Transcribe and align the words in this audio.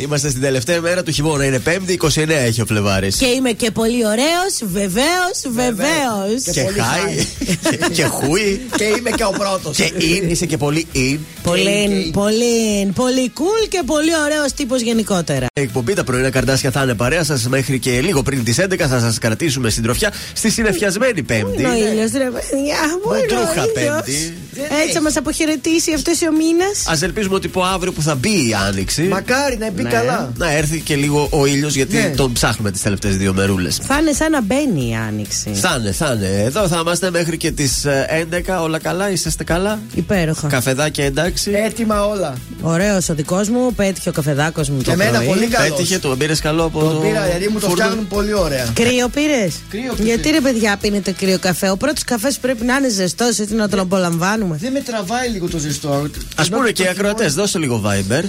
Είμαστε 0.00 0.28
στην 0.28 0.40
τελευταία 0.40 0.80
μέρα 0.80 1.02
του 1.02 1.12
χειμώνα. 1.12 1.44
Είναι 1.44 1.62
5η, 1.64 1.96
29 1.98 2.28
έχει 2.28 2.60
ο 2.60 2.66
Φλεβάρης. 2.66 3.16
Και 3.16 3.26
είμαι 3.26 3.50
και 3.50 3.70
πολύ 3.70 4.06
ωραίος, 4.06 4.58
βεβαίως, 4.60 5.40
βεβαίως. 5.48 6.42
Και 6.52 6.60
χάι. 6.60 7.26
Και 7.96 8.04
χούι. 8.04 8.60
Και 8.76 8.84
είμαι 8.84 9.10
και 9.10 9.24
ο 9.24 9.30
πρώτος. 9.38 9.76
Και 9.76 9.92
in, 9.98 10.30
είσαι 10.30 10.46
και 10.46 10.56
πολύ 10.56 10.86
in. 10.94 11.18
Πολύ, 11.42 12.10
πολύ, 12.12 12.92
πολύ 12.94 13.32
cool 13.34 13.68
και 13.68 13.82
πολύ 13.86 14.10
ωραίος 14.24 14.52
τύπος 14.52 14.80
γενικότερα. 14.80 15.46
Η 15.52 15.60
εκπομπή 15.60 15.94
τα 15.94 16.04
πρωινά 16.04 16.30
καρτάσια 16.30 16.70
θα 16.70 16.82
είναι 16.82 16.94
παρέα 16.94 17.24
σας 17.24 17.48
μέχρι 17.48 17.78
και 17.78 18.00
λίγο 18.00 18.22
πριν 18.22 18.44
τις 18.44 18.58
11. 18.60 18.76
Θα 18.76 19.00
σας 19.00 19.18
κρατήσουμε 19.18 19.70
συντροφιά 19.70 20.12
στη 20.32 20.50
συνεφιασμένη 20.50 21.22
Πέμπτη. 21.22 21.62
Είναι 21.62 21.70
ο 21.70 21.74
ήλιος, 21.74 22.10
ρε 22.12 22.30
παιδιά. 22.30 22.78
Μοντρούχα 23.04 23.66
Πέμπτη. 23.74 24.36
Έτσι 24.82 24.92
θα 24.92 25.02
μας 25.02 25.16
αποχαιρετήσει 25.16 25.92
αυτός 25.94 26.22
ο 26.22 26.32
μήνας. 26.32 26.86
Α 26.86 27.04
ελπίζουμε 27.04 27.34
ότι 27.34 27.46
από 27.46 27.62
αύριο 27.62 27.92
που 27.92 28.02
θα 28.02 28.14
μπει 28.14 28.48
η 28.48 28.54
άνοιξη. 28.68 29.02
Μακάρι 29.02 29.56
να 29.58 29.70
μπει 29.70 29.82
καλά. 29.90 30.32
Να 30.36 30.52
έρθει 30.52 30.80
και 30.80 30.96
λίγο 30.96 31.28
ο 31.30 31.46
ήλιος 31.46 31.74
γιατί 31.74 31.96
Ναι. 31.96 32.12
τον 32.16 32.32
ψάχνουμε 32.32 32.70
τις 32.70 32.82
τελευταίες 32.82 33.16
δύο 33.16 33.32
μερούλες. 33.34 33.78
Θα 33.82 33.98
είναι 33.98 34.12
σαν 34.12 34.30
να 34.30 34.42
μπαίνει 34.42 34.88
η 34.90 34.94
άνοιξη. 35.08 35.50
Θα 35.54 35.76
είναι, 35.80 35.92
θα 35.92 36.12
είναι. 36.16 36.42
Εδώ 36.44 36.68
θα 36.68 36.78
είμαστε 36.80 37.10
μέχρι 37.10 37.36
και 37.36 37.50
τις 37.50 37.84
11. 38.08 38.62
Όλα 38.62 38.78
καλά, 38.78 39.10
είσαστε 39.10 39.44
καλά; 39.44 39.78
Υπέροχα. 39.94 40.48
Καφεδάκια 40.48 41.04
εντάξει; 41.04 41.50
Έτοιμα 41.66 42.06
όλα. 42.06 42.34
Ωραίος 42.60 43.08
ο 43.08 43.14
δικός 43.14 43.48
μου, 43.48 43.72
πέτυχε 43.74 44.08
ο 44.08 44.12
καφεδάκος 44.12 44.68
μου 44.68 44.82
το 44.82 44.90
εμένα 44.90 45.10
πρωί. 45.18 45.26
πολύ 45.26 45.46
καλός. 45.46 45.70
Πέτυχε, 45.76 45.98
το 45.98 46.16
πήρε 46.16 46.34
καλό 46.42 46.64
από 46.64 46.80
Το 46.80 46.90
το. 46.90 46.98
πήρα 47.00 47.26
γιατί 47.28 47.48
μου 47.52 47.58
το 47.58 47.68
φούρνο. 47.68 47.82
φτιάχνουν 47.84 48.06
πολύ 48.08 48.32
ωραία. 48.34 48.66
Κρύο 48.74 49.08
πήρες; 49.08 49.54
Κρύο 49.70 49.92
πήρα. 49.96 50.08
Γιατί 50.08 50.30
ρε 50.30 50.40
παιδιά 50.40 50.76
πίνετε 50.80 51.12
κρύο 51.12 51.38
καφέ. 51.38 51.70
Ο 51.70 51.76
πρώτος 51.76 52.04
καφές 52.04 52.38
πρέπει 52.38 52.64
να 52.64 52.76
είναι 52.76 52.88
ζεστός 52.88 53.38
έτσι 53.38 53.54
να 53.54 53.68
τον 53.68 53.78
απολαμβάνουμε. 53.78 54.56
Δεν 54.60 54.72
με 54.72 54.80
τραβάει 54.80 55.28
λίγο 55.28 55.48
το 55.48 55.58
ζεστό. 55.58 56.08
Α 56.34 56.44
πούμε 56.44 56.70
και 56.70 56.82
οι 56.82 56.86
ακροατές, 56.88 57.34
δώσε 57.34 57.58
λίγο 57.58 57.82
Viber. 57.86 58.22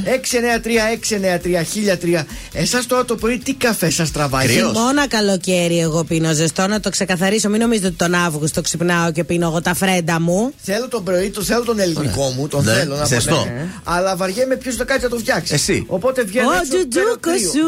693-693-1003. 1.57 2.23
Εσάς 2.53 2.85
τώρα 2.85 3.05
το 3.05 3.15
πρωί 3.15 3.37
τι 3.37 3.53
καφέ 3.53 3.89
σας 3.89 4.11
τραβάει; 4.11 4.47
Κρύος. 4.47 4.71
Μόνο 4.71 5.07
καλοκαίρι 5.07 5.79
εγώ 5.79 6.03
πίνω 6.03 6.33
ζεστό 6.33 6.67
να 6.67 6.79
το 6.79 6.89
ξεκαθαρίσω. 6.89 7.49
Μην 7.49 7.59
νομίζετε 7.61 7.87
ότι 7.87 7.95
τον 7.95 8.13
Αύγουστο 8.13 8.61
ξυπνάω 8.61 9.11
και 9.11 9.23
πίνω 9.23 9.47
εγώ 9.47 9.61
τα 9.61 9.73
φρέντα 9.73 10.21
μου. 10.21 10.53
Θέλω 10.61 10.87
τον 10.87 11.03
πρωί, 11.03 11.29
το 11.29 11.41
θέλω 11.41 11.63
τον 11.63 11.79
ελληνικό 11.79 12.33
μου, 12.37 12.47
τον 12.47 12.63
Ναι, 12.63 12.73
θέλω 12.73 12.95
να 12.95 13.05
ζεστό. 13.05 13.35
πω, 13.35 13.43
ναι. 13.53 13.67
Αλλά 13.83 14.15
βαριέμαι 14.15 14.55
ποιος 14.55 14.75
το 14.75 14.85
κάτσει 14.85 15.03
να 15.03 15.09
το 15.09 15.17
φτιάξει. 15.17 15.53
Εσύ. 15.53 15.83
Οπότε 15.87 16.23
βγαίνει. 16.23 16.45
Ο 16.47 16.51
έξω, 16.51 16.63
παίρνω 16.71 16.87
τζουτζούκο 16.89 17.19
κρύο. 17.19 17.39
σου. 17.39 17.67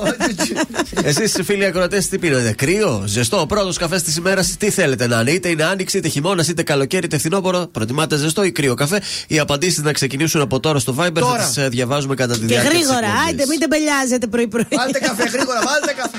Ο 0.00 0.24
τζουτζου- 0.24 1.06
Εσείς 1.06 1.34
φίλοι 1.44 1.64
ακροατές 1.64 2.08
τι 2.08 2.18
πίνετε, 2.18 2.52
κρύο, 2.56 3.02
ζεστό, 3.06 3.40
ο 3.40 3.46
πρώτος 3.46 3.76
καφές 3.76 4.02
της 4.02 4.16
ημέρας, 4.16 4.54
τι 4.58 4.70
θέλετε 4.70 5.06
να 5.06 5.20
είναι, 5.20 5.30
είτε 5.30 5.48
είναι 5.48 5.64
άνοιξη, 5.64 5.98
είτε 5.98 6.08
χειμώνας, 6.08 6.48
είτε 6.48 6.62
καλοκαίρι, 6.62 7.04
είτε 7.06 7.18
φθινόπωρο. 7.18 7.66
Προτιμάτε 7.72 8.16
ζεστό 8.16 8.44
ή 8.44 8.52
κρύο 8.52 8.74
καφέ. 8.74 9.00
Οι 9.26 9.38
απαντήσεις 9.38 9.82
να 9.82 9.92
ξεκινήσουν 9.92 10.40
από 10.40 10.60
τώρα 10.60 10.78
στο 10.78 10.94
Viber, 10.98 11.10
Τώρα. 11.20 11.42
θα 11.46 11.62
τι 11.62 11.68
διαβάζουμε 11.68 12.14
κατά 12.14 12.32
τη 12.34 12.40
Και 12.40 12.46
διάρκεια. 12.46 12.70
της 12.70 12.78
γρήγορα, 12.80 13.05
εκπομπής. 13.06 13.26
άιντε 13.28 13.44
μην 13.46 13.58
τεμπελιάζετε 13.60 14.26
πρωί-πρωί. 14.26 14.66
Βάλτε 14.70 14.98
καφέ, 14.98 15.24
γρήγορα, 15.28 15.60
βάλτε 15.64 15.92
καφέ. 15.92 16.18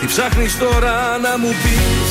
Τι 0.00 0.10
ψάχνεις 0.10 0.58
τώρα 0.58 1.18
να 1.18 1.38
μου 1.38 1.48
πεις; 1.48 2.10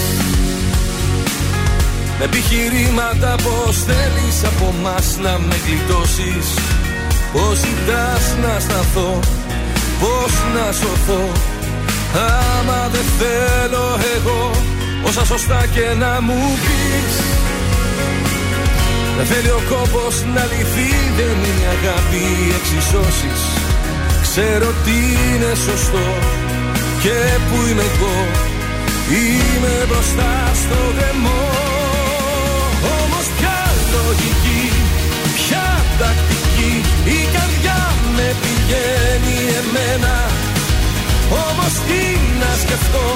Με 2.19 2.25
επιχειρήματα 2.25 3.35
πως 3.43 3.83
θέλεις 3.83 4.43
από 4.43 4.73
μας 4.81 5.17
να 5.21 5.37
με 5.39 5.55
γλιτώσεις; 5.65 6.47
Πως 7.33 7.57
ζητάς 7.57 8.23
να 8.43 8.59
σταθώ 8.59 9.19
Πως 10.01 10.33
να 10.55 10.71
σωθώ. 10.71 11.23
Άμα 12.15 12.89
δεν 12.93 13.05
θέλω 13.19 13.85
εγώ 14.15 14.51
Όσα 15.07 15.25
σωστά 15.25 15.65
και 15.75 15.85
να 15.99 16.21
μου 16.21 16.39
πεις. 16.63 17.15
Δεν 19.17 19.25
θέλει 19.25 19.49
ο 19.49 19.61
κόπος 19.69 20.15
να 20.35 20.43
λυθεί 20.51 20.89
Δεν 21.17 21.35
είναι 21.47 21.63
η 21.65 21.69
αγάπη 21.75 22.21
οι 22.41 22.47
εξισώσεις. 22.59 23.41
Ξέρω 24.21 24.67
τι 24.85 24.97
είναι 25.25 25.51
σωστό 25.67 26.07
και 27.03 27.17
που 27.47 27.57
είμαι 27.69 27.85
εγώ. 27.93 28.17
Είμαι 29.21 29.75
μπροστά 29.87 30.31
στο 30.61 30.79
δαιμό 30.97 31.43
Όμως 32.99 33.25
ποια 33.37 33.59
λογική, 33.93 34.63
ποια 35.37 35.65
τακτική 35.99 36.32
Η 37.05 37.19
καρδιά 37.35 37.79
με 38.15 38.27
πηγαίνει 38.41 39.37
εμένα. 39.61 40.15
Όμως 41.47 41.73
τι 41.87 42.03
να 42.41 42.51
σκεφτώ, 42.63 43.09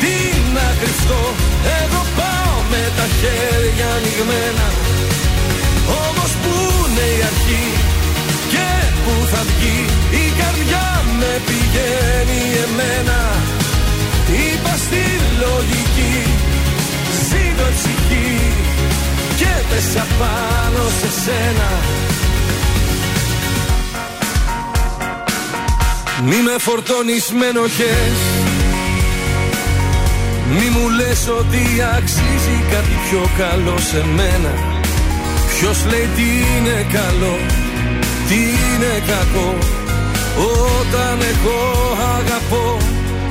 τι 0.00 0.14
να 0.56 0.66
κρυφτώ. 0.80 1.22
Εγώ 1.82 2.00
πάω 2.18 2.54
με 2.72 2.82
τα 2.96 3.06
χέρια 3.18 3.88
ανοιγμένα. 3.96 4.66
Όμως 6.04 6.30
που 6.42 6.54
είναι 6.80 7.06
η 7.18 7.20
αρχή 7.30 7.66
και 8.52 8.68
που 9.02 9.14
θα 9.32 9.42
βγει 9.48 9.78
Η 10.22 10.24
καρδιά 10.40 10.86
με 11.20 11.32
πηγαίνει 11.46 12.42
εμένα. 12.66 13.20
Είπα 14.28 14.74
στη 14.84 15.04
λογική 15.42 16.16
Ζήτω 17.28 17.68
ψυχή 17.76 18.40
Και 19.36 19.52
πέσα 19.68 20.06
πάνω 20.18 20.82
σε 21.00 21.20
σένα 21.22 21.68
Μη 26.24 26.36
με 26.46 26.58
φορτώνεις 26.58 27.32
με 27.38 27.46
ενοχές. 27.46 28.18
Μη 30.56 30.68
μου 30.74 30.88
λες 30.98 31.28
ότι 31.40 31.62
αξίζει 31.96 32.56
κάτι 32.72 32.94
πιο 33.04 33.22
καλό 33.38 33.76
σε 33.90 34.04
μένα. 34.16 34.52
Ποιος 35.52 35.78
λέει 35.90 36.08
τι 36.16 36.28
είναι 36.50 36.86
καλό, 36.92 37.36
τι 38.28 38.38
είναι 38.66 38.92
κακό. 39.10 39.50
Όταν 40.78 41.16
εγώ 41.32 41.60
αγαπώ 42.18 42.76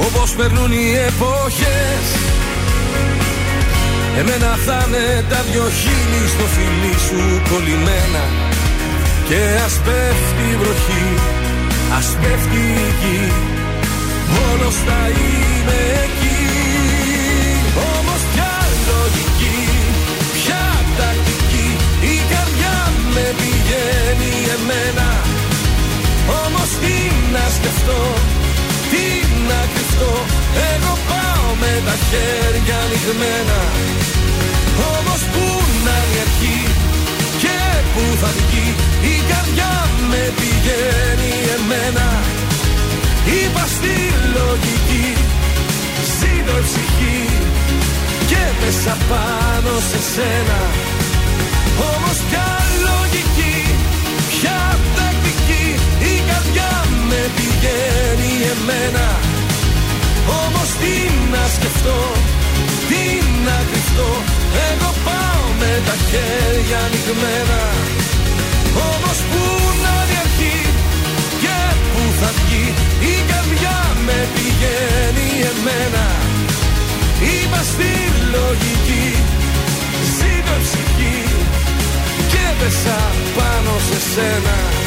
όπως 0.07 0.29
περνούν 0.37 0.71
οι 0.71 0.87
εποχές. 1.09 2.05
Εμένα 4.19 4.51
θα 4.65 4.85
είναι 4.87 5.25
τα 5.29 5.39
δυο 5.51 5.65
χείλη 5.79 6.23
στο 6.33 6.45
φιλί 6.53 6.95
σου 7.05 7.41
κολλημένα. 7.49 8.23
Και 9.27 9.39
ας 9.65 9.73
πέφτει 9.85 10.45
η 10.53 10.55
βροχή, 10.61 11.05
ας 11.97 12.07
πέφτει 12.21 12.63
η 12.85 12.89
γη 12.99 13.21
Μόνος 14.35 14.75
θα 14.85 15.01
είμαι 15.17 15.79
εκεί. 16.05 16.39
Όμως 17.93 18.21
ποια 18.31 18.53
λογική, 18.89 19.59
ποια 20.35 20.65
τακτική 20.97 21.67
Η 22.13 22.15
καρδιά 22.31 22.77
με 23.13 23.25
πηγαίνει 23.39 24.33
εμένα. 24.55 25.09
Όμως 26.43 26.69
τι 26.81 26.95
να 27.33 27.45
σκεφτώ, 27.57 28.01
τι 28.91 29.05
να 29.49 29.59
κρυφτώ 29.73 30.13
Εγώ 30.73 30.93
πάω 31.09 31.47
με 31.61 31.73
τα 31.87 31.95
χέρια 32.07 32.77
ανοιγμένα 32.85 33.61
Όμως 34.95 35.21
πού 35.33 35.45
να 35.85 35.97
είναι 37.99 38.13
η 38.13 38.17
αρχή 38.17 38.17
και 38.17 38.17
πού 38.17 38.17
θα 38.21 38.29
βγει. 38.37 38.67
Η 39.13 39.15
καρδιά 39.31 39.73
με 40.11 40.23
πηγαίνει 40.39 41.33
εμένα. 41.55 42.07
Είπα 43.37 43.65
στη 43.75 43.95
λογική 44.37 45.07
Ζήτω 46.17 46.55
η 46.61 46.63
ψυχή. 46.67 47.19
Και 48.29 48.43
πέσα 48.59 48.95
πάνω 49.09 49.73
σε 49.89 49.99
σένα. 50.13 50.59
Όμως 51.91 52.17
ποια 52.27 52.49
λογική 52.87 53.57
Ποια 54.33 54.59
τακτική. 54.95 55.65
Η 56.11 56.13
καρδιά 56.29 56.71
με 57.09 57.21
πηγαίνει 57.35 58.31
εμένα. 58.53 59.07
Όμως 60.41 60.69
τι 60.81 60.95
να 61.33 61.43
σκεφτώ 61.55 61.99
Τι 62.89 63.03
να 63.45 63.57
κρυφτώ. 63.69 64.11
Εγώ 64.69 64.89
πάω 65.05 65.46
με 65.59 65.71
τα 65.87 65.95
χέρια 66.09 66.77
ανοιγμένα. 66.85 67.61
Όμως 68.91 69.17
πού 69.29 69.43
να 69.83 69.93
είναι 70.01 70.15
η 70.15 70.19
αρχή 70.25 70.59
Και 71.43 71.57
πού 71.91 72.01
θα 72.19 72.29
βγει 72.37 72.65
Η 73.13 73.15
καρδιά 73.31 73.77
με 74.07 74.17
πηγαίνει 74.33 75.29
εμένα. 75.51 76.05
Είπα 77.33 77.61
στη 77.71 77.91
λογική 78.35 79.07
Ζήτω 80.17 80.55
η 80.59 80.63
ψυχή 80.65 81.17
Και 82.31 82.45
πέσα 82.59 82.99
πάνω 83.37 83.73
σε 83.87 83.99
σένα 84.11 84.86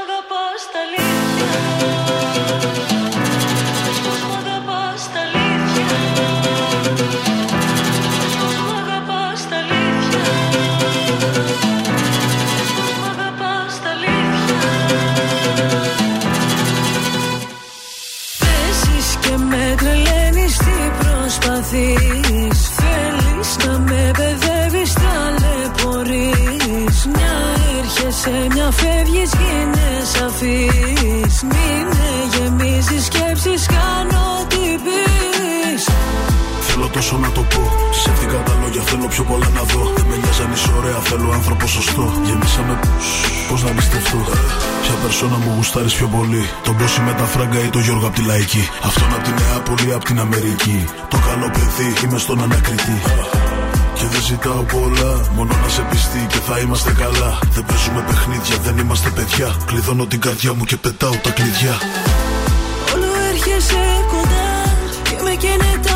Προσπαθείς 21.71 22.69
Θέλεις 22.69 23.57
να 23.65 23.79
με 23.79 24.11
παιδεύεις 24.17 24.93
ταλαιπωρείς 24.93 26.35
Μια 27.05 27.37
έρχεσαι 27.79 28.47
μια 28.53 28.71
φεύγεις 28.71 29.31
γίνες 29.33 30.07
σαφής 30.07 31.41
Μην 31.43 31.87
με 31.87 32.37
γεμίζεις 32.37 33.05
σκέψεις 33.05 33.65
κάνω 33.65 34.10
τι 34.10 34.10
πεις 34.10 34.10
Θέλω 36.81 36.93
τόσο 36.93 37.17
να 37.17 37.31
το 37.31 37.41
πω. 37.41 37.61
Ψεύτικα 37.91 38.37
τα 38.47 38.53
λόγια, 38.61 38.81
θέλω 38.81 39.07
πιο 39.07 39.23
πολλά 39.23 39.49
να 39.57 39.63
δω. 39.71 39.81
Δεν 39.95 40.05
με 40.09 40.15
νοιάζει 40.21 40.41
αν 40.45 40.51
είσαι 40.55 40.71
ωραία, 40.79 40.99
θέλω 41.09 41.27
άνθρωπο 41.37 41.65
σωστό. 41.67 42.05
Γεμίσαμε 42.27 42.73
πώς 43.49 43.63
να 43.63 43.71
πιστευτώ. 43.77 44.21
Ποια 44.83 44.95
περσόνα 45.01 45.37
μου 45.43 45.51
γουστάρεις 45.55 45.93
πιο 45.99 46.07
πολύ. 46.15 46.43
Τον 46.63 46.73
Μπόση 46.77 47.01
με 47.07 47.13
τα 47.19 47.25
φράγκα 47.33 47.59
ή 47.67 47.69
το 47.75 47.79
Γιώργο 47.85 48.07
απ' 48.07 48.15
τη 48.17 48.23
λαϊκή. 48.29 48.63
Αυτόν 48.89 49.09
απ' 49.15 49.23
τη 49.25 49.31
Νεάπολη, 49.39 49.93
απ' 49.97 50.05
την 50.09 50.19
Αμερική. 50.25 50.77
Το 51.13 51.17
καλό 51.27 51.47
παιδί, 51.55 51.89
είμαι 52.03 52.17
στον 52.25 52.37
ανακριτή. 52.45 52.97
Και 53.97 54.05
δεν 54.11 54.21
ζητάω 54.29 54.63
πολλά, 54.75 55.11
μόνο 55.35 55.53
να 55.63 55.69
σε 55.75 55.83
πιστεί 55.89 56.21
και 56.31 56.39
θα 56.47 56.55
είμαστε 56.63 56.91
καλά. 57.03 57.31
Δεν 57.55 57.63
παίζουμε 57.67 58.01
παιχνίδια, 58.07 58.55
δεν 58.65 58.75
είμαστε 58.77 59.09
παιδιά. 59.17 59.47
Κλειδώνω 59.65 60.05
την 60.05 60.19
καρδιά 60.25 60.51
μου 60.53 60.63
και 60.69 60.77
πετάω 60.77 61.15
τα 61.25 61.31
κλειδιά. 61.37 61.75
Όλο 62.93 63.09
έρχεσαι 63.31 63.81
κοντά 64.11 64.49
και 65.07 65.15
με 65.25 65.33
καίνε 65.43 65.71
τα 65.85 65.95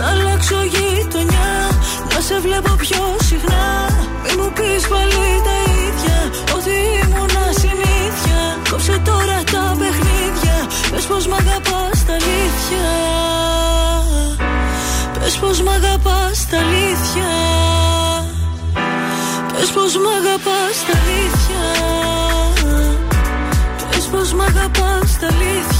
φιλιά 0.00 0.06
Θα 0.06 0.06
αλλάξω 0.06 0.62
γειτονιά, 0.62 1.68
να 2.14 2.20
σε 2.20 2.40
βλέπω 2.40 2.72
πιο 2.74 3.16
συχνά. 3.28 3.88
Μη 4.22 4.42
μου 4.42 4.52
πεις 4.52 4.88
πάλι 4.88 5.26
τα 5.46 5.56
ίδια, 5.84 6.18
ότι 6.56 6.74
ήμουνα 7.02 7.46
συνήθεια. 7.62 8.40
Κόψε 8.70 9.00
τώρα 9.04 9.38
τα 9.52 9.76
παιχνίδια, 9.78 10.56
πες 10.90 11.04
πως 11.04 11.26
μ' 11.26 11.32
αγαπάς 11.32 12.04
τα 12.06 12.12
αλήθεια. 12.12 12.88
Πες 15.18 15.36
πως 15.36 15.62
μ' 15.62 15.68
αγαπάς 15.68 16.46
τα 16.50 16.58
αλήθεια. 16.58 17.32
Πες 19.52 19.70
πως 19.74 19.96
μ' 20.02 20.10
αγαπάς 20.18 20.76
τα 20.86 20.94
αλήθεια. 21.00 21.64
Πες 23.90 24.04
πως 24.12 24.32
μ' 24.32 24.40
αγαπάς 24.40 25.18
τα 25.20 25.26
αλήθεια 25.26 25.79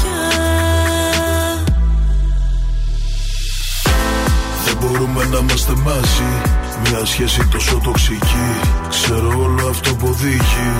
μπορούμε 5.00 5.24
να 5.24 5.38
είμαστε 5.38 5.72
μαζί. 5.84 6.32
Μια 6.82 7.04
σχέση 7.04 7.46
τόσο 7.46 7.80
τοξική. 7.84 8.48
Ξέρω 8.88 9.28
όλο 9.44 9.68
αυτό 9.68 9.94
που 9.94 10.06
οδηγεί 10.10 10.70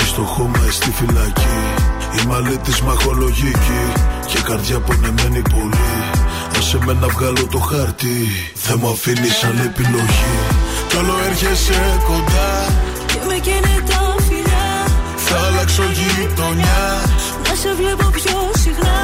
Ή 0.00 0.04
στο 0.04 0.22
χώμα 0.22 0.60
ή 0.68 0.70
στη 0.70 0.90
φυλακή. 0.90 1.58
Η 2.22 2.26
μαλλή 2.26 2.56
της 2.56 2.80
μαχολογική. 2.80 3.84
Και 4.26 4.38
καρδιά 4.44 4.80
πονεμένη 4.80 5.42
πολύ. 5.54 5.90
Άσε 6.58 6.78
με 6.84 6.92
να 6.92 7.08
βγάλω 7.08 7.46
το 7.50 7.58
χάρτη 7.58 8.16
Δεν 8.66 8.76
μου 8.80 8.88
αφήνεις 8.88 9.44
άλλη 9.44 9.60
επιλογή. 9.60 10.36
Κι 10.88 10.96
όλο 10.96 11.14
έρχεσαι 11.28 11.80
κοντά. 12.06 12.50
Και 13.06 13.20
με 13.28 13.34
καίνε 13.34 13.74
τα 13.88 14.14
φιλιά. 14.28 14.68
Θα 15.16 15.36
αλλάξω 15.46 15.82
γειτονιά. 15.98 16.82
Να 17.44 17.54
σε 17.60 17.70
βλέπω 17.78 18.06
πιο 18.18 18.38
συχνά. 18.62 18.98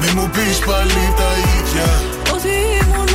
Μη 0.00 0.08
μου 0.16 0.30
πεις 0.34 0.58
πάλι 0.68 1.02
τα 1.18 1.30
ίδια. 1.56 1.88
Ότι 2.34 2.52
ήμουνα 2.80 3.11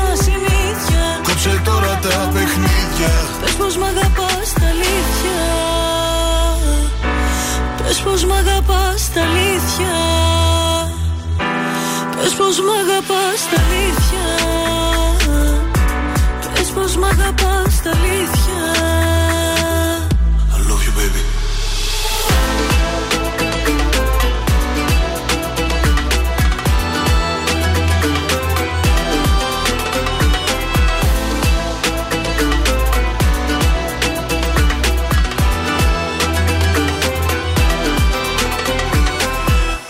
συνήθεια 1.48 1.62
Κόψε 1.62 1.62
τώρα 1.64 2.00
τα 2.02 2.30
παιχνίδια. 2.34 3.14
Πες 3.42 3.52
πως 3.52 3.78
μ' 3.78 3.84
αγαπάς 3.84 4.54
τα 4.54 4.68
αλήθεια. 4.68 5.40
Πες 7.78 7.98
πως 8.00 8.26
μ' 8.26 8.32
αγαπάς 8.32 9.12
τα 9.14 9.22
αλήθεια. 9.22 9.98
Πες 12.16 12.34
πως 12.34 12.60
μ' 12.60 12.72
αγαπάς 12.82 13.40
τα 13.52 13.62
αλήθεια. 13.64 14.28
Πες 16.54 16.70
πως 16.76 16.96
μ' 16.98 17.04
αγαπάς 17.04 17.82
τα 17.84 17.90
αλήθεια 17.90 18.47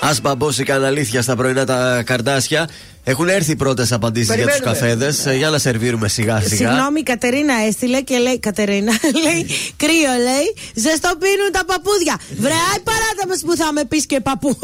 Α 0.07 0.15
μπαμπόσηκαν 0.21 0.83
αλήθεια 0.83 1.21
στα 1.21 1.35
πρωινά 1.35 1.65
τα 1.65 2.03
καρδάσια. 2.05 2.69
Έχουν 3.09 3.27
έρθει 3.29 3.51
οι 3.51 3.55
πρώτες 3.55 3.91
απαντήσεις 3.91 4.35
για 4.35 4.45
τους 4.45 4.53
Περιμένουμε. 4.59 4.79
καφέδες. 4.79 5.37
Για 5.37 5.49
να 5.49 5.57
σερβίρουμε 5.57 6.07
σιγά 6.07 6.39
σιγά. 6.41 6.55
Συγγνώμη, 6.55 6.99
η 6.99 7.03
Κατερίνα 7.03 7.53
έστειλε 7.67 8.01
και 8.01 8.17
λέει: 8.17 8.39
Κατερίνα, 8.39 8.91
λέει, 9.25 9.45
κρύο 9.75 10.13
λέει, 10.27 10.47
ζεστό 10.73 11.11
πίνουν 11.19 11.49
τα 11.51 11.65
παππούδια. 11.65 12.15
Βρε, 12.39 12.51
άι 12.71 12.79
παράτα 12.83 13.23
μας 13.27 13.39
που 13.45 13.55
θα 13.55 13.73
με 13.73 13.85
πεις 13.85 14.05
και 14.05 14.19
παππού. 14.19 14.59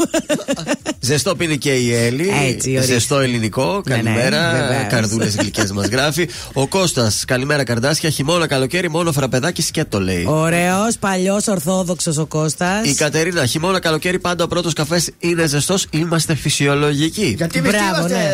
Ζεστό 1.08 1.34
πίνει 1.36 1.58
και 1.58 1.72
η 1.74 1.94
Έλλη. 1.94 2.30
Έτσι, 2.48 2.70
ορίστε. 2.76 2.92
Ζεστό 2.92 3.18
ελληνικό. 3.18 3.82
Ναι, 3.88 3.96
ναι, 3.96 4.02
Καλημέρα. 4.02 4.50
βεβαίως. 4.52 4.86
Καρδούλες 4.88 5.36
γλυκές 5.36 5.70
μας 5.72 5.86
γράφει. 5.86 6.28
Ο 6.52 6.66
Κώστας, 6.66 7.24
καλημέρα 7.26 7.64
καρδάσια. 7.64 8.10
Χειμώνα, 8.10 8.46
καλοκαίρι, 8.46 8.90
μόνο 8.90 9.12
φραπεδάκι 9.12 9.62
σκέτο 9.62 10.00
λέει. 10.00 10.24
Ωραίος, 10.28 10.96
παλιός, 11.00 11.46
ορθόδοξος 11.46 12.16
ο 12.18 12.26
Κώστας. 12.26 12.86
Η 12.86 12.94
Κατερίνα, 12.94 13.46
χειμώνα, 13.46 13.80
καλοκαίρι, 13.80 14.18
πάντα 14.18 14.44
ο 14.44 14.46
πρώτος 14.46 14.72
καφές 14.72 15.10
είναι 15.18 15.46
ζεστός. 15.46 15.86
Είμαστε 15.90 16.34
φυσιολογικοί. 16.34 17.34
Γιατί 17.36 17.58
εμείς 17.58 17.70
τι 17.70 17.76
Μπράβο, 17.76 17.98
είμαστε. 17.98 18.16
ναι. 18.18 18.33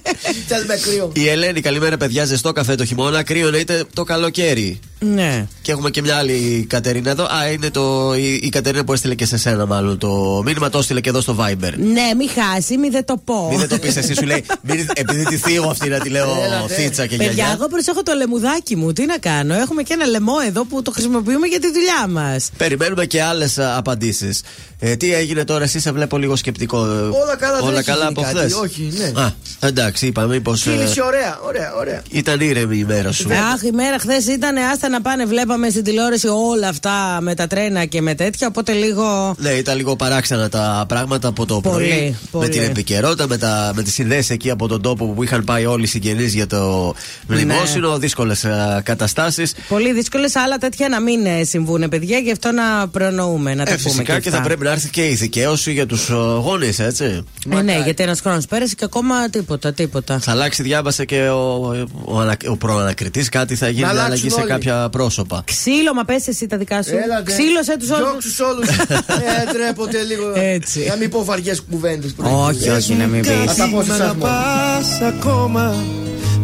Η 1.13 1.27
Ελένη, 1.27 1.61
καλημέρα 1.61 1.97
παιδιά. 1.97 2.25
Ζεστό 2.25 2.51
καφέ 2.51 2.75
το 2.75 2.85
χειμώνα. 2.85 3.23
Κρύο 3.23 3.55
είτε 3.55 3.83
το 3.93 4.03
καλοκαίρι. 4.03 4.79
Ναι. 4.99 5.47
Και 5.61 5.71
έχουμε 5.71 5.89
και 5.89 6.01
μια 6.01 6.15
άλλη 6.15 6.65
Κατερίνα 6.69 7.09
εδώ. 7.09 7.23
Α, 7.23 7.51
είναι 7.51 7.69
το, 7.69 8.13
η, 8.15 8.33
η 8.43 8.49
Κατερίνα 8.49 8.83
που 8.83 8.93
έστειλε 8.93 9.15
και 9.15 9.25
σε 9.25 9.37
σένα, 9.37 9.65
μάλλον 9.65 9.97
το 9.97 10.41
μήνυμα. 10.45 10.69
Το 10.69 10.77
έστειλε 10.77 11.01
και 11.01 11.09
εδώ 11.09 11.21
στο 11.21 11.35
Viber. 11.39 11.73
Ναι, 11.77 12.13
μη 12.17 12.27
χάσει, 12.27 12.77
μη 12.77 12.89
δεν 12.89 13.05
το 13.05 13.21
πω. 13.25 13.47
Μην 13.49 13.59
δεν 13.59 13.67
το 13.69 13.77
πεις 13.77 13.95
εσύ, 13.95 14.13
σου 14.13 14.25
λέει. 14.25 14.43
Μην, 14.61 14.87
επειδή 14.93 15.23
τη 15.25 15.37
θύγω 15.37 15.69
αυτή 15.69 15.89
να 15.89 15.99
τη 15.99 16.09
λέω 16.09 16.27
Έλατε. 16.45 16.73
θίτσα 16.73 17.05
και 17.05 17.15
Παιδιά, 17.17 17.31
γιαγιά. 17.33 17.53
εγώ 17.57 17.67
προσέχω 17.67 18.03
το 18.03 18.13
λεμουδάκι 18.13 18.75
μου. 18.75 18.93
Τι 18.93 19.05
να 19.05 19.17
κάνω. 19.17 19.53
Έχουμε 19.53 19.83
και 19.83 19.93
ένα 19.93 20.05
λαιμό 20.05 20.33
εδώ 20.47 20.65
που 20.65 20.81
το 20.81 20.91
χρησιμοποιούμε 20.91 21.47
για 21.47 21.59
τη 21.59 21.67
δουλειά 21.71 22.07
μας. 22.09 22.49
Περιμένουμε 22.57 23.05
και 23.05 23.21
άλλες 23.21 23.59
απαντήσεις. 23.59 24.41
Ε, 24.79 24.95
τι 24.95 25.13
έγινε 25.13 25.43
τώρα, 25.43 25.63
εσύ 25.63 25.79
σε 25.79 25.91
βλέπω 25.91 26.17
λίγο 26.17 26.35
σκεπτικό. 26.35 26.77
Ε, 26.85 26.89
Όλα 26.89 27.35
καλά, 27.39 27.55
δεν 27.57 27.67
Όλα 27.67 27.77
έχει 27.77 27.87
καλά 27.87 28.07
γίνει 28.07 28.13
από 28.17 28.21
κάτι. 28.21 28.37
χθες; 28.37 28.53
Όχι, 28.53 28.93
ναι. 28.97 29.21
Α, 29.21 29.33
εντάξει, 29.59 30.05
είπαμε 30.23 30.39
πω. 30.39 30.55
Φίληση, 30.55 31.01
ωραία, 31.01 31.39
ωραία, 31.45 31.73
ωραία. 31.79 32.01
ήταν 32.11 32.39
ήρεμη 32.39 32.77
η 32.77 32.83
μέρα 32.83 33.11
σου. 33.11 33.29
Αχ, 33.53 33.61
η 33.63 33.71
μέρα 33.71 33.99
χθες 33.99 34.27
ήταν 34.27 34.57
άστα 34.57 34.89
να 34.89 35.01
πάνε. 35.01 35.25
Βλέπαμε 35.25 35.69
στην 35.69 35.83
τηλεόραση 35.83 36.27
όλα 36.27 36.67
αυτά 36.67 37.17
με 37.21 37.35
τα 37.35 37.47
τρένα 37.47 37.85
και 37.85 38.01
με 38.01 38.15
τέτοια. 38.15 38.47
Οπότε 38.47 38.71
λίγο. 38.71 39.35
Ναι, 39.37 39.49
ήταν 39.49 39.77
λίγο 39.77 39.95
παράξενα 39.95 40.49
τα 40.49 40.85
πράγματα 40.87 41.27
από 41.27 41.45
το 41.45 41.61
Πολύ, 41.61 41.87
πρωί. 41.87 42.17
πολύ. 42.31 42.45
Με 42.45 42.51
την 42.51 42.61
επικαιρότητα, 42.61 43.27
με, 43.27 43.37
τα, 43.37 43.71
με 43.75 43.83
τις 43.83 43.97
ιδέες 43.97 44.29
εκεί 44.29 44.49
από 44.49 44.67
τον 44.67 44.81
τόπο 44.81 45.05
που 45.05 45.23
είχαν 45.23 45.43
πάει 45.43 45.65
όλοι 45.65 45.83
οι 45.83 45.87
συγγενείς 45.87 46.33
για 46.33 46.47
το 46.47 46.93
μνημόσυνο. 47.27 47.97
Δύσκολες 47.97 48.45
καταστάσεις. 48.83 49.53
Πολύ 49.67 49.93
δύσκολες, 49.93 50.35
άλλα 50.35 50.57
τέτοια 50.57 50.89
να 50.89 51.01
μην 51.01 51.25
ε, 51.25 51.43
συμβούν, 51.43 51.89
παιδιά. 51.89 52.17
Γι' 52.17 52.31
αυτό 52.31 52.51
να 52.51 52.87
προνοούμε, 52.87 53.55
να 53.55 53.65
τα 53.65 53.71
Ε, 53.71 53.75
πούμε. 53.75 53.89
φυσικά 53.89 54.19
και, 54.19 54.29
αυτά. 54.29 54.39
θα 54.41 54.41
πρέπει 54.47 54.63
να 54.63 54.71
έρθει 54.71 54.89
και 54.89 55.07
η 55.07 55.13
δικαίωση 55.13 55.71
για 55.71 55.85
τους 55.85 56.09
γονείς, 56.43 56.79
έτσι. 56.79 57.23
Ε, 57.49 57.61
ναι, 57.61 57.81
γιατί 57.83 58.03
ένας 58.03 58.19
χρόνος 58.19 58.45
πέρασε 58.45 58.75
και 58.75 58.83
ακόμα 58.85 59.29
τίποτα, 59.29 59.73
τίποτα. 59.73 60.10
Θα 60.19 60.31
αλλάξει, 60.31 60.63
διάβασε 60.63 61.05
και 61.05 61.21
ο, 61.27 61.67
ο, 62.05 62.19
ανα- 62.19 62.37
ο 62.49 62.55
προανακριτής. 62.57 63.29
Κάτι 63.29 63.55
θα 63.55 63.69
γίνει 63.69 63.81
Να 63.81 63.85
να 63.85 63.91
αλλάξουν 63.91 64.13
αλλαγή 64.15 64.29
σε 64.29 64.39
όλοι. 64.41 64.49
κάποια 64.49 64.89
πρόσωπα. 64.89 65.41
Ξύλο, 65.45 65.93
μα 65.95 66.03
πες 66.03 66.27
εσύ 66.27 66.47
τα 66.47 66.57
δικά 66.57 66.83
σου. 66.83 66.95
Έλατε. 67.03 67.31
Ξύλωσε 67.31 67.77
τους 67.77 67.89
όλους. 67.89 68.07
Διώξους 68.09 68.39
όλους. 68.39 68.67
Ε, 69.21 69.51
τρέπονται 69.53 70.01
λίγο. 70.03 70.31
Έτσι. 70.35 70.85
Να 70.87 70.95
μην 70.95 71.09
πω 71.09 71.23
βαριές 71.23 71.61
κουβέντες. 71.71 72.15
Όχι, 72.17 72.69
όχι, 72.69 72.93
να 72.93 73.05
μην 73.05 73.23
Θα 73.23 73.33
πεις. 73.33 73.55
τα 73.55 73.69
πω 73.69 73.83
σε 73.83 73.91
εσάς 73.91 74.07
μόνο. 74.15 74.19
πας 74.19 75.01
ακόμα 75.01 75.75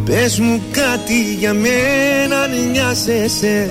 Πες 0.04 0.38
μου 0.38 0.62
κάτι 0.70 1.34
για 1.38 1.54
μένα 1.54 2.40
αν 2.40 2.70
νοιάζεσαι 2.70 3.70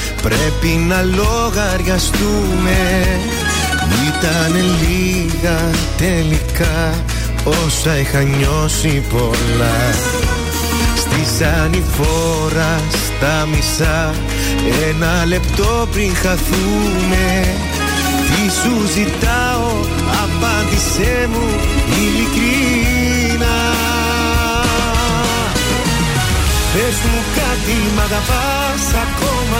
Πρέπει 0.21 0.67
να 0.67 1.01
λογαριαστούμε. 1.01 2.79
Ήταν 4.07 4.53
λίγα 4.81 5.59
τελικά. 5.97 6.93
Όσα 7.43 7.97
είχα 7.97 8.21
νιώσει 8.21 9.03
πολλά. 9.09 9.93
Στη 10.95 11.43
ανηφόρα 11.43 12.81
στα 12.91 13.47
μισά. 13.51 14.13
Ένα 14.89 15.25
λεπτό 15.25 15.87
πριν 15.91 16.15
χαθούμε. 16.15 17.55
Τι 18.31 18.51
σου 18.51 18.87
ζητάω 18.93 19.71
Απάντησέ 20.23 21.29
μου 21.31 21.47
ειλικρινά 21.97 23.59
Πες 26.73 26.95
μου 27.03 27.21
κάτι, 27.35 27.77
μ' 27.95 27.99
αγαπάς 27.99 28.85
ακόμα 29.03 29.40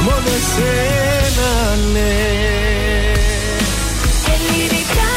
μόνο 0.00 0.28
εσένα 0.38 1.76
ναι. 1.92 2.12
Ελληνικά 4.34 5.10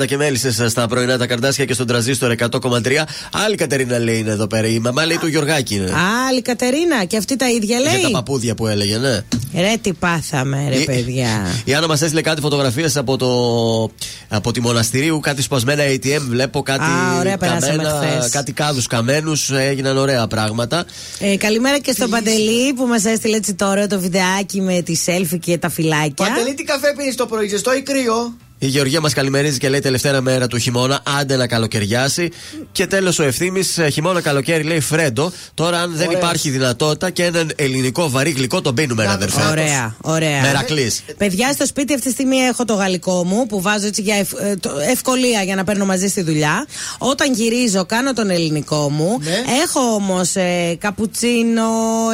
30-40 0.00 0.06
και 0.06 0.16
μέλισσες 0.16 0.70
στα 0.70 0.86
πρωινά 0.88 1.18
τα 1.18 1.26
καρδάσια 1.26 1.64
και 1.64 1.74
στον 1.74 1.86
τραζίστορ 1.86 2.34
100,3. 2.38 2.48
Άλλη 3.32 3.56
Κατερίνα 3.56 3.98
λέει 3.98 4.18
είναι 4.18 4.30
εδώ 4.30 4.46
πέρα. 4.46 4.66
Η 4.66 4.78
μαμά 4.78 5.06
λέει 5.06 5.16
του 5.16 5.26
Γιωργάκη 5.26 5.74
είναι. 5.74 5.92
Άλλη 6.28 6.42
Κατερίνα 6.42 7.04
και 7.04 7.16
αυτή 7.16 7.36
τα 7.36 7.50
ίδια 7.50 7.78
Για 7.78 7.90
τα 7.90 7.96
λέει. 8.02 8.10
παππούδια 8.10 8.54
που 8.54 8.66
έλεγε, 8.66 8.96
ναι. 8.98 9.20
Ρε 9.54 9.74
τι 9.80 9.92
πάθαμε, 9.92 10.66
ρε 10.68 10.76
Η- 10.78 10.84
παιδιά. 10.84 11.46
Η 11.64 11.74
Άννα 11.74 11.86
μας 11.88 12.02
έστειλε 12.02 12.20
κάτι 12.20 12.40
φωτογραφίες 12.40 12.96
από, 12.96 13.16
το, 13.16 13.28
από 14.28 14.52
τη 14.52 14.60
μοναστηρίου, 14.60 15.20
κάτι 15.20 15.42
σπασμένα 15.42 15.82
ATM. 15.86 16.20
Βλέπω 16.28 16.62
κάτι, 16.62 16.82
Α, 16.84 17.18
ωραία, 17.18 17.36
περάσαμε 17.36 17.82
καμένα, 17.82 18.10
χθες. 18.16 18.30
κάτι 18.30 18.52
κάδους 18.52 18.86
καμένους. 18.86 19.50
Έγιναν 19.50 19.96
ωραία 19.96 20.26
πράγματα. 20.26 20.84
Ε, 21.18 21.36
καλημέρα 21.36 21.78
και 21.78 21.92
στον 21.92 22.10
Παντελή 22.10 22.72
που 22.74 22.86
μας 22.86 23.04
έστειλε 23.04 23.36
έτσι 23.36 23.54
το 23.54 23.68
ωραίο 23.68 23.86
το 23.86 24.00
βιντεάκι 24.00 24.60
με 24.60 24.82
τη 24.82 24.96
selfie 25.06 25.38
και 25.40 25.58
τα 25.58 25.68
φυλάκια. 25.68 26.26
Παντελή, 26.28 26.54
τι 26.54 26.64
καφέ 26.64 26.94
πίνεις 26.96 27.14
το 27.14 27.26
πρωί, 27.26 27.48
ζεστό 27.48 27.74
ή 27.74 27.82
κρύο. 27.82 28.36
Η 28.64 28.66
Γεωργία 28.66 29.00
μας 29.00 29.12
καλημερίζει 29.14 29.58
και 29.58 29.68
λέει 29.68 29.80
τελευταία 29.80 30.20
μέρα 30.20 30.46
του 30.46 30.58
χειμώνα, 30.58 31.00
άντε 31.20 31.36
να 31.36 31.46
καλοκαιριάσει. 31.46 32.30
Και 32.72 32.86
τέλος 32.86 33.18
ο 33.18 33.22
ευθύνη, 33.22 33.62
χειμώνα 33.92 34.20
καλοκαίρι 34.20 34.62
λέει 34.62 34.80
Φρέντο. 34.80 35.32
Τώρα, 35.54 35.80
αν 35.80 35.92
δεν 35.96 36.06
Ωραία. 36.06 36.18
υπάρχει 36.18 36.50
δυνατότητα 36.50 37.10
και 37.10 37.24
έναν 37.24 37.52
ελληνικό 37.56 38.10
βαρύ 38.10 38.30
γλυκό, 38.30 38.60
τον 38.60 38.74
πίνουμε, 38.74 39.02
ρε 39.02 39.08
αδερφέ. 39.10 39.42
Ωραία, 39.50 39.96
ωραία. 40.00 40.40
Μερακλής. 40.40 41.02
Παιδιά, 41.18 41.52
στο 41.52 41.66
σπίτι 41.66 41.94
αυτή 41.94 42.06
τη 42.06 42.12
στιγμή 42.12 42.36
έχω 42.36 42.64
το 42.64 42.74
γαλλικό 42.74 43.24
μου 43.24 43.46
που 43.46 43.60
βάζω 43.60 43.86
έτσι 43.86 44.02
για 44.02 44.14
ευ- 44.16 44.40
ε, 44.40 44.56
το- 44.56 44.70
ευκολία 44.90 45.42
για 45.42 45.54
να 45.54 45.64
παίρνω 45.64 45.84
μαζί 45.84 46.08
στη 46.08 46.22
δουλειά. 46.22 46.66
Όταν 46.98 47.32
γυρίζω, 47.32 47.84
κάνω 47.86 48.12
τον 48.12 48.30
ελληνικό 48.30 48.90
μου. 48.90 49.18
Ναι. 49.22 49.30
Έχω 49.62 49.80
όμως 49.80 50.34
ε, 50.36 50.76
καπουτσίνο, 50.80 51.70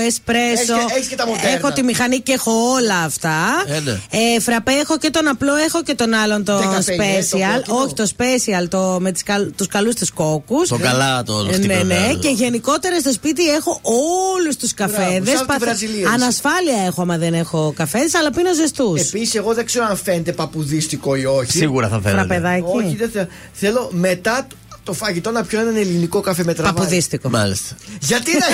εσπρέσο. 0.07 0.53
Έχεις 0.75 0.87
και- 0.87 0.95
έχεις 0.97 1.09
και 1.09 1.17
τα 1.17 1.27
μοντέρνα. 1.27 1.49
Έχω 1.57 1.73
τη 1.73 1.83
μηχανή 1.83 2.21
και 2.21 2.33
έχω 2.33 2.53
όλα 2.53 2.99
αυτά. 3.05 3.37
Ε, 3.67 3.81
ναι. 3.81 3.91
Ε, 4.11 4.41
φραπέ 4.41 4.73
έχω 4.73 4.99
και 4.99 5.11
τον 5.11 5.29
απλό, 5.29 5.55
έχω 5.55 5.83
και 5.83 5.95
τον 5.95 6.15
άλλον 6.15 6.38
τον 6.45 6.59
Δεκαπέντε, 6.59 7.27
το 7.31 7.39
special. 7.39 7.53
κόκκινο. 7.55 7.77
Όχι, 7.83 7.95
το 7.95 8.09
special 8.17 8.69
το, 8.69 8.97
με 9.01 9.13
τις 9.13 9.23
καλ, 9.23 9.51
τους 9.57 9.67
καλούς 9.67 9.95
τους 9.95 10.11
κόκκους. 10.11 10.69
Το 10.69 10.79
καλά 10.79 11.23
τον 11.23 11.49
Ε, 11.49 11.53
χτύπημα, 11.53 11.75
Ναι, 11.75 11.83
ναι. 11.83 11.95
ναι. 12.07 12.15
Και 12.15 12.29
γενικότερα 12.29 13.01
στο 13.01 13.13
σπίτι 13.13 13.49
έχω 13.55 13.81
όλους 14.37 14.57
τους 14.57 14.75
καφέδες. 14.75 15.37
σαν 15.39 15.47
τη 15.47 15.57
Βραζιλία 15.59 15.99
είσαι. 16.01 16.09
Ανασφάλεια 16.15 16.83
έχω 16.87 17.03
άμα 17.03 17.19
δεν 17.19 17.35
έχω 17.35 17.73
καφέδες, 17.77 18.15
αλλά 18.15 18.31
πίνω 18.31 18.55
ζεστούς. 18.55 19.01
Επίσης, 19.01 19.35
εγώ 19.35 19.55
δεν 19.55 19.65
ξέρω 19.67 19.85
αν 19.91 19.97
φαίνεται 19.97 20.33
παπουδίστικο 20.33 21.15
ή 21.15 21.25
όχι. 21.25 21.51
Σίγουρα 21.51 21.89
θα 21.89 22.01
φαίνεται. 22.01 22.19
Φραπεδάκι. 22.19 22.65
Όχι, 22.77 22.97
δεν 22.97 23.11
θέλω. 23.11 23.27
Θέλω 23.53 23.89
μετά 23.93 24.47
το 24.89 24.95
φαγητό 24.95 25.31
να 25.31 25.43
πιω 25.43 25.61
έναν 25.61 25.77
ελληνικό 25.77 26.21
καφέ 26.21 26.45
με 26.45 26.55
τραβάει. 26.55 26.73
Παπουδίστικο. 26.75 27.29
Μάλιστα. 27.29 27.77
Γιατί 28.01 28.31
να 28.33 28.47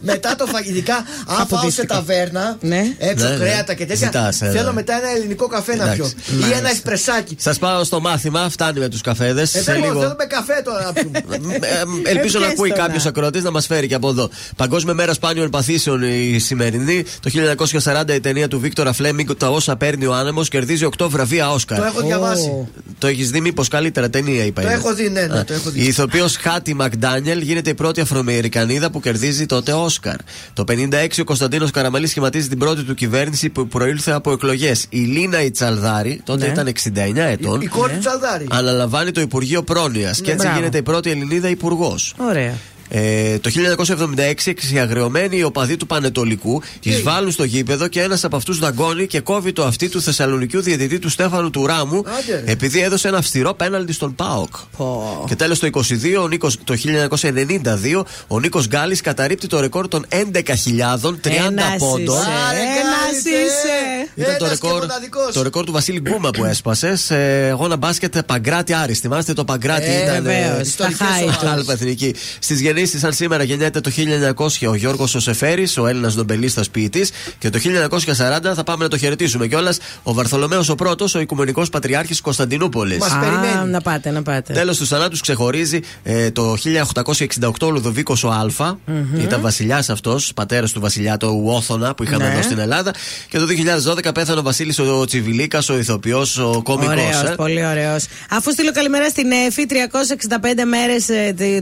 Μετά 0.12 0.34
το 0.36 0.46
φαγητό, 0.46 0.70
ειδικά 0.72 0.94
αν 0.96 1.04
φάω 1.26 1.38
σε 1.38 1.46
Παπουδίστικο. 1.48 1.94
ταβέρνα, 1.94 2.56
Ναι. 2.60 2.82
έξω 2.98 3.24
Ναι, 3.24 3.30
ναι. 3.30 3.36
κρέατα 3.36 3.74
και 3.74 3.86
τέτοια. 3.86 4.06
Ζητάς, 4.06 4.42
ε, 4.42 4.50
θέλω 4.50 4.66
ναι. 4.66 4.72
μετά 4.72 4.94
ένα 4.96 5.08
ελληνικό 5.16 5.46
καφέ 5.46 5.76
να 5.76 5.84
πιω. 5.84 6.04
Εντάξει. 6.32 6.50
Ή 6.50 6.58
ένα 6.58 6.70
εσπρεσάκι. 6.70 7.36
Σας 7.38 7.58
πάω 7.58 7.84
στο 7.84 8.00
μάθημα, 8.00 8.48
φτάνει 8.50 8.78
με 8.78 8.88
τους 8.88 9.00
καφέδες. 9.00 9.54
Ε, 9.54 9.58
σε 9.58 9.62
θέλω, 9.72 9.78
λίγο. 9.86 10.00
θέλουμε 10.00 10.24
καφέ 10.28 10.62
τώρα 10.64 10.84
να 10.84 10.92
πιούμε. 10.92 11.18
Ε, 11.60 12.10
ε, 12.10 12.10
Ελπίζω 12.10 12.38
να 12.38 12.46
Ε, 12.46 12.48
ακούει 12.48 12.68
πιες 12.68 12.78
το, 12.78 12.84
κάποιος 12.84 13.04
να. 13.04 13.10
ακροατής 13.10 13.42
να 13.42 13.50
μας 13.50 13.66
φέρει 13.66 13.86
και 13.86 13.94
από 13.94 14.08
εδώ. 14.08 14.30
Παγκόσμια 14.56 14.94
μέρα 14.94 15.12
σπάνιων 15.12 15.50
παθήσεων 15.50 16.02
η 16.02 16.38
σημερινή. 16.38 17.04
Το 17.20 17.30
1940 18.10 18.14
η 18.14 18.20
ταινία 18.20 18.48
του 18.48 18.60
Βίκτορα 18.60 18.92
Φλέμιγκ, 18.92 19.30
Τα 19.38 19.48
όσα 19.50 19.76
παίρνει 19.76 20.06
ο 20.06 20.14
άνεμος, 20.14 20.48
κερδίζει 20.48 20.88
8 20.98 21.06
βραβεία 21.08 21.50
Όσκαρ. 21.50 21.78
Το 21.78 21.84
έχω 21.84 22.00
διαβάσει. 22.00 22.66
Το 22.98 23.06
έχεις 23.06 23.30
δει, 23.30 23.40
μήπως 23.40 23.68
καλύτερα 23.68 24.10
ταινία, 24.10 24.44
είπα. 24.44 24.60
Το 24.62 24.66
είναι. 24.68 24.76
έχω 24.76 24.94
δει, 24.94 25.01
ναι, 25.08 25.26
ναι, 25.26 25.38
Α, 25.38 25.44
το 25.44 25.52
έχω 25.52 25.70
δει. 25.70 25.80
Η 25.80 25.86
ηθοποιός 25.86 26.36
Χάτι 26.36 26.74
Μακδάνιελ 26.74 27.40
γίνεται 27.40 27.70
η 27.70 27.74
πρώτη 27.74 28.00
Αφροαμερικανίδα 28.00 28.90
που 28.90 29.00
κερδίζει 29.00 29.46
τότε 29.46 29.72
Όσκαρ. 29.72 30.16
Το 30.52 30.64
56 30.68 31.20
ο 31.20 31.24
Κωνσταντίνος 31.24 31.70
Καραμαλής 31.70 32.10
σχηματίζει 32.10 32.48
την 32.48 32.58
πρώτη 32.58 32.82
του 32.82 32.94
κυβέρνηση 32.94 33.48
που 33.48 33.66
προήλθε 33.68 34.12
από 34.12 34.32
εκλογές. 34.32 34.86
Η 34.88 34.98
Λίνα 34.98 35.42
Ιτσαλδάρη, 35.42 36.20
τότε 36.24 36.46
Ναι. 36.46 36.52
ήταν 36.52 36.66
69 36.66 37.28
ετών. 37.28 37.60
Η 37.60 37.66
κόρη 37.66 37.92
του 37.92 37.98
Τσαλδάρη. 37.98 38.46
Αναλαμβάνει 38.50 39.10
το 39.10 39.20
Υπουργείο 39.20 39.62
Πρόνοιας 39.62 40.20
και 40.20 40.30
έτσι 40.30 40.42
Μπράβο. 40.42 40.58
γίνεται 40.58 40.78
η 40.78 40.82
πρώτη 40.82 41.10
Ελληνίδα 41.10 41.48
υπουργός. 41.48 42.14
Ωραία. 42.18 42.54
Ε, 42.94 43.38
το 43.38 43.50
1976 43.50 44.32
εξιαγριωμένοι 44.44 45.36
οι 45.36 45.42
οπαδοί 45.42 45.76
του 45.76 45.86
Πανετολικού 45.86 46.62
εισβάλλουν 46.82 47.30
στο 47.30 47.44
γήπεδο 47.44 47.88
και 47.88 48.00
ένας 48.02 48.24
από 48.24 48.36
αυτούς 48.36 48.58
δαγκώνει 48.58 49.06
και 49.06 49.20
κόβει 49.20 49.52
το 49.52 49.64
αυτί 49.64 49.88
του 49.88 50.02
Θεσσαλονικιού 50.02 50.60
διαιτητή 50.62 50.98
του 50.98 51.08
Στέφανου 51.08 51.50
του 51.50 51.66
Ράμου 51.66 51.98
Άντε, 51.98 52.42
ρε. 52.44 52.52
επειδή 52.52 52.80
έδωσε 52.80 53.08
ένα 53.08 53.16
αυστηρό 53.18 53.54
πέναλτι 53.54 53.92
στον 53.92 54.14
Πάοκ. 54.14 54.54
Πω. 54.76 55.24
Και 55.28 55.36
τέλος 55.36 55.58
το, 55.58 55.66
22, 55.66 56.22
ο 56.22 56.28
Νίκος, 56.28 56.58
το 56.64 56.74
1992 56.76 58.02
ο 58.26 58.40
Νίκος 58.40 58.66
Γκάλης 58.68 59.00
καταρρύπτει 59.00 59.46
το 59.46 59.60
ρεκόρ 59.60 59.88
των 59.88 60.06
11.030 60.08 60.20
30 61.20 61.30
Ένας 61.30 61.76
πόντων. 61.78 62.16
είσαι. 62.16 62.28
Άρε, 62.48 62.58
Ένας 62.58 63.22
Γκάλης, 63.22 63.24
ε. 63.24 63.44
είσαι. 63.44 64.08
Ήταν 64.14 64.36
το 64.38 64.44
Ένας 64.44 64.58
και 64.58 64.66
ρεκόρ, 64.66 64.80
μοναδικός. 64.80 65.32
το 65.32 65.42
ρεκόρ 65.42 65.64
του 65.64 65.72
Βασίλη 65.72 66.00
Γκούμα 66.00 66.30
που 66.30 66.44
έσπασε 66.44 66.96
σε 66.96 67.14
αγώνα 67.50 67.76
μπάσκετ 67.76 68.18
Παγκράτη 68.20 68.72
Άρης. 68.72 68.98
Θυμάστε 68.98 69.32
το 69.32 69.44
Παγκράτη 69.44 69.86
Ε, 69.90 70.02
ήταν. 70.02 70.22
βεβαίως, 70.22 70.54
τα 70.54 70.60
ιστορικές 70.60 70.96
χάη 70.98 71.22
ομάδες. 71.22 71.40
του. 71.40 71.48
Άλφα 71.48 71.72
εθνική. 71.72 72.14
Στις 72.38 72.60
γεννήσει, 72.60 72.81
σαν 72.86 73.12
σήμερα 73.12 73.42
γεννιέται 73.42 73.80
το 73.80 73.90
1900 74.36 74.46
ο 74.68 74.74
Γιώργος 74.74 75.16
Σεφέρη, 75.18 75.68
ο 75.78 75.86
Έλληνας 75.86 76.14
νομπελίστας 76.14 76.70
ποιητής. 76.70 77.10
Και 77.38 77.50
το 77.50 77.58
1940 77.58 78.54
θα 78.54 78.64
πάμε 78.64 78.84
να 78.84 78.90
το 78.90 78.96
χαιρετήσουμε 78.98 79.46
κιόλας 79.46 79.78
ο 80.02 80.12
Βαρθολομαίο 80.14 80.62
ο 80.68 80.74
πρώτος, 80.74 81.14
ο 81.14 81.20
Οικουμενικός 81.20 81.68
Πατριάρχης 81.68 82.20
Κωνσταντινούπολης. 82.20 82.98
Μας 82.98 83.10
Α, 83.12 83.18
περιμένει. 83.18 83.70
να 83.70 83.80
πάτε, 83.80 84.10
να 84.10 84.22
πάτε. 84.22 84.52
Τέλος 84.52 84.76
του 84.78 84.86
θανάτου 84.86 85.18
ξεχωρίζει 85.20 85.80
ε, 86.02 86.30
το 86.30 86.56
1868 86.56 87.50
ο 87.62 87.70
Λουδοβίκος 87.70 88.24
ο 88.24 88.28
α 88.28 88.76
Ήταν 89.18 89.40
βασιλιάς 89.40 89.90
αυτός, 89.90 90.32
πατέρας 90.34 90.72
του 90.72 90.80
βασιλιά 90.80 91.16
του 91.16 91.42
Όθωνα 91.46 91.94
που 91.94 92.02
είχαμε 92.02 92.24
Ναι. 92.26 92.32
εδώ 92.32 92.42
στην 92.42 92.58
Ελλάδα. 92.58 92.94
Και 93.28 93.38
το 93.38 93.46
2012 93.46 94.12
πέθανε 94.14 94.38
ο 94.38 94.42
Βασίλης 94.42 94.78
ο 94.78 95.04
Τσιβιλίκας, 95.04 95.68
ο 95.68 95.78
ηθοποιός, 95.78 96.38
ο 96.38 96.60
κωμικό. 96.64 96.90
Ωραίος, 96.90 97.34
πολύ 97.36 97.66
ωραίος. 97.66 98.04
Αφού 98.30 98.50
στείλω 98.52 98.72
καλημέρα 98.72 99.08
στην 99.08 99.30
Εφη, 99.30 99.66
365 99.66 100.64
μέρες 100.64 101.06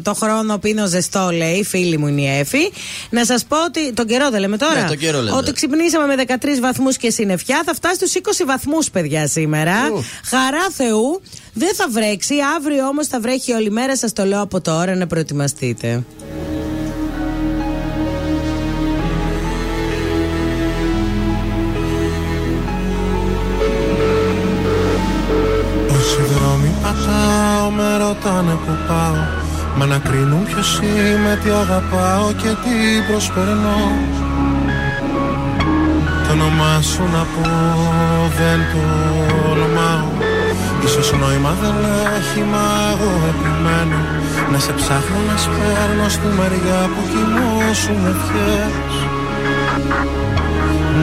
το 0.03 0.15
χρόνο 0.15 0.59
πίνω 0.59 0.87
ζεστό, 1.01 1.31
λέει. 1.33 1.65
Φίλη 1.65 1.99
μου 1.99 2.07
είναι 2.07 2.21
η 2.21 2.39
Εφη. 2.39 2.73
Να 3.11 3.25
σας 3.25 3.45
πω 3.45 3.65
ότι. 3.65 3.93
Τον 3.93 4.07
καιρό 4.07 4.31
δεν 4.31 4.41
λέμε 4.41 4.57
τώρα. 4.57 4.81
Ναι, 4.81 4.89
τον 4.89 4.99
καιρό 4.99 5.21
λέμε. 5.23 5.37
Ότι 5.37 5.53
ξυπνήσαμε 5.53 6.07
με 6.07 6.25
13 6.27 6.61
βαθμούς 6.61 6.97
και 6.97 7.11
συννεφιά. 7.11 7.63
Θα 7.65 7.75
φτάσει 7.75 7.95
στους 7.95 8.15
20 8.15 8.45
βαθμούς, 8.47 8.91
παιδιά, 8.91 9.27
σήμερα. 9.27 9.75
Ου. 9.93 10.05
Χαρά 10.25 10.67
Θεού. 10.77 11.21
Δεν 11.53 11.75
θα 11.75 11.87
βρέξει. 11.91 12.35
Αύριο 12.57 12.87
όμως 12.87 13.07
θα 13.07 13.21
βρέχει 13.21 13.53
όλη 13.53 13.71
μέρα. 13.71 13.97
Σας 13.97 14.13
το 14.13 14.25
λέω 14.25 14.41
από 14.41 14.61
τώρα 14.61 14.95
να 14.95 15.07
προετοιμαστείτε. 15.07 16.03
Να 29.91 29.99
κρίνουν 29.99 30.45
ποιος 30.45 30.81
είμαι, 30.83 31.39
τι 31.43 31.51
αγαπάω 31.51 32.33
και 32.33 32.51
τι 32.63 32.77
προσπερνώ. 33.09 33.81
Το 36.25 36.33
όνομά 36.33 36.75
σου 36.91 37.03
να 37.15 37.23
πω 37.33 37.49
δεν 38.39 38.61
το 38.73 38.83
ονομάω. 39.51 40.11
Ίσως 40.85 41.13
νόημα 41.21 41.53
δεν 41.63 41.77
έχει, 42.17 42.41
μα 42.53 42.67
εγώ 42.93 43.13
επιμένω. 43.33 44.01
Να 44.53 44.59
σε 44.59 44.73
ψάχνω 44.73 45.19
να 45.31 45.37
σπέρνω 45.45 46.09
στη 46.09 46.29
μεριά 46.39 46.81
που 46.93 47.03
κοιμώσουν 47.13 48.01
ευχές. 48.13 48.93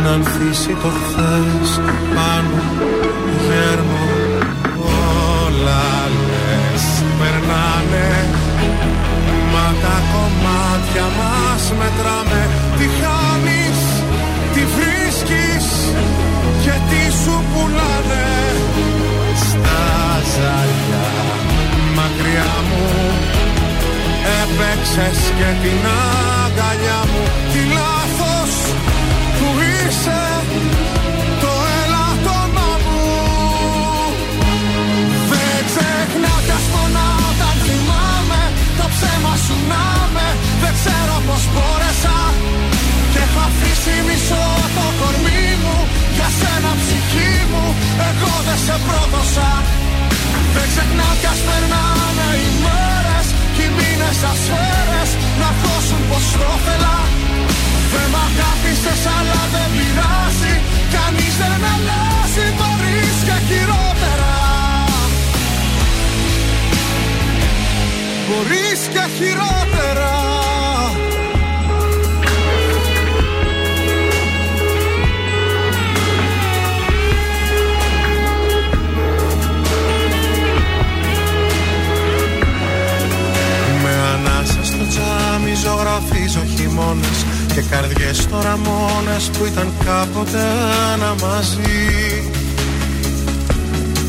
Να 0.04 0.12
ανθίσει 0.12 0.74
το 0.84 0.90
χθες 1.00 1.70
πάνω 2.16 2.60
γέρνω 3.46 4.02
Όλα 5.46 5.84
τα 9.84 9.96
κομμάτια 10.14 11.08
μας 11.20 11.64
μετράμε 11.80 12.42
Τι 12.78 12.88
χάνεις, 13.00 13.80
τι 14.54 14.62
βρίσκεις 14.76 15.68
και 16.64 16.76
τι 16.90 17.02
σου 17.22 17.36
πουλάνε 17.52 18.30
Στα 19.48 19.84
ζαλιά. 20.34 21.10
μακριά 21.98 22.54
μου 22.68 22.86
Έπαιξες 24.40 25.20
και 25.38 25.50
την 25.64 25.82
αγκαλιά 26.44 27.00
μου 27.12 27.24
Τι 27.52 27.62
λάθος 27.78 28.54
που 29.38 29.48
είσαι 29.70 30.22
ψέμα 38.98 39.36
σου 39.46 39.56
να 39.72 39.86
με 40.14 40.28
Δεν 40.62 40.74
ξέρω 40.80 41.16
πως 41.28 41.44
μπόρεσα. 41.54 42.18
Και 43.12 43.20
έχω 43.26 43.42
αφήσει 43.50 43.96
μισό 44.08 44.46
το 44.76 44.86
κορμί 45.00 45.46
μου 45.64 45.78
Για 46.16 46.30
σένα 46.40 46.72
ψυχή 46.82 47.34
μου. 47.52 47.66
Εγώ 48.10 48.34
δεν 48.48 48.60
σε 48.66 48.76
πρόδωσα. 48.88 49.52
Δεν 50.54 50.68
ξεχνάω 50.72 51.16
κι 51.22 51.30
ας 51.34 51.42
περνάνε 51.48 52.28
οι 52.42 52.50
μέρες 52.64 53.28
Κι 53.56 53.64
οι 53.68 53.70
μήνες 53.78 54.16
σαν 54.22 54.36
σφαίρες 54.44 55.10
Να 55.42 55.50
χώσουν 55.62 56.02
πως 56.10 56.26
το 56.40 56.52
θέλα. 56.66 56.98
Δεν 57.92 58.08
μ' 58.14 58.20
αγάπησες 58.28 59.02
αλλά 59.16 59.42
δεν 59.54 59.68
πειράζει. 59.76 60.54
Κανείς 60.96 61.34
δεν 61.42 61.62
αλλάζει 61.74 62.46
Μπορείς 62.58 63.18
και 63.28 63.38
χειρότερα 63.48 63.87
Μπορείς 68.28 68.88
και 68.88 69.10
χειρότερα. 69.18 70.12
Με 83.84 83.90
ανάσα 84.14 84.64
στο 84.64 84.88
τζάμι 84.88 85.54
ζωγραφίζω 85.54 86.44
χειμώνες 86.56 87.26
Και 87.54 87.62
καρδιές 87.70 88.28
τώρα 88.28 88.58
μόνες 88.58 89.30
που 89.38 89.46
ήταν 89.46 89.74
κάποτε 89.86 90.40
ένα 90.94 91.16
μαζί 91.22 92.32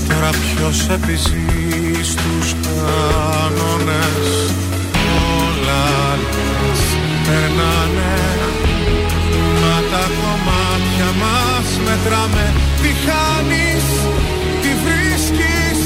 Τώρα 0.09 0.31
ποιος 0.31 0.89
επιζεί; 0.89 1.58
Στους 2.03 2.55
κανόνες 2.65 4.27
Όλα 5.39 5.87
λες. 6.23 6.81
Περνάνε 7.27 8.17
Μα 9.61 9.77
τα 9.91 10.05
κομμάτια 10.21 11.11
μας 11.23 11.69
μετράμε. 11.85 12.47
Τι 12.83 12.91
χάνεις, 13.05 13.87
τι 14.63 14.71
βρίσκεις 14.85 15.81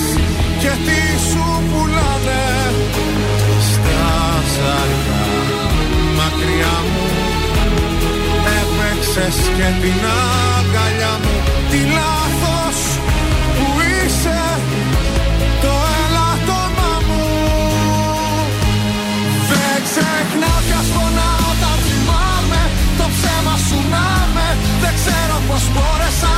και 0.63 0.73
τι 0.87 1.01
σου 1.29 1.47
πουλάνε. 1.71 2.47
Στα 3.71 4.11
ζάρια 4.55 5.23
μακριά 6.17 6.77
μου 6.93 7.07
Έπαιξες 8.61 9.37
και 9.57 9.69
την 9.83 10.01
αγκαλιά 10.59 11.15
μου. 11.23 11.35
Τι 11.71 11.79
λάθος 11.95 12.22
ξεχνάω 20.93 20.93
κι 20.93 20.93
ας 20.93 20.97
πονάω 20.97 21.45
όταν 21.53 21.77
θυμάμαι 21.87 22.63
Το 22.99 23.07
ψέμα 23.15 23.57
σου 23.67 23.79
να 23.95 24.09
με 24.35 24.49
Δεν 24.83 24.95
ξέρω 24.99 25.37
πως 25.49 25.65
μπόρεσα 25.73 26.37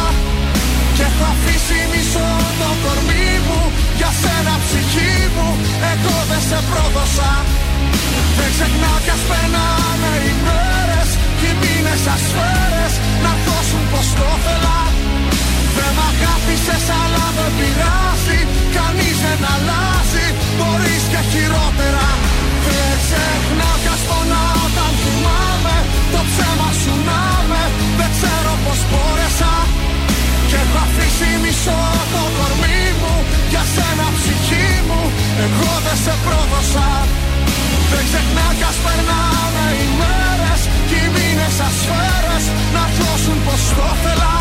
Και 0.97 1.05
έχω 1.11 1.25
αφήσει 1.35 1.79
μισό 1.93 2.31
το 2.61 2.69
κορμί 2.83 3.31
μου 3.47 3.61
Για 3.99 4.11
σένα 4.21 4.55
ψυχή 4.65 5.15
μου. 5.35 5.49
Εγώ 5.93 6.17
δεν 6.31 6.43
σε 6.49 6.59
πρόδωσα. 6.71 7.33
Δεν 8.39 8.51
ξεχνάω 8.55 8.99
κι 9.05 9.13
ας 9.17 9.23
περνάνε 9.29 10.13
οι 10.27 10.33
μέρες 10.47 11.11
Κι 11.39 11.49
οι 11.51 11.55
μήνες 11.61 12.01
σαν 12.05 12.19
σφαίρες. 12.27 12.95
Να 13.25 13.33
δώσουν 13.45 13.83
πως 13.93 14.07
το 14.19 14.31
θέλα 14.45 14.81
δεν 15.77 15.93
μ' 15.97 16.05
αγάπησες 16.11 16.87
αλλά 17.01 17.27
δεν 17.37 17.53
πειράζει. 17.59 18.41
Κανείς 18.77 19.17
δεν 19.25 19.41
αλλάζει. 19.55 20.27
Μπορείς 20.59 21.05
και 21.13 21.21
χειρότερα 21.31 22.07
Δεν 22.67 22.95
ξεχνάω 23.05 23.77
κι 23.83 23.91
ας 23.97 24.03
πονάω 24.09 24.57
όταν 24.67 24.93
θυμάμαι 25.03 25.77
Το 26.13 26.21
ψέμα 26.31 26.71
σου 26.81 26.95
να 27.09 27.23
με 27.51 27.63
Δεν 27.99 28.11
ξέρω 28.17 28.53
πως 28.65 28.81
μπόρεσα 28.89 29.55
Και 30.49 30.57
έχω 30.65 30.79
αφήσει 30.87 31.31
μισό 31.43 31.83
το 32.13 32.23
κορμί 32.37 32.83
μου 33.01 33.15
Για 33.53 33.65
σένα 33.75 34.07
ψυχή 34.19 34.69
μου 34.89 35.03
Εγώ 35.45 35.71
δεν 35.85 35.99
σε 36.05 36.15
πρόδωσα 36.25 36.89
Δεν 37.91 38.05
ξεχνάω 38.09 38.53
κι 38.59 38.67
ας 38.71 38.79
περνάνε 38.85 39.67
οι 39.81 39.87
μέρες 40.01 40.61
Κι 40.89 40.99
οι 41.05 41.09
μήνες 41.15 41.53
σαν 41.59 41.73
σφαίρες 41.79 42.45
Να 42.75 42.85
δώσουν 42.99 43.39
πως 43.47 43.63
το 43.79 43.89
θέλα 44.05 44.37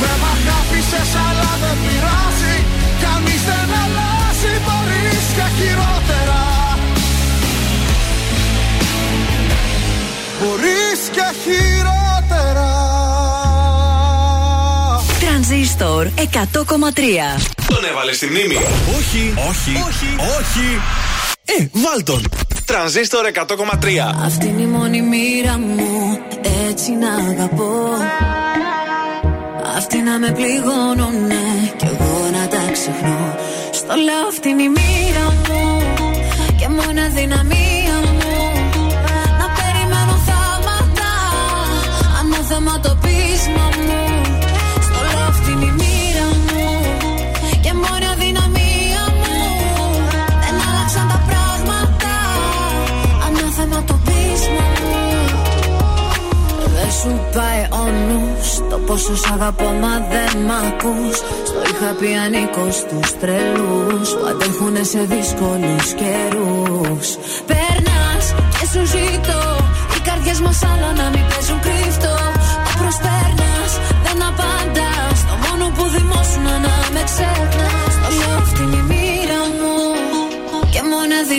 δεν 0.00 0.16
μ' 0.22 0.28
αγάπησες 0.36 1.10
αλλά 1.26 1.52
δεν 1.62 1.76
πειράζει 1.82 2.56
Κανείς 3.04 3.42
δεν 3.48 3.68
αλλάζει 3.82 4.52
μπορείς 4.64 5.26
και 5.36 5.46
χειρότερα 5.56 6.65
Μπορείς 10.40 11.08
και 11.12 11.20
χειρότερα 11.42 12.74
Τρανζίστορ 15.20 16.06
100,3 16.16 16.16
Τον 17.68 17.84
έβαλε 17.90 18.12
στη 18.12 18.26
μνήμη. 18.26 18.54
Όχι, 18.98 19.34
όχι, 19.48 19.70
όχι, 19.88 20.16
όχι. 20.38 20.80
Ε, 21.44 21.66
βάλ 21.72 22.02
τον. 22.04 22.28
Τρανζίστορ 22.64 23.26
100,3. 23.34 23.44
Αυτή 24.24 24.46
είναι 24.46 24.62
η 24.62 24.66
μόνη 24.66 25.02
μοίρα 25.02 25.58
μου, 25.58 26.18
έτσι 26.68 26.90
να 26.92 27.14
αγαπώ. 27.14 27.88
Αυτοί 29.76 29.98
να 29.98 30.18
με 30.18 30.30
πληγώνουνε 30.32 31.72
κι 31.76 31.84
εγώ 31.84 32.28
να 32.32 32.48
τα 32.48 32.70
ξεχνώ. 32.72 33.34
Στο 33.72 33.94
λέω 33.94 34.26
αυτή 34.28 34.48
είναι 34.48 34.62
η 34.62 34.68
μοίρα 34.68 35.24
μου 35.48 35.82
και 36.58 36.68
μόνο 36.68 37.00
αδυναμία 37.06 37.55
αναθεματοπίσμα 43.36 43.66
μου. 43.86 44.02
Στο 44.86 44.98
λέω 45.06 45.26
αυτή 45.28 45.50
είναι 45.52 45.64
η 45.64 45.74
μοίρα 45.80 46.28
μου 46.46 46.64
και 47.60 47.72
μόνο 47.72 48.06
αδυναμία 48.12 49.02
μου. 49.20 49.36
Δεν 50.42 50.54
άλλαξαν 50.66 51.06
τα 51.12 51.20
πράγματα, 51.28 52.12
αναθεματοπίσμα 53.26 54.66
μου. 54.80 55.04
Δεν 56.74 56.90
σου 57.00 57.12
πάει 57.34 57.62
ο 57.80 57.84
νους 58.06 58.48
Το 58.70 58.78
πόσο 58.78 59.16
σ' 59.16 59.30
αγαπώ 59.30 59.70
μα 59.82 59.94
δεν 60.10 60.42
μ' 60.46 60.54
ακούς 60.66 61.16
Στο 61.48 61.60
είχα 61.70 61.90
πει 61.98 62.08
ανήκως 62.24 62.74
στους 62.74 63.08
τρελούς 63.20 64.08
Που 64.18 64.26
αντέχουνε 64.30 64.82
σε 64.82 65.00
δύσκολους 65.12 65.86
καιρούς 66.00 67.06
Περνάς 67.50 68.24
και 68.58 68.66
σου 68.72 68.82
ζητώ 68.94 69.42
Οι 69.96 70.00
καρδιές 70.08 70.40
μας 70.40 70.58
άλλο 70.70 70.88
να 71.00 71.06
μην 71.14 71.24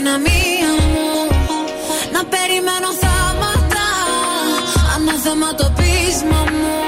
αδυναμία 0.07 0.71
μου. 0.91 1.07
Να 2.11 2.25
περιμένω 2.25 2.89
θάματα 3.01 3.87
Ανάθεμα 4.95 5.55
το 5.55 5.71
πείσμα 5.75 6.43
μου 6.51 6.86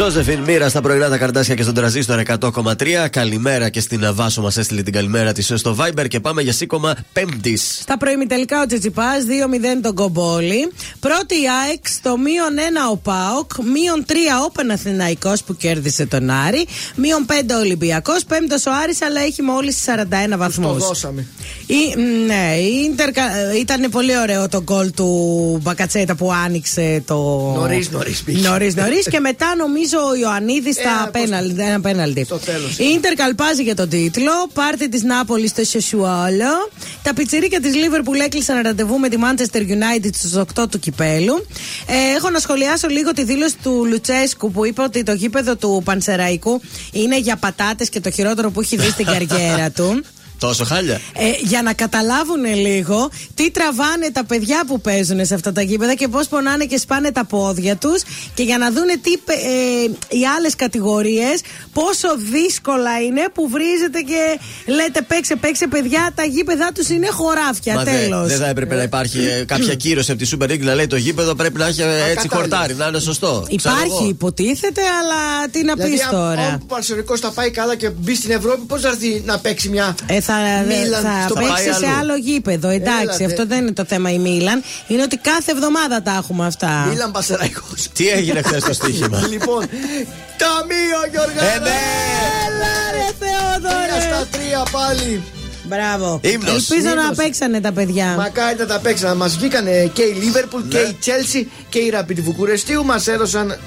Ζώζεφιν 0.00 0.40
Μοίρα 0.40 0.68
στα 0.68 0.80
πρωινά 0.80 1.08
τα 1.08 1.18
καρτάσια 1.18 1.54
και 1.54 1.62
στον 1.62 1.74
τραζίστρο 1.74 2.22
100,3. 2.26 2.74
Καλημέρα 3.10 3.68
και 3.68 3.80
στην 3.80 4.14
Βάσο 4.14 4.42
μας 4.42 4.56
έστειλε 4.56 4.82
την 4.82 4.92
καλημέρα 4.92 5.32
της 5.32 5.52
στο 5.54 5.76
Viber 5.78 6.08
και 6.08 6.20
πάμε 6.20 6.42
για 6.42 6.52
σήκωμα 6.52 6.94
Πέμπτης. 7.12 7.78
Στα 7.80 7.96
τελικά 8.28 8.62
ο 8.62 8.66
Τσιτσιπά 8.66 9.04
2-0 9.76 9.80
τον 9.82 9.94
Κομπόλη. 9.94 10.72
Πρώτη 11.00 11.34
η 11.34 11.44
ΑΕΚ, 11.64 11.88
στο 11.88 12.18
μείον 12.18 12.54
1 12.88 12.92
ο 12.92 12.96
Πάοκ. 12.96 13.50
Μείον 13.56 14.04
3 14.08 14.12
ο 14.46 14.50
Παναθηναϊκός 14.50 15.42
που 15.42 15.56
κέρδισε 15.56 16.06
τον 16.06 16.30
Άρη. 16.30 16.66
Μείον 16.94 17.26
5 17.28 17.32
ο 17.54 17.58
Ολυμπιακός. 17.58 18.24
Πέμπτος 18.24 18.66
ο 18.66 18.70
Άρης 18.82 19.02
αλλά 19.02 19.20
έχει 19.20 19.42
μόλις 19.42 19.84
41 19.86 20.36
βαθμού. 20.36 20.66
Το 20.66 20.74
δώσαμε. 20.74 21.26
Η, 21.66 22.00
ναι, 22.26 22.56
η 22.56 22.90
Ίντερ, 22.90 23.08
ήταν 23.60 23.90
πολύ 23.90 24.18
ωραίο 24.18 24.48
το 24.48 24.62
γκολ 24.62 24.90
του 24.90 25.58
Μπακατσέτα 25.62 26.14
που 26.14 26.32
άνοιξε 26.32 27.02
το. 27.06 27.16
Νωρίς, 27.56 27.90
νωρίς 27.90 28.22
πήγε. 28.22 28.48
Νωρίς, 28.48 28.74
νωρίς 28.74 29.08
και 29.12 29.20
μετά 29.20 29.54
νομίζω 29.56 29.89
ο 29.92 30.14
Ιωαννίδης 30.14 30.74
στα 30.74 31.10
πέναλτι. 31.12 31.62
Ένα 31.62 31.80
πέναλτι. 31.80 32.26
Η 32.76 32.84
Ίντερ 32.94 33.14
καλπάζει 33.14 33.62
για 33.62 33.74
τον 33.74 33.88
τίτλο. 33.88 34.32
Πάρτι 34.52 34.88
της 34.88 35.02
Νάπολης 35.02 35.50
στο 35.50 35.64
Σεσουόλο. 35.64 36.70
Τα 37.02 37.14
πιτσιρίκια 37.14 37.60
της 37.60 37.74
Λίβερπουλ 37.74 38.18
έκλεισαν 38.18 38.62
ραντεβού 38.62 38.98
με 38.98 39.08
τη 39.08 39.16
Manchester 39.20 39.60
United 39.60 40.10
στου 40.12 40.44
8 40.60 40.70
του 40.70 40.78
κυπέλου. 40.78 41.46
Ε, 41.86 42.16
έχω 42.16 42.30
να 42.30 42.38
σχολιάσω 42.38 42.88
λίγο 42.88 43.12
τη 43.12 43.24
δήλωση 43.24 43.56
του 43.62 43.86
Λουτσέσκου 43.86 44.50
που 44.50 44.66
είπε 44.66 44.82
ότι 44.82 45.02
το 45.02 45.12
γήπεδο 45.12 45.56
του 45.56 45.82
Πανσεραϊκού 45.84 46.60
είναι 46.92 47.18
για 47.18 47.36
πατάτες 47.36 47.88
και 47.88 48.00
το 48.00 48.10
χειρότερο 48.10 48.50
που 48.50 48.60
έχει 48.60 48.76
δει 48.76 48.90
στην 48.90 49.06
καριέρα 49.12 49.70
του. 49.70 50.04
Τόσο 50.40 50.64
χάλια. 50.64 51.00
Ε, 51.12 51.30
για 51.42 51.62
να 51.62 51.72
καταλάβουν 51.72 52.44
λίγο 52.44 53.10
τι 53.34 53.50
τραβάνε 53.50 54.10
τα 54.12 54.24
παιδιά 54.24 54.64
που 54.66 54.80
παίζουν 54.80 55.26
σε 55.26 55.34
αυτά 55.34 55.52
τα 55.52 55.62
γήπεδα 55.62 55.94
και 55.94 56.08
πώς 56.08 56.28
πονάνε 56.28 56.64
και 56.64 56.78
σπάνε 56.78 57.10
τα 57.10 57.24
πόδια 57.24 57.76
τους 57.76 58.02
και 58.34 58.42
για 58.42 58.58
να 58.58 58.70
δούνε 58.70 58.94
τι 59.02 59.12
ε, 59.12 60.16
οι 60.18 60.26
άλλες 60.36 60.54
κατηγορίες 60.56 61.40
πόσο 61.72 62.08
δύσκολα 62.32 63.00
είναι 63.06 63.24
που 63.34 63.48
βρίζετε 63.48 64.00
και 64.00 64.38
λέτε 64.72 65.02
παίξε, 65.02 65.36
παίξε 65.36 65.66
παιδιά, 65.66 66.12
τα 66.14 66.24
γήπεδά 66.24 66.72
τους 66.74 66.88
είναι 66.88 67.06
χωράφια. 67.06 67.82
Τέλος. 67.84 68.28
Δεν 68.28 68.38
θα 68.38 68.46
έπρεπε 68.46 68.74
να 68.74 68.82
υπάρχει 68.82 69.18
ε, 69.18 69.44
κάποια 69.44 69.74
κύρωση 69.74 70.10
από 70.12 70.22
τη 70.22 70.30
Super 70.32 70.50
League 70.50 70.60
να 70.60 70.74
λέει 70.74 70.86
το 70.86 70.96
γήπεδο 70.96 71.34
πρέπει 71.34 71.58
να 71.58 71.66
έχει 71.66 71.80
ε, 71.80 72.10
έτσι 72.10 72.28
χορτάρι, 72.28 72.74
να 72.74 72.86
είναι 72.86 72.98
σωστό. 72.98 73.44
Υπάρχει, 73.48 74.08
υποτίθεται, 74.08 74.80
αλλά 75.00 75.48
τι 75.50 75.62
να 75.62 75.74
δηλαδή, 75.74 75.92
πεις 75.92 76.08
τώρα. 76.10 76.46
Αν 76.46 76.62
ο 77.06 77.16
θα 77.16 77.30
πάει 77.30 77.50
καλά 77.50 77.76
και 77.76 77.90
μπει 77.90 78.14
στην 78.14 78.30
Ευρώπη, 78.30 78.60
πώς 78.66 78.80
θα 78.80 78.88
έρθει 78.88 79.22
να 79.24 79.38
παίξει 79.38 79.68
μια. 79.68 79.94
Ε, 80.06 80.20
θα, 80.30 80.64
Μίλαν, 80.66 81.02
θα 81.02 81.34
παίξεις 81.34 81.76
σε 81.76 81.86
άλλο 82.00 82.16
γήπεδο. 82.16 82.68
Εντάξει, 82.68 83.24
αυτό 83.24 83.46
δεν 83.46 83.58
είναι 83.58 83.72
το 83.72 83.84
θέμα 83.84 84.10
η 84.10 84.18
Μίλαν. 84.18 84.62
Είναι 84.86 85.02
ότι 85.02 85.16
κάθε 85.16 85.52
εβδομάδα 85.52 86.02
τα 86.02 86.14
έχουμε 86.22 86.46
αυτά. 86.46 86.86
Μίλαν 86.88 87.10
Πασεραϊκός. 87.10 87.88
Τι 87.92 88.08
έγινε 88.08 88.42
χθες 88.42 88.64
το 88.64 88.72
στοίχημα; 88.72 89.26
λοιπόν, 89.32 89.68
ταμείο 90.42 91.00
Γιώργο. 91.10 91.40
Ε, 91.54 91.58
ναι. 91.58 91.78
Έλα 92.46 92.74
ρε 92.94 93.08
Θεόδωρε. 93.20 94.00
στα 94.00 94.26
τρία 94.30 94.62
πάλι. 94.70 95.22
Μπράβο. 95.64 96.20
Ήμνος. 96.22 96.70
Ελπίζω 96.70 96.94
να 96.94 97.14
παίξανε 97.14 97.60
τα 97.60 97.72
παιδιά. 97.72 98.14
Μακάρι 98.16 98.58
να 98.58 98.66
τα 98.66 98.78
παίξανε. 98.78 99.14
Μας 99.14 99.36
βγήκαν 99.36 99.64
και 99.92 100.02
η 100.02 100.12
Λίβερπουλ 100.22 100.62
και 100.68 100.78
η 100.78 100.96
Τσέλσι 101.00 101.50
και 101.68 101.78
η 101.78 101.88
Ραπίτη 101.90 102.20
Βουκουρεστίου. 102.20 102.84
Μας 102.84 103.06
έδωσαν 103.06 103.58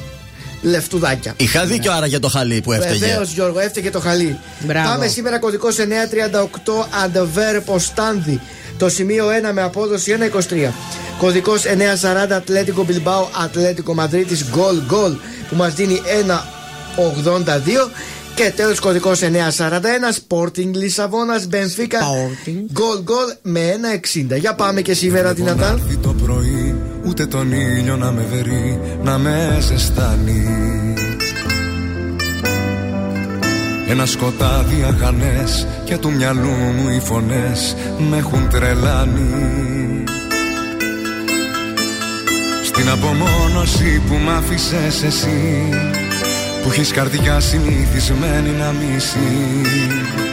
λεφτουδάκια. 0.64 1.34
Είχα 1.38 1.66
δίκιο 1.66 1.92
άρα 1.92 2.06
για 2.06 2.20
το 2.20 2.28
χαλί 2.28 2.62
που 2.62 2.72
έφταιγε. 2.72 3.06
Βεβαίως, 3.06 3.32
Γιώργο, 3.32 3.60
έφταιγε 3.60 3.90
το 3.90 4.00
χαλί. 4.00 4.40
Μπράβο. 4.60 4.90
Πάμε 4.90 5.08
σήμερα 5.08 5.40
κωδικό 5.40 5.68
938 5.68 6.88
Αντεβέρ 7.04 7.62
Στάνδη. 7.78 8.42
Το 8.78 8.90
σημείο 8.90 9.26
1 9.50 9.52
με 9.54 9.62
απόδοση 9.62 10.12
1,23. 10.12 10.72
Κωδικός 11.18 11.64
940 11.66 12.36
Ατλέτικο 12.36 12.84
Μπιλμπάου 12.84 13.28
Ατλέτικο 13.44 13.94
Μαδρίτης 13.94 14.46
Γκολ 14.50 14.82
Γκολ 14.86 15.14
που 15.50 15.56
μας 15.56 15.74
δίνει 15.74 16.02
1,82. 16.06 17.92
Και 18.36 18.54
τέλος 18.56 18.80
κωδικός 18.80 19.22
941 19.22 19.30
Sporting 20.28 20.72
Λισαβόνας 20.74 21.48
Μπενφίκα 21.48 22.00
Γκολ 22.72 23.02
Γκολ 23.02 23.34
με 23.42 23.80
1,60. 24.34 24.38
Για 24.40 24.54
πάμε 24.54 24.82
και 24.82 24.94
σήμερα 24.94 25.34
δυνατά. 25.34 25.80
το 26.02 26.16
πρωί 26.24 26.63
ούτε 27.06 27.26
τον 27.26 27.52
ήλιο 27.52 27.98
να 27.98 28.12
με 28.12 28.26
βερεί, 28.32 28.80
να 29.04 29.18
με 29.18 29.58
ζεστάνει. 29.62 30.44
Ένα 33.90 34.06
σκοτάδι 34.06 34.84
αχανές 34.84 35.68
και 35.86 35.98
του 35.98 36.12
μυαλού 36.12 36.50
μου 36.50 36.90
οι 36.90 37.00
φωνές 37.00 37.76
με 38.10 38.18
έχουν 38.18 38.50
τρελάνει 38.50 40.04
Στην 42.64 42.90
απομόνωση 42.90 44.02
που 44.08 44.16
μ' 44.16 44.30
άφησες 44.30 45.04
εσύ 45.04 45.70
που 46.64 46.70
έχεις 46.70 46.92
καρδιά 46.92 47.40
συνηθισμένη 47.40 48.50
να 48.50 48.72
μισείς 48.72 50.33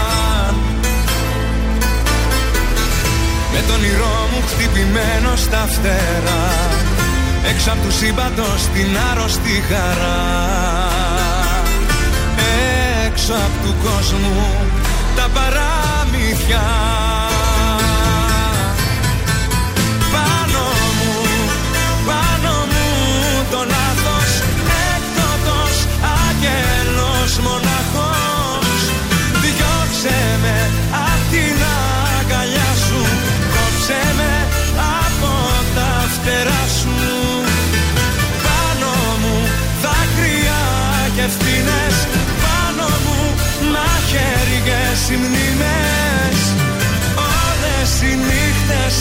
Με 3.53 3.59
τον 3.67 3.75
όνειρό 3.75 4.17
μου 4.31 4.41
χτυπημένο 4.49 5.35
στα 5.35 5.67
φτερά. 5.73 6.45
Έξω 7.51 7.71
από 7.71 7.81
τους 7.85 7.95
σύμπαντος 7.95 8.61
την 8.73 8.97
άρρωστη 9.11 9.63
χαρά. 9.69 10.19
Έξω 13.05 13.33
από 13.33 13.57
του 13.63 13.73
κόσμου 13.83 14.45
τα 15.15 15.27
παραμύθια 15.35 16.63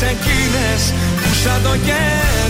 εκείνες 0.02 0.82
που 1.22 1.34
σαν 1.42 1.62
το 1.62 1.76
κέρι 1.86 2.49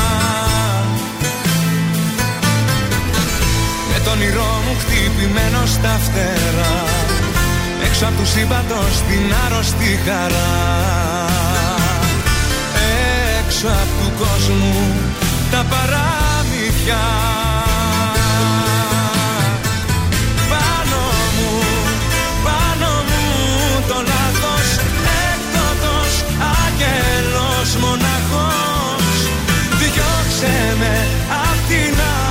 Με 4.11 4.17
τον 4.17 4.27
όνειρό 4.27 4.61
μου 4.65 4.75
χτυπημένο 4.79 5.65
στα 5.65 5.99
φτερά. 6.03 6.75
Έξω 7.85 8.05
από 8.05 8.15
του 8.17 8.27
σύμπαντος 8.27 8.93
την 9.07 9.33
άρρωστη 9.45 9.99
χαρά. 10.05 10.53
Έξω 13.39 13.67
από 13.67 13.93
του 13.99 14.11
κόσμου 14.19 14.85
τα 15.51 15.65
παραμύθια. 15.71 17.03
Πάνω 20.51 21.01
μου, 21.35 21.51
πάνω 22.45 22.89
μου 23.09 23.23
το 23.87 23.97
λάθος 24.11 24.67
Έκδοτος, 25.29 26.13
άγγελος, 26.61 27.69
μοναχός. 27.83 29.15
Διώξε 29.79 30.75
με 30.79 31.07
απ' 31.47 31.67
την 31.67 31.93
αγκαλιά 31.99 32.30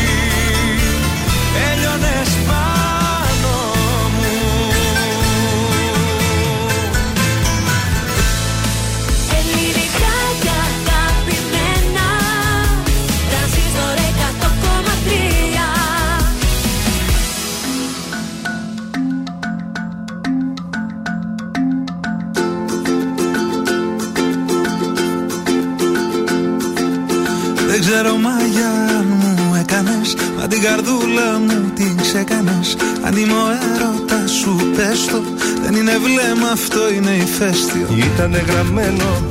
την 30.61 30.69
καρδούλα 30.69 31.39
μου 31.39 31.71
την 31.75 31.97
ξέκανες. 32.01 32.77
Αν 33.03 33.17
είμαι 33.17 33.33
ο 33.33 33.47
έρωτας 33.73 34.31
σου 34.31 34.71
πες 34.75 35.05
το. 35.05 35.21
Δεν 35.61 35.75
είναι 35.75 35.97
βλέμμα 35.97 36.47
αυτό 36.51 36.91
είναι 36.93 37.09
ηφαίστειο. 37.09 37.87
Ήτανε 37.97 38.43
γραμμένο 38.47 39.23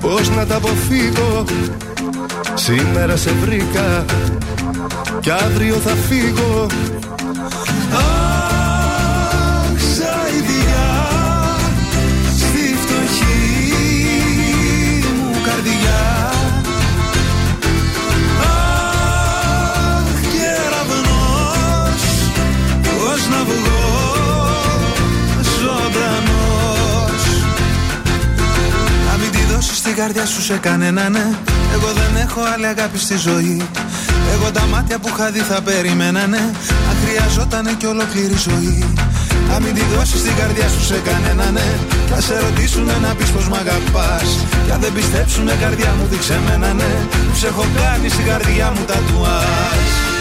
Πώς 0.00 0.30
να 0.30 0.46
τα 0.46 0.56
αποφύγω. 0.56 1.44
Σήμερα 2.54 3.16
σε 3.16 3.30
βρήκα 3.30 4.04
Κι 5.20 5.30
αύριο 5.30 5.74
θα 5.74 5.94
φύγω 6.08 6.66
καρδιά 29.96 30.26
σου 30.26 30.42
σε 30.42 30.56
κανένα 30.56 31.08
ναι. 31.08 31.26
Εγώ 31.74 31.88
δεν 32.00 32.22
έχω 32.24 32.40
άλλη 32.54 32.66
αγάπη 32.66 32.98
στη 32.98 33.16
ζωή. 33.16 33.68
Εγώ 34.34 34.50
τα 34.50 34.64
μάτια 34.72 34.98
που 34.98 35.08
είχα 35.12 35.30
δει 35.30 35.38
θα 35.38 35.60
περιμένανε 35.62 36.42
Αν 36.88 36.96
χρειαζότανε 37.04 37.72
κι 37.78 37.86
ολόκληρη 37.86 38.36
ζωή. 38.48 38.94
Να 39.50 39.60
μην 39.60 39.74
τη 39.74 39.82
δώσεις 39.94 40.22
την 40.22 40.34
καρδιά 40.40 40.68
σου 40.68 40.82
σε 40.84 40.98
κανένα 41.08 41.50
ναι. 41.50 41.68
Θα 42.10 42.20
σε 42.20 42.40
ρωτήσουνε 42.40 42.96
να 43.02 43.14
πεις 43.14 43.30
πως 43.30 43.48
μ' 43.48 43.54
αγαπάς. 43.54 44.28
Κι 44.64 44.72
αν 44.72 44.80
δεν 44.80 44.92
πιστέψουνε 44.92 45.54
καρδιά 45.60 45.94
μου 45.98 46.06
δείξε 46.10 46.40
μένα 46.46 46.72
ναι. 46.72 46.92
Που 47.28 47.36
σε 47.40 47.46
έχω 47.46 47.64
κάνει 47.76 48.08
στην 48.08 48.24
καρδιά 48.26 48.72
μου 48.74 48.84
τατουάζ 48.90 49.88
Θα 50.10 50.15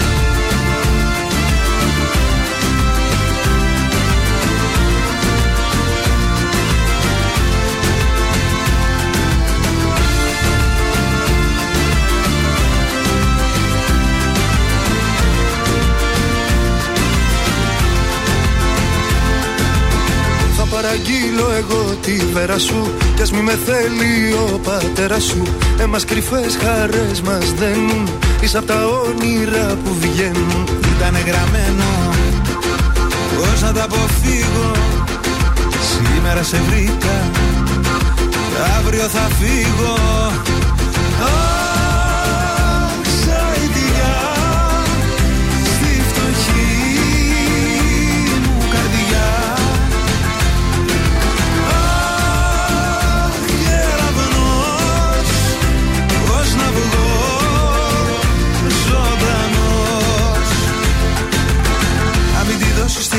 παραγγείλω 21.35 21.51
εγώ 21.57 21.95
τη 22.01 22.15
βέρα 22.33 22.59
σου. 22.59 22.93
Κι 23.15 23.21
ας 23.21 23.31
μη 23.31 23.41
με 23.41 23.59
θέλει 23.65 24.33
ο 24.33 24.59
πατέρας 24.59 25.23
σου. 25.23 25.43
Εμάς 25.79 26.05
κρυφές 26.05 26.57
χαρές 26.63 27.21
μας 27.21 27.53
δένουν. 27.53 28.09
Είσαι 28.41 28.57
απ' 28.57 28.65
τα 28.65 28.85
όνειρα 28.85 29.77
που 29.83 29.95
βγαίνουν. 29.99 30.67
Ήτανε 30.95 31.19
γραμμένο. 31.19 32.13
Πώς 33.37 33.61
να 33.61 33.71
τα 33.73 33.83
αποφύγω; 33.83 34.71
Σήμερα 35.91 36.43
σε 36.43 36.61
βρήκα. 36.69 37.31
Αύριο 38.77 39.03
θα 39.03 39.29
φύγω 39.39 39.95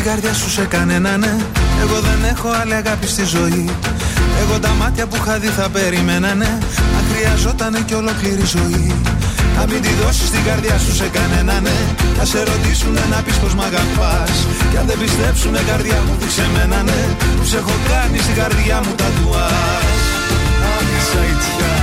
καρδιά 0.07 0.34
σου 0.34 0.50
σε 0.50 0.64
κανένα 0.64 1.16
ναι. 1.16 1.34
Εγώ 1.82 1.98
δεν 2.07 2.20
έχω 2.32 2.48
άλλη 2.61 2.74
αγάπη 2.74 3.07
στη 3.07 3.24
ζωή. 3.24 3.64
Εγώ 4.42 4.59
τα 4.59 4.72
μάτια 4.80 5.07
που 5.07 5.16
είχα 5.20 5.38
δει 5.38 5.46
θα 5.59 5.68
περιμένανε 5.68 6.50
Αν 6.96 7.04
χρειαζότανε 7.11 7.80
κι 7.86 7.94
ολόκληρη 7.94 8.44
ζωή. 8.57 8.94
Να 9.57 9.66
μην 9.66 9.80
τη 9.82 9.92
δώσεις 10.00 10.30
την 10.30 10.44
καρδιά 10.48 10.78
σου 10.78 10.94
σε 11.00 11.09
κανένα 11.16 11.61
ναι. 11.61 11.78
Θα 12.18 12.24
σε 12.24 12.38
ρωτήσουνε 12.50 13.04
να 13.11 13.18
πεις 13.24 13.36
πως 13.42 13.54
μ' 13.54 13.64
αγαπάς. 13.68 14.36
Κι 14.70 14.76
αν 14.80 14.86
δεν 14.86 14.98
πιστέψουνε 15.02 15.61
καρδιά 15.70 15.98
μου 16.07 16.14
δείξε 16.20 16.46
μένα 16.54 16.82
ναι. 16.88 17.02
Που 17.36 17.44
σε 17.50 17.57
έχω 17.57 17.74
κάνει 17.90 18.18
στην 18.18 18.34
καρδιά 18.40 18.76
μου 18.84 18.92
τατουάζ 19.00 20.00
Αχ, 20.74 20.88
σαϊτιά 21.11 21.74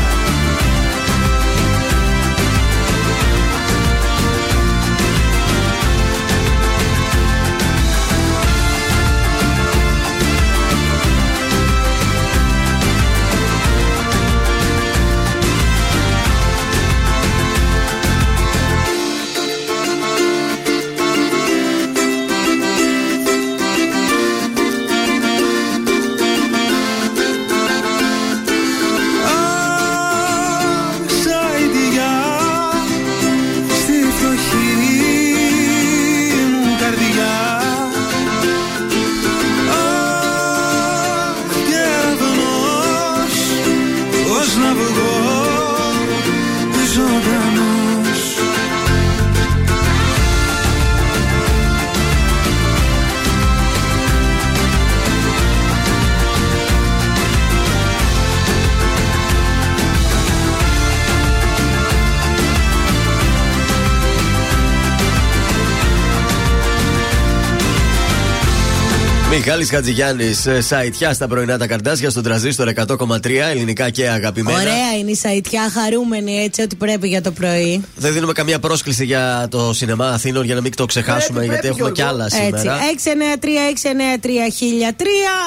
Μιχάλης 69.36 69.70
Χατζηγιάννης, 69.70 70.46
ε, 70.46 70.62
σαϊτιά 70.62 71.14
στα 71.14 71.28
πρωινά 71.28 71.58
τα 71.58 71.68
καρτάσια 71.68 72.10
στον 72.10 72.24
τραζίστορ 72.24 72.68
100,3 72.68 73.50
ελληνικά 73.50 73.90
και 73.90 74.10
αγαπημένα. 74.10 74.60
Ωραία 74.60 74.98
είναι 75.00 75.12
η 75.12 75.16
σαϊτιά, 75.16 75.70
χαρούμενη 75.70 76.44
έτσι 76.44 76.62
ότι 76.62 76.76
πρέπει 76.76 77.08
για 77.08 77.22
το 77.22 77.32
πρωί. 77.32 77.84
Δεν 77.96 78.14
δίνουμε 78.14 78.34
καμία 78.34 78.60
πρόσκληση 78.60 79.06
για 79.06 79.48
το 79.52 79.74
σινεμά 79.74 80.08
Αθήνων 80.08 80.46
για 80.46 80.56
να 80.56 80.62
μην 80.62 80.76
το 80.76 80.86
ξεχάσουμε 80.86 81.40
Πρέπει, 81.40 81.54
γιατί 81.54 81.68
πρέπει, 81.68 81.82
έχουμε 81.82 81.92
Γιώργο. 81.96 82.14
κι 82.16 82.24
άλλα 82.24 82.30
σήμερα. 82.30 82.80
Έτσι, 82.92 83.10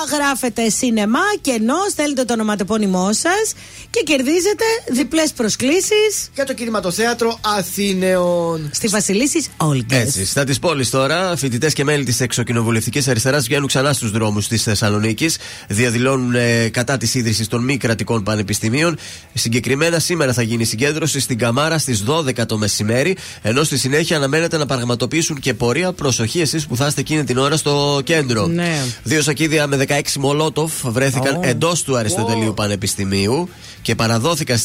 693-693-1003 0.07 0.17
γράφετε 0.17 0.71
σινεμά 0.71 1.25
και 1.41 1.51
ενώ 1.51 1.77
στέλνετε 1.91 2.25
το 2.25 2.33
ονοματεπώνυμό 2.33 3.13
σας 3.13 3.53
και 3.91 4.03
κερδίζετε 4.05 4.65
διπλές 4.93 5.33
προσκλήσεις 5.33 6.31
Για 6.35 6.45
το 6.45 6.55
κινηματοθέατρο 6.55 7.39
Αθήνεων. 7.59 8.71
στη 8.73 8.89
Βασιλίση 8.89 9.45
Όλγκα. 9.57 9.97
Έτσι, 9.97 10.27
στα 10.27 10.45
της 10.45 10.59
πόλης 10.59 10.91
τώρα, 10.91 11.37
φοιτητές 11.37 11.73
και 11.73 11.85
μέλη 11.85 12.05
της 12.05 12.21
εξοκοινοβουλευτικής 12.21 13.09
αριστεράς 13.09 13.45
βγαίνουν 13.45 13.69
ξανά 13.77 13.93
στους 13.93 14.11
δρόμους 14.11 14.49
της 14.49 14.63
Θεσσαλονίκης. 14.63 15.37
Διαδηλώνουν 15.69 16.35
ε, 16.35 16.69
κατά 16.69 16.97
της 16.97 17.15
ίδρυσης 17.15 17.49
των 17.49 17.65
μη 17.65 17.77
κρατικών 17.77 18.23
πανεπιστημίων. 18.23 18.99
Συγκεκριμένα, 19.35 19.99
σήμερα 19.99 20.33
θα 20.33 20.43
γίνει 20.43 20.65
συγκέντρωση 20.65 21.21
στην 21.21 21.39
Καμάρα 21.39 21.79
στις 21.79 22.05
12 22.09 22.47
το 22.47 22.59
μεσημέρι. 22.59 23.17
Ενώ 23.43 23.63
στη 23.65 23.79
συνέχεια 23.79 24.17
αναμένεται 24.17 24.57
να 24.57 24.67
πραγματοποιήσουν 24.67 25.41
και 25.41 25.55
πορεία. 25.55 25.93
Προσοχή 25.93 26.41
εσείς 26.41 26.67
που 26.67 26.77
θα 26.77 26.87
είστε 26.87 27.01
εκείνη 27.01 27.25
την 27.25 27.39
ώρα 27.39 27.57
στο 27.57 28.01
κέντρο. 28.05 28.47
Ναι. 28.47 28.83
Δύο 29.03 29.23
σακίδια 29.23 29.67
με 29.67 29.85
16 29.89 30.01
μολότοφ 30.19 30.73
βρέθηκαν 30.85 31.35
Oh. 31.41 31.47
εντός 31.47 31.83
του 31.83 31.97
Αριστοτελείου 31.97 32.55
Πανεπιστημίου 32.55 33.49
και 33.83 33.95
παραδόθηκαν 33.95 34.59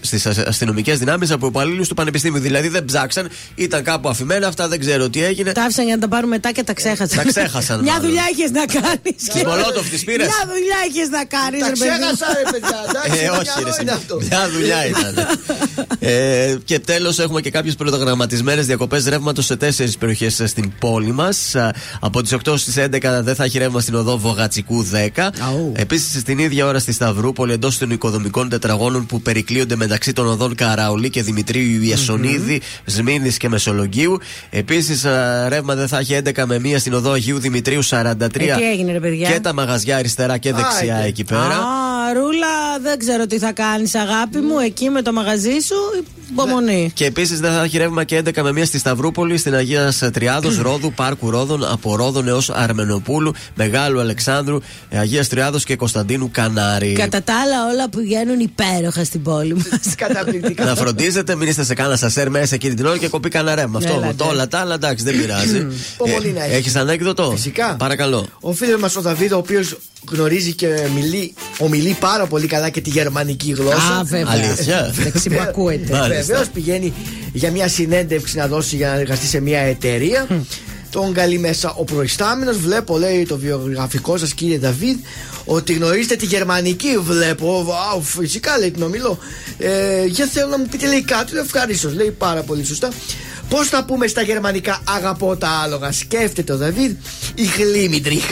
στις 0.00 0.26
αστυνομικές 0.26 0.98
δυνάμεις 0.98 1.30
από 1.30 1.46
υπαλλήλους 1.46 1.88
του 1.88 1.94
Πανεπιστημίου. 1.94 2.40
Δηλαδή 2.40 2.68
δεν 2.68 2.84
ψάξαν, 2.84 3.28
ήταν 3.54 3.82
κάπου 3.82 4.08
αφημένα 4.08 4.46
αυτά, 4.46 4.68
δεν 4.68 4.80
ξέρω 4.80 5.08
τι 5.10 5.24
έγινε. 5.24 5.52
Τα 5.52 5.62
άφησαν 5.62 5.84
για 5.86 5.94
να 5.94 6.00
τα 6.00 6.08
πάρουν 6.08 6.28
μετά 6.28 6.52
και 6.52 6.62
τα 6.62 6.72
ξέχασαν. 6.72 7.16
Τα 7.16 7.24
ξέχασαν, 7.24 7.80
Μια 7.82 7.92
μάλλον. 7.92 8.06
δουλειά 8.08 8.22
είχε 8.32 8.48
να 8.60 8.64
κάνεις. 8.80 9.22
Τις 9.32 9.42
Μολότοφ 9.48 9.88
τις 9.92 10.04
πήρες; 10.04 10.26
Μια 10.26 10.42
δουλειά 10.52 10.78
είχες 10.88 11.08
να 11.16 11.22
κάνεις. 11.34 11.60
Τα 11.66 11.70
ξέχασα, 11.72 12.26
ρε 12.38 12.44
παιδιά. 12.52 12.78
Εντάξει, 12.88 13.24
Ε, 13.24 13.26
το 13.26 13.32
όχι, 13.32 13.42
μυαλό 13.54 13.68
ρε, 13.76 13.82
είναι 13.82 13.90
εσύ. 13.90 14.00
αυτό. 14.00 14.14
Μια 14.30 14.42
δουλειά 14.54 14.80
ήταν. 14.92 15.14
ε, 15.98 16.56
και 16.64 16.78
τέλος, 16.78 17.18
έχουμε 17.18 17.40
και 17.40 17.50
κάποιες 17.50 17.74
προγραμματισμένες 17.74 18.66
διακοπές 18.66 19.04
ρεύματος 19.06 19.44
σε 19.44 19.56
τέσσερις 19.56 19.96
περιοχές 19.98 20.42
στην 20.46 20.72
πόλη 20.78 21.12
μας. 21.12 21.54
Από 22.00 22.22
τις 22.22 22.32
8 22.32 22.56
στις 22.58 22.76
11 22.76 23.20
δεν 23.22 23.34
θα 23.34 23.44
έχει 23.44 23.58
ρεύμα 23.58 23.80
στην 23.80 23.94
οδό 23.94 24.18
Βογατσικού 24.18 24.86
10. 25.16 25.30
Αου. 25.48 25.72
Επίσης, 25.76 26.20
στην 26.20 26.38
ίδια 26.38 26.66
ώρα 26.66 26.78
στη 26.78 26.92
Σταυρούπολη, 26.92 27.52
εντός 27.52 27.78
των 27.78 27.90
οικοδομικών 27.90 28.48
τετραγώνων 28.48 29.06
που 29.06 29.22
περικλείονται 29.22 29.76
μεταξύ 29.76 30.12
των 30.12 30.26
οδών 30.26 30.54
Καραολί 30.54 31.10
και 31.10 31.22
Δημητρίου 31.22 31.82
Ιασονίδη, 31.82 32.60
Σμήνη 32.84 33.32
και 33.32 33.48
Μεσολογγίου. 33.48 34.18
Επίσης, 34.50 35.04
ρεύμα 35.48 35.74
δεν 35.74 35.88
θα 35.88 35.98
έχει 35.98 36.14
11 36.24 36.46
με 36.46 36.60
1 36.64 36.78
στην 36.78 36.92
οδό 36.94 37.12
Αγίου 37.12 37.38
Δημητρίου 37.38 37.84
43. 37.84 38.16
Ε, 38.54 38.56
τι 38.56 38.70
έγινε, 38.70 38.92
ρε 38.92 39.00
παιδιά; 39.00 39.30
Και 39.30 39.40
τα 39.40 39.52
μαγαζιά 39.54 39.96
αριστερά 39.96 40.38
και 40.38 40.52
δεξιά 40.52 40.94
Άιντε. 40.94 41.08
εκεί 41.08 41.24
πέρα. 41.24 41.56
Α, 42.08 42.12
Ρούλα, 42.12 42.78
δεν 42.82 42.98
ξέρω 42.98 43.26
τι 43.26 43.38
θα 43.38 43.52
κάνεις, 43.52 43.94
αγάπη 43.94 44.38
μου, 44.38 44.58
εκεί 44.58 44.88
με 44.90 45.02
το 45.02 45.12
μαγαζί 45.12 45.58
σου. 45.60 46.04
Υπομονή. 46.30 46.90
Και 46.94 47.04
επίσης 47.04 47.40
δεν 47.40 47.52
θα 47.52 47.62
έχει 47.62 47.78
ρεύμα 47.78 48.04
και 48.04 48.22
11 48.24 48.42
με 48.42 48.50
1 48.50 48.64
στη 48.64 48.78
Σταυρούπολη, 48.78 49.36
στην 49.36 49.54
Αγία 49.54 49.92
Τριάδο, 50.12 50.50
Ρόδου, 50.62 50.92
Πάρκου 50.92 51.30
Ρόδων, 51.30 51.64
από 51.64 51.96
Ρόδων 51.96 52.28
έως 52.28 52.50
Αρμενοπούλου, 52.50 53.32
Μεγάλου 53.54 54.00
Αλεξάνδρου, 54.00 54.58
Αγίας 54.90 55.28
Τριάδος 55.28 55.64
και 55.64 55.76
Κωνσταντίνου 55.76 56.30
Κανάρη. 56.32 56.92
Κατά 56.92 57.22
τα 57.22 57.34
άλλα, 57.40 57.72
όλα 57.72 57.88
πηγαίνουν 57.88 58.40
υπέροχα 58.40 59.04
στην 59.04 59.22
πόλη 59.22 59.54
μας. 59.54 59.94
Καταπληκτικά. 60.04 60.64
Να 60.64 60.74
φροντίζετε, 60.74 61.34
μην 61.36 61.48
είστε 61.48 61.64
σε 61.64 61.74
κάνα 61.74 61.96
σασέρ 61.96 62.30
μέσα 62.30 62.54
εκείνη 62.54 62.74
την 62.74 62.86
ώρα 62.86 62.98
και 62.98 63.08
κοπεί 63.08 63.28
κανένα 63.28 63.54
ρεύμα. 63.54 63.78
Αυτό 63.78 63.92
Έλατε. 63.92 64.14
το 64.16 64.24
όλα 64.24 64.48
τα 64.48 64.58
άλλα 64.58 64.74
εντάξει, 64.74 65.04
δεν 65.04 65.16
πειράζει. 65.16 65.66
Υπομονή 65.94 66.32
να 66.32 66.44
έχει. 66.44 66.54
Έχεις 66.54 66.76
ανέκδοτο; 66.76 67.30
Φυσικά. 67.30 67.76
Παρακαλώ. 67.78 68.26
Ο 68.40 68.52
φίλος 68.52 68.80
μας 68.80 68.96
ο 68.96 69.00
Δαβίδ, 69.00 69.32
ο 69.32 69.36
οποίος 69.36 69.76
γνωρίζει 70.12 70.52
και 70.52 70.68
μιλεί, 70.94 71.34
ομιλεί 71.58 71.96
πάρα 72.00 72.26
πολύ 72.26 72.46
καλά 72.46 72.68
και 72.68 72.80
τη 72.80 72.90
γερμανική 72.90 73.52
γλώσσα. 73.52 73.98
Α, 73.98 74.04
βέβαια. 74.04 74.26
Αλήθεια. 74.28 74.94
Εντάξει, 75.00 75.30
μου 75.30 75.40
ακούεται. 75.40 75.92
Μάλιστα. 75.92 76.22
Βεβαίως 76.24 76.48
πηγαίνει 76.48 76.92
για 77.32 77.50
μια 77.50 77.68
συνέντευξη 77.68 78.36
να 78.36 78.46
δώσει 78.46 78.76
για 78.76 78.88
να 78.88 78.94
εργαστεί 78.94 79.26
σε 79.26 79.40
μια 79.40 79.60
εταιρεία. 79.60 80.26
Τον 80.90 81.12
καλεί 81.12 81.38
μέσα 81.38 81.74
ο 81.74 81.84
προϊστάμενος. 81.84 82.58
Βλέπω, 82.58 82.98
λέει 82.98 83.26
το 83.26 83.36
βιογραφικό 83.38 84.16
σας, 84.16 84.32
κύριε 84.32 84.58
Δαβίδ, 84.58 84.96
ότι 85.44 85.72
γνωρίζετε 85.72 86.16
τη 86.16 86.26
γερμανική. 86.26 86.98
Βλέπω, 86.98 87.64
βάου, 87.64 88.02
φυσικά 88.02 88.58
λέει 88.58 88.70
την 88.70 88.82
ομιλώ. 88.82 89.18
Ε, 89.58 90.04
για 90.04 90.26
θέλω 90.26 90.48
να 90.48 90.58
μου 90.58 90.66
πείτε, 90.70 90.86
λέει 90.86 91.02
κάτι. 91.02 91.32
Λέω 91.32 91.42
ευχαρίστως. 91.42 91.94
Λέει 91.94 92.10
πάρα 92.10 92.42
πολύ 92.42 92.64
σωστά. 92.64 92.88
Πώς 93.48 93.68
θα 93.68 93.84
πούμε 93.84 94.06
στα 94.06 94.22
γερμανικά 94.22 94.80
αγαπώ 94.88 95.36
τα 95.36 95.48
άλογα, 95.48 95.92
σκέφτεται 95.92 96.52
ο 96.52 96.56
Δαβίδ. 96.56 96.96
Η 97.34 97.44
Γλίμιντριχ. 97.44 98.24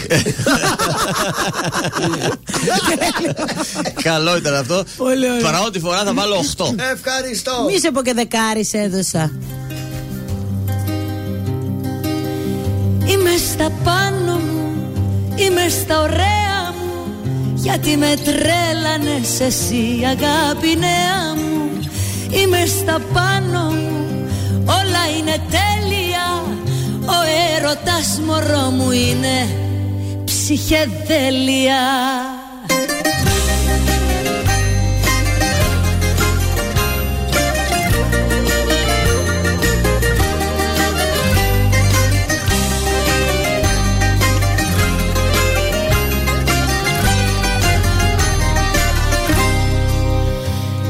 Καλό 4.03 4.37
ήταν 4.37 4.55
αυτό. 4.55 4.85
Πολύ 4.97 5.31
ωραίο. 5.31 5.51
Πρώτη 5.51 5.79
φορά 5.79 6.05
θα 6.05 6.14
βάλω 6.14 6.37
8. 6.57 6.64
Ευχαριστώ. 6.93 7.64
Μη 7.71 7.79
σε 7.81 7.91
πω 7.91 8.03
και 8.03 8.12
δεκάρις 8.14 8.73
έδωσα. 8.73 9.33
Είμαι 13.09 13.31
στα 13.53 13.71
πάνω 13.85 14.35
μου, 14.37 14.93
είμαι 15.35 15.69
στα 15.69 16.01
ωραία 16.01 16.73
μου 16.79 17.53
Γιατί 17.55 17.97
με 17.97 18.14
τρέλανες 18.25 19.41
εσύ 19.41 19.85
αγάπη 20.05 20.77
νέα 20.79 21.35
μου 21.37 21.79
Είμαι 22.31 22.67
στα 22.67 23.01
πάνω 23.12 23.61
μου, 23.71 24.06
όλα 24.67 25.03
είναι 25.19 25.37
τέλεια. 25.51 26.43
Ο 27.07 27.19
έρωτας 27.57 28.21
μωρό 28.27 28.71
μου 28.71 28.91
είναι 28.91 29.49
ψυχεδέλεια. 30.25 31.81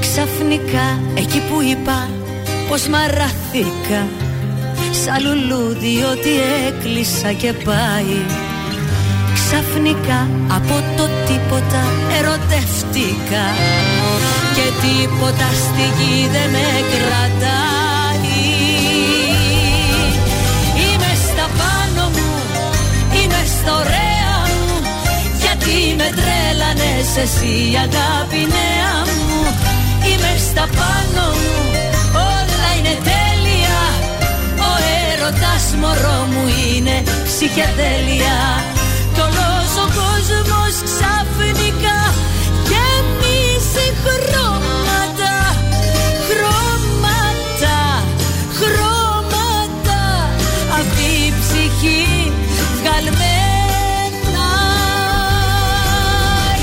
Ξαφνικά 0.01 1.01
εκεί 1.15 1.43
που 1.51 1.63
είπα 1.63 2.09
πως 2.69 2.87
μαραθήκα. 2.87 4.01
Σαν 5.03 5.19
λουλούδι 5.25 5.97
ότι 6.13 6.33
έκλεισα 6.67 7.33
και 7.33 7.53
πάει. 7.53 8.19
Ξαφνικά 9.35 10.29
από 10.49 10.77
το 10.97 11.05
τίποτα 11.27 11.83
ερωτεύτηκα. 12.19 13.45
Και 14.55 14.67
τίποτα 14.85 15.49
στη 15.65 15.85
γη 15.97 16.29
δεν 16.33 16.51
με 16.51 16.67
κρατάει. 16.93 18.39
Είμαι 20.85 21.13
στα 21.29 21.47
πάνω 21.61 22.05
μου, 22.15 22.33
είμαι 23.17 23.43
στα 23.55 23.73
ωραία 23.81 24.37
μου. 24.57 24.75
Γιατί 25.41 25.75
με 25.99 26.09
τρέλανες 26.19 27.11
εσύ 27.25 27.55
αγάπη 27.85 28.41
νέα 28.55 28.95
μου. 29.17 29.41
Είμαι 30.09 30.33
στα 30.49 30.65
πάνω 30.79 31.27
μου, 31.41 31.55
όλα 31.73 31.86
είναι 32.87 32.99
τέλεια. 33.11 33.81
Ο 34.69 34.73
έρωτας 35.11 35.65
μωρό 35.81 36.21
μου 36.33 36.45
είναι 36.67 37.03
ψυχεδέλεια. 37.25 38.39
Κι 39.15 39.21
όλος 39.21 39.71
ο 39.85 39.87
κόσμος 40.01 40.75
ξαφνικά 40.89 41.99
γεμίζει 42.69 43.87
χρώματα 44.03 45.35
Χρώματα, 46.29 47.79
χρώματα. 48.59 50.03
Αυτή 50.79 51.07
η 51.27 51.33
ψυχή 51.41 52.33
βγαλμένα. 52.79 54.49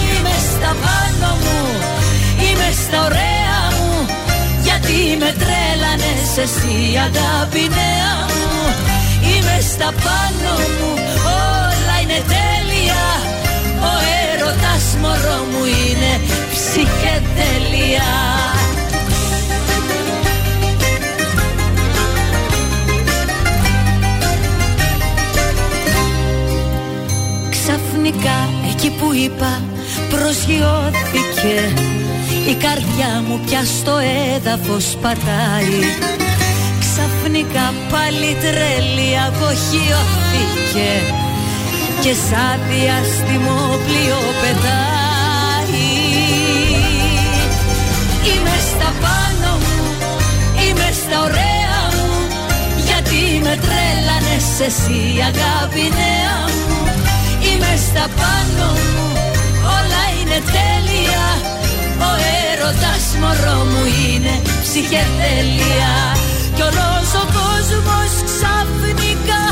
Είμαι 0.04 0.36
στα 0.52 0.72
πάνω 0.84 1.30
μου, 1.44 1.62
είμαι 2.46 2.70
στα 2.84 3.04
ωραία 3.06 3.60
μου. 3.78 4.06
Γιατί 4.64 5.18
με 5.20 5.32
τρέλανες 6.34 6.38
εσύ 6.38 6.98
αγάπη 6.98 7.60
νέα 7.60 8.16
μου. 8.28 8.74
Είμαι 9.30 9.62
στα 9.62 9.86
πάνω 9.86 10.54
μου, 10.80 10.92
όλα 11.26 11.96
είναι 12.02 12.22
τέλεια. 12.34 13.04
Ο 13.80 13.94
έρωτας 14.34 14.86
μωρό 15.02 15.40
μου 15.52 15.66
είναι 15.66 16.20
ψυχεδέλεια 16.52 18.12
Ξαφνικά 27.50 28.50
εκεί 28.72 28.90
που 28.90 29.14
είπα 29.14 29.62
προσγειώθηκε 30.10 31.74
Η 32.52 32.54
καρδιά 32.54 33.24
μου 33.28 33.40
πια 33.46 33.64
στο 33.64 33.96
έδαφος 34.36 34.98
πατάει. 35.02 35.80
Ξαφνικά 36.80 37.74
πάλι 37.92 38.38
τρέλη 38.44 39.10
αποχειώθηκε 39.28 40.92
και 42.02 42.14
σαν 42.28 42.60
διαστημό 42.70 43.62
πλοίο 43.86 44.22
πετάει. 44.42 45.92
Είμαι 48.30 48.58
στα 48.70 48.90
πάνω 49.04 49.52
μου, 49.64 49.84
είμαι 50.64 50.90
στα 51.02 51.18
ωραία 51.28 51.80
μου 51.96 52.12
γιατί 52.88 53.22
με 53.46 53.54
τρέλανες 53.64 54.48
εσύ 54.68 55.02
αγάπη 55.30 55.86
νέα 56.00 56.38
μου. 56.68 56.80
Είμαι 57.48 57.74
στα 57.88 58.06
πάνω 58.20 58.68
μου, 58.94 59.08
όλα 59.78 60.04
είναι 60.20 60.40
τέλεια 60.56 61.26
ο 62.10 62.12
έρωτας 62.52 63.06
μωρό 63.22 63.64
μου 63.64 63.84
είναι 64.06 64.42
ψυχεδέλεια 64.62 65.96
Κι 66.56 66.62
όλος 66.62 67.10
ο 67.22 67.26
κόσμος 67.38 68.12
ξαφνικά 68.30 69.44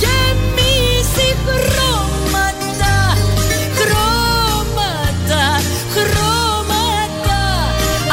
γεμίζει 0.00 1.28
χρώματα 1.44 2.96
Χρώματα, 3.78 5.44
χρώματα. 5.94 7.40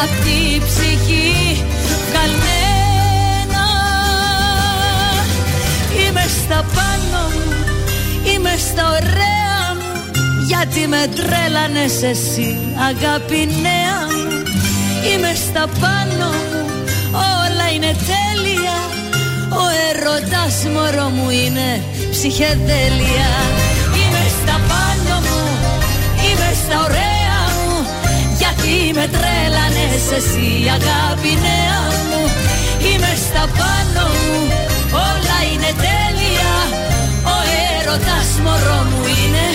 Απ' 0.04 0.18
τη 0.24 0.60
ψυχή 0.66 1.64
καλμένα 2.14 3.66
Είμαι 6.02 6.26
στα 6.40 6.66
πάνω 6.76 7.22
μου, 7.34 7.54
είμαι 8.34 8.54
στα 8.58 8.88
ωραία 8.88 9.30
μου 9.30 9.35
γιατί 10.48 10.88
με 10.88 11.04
τρέλανες 11.16 11.96
εσύ 12.12 12.50
αγάπη 12.90 13.42
νέα 13.66 13.98
μου. 14.16 14.28
Είμαι 15.10 15.34
στα 15.46 15.64
πάνω 15.82 16.28
μου 16.50 16.66
όλα 17.42 17.68
είναι 17.76 17.94
τέλεια. 18.12 18.78
Ο 19.62 19.64
έρωτας 19.88 20.56
μωρό 20.74 21.08
μου 21.16 21.30
είναι 21.30 21.68
ψυχεδέλεια. 22.12 23.32
Είμαι 24.00 24.24
στα 24.40 24.56
πάνω 24.70 25.16
μου, 25.26 25.44
είμαι 26.26 26.50
στα 26.62 26.78
ωραία 26.88 27.40
μου. 27.64 27.78
Γιατί 28.40 28.74
με 28.98 29.06
τρέλανες 29.16 30.06
εσύ 30.18 30.48
αγάπη 30.78 31.32
νέα 31.46 31.82
μου. 32.10 32.24
Είμαι 32.88 33.14
στα 33.26 33.44
πάνω 33.60 34.04
μου, 34.24 34.40
όλα 35.10 35.38
είναι 35.52 35.72
τέλεια. 35.88 36.54
Ο 37.34 37.38
έρωτας 37.78 38.30
μωρό 38.44 38.80
μου 38.90 39.02
είναι 39.20 39.48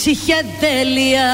ψυχεδέλεια. 0.00 1.28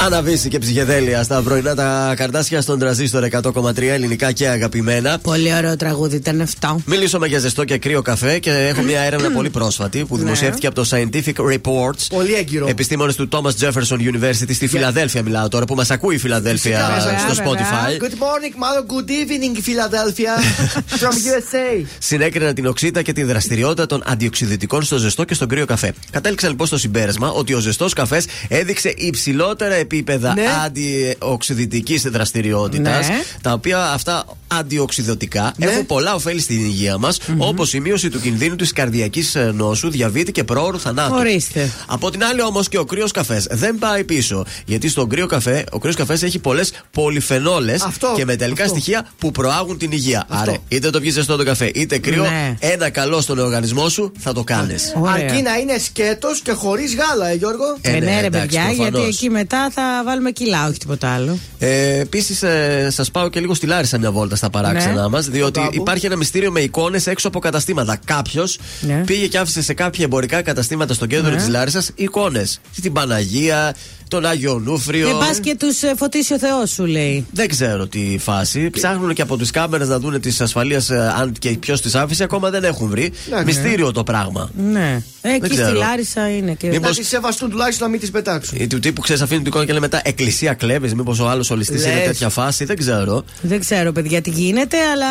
Αναβήσει 0.00 0.48
και 0.48 0.58
ψυχεδέλεια 0.58 1.22
στα 1.22 1.42
πρωινά 1.42 1.74
τα 1.74 2.14
καρτάσια 2.16 2.60
στον 2.60 2.78
τραζίστορ 2.78 3.28
100,3 3.42 3.78
ελληνικά 3.82 4.32
και 4.32 4.48
αγαπημένα. 4.48 5.18
Πολύ 5.18 5.54
ωραίο 5.54 5.76
τραγούδι 5.76 6.16
ήταν 6.16 6.40
αυτό. 6.40 6.80
Μιλήσουμε 6.84 7.26
για 7.26 7.38
ζεστό 7.38 7.64
και 7.64 7.78
κρύο 7.78 8.02
καφέ 8.02 8.38
και 8.38 8.50
έχω 8.50 8.82
μια 8.82 9.00
έρευνα 9.00 9.30
πολύ 9.30 9.50
πρόσφατη 9.50 10.04
που 10.04 10.16
Ναι. 10.16 10.22
δημοσιεύτηκε 10.22 10.66
από 10.66 10.74
το 10.82 10.88
Scientific 10.90 11.34
Reports. 11.34 12.06
Πολύ 12.08 12.34
έγκυρο. 12.34 12.68
Επιστήμονες 12.68 13.14
του 13.16 13.28
Thomas 13.32 13.50
Jefferson 13.60 13.96
University 14.12 14.54
στη 14.54 14.66
Φιλαδέλφια 14.66 15.22
μιλάω 15.22 15.48
τώρα 15.48 15.64
που 15.64 15.74
μας 15.74 15.90
ακούει 15.90 16.14
η 16.14 16.18
Φιλαδέλφια 16.18 16.78
Φυσικά, 16.78 17.34
στο 17.34 17.42
Spotify. 17.44 18.02
Good 18.02 18.14
morning, 18.14 18.54
μάλλον 18.56 18.86
good 18.88 19.08
evening, 19.10 19.56
Philadelphia. 19.58 20.40
From 21.00 21.12
USA. 21.12 21.84
Συνέκριναν 21.98 22.54
την 22.54 22.66
οξύτα 22.66 23.02
και 23.02 23.12
τη 23.12 23.22
δραστηριότητα 23.22 23.86
των 23.86 24.02
αντιοξυδητικών 24.06 24.82
στο 24.82 24.96
ζεστό 24.96 25.24
και 25.24 25.34
στον 25.34 25.48
κρύο 25.48 25.66
καφέ. 25.66 25.92
Κατέληξαν 26.10 26.50
λοιπόν 26.50 26.66
στο 26.66 26.78
συμπέρασμα 26.78 27.30
ότι 27.30 27.54
ο 27.54 27.58
ζεστός 27.58 27.92
καφές 27.92 28.26
έδειξε 28.48 28.94
υψηλότερα 28.96 29.74
επίπεδα 29.92 30.34
Ναι. 30.34 30.44
αντιοξυδητικής 30.64 32.02
δραστηριότητας, 32.02 33.08
Ναι. 33.08 33.14
τα 33.42 33.52
οποία 33.52 33.82
αυτά 33.92 34.24
αντιοξυδωτικά 34.46 35.52
Ναι. 35.56 35.66
έχουν 35.66 35.86
πολλά 35.86 36.14
ωφέλη 36.14 36.40
στην 36.40 36.64
υγεία 36.64 36.98
μας, 36.98 37.18
όπως 37.38 37.72
η 37.74 37.80
μείωση 37.80 38.08
του 38.10 38.20
κινδύνου 38.20 38.56
της 38.56 38.72
καρδιακής 38.72 39.36
νόσου, 39.54 39.90
διαβήτη 39.90 40.32
και 40.32 40.44
πρόωρου 40.44 40.80
θανάτου. 40.80 41.14
Ορίστε. 41.14 41.70
Από 41.86 42.10
την 42.10 42.24
άλλη 42.24 42.42
όμως 42.42 42.68
και 42.68 42.78
ο 42.78 42.84
κρύος 42.84 43.10
καφές 43.10 43.46
δεν 43.50 43.78
πάει 43.78 44.04
πίσω. 44.04 44.44
Γιατί 44.66 44.88
στον 44.88 45.08
κρύο 45.08 45.26
καφέ, 45.26 45.64
ο 45.72 45.78
κρύος 45.78 45.96
καφές 45.96 46.22
έχει 46.22 46.38
πολλές 46.38 46.72
πολυφενόλες 46.90 47.82
Αυτό, 47.82 48.12
και 48.16 48.24
μεταλλικά 48.24 48.62
αυτό. 48.64 48.74
στοιχεία 48.74 49.06
που 49.18 49.30
προάγουν 49.30 49.78
την 49.78 49.92
υγεία. 49.92 50.26
Αυτό. 50.28 50.50
Άρα, 50.50 50.58
είτε 50.68 50.90
το 50.90 51.00
πιει 51.00 51.10
ζεστό 51.10 51.36
το 51.36 51.44
καφέ, 51.44 51.70
είτε 51.74 51.98
κρύο, 51.98 52.22
Ναι. 52.22 52.56
ένα 52.60 52.90
καλό 52.90 53.20
στον 53.20 53.38
οργανισμό 53.38 53.88
σου 53.88 54.12
θα 54.18 54.32
το 54.32 54.44
κάνεις. 54.44 54.92
Ωραία. 54.96 55.12
Αρκεί 55.12 55.42
να 55.42 55.54
είναι 55.56 55.78
σκέτος 55.78 56.40
και 56.40 56.52
χωρίς 56.52 56.94
γάλα, 56.94 57.28
ε, 57.28 57.34
Γιώργο; 57.34 57.64
Ε, 57.80 57.90
Ε, 57.90 57.92
ναι, 57.92 57.98
ναι, 57.98 58.20
ρε 58.20 58.26
εντάξει, 58.26 58.46
παιδιά, 58.46 58.64
προφανώς. 58.64 58.88
γιατί 58.90 59.08
εκεί 59.08 59.30
μετά 59.30 59.70
θα 59.80 60.02
βάλουμε 60.04 60.30
κιλά, 60.30 60.68
όχι 60.68 60.78
τίποτα 60.78 61.08
άλλο. 61.08 61.38
Ε, 61.58 61.98
Επίσης, 62.00 62.42
ε, 62.42 62.88
σας 62.90 63.10
πάω 63.10 63.28
και 63.28 63.40
λίγο 63.40 63.54
στη 63.54 63.66
Λάρισα 63.66 63.98
μια 63.98 64.12
βόλτα 64.12 64.36
στα 64.36 64.50
παράξενά 64.50 65.02
Ναι. 65.02 65.08
μας, 65.08 65.28
διότι 65.28 65.60
Κάπου. 65.60 65.74
υπάρχει 65.74 66.06
ένα 66.06 66.16
μυστήριο 66.16 66.50
με 66.50 66.60
εικόνες 66.60 67.06
έξω 67.06 67.28
από 67.28 67.38
καταστήματα. 67.38 67.98
Κάποιος 68.04 68.58
Ναι. 68.80 69.02
πήγε 69.06 69.26
και 69.26 69.38
άφησε 69.38 69.62
σε 69.62 69.74
κάποια 69.74 70.04
εμπορικά 70.04 70.42
καταστήματα 70.42 70.94
στο 70.94 71.06
κέντρο 71.06 71.30
Ναι. 71.30 71.36
της 71.36 71.44
τη 71.44 71.50
Λάρισας 71.50 71.90
εικόνες. 71.94 72.60
Στην 72.76 72.92
Παναγία, 72.92 73.74
τον 74.08 74.26
Άγιο 74.26 74.58
Νούφριο. 74.58 75.06
Και 75.08 75.14
πας 75.26 75.40
και 75.40 75.56
τους 75.58 75.76
φωτίσει 75.96 76.34
ο 76.34 76.38
Θεός, 76.38 76.70
σου 76.70 76.86
λέει. 76.86 77.26
Δεν 77.32 77.48
ξέρω 77.48 77.86
τι 77.86 78.16
φάση. 78.20 78.70
Ψάχνουν 78.70 79.14
και 79.14 79.22
από 79.22 79.36
τις 79.36 79.50
κάμερες 79.50 79.88
να 79.88 79.98
δουν 79.98 80.20
τη 80.20 80.36
ασφαλείας 80.40 80.90
αν 80.90 81.32
και 81.38 81.50
ποιος 81.50 81.80
τις 81.80 81.94
άφησε. 81.94 82.22
Ακόμα 82.22 82.50
δεν 82.50 82.64
έχουν 82.64 82.88
βρει. 82.88 83.12
Ναι, 83.30 83.44
Μυστήριο 83.44 83.92
το 83.92 84.02
πράγμα. 84.04 84.50
Ναι. 84.70 85.02
Εκεί 85.20 85.46
στη 85.46 85.54
ξέρω. 85.54 85.78
Λάρισα 85.78 86.30
είναι 86.36 86.52
και. 86.54 86.66
Μήπως- 86.68 86.88
Να 86.88 86.94
τις 86.96 87.08
σεβαστούν 87.08 87.50
τουλάχιστον 87.50 87.84
να 87.86 87.90
μην 87.92 88.00
τις 88.00 88.10
πετάξουν. 88.10 88.58
Ή 88.60 88.66
του 88.66 88.78
τύπου 88.78 89.00
ξέρεις, 89.00 89.22
αφήνει 89.22 89.38
την 89.38 89.48
εικόνα 89.48 89.64
και 89.68 89.74
λέει 89.74 89.82
μετά 89.82 90.00
Εκκλησία 90.04 90.54
κλέβεις. 90.54 90.94
Μήπως 90.94 91.20
ο 91.20 91.28
άλλος 91.28 91.50
ολιστής 91.50 91.84
Λες. 91.84 91.92
είναι 91.92 92.04
τέτοια 92.04 92.28
φάση. 92.28 92.64
Δεν 92.64 92.76
ξέρω. 92.76 93.24
Δεν 93.40 93.60
ξέρω, 93.60 93.92
παιδιά, 93.92 94.20
τι 94.20 94.30
γίνεται, 94.30 94.76
αλλά 94.92 95.06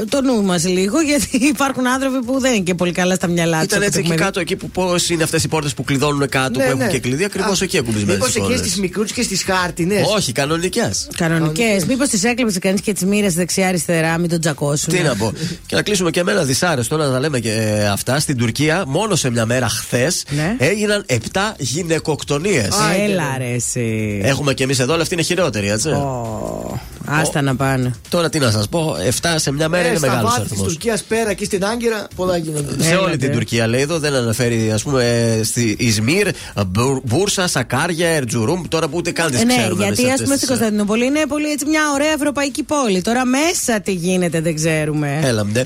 ε, 0.00 0.04
το 0.04 0.22
νου 0.22 0.42
μας 0.42 0.64
λίγο, 0.66 1.00
γιατί 1.00 1.28
υπάρχουν 1.54 1.86
άνθρωποι 1.86 2.24
που 2.24 2.40
δεν 2.40 2.52
είναι 2.54 2.62
και 2.62 2.74
πολύ 2.74 2.92
καλά 2.92 3.14
στα 3.14 3.26
μυαλά 3.26 3.56
τους. 3.56 3.64
Ήταν 3.66 3.82
έτσι 3.82 3.98
εκεί 3.98 4.14
κάτω, 4.14 4.40
εκεί 4.40 4.56
που 4.56 4.70
πώς 4.70 5.10
είναι 5.10 5.22
αυτές 5.22 5.44
οι 5.44 5.48
πόρτες 5.48 5.74
που 5.74 5.84
κλειδώνουν 5.84 6.28
κάτω, 6.28 6.58
Ναι, 6.58 6.64
που 6.64 6.70
έχουν 6.70 6.78
ναι. 6.84 6.90
και 6.90 6.98
κλειδί. 6.98 7.24
Ακριβώς 7.24 7.60
Α, 7.60 7.64
εκεί 7.64 7.78
ακουμπισμένε. 7.78 8.12
Μήπως 8.12 8.34
εκεί 8.34 8.56
στις 8.56 8.76
μικρού 8.76 9.04
και 9.04 9.22
στις 9.22 9.42
χάρτινες. 9.42 10.06
Όχι, 10.16 10.32
κανονικές. 10.32 11.08
Κανονικές. 11.16 11.84
Μήπως 11.84 12.08
τις 12.08 12.24
έκλεψε 12.24 12.58
κανείς 12.58 12.80
και 12.80 12.92
τις 12.92 13.04
μοίρασε 13.04 13.36
δεξιά-αριστερά, 13.36 14.18
μην 14.18 14.28
τον 14.28 14.40
τζακώσουν. 14.40 14.92
Τι 14.94 15.00
να 15.00 15.16
πω. 15.16 15.32
και 15.66 15.74
να 15.76 15.82
κλείσουμε 15.82 16.10
και 16.10 16.22
με 16.22 16.32
ένα 16.32 16.42
δυσάρεστο, 16.42 16.96
να 16.96 17.10
τα 17.10 17.20
λέμε 17.20 17.40
και 17.40 17.52
ε, 17.52 17.86
αυτά. 17.88 18.20
Στην 18.20 18.36
Τουρκία, 18.36 18.84
μόνο 18.86 19.16
σε 19.16 19.30
μια 19.30 19.46
μέρα 19.46 19.68
χθες, 19.68 20.24
Ναι. 20.30 20.56
έγιναν 20.58 21.04
7 21.08 21.16
γυναικοκτονίες. 21.58 22.68
Έλα 23.06 23.34
ρε 23.38 23.57
εσύ. 23.58 24.20
Έχουμε 24.24 24.54
και 24.54 24.64
εμείς 24.64 24.78
εδώ, 24.78 24.92
αλλά 24.92 25.02
αυτή 25.02 25.14
είναι 25.14 25.22
χειρότερη, 25.22 25.68
έτσι. 25.68 25.88
Ω, 25.88 26.80
Άστα 27.10 27.42
να 27.42 27.56
πάνε. 27.56 27.94
Τώρα 28.08 28.28
τι 28.28 28.38
να 28.38 28.50
σας 28.50 28.68
πω, 28.68 28.96
7 29.22 29.34
σε 29.36 29.52
μια 29.52 29.68
μέρα 29.68 29.84
Ε, 29.84 29.88
είναι 29.88 29.96
στα 29.98 30.06
μεγάλος 30.06 30.30
βάθη 30.30 30.42
της 30.42 30.50
αριθμός. 30.50 30.72
Τουρκίας 30.72 31.02
πέρα 31.02 31.32
και 31.32 31.44
στην 31.44 31.64
Άγκυρα 31.64 32.06
πολλά 32.16 32.36
γίνονται. 32.36 32.82
Σε 32.82 32.88
Έλατε. 32.90 33.04
όλη 33.06 33.16
την 33.16 33.32
Τουρκία 33.32 33.66
λέει 33.66 33.80
εδώ, 33.80 33.98
δεν 33.98 34.14
αναφέρει 34.14 34.70
ας 34.72 34.82
πούμε 34.82 35.04
ε, 35.40 35.44
στη 35.44 35.76
Ισμύρ, 35.78 36.28
Μπουρ- 36.66 37.00
Μπούρσα, 37.04 37.46
Σακάρια, 37.48 38.08
Ερτζουρούμ, 38.08 38.62
τώρα 38.68 38.88
που 38.88 38.96
ούτε 38.96 39.10
καν 39.10 39.30
τις 39.30 39.40
Ε, 39.40 39.44
ναι, 39.44 39.56
ξέρουμε. 39.56 39.84
γιατί 39.84 40.00
σε 40.00 40.06
ας 40.06 40.10
αυτές 40.12 40.22
πούμε 40.24 40.34
τις, 40.34 40.42
στην 40.44 40.54
ε, 40.54 40.58
Κωνσταντινούπολη 40.58 41.04
είναι 41.04 41.24
πολύ 41.28 41.50
έτσι 41.50 41.66
μια 41.66 41.80
ωραία 41.94 42.12
ευρωπαϊκή 42.12 42.62
πόλη. 42.62 43.02
Τώρα 43.02 43.24
μέσα 43.24 43.80
τι 43.80 43.92
γίνεται 43.92 44.40
δεν 44.40 44.54
ξέρουμε. 44.54 45.20
Έλα, 45.22 45.44
ναι. 45.52 45.64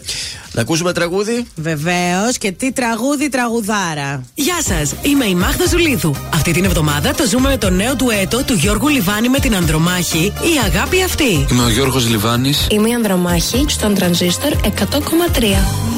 Να 0.55 0.61
ακούσουμε 0.61 0.93
τραγούδι. 0.93 1.47
Βεβαίως 1.55 2.38
και 2.38 2.53
τι 2.53 2.72
τραγούδι 2.72 3.28
τραγουδάρα. 3.28 4.24
Γεια 4.34 4.59
σας, 4.62 4.95
είμαι 5.03 5.24
η 5.24 5.34
Μάγδα 5.34 5.66
Ζουλίδου. 5.66 6.14
Αυτή 6.34 6.53
την 6.53 6.64
εβδομάδα 6.64 7.14
το 7.14 7.26
ζούμε 7.28 7.49
με 7.49 7.57
το 7.57 7.70
νέο 7.70 7.97
του 7.97 8.11
έτο 8.22 8.43
του 8.45 8.53
Γιώργου 8.55 8.88
Λιβάνη 8.88 9.28
με 9.28 9.38
την 9.38 9.55
Ανδρομάχη, 9.57 10.18
η 10.24 10.59
αγάπη 10.66 11.03
αυτή. 11.03 11.32
Είμαι 11.33 11.64
ο 11.64 11.68
Γιώργος 11.68 12.09
Λιβάνης. 12.09 12.66
Είμαι 12.70 12.89
η 12.89 12.93
Ανδρομάχη 12.93 13.64
στον 13.68 13.95
τρανζίστορ 13.95 14.53
100,3. 14.53 14.68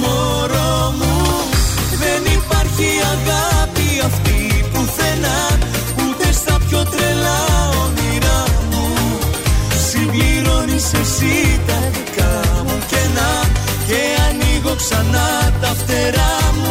Μωρό 0.01 0.95
μου 0.99 1.15
δεν 2.03 2.33
υπάρχει 2.39 2.89
αγάπη 3.15 3.89
αυτή 4.05 4.65
πουθενά 4.73 5.59
Ούτε 6.03 6.33
στα 6.33 6.59
πιο 6.69 6.85
τρελά 6.85 7.41
όνειρά 7.85 8.43
μου 8.71 8.87
Συμπληρώνεις 9.89 10.93
εσύ 10.93 11.61
τα 11.67 11.79
δικά 11.95 12.33
μου 12.67 12.79
κενά 12.91 13.33
Και 13.87 14.01
ανοίγω 14.29 14.75
ξανά 14.77 15.53
τα 15.61 15.67
φτερά 15.67 16.33
μου 16.57 16.64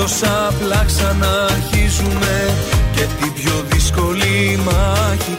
κάθε 0.00 0.16
τέλος 0.16 0.22
απλά 0.48 0.84
ξαναρχίζουμε 0.86 2.54
Και 2.92 3.00
την 3.00 3.32
πιο 3.32 3.64
δύσκολη 3.68 4.58
μάχη 4.64 5.29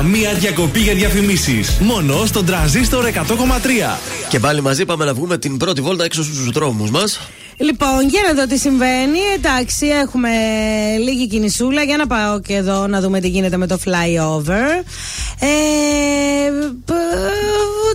καμία 0.00 0.34
διακοπή 0.34 0.80
για 0.80 0.94
διαφημίσεις. 0.94 1.78
Μόνο 1.80 2.26
στον 2.26 2.44
τραζίστορ 2.46 3.04
100,3. 3.04 3.98
Και 4.28 4.38
πάλι 4.38 4.60
μαζί 4.62 4.84
πάμε 4.84 5.04
να 5.04 5.14
βγούμε 5.14 5.38
την 5.38 5.56
πρώτη 5.56 5.80
βόλτα 5.80 6.04
έξω 6.04 6.22
στους 6.24 6.50
δρόμους 6.50 6.90
μας. 6.90 7.20
Λοιπόν, 7.56 8.08
για 8.08 8.20
να 8.28 8.34
δω 8.34 8.46
τι 8.46 8.58
συμβαίνει. 8.58 9.18
Εντάξει, 9.36 9.86
έχουμε 9.86 10.28
λίγη 11.04 11.26
κινησούλα. 11.28 11.82
Για 11.82 11.96
να 11.96 12.06
πάω 12.06 12.40
και 12.40 12.54
εδώ 12.54 12.86
να 12.86 13.00
δούμε 13.00 13.20
τι 13.20 13.28
γίνεται 13.28 13.56
με 13.56 13.66
το 13.66 13.78
flyover. 13.84 14.84
Ε, 15.40 16.50
π- 16.84 16.92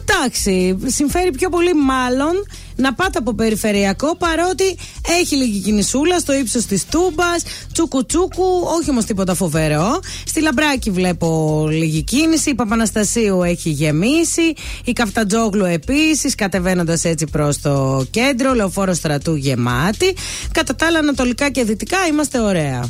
εντάξει, 0.02 0.78
συμφέρει 0.86 1.32
πιο 1.32 1.50
πολύ 1.50 1.74
μάλλον 1.74 2.34
να 2.76 2.94
πάτε 2.94 3.18
από 3.18 3.34
περιφερειακό 3.34 4.16
παρότι 4.16 4.78
έχει 5.22 5.36
λίγη 5.36 5.60
κινησούλα 5.60 6.20
στο 6.20 6.34
ύψος 6.34 6.66
της 6.66 6.86
Τούμπας, 6.86 7.44
τσούκου 7.74 8.06
τσούκου, 8.06 8.46
όχι 8.80 8.90
όμως 8.90 9.06
τίποτα 9.06 9.34
φοβερό. 9.34 10.00
Στη 10.26 10.42
Λαμπράκη 10.42 10.92
βλέπω 10.92 11.68
λίγη 11.72 12.04
κίνηση, 12.04 12.50
η 12.50 12.56
Παπαναστασίου 12.56 13.44
έχει 13.44 13.70
γεμίσει, 13.70 14.54
η 14.84 14.92
Καφτατζόγλου 14.92 15.66
επίσης, 15.66 16.36
κατεβαίνοντας 16.36 17.04
έτσι 17.04 17.26
προς 17.26 17.62
το 17.62 18.06
κέντρο, 18.10 18.54
λεωφόρος 18.54 18.98
στρατού 18.98 19.36
γεμάτη. 19.36 20.16
Κατά 20.52 20.76
τα 20.76 20.86
άλλα, 20.86 21.00
ανατολικά 21.00 21.50
και 21.50 21.64
δυτικά 21.64 21.98
είμαστε 22.10 22.40
ωραία. 22.40 22.90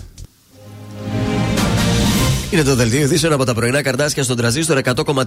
Είναι 2.55 2.63
το 2.63 2.75
δελτίο 2.75 2.99
ειδήσεων 2.99 3.33
από 3.33 3.45
τα 3.45 3.53
πρωινά 3.53 3.81
καρτάσια 3.81 4.23
στον 4.23 4.37
τραζίστορ 4.37 4.79
100,3. 4.83 5.23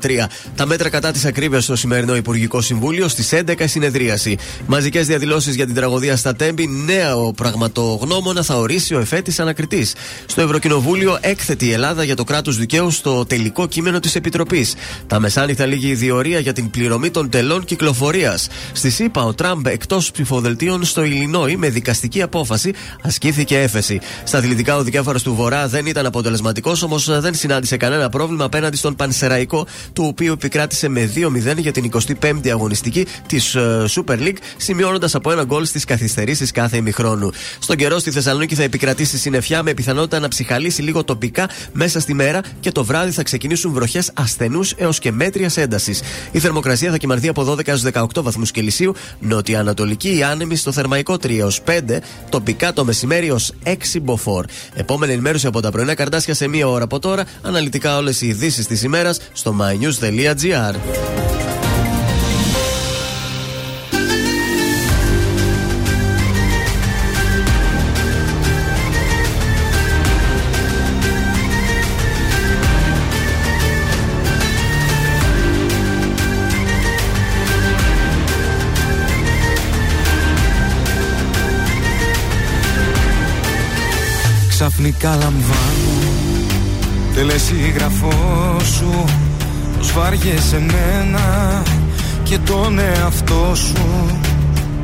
Τα 0.57 0.67
μέτρα 0.67 0.89
κατά 0.89 1.11
της 1.11 1.25
ακρίβειας 1.25 1.65
στο 1.65 1.77
σημερινό 1.77 2.17
Υπουργικό 2.17 2.61
Συμβούλιο 2.61 3.09
στις 3.09 3.33
11 3.33 3.53
συνεδρίαση. 3.65 4.39
Μαζικές 4.67 5.07
διαδηλώσεις 5.07 5.55
για 5.55 5.67
την 5.67 5.75
τραγωδία 5.75 6.17
στα 6.17 6.35
Τέμπη. 6.35 6.67
Νέο 6.67 7.33
πραγματογνώμονα 7.33 8.43
θα 8.43 8.55
ορίσει 8.57 8.95
ο 8.95 9.01
εφέτης 9.01 9.41
ανακριτής. 9.41 9.95
Στο 10.27 10.41
Ευρωκοινοβούλιο 10.41 11.19
έκθετη 11.21 11.67
η 11.67 11.73
Ελλάδα 11.73 12.05
για 12.05 12.17
το 12.17 12.25
κράτος 12.25 12.57
δικαίου 12.57 12.91
στο 12.91 13.25
τελικό 13.25 13.67
κείμενο 13.67 14.01
της 14.01 14.15
Επιτροπής. 14.15 14.75
Τα 15.07 15.21
μεσάνυχτα 15.21 15.67
λίγη 15.67 15.95
διορία 15.95 16.39
για 16.39 16.53
την 16.53 16.71
πληρωμή 16.71 17.11
των 17.11 17.29
τελών 17.29 17.65
κυκλοφορίας. 17.65 18.49
Στη 18.73 18.91
ΣΥΠΑ 18.91 19.23
ο 19.23 19.35
Τραμπ 19.35 19.67
εκτός 19.67 20.11
ψηφοδελτίων 20.11 20.85
στο 20.85 21.05
Ιλινόη 21.05 21.57
με 21.57 21.69
δικαστική 21.69 22.23
απόφαση 22.23 22.73
ασκήθηκε 23.03 23.59
έφεση. 23.59 24.01
Στα 24.25 24.39
αθλητικά 24.39 24.77
ο 24.77 24.83
διάφορο 24.83 25.21
του 25.21 25.35
Βορρά 25.35 25.69
δεν 25.69 25.87
ήταν 25.87 26.07
αποτελεσματικός, 26.07 26.83
όμως 26.83 27.18
δεν 27.21 27.35
συνάντησε 27.35 27.77
κανένα 27.77 28.09
πρόβλημα 28.09 28.45
απέναντι 28.45 28.77
στον 28.77 28.97
Πανσεραϊκό, 28.97 29.67
του 29.93 30.05
οποίου 30.07 30.33
επικράτησε 30.33 30.89
με 30.89 31.11
2-0 31.15 31.57
για 31.57 31.73
την 31.73 31.91
25η 32.21 32.49
αγωνιστική 32.49 33.07
της 33.27 33.57
Super 33.89 34.19
League, 34.19 34.37
σημειώνοντας 34.57 35.15
από 35.15 35.31
ένα 35.31 35.45
γκολ 35.45 35.65
στις 35.65 35.85
καθυστερήσεις 35.85 36.51
κάθε 36.51 36.77
ημιχρόνου. 36.77 37.31
Στον 37.59 37.77
καιρό 37.77 37.99
στη 37.99 38.11
Θεσσαλονίκη 38.11 38.55
θα 38.55 38.63
επικρατήσει 38.63 39.19
συννεφιά 39.19 39.63
με 39.63 39.75
πιθανότητα 39.75 40.19
να 40.19 40.29
ψυχαλίσει 40.29 40.83
λίγο 40.83 41.05
τοπικά 41.05 41.49
μέσα 41.73 42.01
στη 42.01 42.15
μέρα 42.15 42.41
και 42.61 42.73
το 42.73 42.85
βράδυ 42.85 43.11
θα 43.11 43.23
ξεκινήσουν 43.23 43.73
βροχές 43.73 44.11
ασθενούς 44.15 44.73
έως 44.77 44.99
και 44.99 45.13
μέτρια 45.13 45.51
έντασης. 45.55 46.01
Η 46.33 46.39
θερμοκρασία 46.39 46.91
θα 46.91 46.97
κοιμανθεί 46.97 47.29
από 47.29 47.45
12 47.45 47.69
έως 47.69 47.83
18 47.93 48.23
βαθμούς 48.23 48.51
Κελσίου, 48.51 48.95
νοτιοανατολική 49.21 50.17
η 50.17 50.23
άνεμη 50.23 50.57
στο 50.57 50.73
θερμαϊκό 50.73 51.15
3 51.15 51.39
έως 51.39 51.61
5, 51.67 51.81
τοπικά 52.29 52.73
το 52.73 52.85
μεσημέρι 52.85 53.31
ως 53.31 53.53
6 53.65 54.01
μποφόρ. 54.03 54.45
Επόμενη 54.75 55.13
ενημέρωση 55.13 55.47
από 55.47 55.61
τα 55.61 55.71
πρωινά 55.71 55.95
καρτάσια 55.95 56.35
σε 56.35 56.49
μία 56.49 56.69
ώρα 56.69 56.85
από 56.85 56.99
τώρα, 57.09 57.25
αναλυτικά 57.43 57.97
όλες 57.97 58.21
οι 58.21 58.27
ειδήσεις 58.27 58.67
της 58.67 58.83
ημέρας 58.83 59.21
στο 59.33 59.57
mynews.gr. 59.61 60.75
Ξαφνικά 84.49 85.17
λαμβάνω 85.17 85.88
Τελεσίγραφός 87.19 88.69
σου 88.77 89.05
Πως 89.77 89.93
βάριεσαι 89.93 90.57
εμένα 90.57 91.63
Και 92.23 92.39
τον 92.39 92.79
εαυτό 92.79 93.53
σου. 93.55 94.19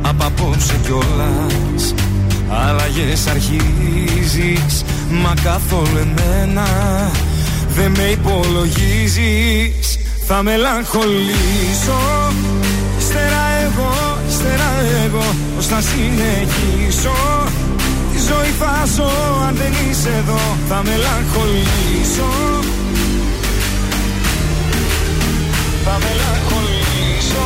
Απ' 0.03 0.23
απόψε 0.23 0.75
κιόλας 0.83 1.95
Αλλαγές 2.49 3.27
αρχίζεις 3.27 4.85
Μα 5.11 5.35
καθόλου 5.43 5.99
εμένα 5.99 6.67
Δεν 7.69 7.91
με 7.91 8.03
υπολογίζεις. 8.03 9.99
Θα 10.27 10.43
μελαγχολήσω. 10.43 12.01
Ύστερα 12.99 13.45
εγώ, 13.65 14.19
ύστερα 14.29 14.71
εγώ 15.05 15.25
Πώς 15.57 15.67
θα 15.67 15.81
συνεχίσω 15.81 17.13
Τη 18.15 18.21
ζωή 18.21 18.53
θα 18.59 18.85
ζω 18.97 19.11
αν 19.47 19.55
δεν 19.57 19.73
είσαι 19.91 20.09
εδώ 20.09 20.41
Θα 20.69 20.83
μελαγχολήσω. 20.85 22.31
Θα 25.85 25.99
μελαγχολήσω. 26.05 27.45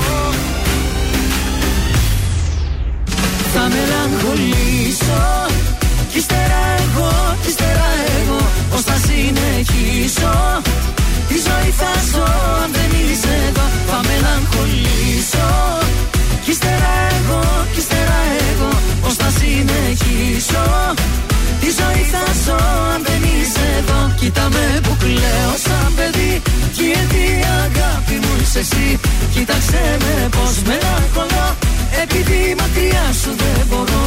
Θα 3.55 3.65
μελαγχολήσω. 3.75 5.23
Κι 6.13 6.19
ύστερα 6.19 6.61
εγώ, 6.85 7.37
κι 7.43 7.49
ύστερα 7.49 7.89
εγώ 8.21 8.41
Πώς 8.71 8.83
θα 8.83 8.97
συνεχίσω. 9.07 10.35
Τη 11.29 11.35
ζωή 11.35 11.71
θα 11.81 11.93
ζω 12.13 12.29
αν 12.63 12.71
δεν 12.73 12.91
είσαι 13.01 13.35
εδώ 13.49 13.65
Θα 13.89 14.01
μελαγχολήσω 14.09 15.49
Κι 16.49 16.55
ύστερα 16.55 16.93
εγώ, 17.19 17.41
κι 17.73 17.79
ύστερα 17.79 18.19
εγώ 18.51 18.71
Πώς 19.03 19.15
θα 19.15 19.31
συνεχίσω; 19.39 20.65
Τη 21.61 21.69
ζωή 21.79 22.03
θα 22.13 22.25
ζω 22.45 22.59
αν 22.93 23.01
δεν 23.07 23.23
είσαι 23.33 23.67
εδώ. 23.79 24.01
Κοίτα 24.21 24.49
με 24.55 24.81
που 24.83 24.97
κλαίω 24.99 25.55
σαν 25.65 25.93
παιδί. 25.97 26.43
Κι 26.75 26.85
γιατί 26.93 27.23
η 27.41 27.45
αγάπη 27.65 28.15
μου 28.23 28.33
είσαι 28.41 28.59
εσύ; 28.59 28.99
Κοίταξε 29.33 29.97
με 30.03 30.29
πως 30.35 30.55
μελαγχολώ. 30.69 31.49
Επειδή 32.03 32.41
μακριά 32.61 33.07
σου 33.21 33.31
δεν 33.41 33.67
μπορώ 33.69 34.07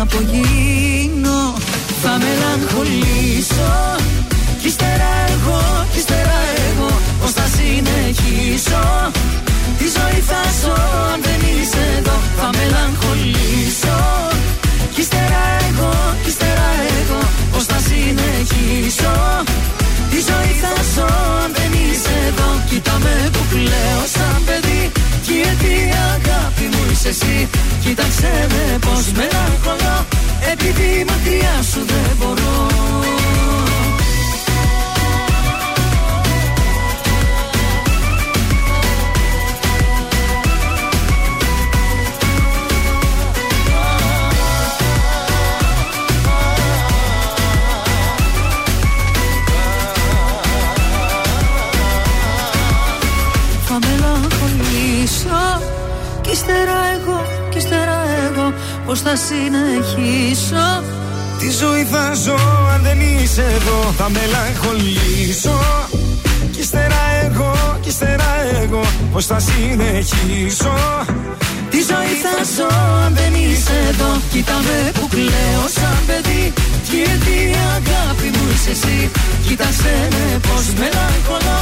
απογίνω. 0.00 1.54
Θα 2.02 2.18
μελαγχολήσω 2.18 3.53
Κοίταξε 28.24 28.46
με 28.48 28.78
πως 28.78 29.12
μελαγχολώ 29.12 30.06
Επειδή 30.52 31.04
μακριά 31.08 31.62
σου 31.70 31.84
δεν 31.86 32.16
μπορώ 32.18 32.66
εγώ 58.94 59.02
Πώς 59.02 59.02
θα 59.02 59.16
συνεχίσω; 59.16 60.82
Τη 61.38 61.50
ζωή 61.50 61.84
θα 61.84 62.14
ζω 62.24 62.38
αν 62.74 62.82
δεν 62.82 63.00
είσαι 63.00 63.44
εδώ 63.56 63.94
Θα 63.96 64.08
μελαγχολήσω. 64.10 65.58
Κι 66.52 66.60
ύστερα 66.60 67.02
εγώ, 67.24 67.78
κι 67.80 67.88
ύστερα 67.88 68.30
εγώ 68.62 68.82
Πώς 69.12 69.26
θα 69.26 69.38
συνεχίσω. 69.38 70.74
Τη 71.70 71.80
ζωή 71.90 72.14
θα 72.24 72.36
ζω 72.56 72.68
αν 73.04 73.12
δεν 73.14 73.32
είσαι 73.34 73.76
εδώ 73.90 74.10
Κοίτα 74.32 74.56
με 74.66 74.90
που 74.96 75.08
κλαίω 75.08 75.64
σαν 75.76 75.98
παιδί. 76.06 76.52
Γιατί 76.90 77.34
η 77.54 77.56
αγάπη 77.76 78.28
μου 78.34 78.44
είσαι 78.54 78.70
εσύ 78.70 79.10
Κοίτασέ 79.46 79.96
με 80.14 80.26
πως 80.46 80.66
μελαγχολώ. 80.80 81.60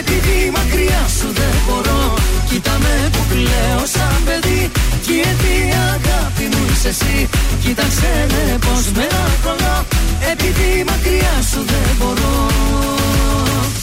Επειδή 0.00 0.38
μακριά 0.56 1.02
σου 1.16 1.28
δεν 1.40 1.56
μπορώ 1.64 2.02
Κοίτα 2.48 2.74
με 2.82 2.94
που 3.12 3.22
κλαίω 3.30 3.82
σαν 3.94 4.18
παιδί. 4.26 4.62
Γιατί 5.08 5.50
η 5.70 5.74
αγάπη 5.94 6.44
μου 6.52 6.59
είσαι 6.80 6.88
εσύ 6.88 7.28
Κοίταξέ 7.62 8.26
με 8.28 8.58
πως 8.58 8.90
μελαγχολώ 8.92 9.86
Επειδή 10.32 10.84
μακριά 10.86 11.36
σου 11.50 11.64
δεν 11.66 11.96
μπορώ. 11.98 12.46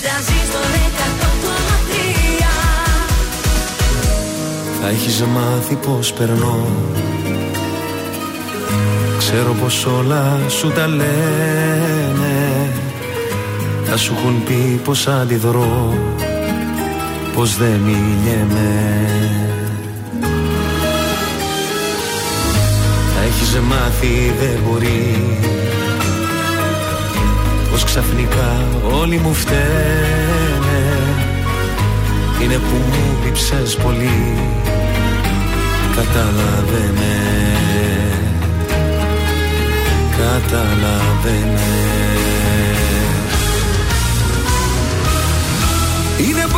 Τραζίστορ 0.01 0.71
100,3 0.81 2.43
θα 4.81 4.87
έχεις 4.89 5.21
μάθει 5.21 5.75
πως 5.75 6.13
περνώ. 6.13 6.67
Ξέρω 9.17 9.53
πως 9.53 9.85
όλα 9.85 10.39
σου 10.47 10.71
τα 10.71 10.87
λένε. 10.87 12.69
Θα 13.83 13.97
σου 13.97 14.13
έχουν 14.17 14.43
πει 14.43 14.81
πως 14.83 15.07
αντιδρώ. 15.07 15.93
Πως 17.35 17.57
δεν 17.57 17.79
μιλιέμαι 17.85 19.07
μάθει 23.59 24.33
δεν 24.39 24.59
μπορεί. 24.67 25.37
Πως 27.71 27.83
ξαφνικά 27.83 28.67
όλοι 29.01 29.17
μου 29.17 29.33
φταίνε. 29.33 29.67
Είναι 32.43 32.53
που 32.53 32.75
μου 32.75 33.17
λείψες 33.25 33.75
πολύ. 33.75 34.37
Καταλαβαίνε. 35.95 37.15
Καταλαβαίνε. 40.17 41.61
Είναι 46.17 46.45
που 46.49 46.57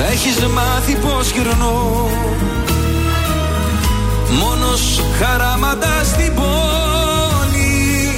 Θα 0.00 0.06
έχεις 0.06 0.38
μάθει 0.38 0.94
πως 0.94 1.30
γυρνώ. 1.30 2.08
Μόνος 4.40 5.00
χαράματας 5.18 6.06
στην 6.06 6.34
πόλη 6.34 8.12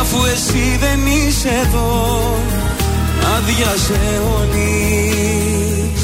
Αφού 0.00 0.24
εσύ 0.24 0.78
δεν 0.80 1.06
είσαι 1.06 1.48
εδώ. 1.64 2.20
Άδειασε 3.36 4.20
όλης. 4.38 6.00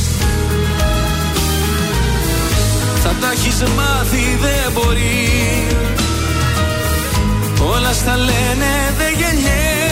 Θα 3.02 3.14
τα 3.20 3.30
έχεις 3.32 3.62
μάθει 3.76 4.38
δεν 4.40 4.72
μπορεί. 4.72 5.66
Όλα 7.74 7.92
στα 7.92 8.16
λένε 8.16 8.94
δεν 8.98 9.12
γεννιέμαι 9.18 9.91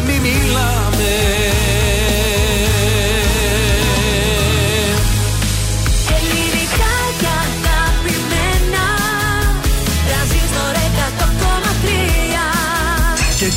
μη 0.00 0.18
μιλάμε 0.20 1.12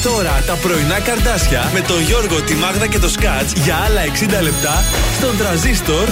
τώρα 0.04 0.44
τα 0.46 0.54
πρωινά 0.54 1.00
καρδάσια 1.00 1.72
με 1.74 1.82
τον 1.82 2.02
Γιώργο, 2.02 2.42
τη 2.42 2.54
Μάγδα 2.54 2.88
και 2.88 3.00
το 3.00 3.10
Σκάτς 3.10 3.54
για 3.54 3.76
άλλα 3.76 4.02
60 4.40 4.44
λεπτά 4.44 4.84
στον 5.18 5.38
τραζίστορ 5.38 6.08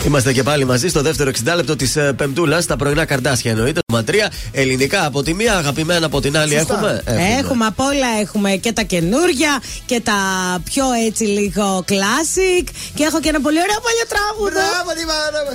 100,3. 0.00 0.06
Είμαστε 0.06 0.32
και 0.32 0.42
πάλι 0.42 0.64
μαζί 0.64 0.88
στο 0.88 1.02
δεύτερο 1.02 1.30
60 1.44 1.52
λεπτό 1.56 1.76
της 1.76 1.96
Πεμπτούλας, 2.16 2.66
τα 2.66 2.76
πρωινά 2.76 3.04
καρδάσια 3.04 3.50
εννοείται. 3.50 3.80
Ματρία 3.92 4.32
ελληνικά 4.52 5.06
από 5.06 5.22
τη 5.22 5.34
μία, 5.34 5.56
αγαπημένα 5.56 6.06
από 6.06 6.20
την 6.20 6.36
άλλη. 6.36 6.52
Σωστά. 6.52 6.74
Έχουμε; 6.74 7.02
Έχουμε 7.38 7.66
απ' 7.66 7.80
όλα. 7.80 8.20
Έχουμε 8.20 8.50
και 8.50 8.72
τα 8.72 8.82
καινούργια 8.82 9.62
και 9.86 10.00
τα 10.00 10.18
πιο 10.64 10.84
έτσι 11.06 11.24
λίγο 11.24 11.84
classic. 11.88 12.68
Και 12.94 13.04
έχω 13.04 13.20
και 13.20 13.28
ένα 13.28 13.40
πολύ 13.40 13.58
ωραίο 13.58 13.80
παλιό 13.86 14.04
τραγούδο. 14.08 14.60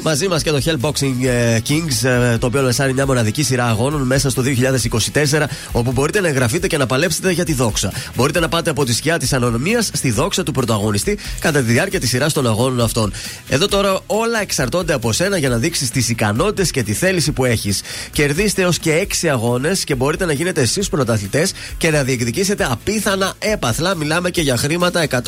Μαζί 0.04 0.28
μας 0.28 0.44
και 0.44 0.52
το 0.52 0.62
Hellboxing 0.66 1.26
ε, 1.26 1.58
Kings, 1.70 2.10
ε, 2.10 2.38
το 2.38 2.46
οποίο 2.46 2.62
λεσάρει 2.62 2.94
μια 2.94 3.06
μοναδική 3.06 3.44
σειρά 3.44 3.66
αγώνων 3.66 4.02
μέσα 4.02 4.30
στο 4.30 4.44
2024, 5.32 5.44
όπου 5.72 5.92
μπορείτε 5.92 6.22
να 6.22 6.28
εγγραφείτε 6.28 6.68
και 6.68 6.78
να 6.78 6.86
παλέψετε 6.94 7.32
για 7.32 7.46
τη 7.46 7.54
δόξα. 7.54 7.92
Μπορείτε 8.16 8.40
να 8.40 8.50
πάτε 8.50 8.70
από 8.70 8.86
τη 8.86 8.94
σκιά 8.94 9.18
της 9.20 9.34
ανωνυμίας 9.34 9.90
στη 9.94 10.12
δόξα 10.12 10.44
του 10.44 10.52
πρωταγωνιστή 10.52 11.18
κατά 11.40 11.60
τη 11.60 11.72
διάρκεια 11.72 12.00
της 12.00 12.10
σειράς 12.10 12.34
των 12.34 12.48
αγώνων 12.48 12.82
αυτών. 12.82 13.14
Εδώ 13.50 13.68
τώρα 13.68 14.00
όλα 14.06 14.42
εξαρτώνται 14.42 14.94
από 14.94 15.12
σένα 15.14 15.38
για 15.38 15.50
να 15.50 15.58
δείξεις 15.58 15.90
τις 15.90 16.10
ικανότητες 16.10 16.72
και 16.72 16.84
τη 16.84 16.94
θέληση 16.94 17.32
που 17.32 17.46
έχεις. 17.46 17.82
Κερδίστε 18.12 18.62
έως 18.62 18.80
και 18.80 19.08
6 19.24 19.28
αγώνες 19.28 19.84
και 19.84 19.96
μπορείτε 19.96 20.26
να 20.26 20.34
γίνετε 20.34 20.62
εσείς 20.62 20.90
πρωταθλητές 20.90 21.52
και 21.78 21.90
να 21.92 22.04
διεκδικήσετε 22.04 22.68
απίθανα 22.72 23.34
έπαθλα. 23.40 23.96
Μιλάμε 23.96 24.30
και 24.30 24.42
για 24.42 24.58
χρήματα 24.58 25.08
100.000 25.10 25.20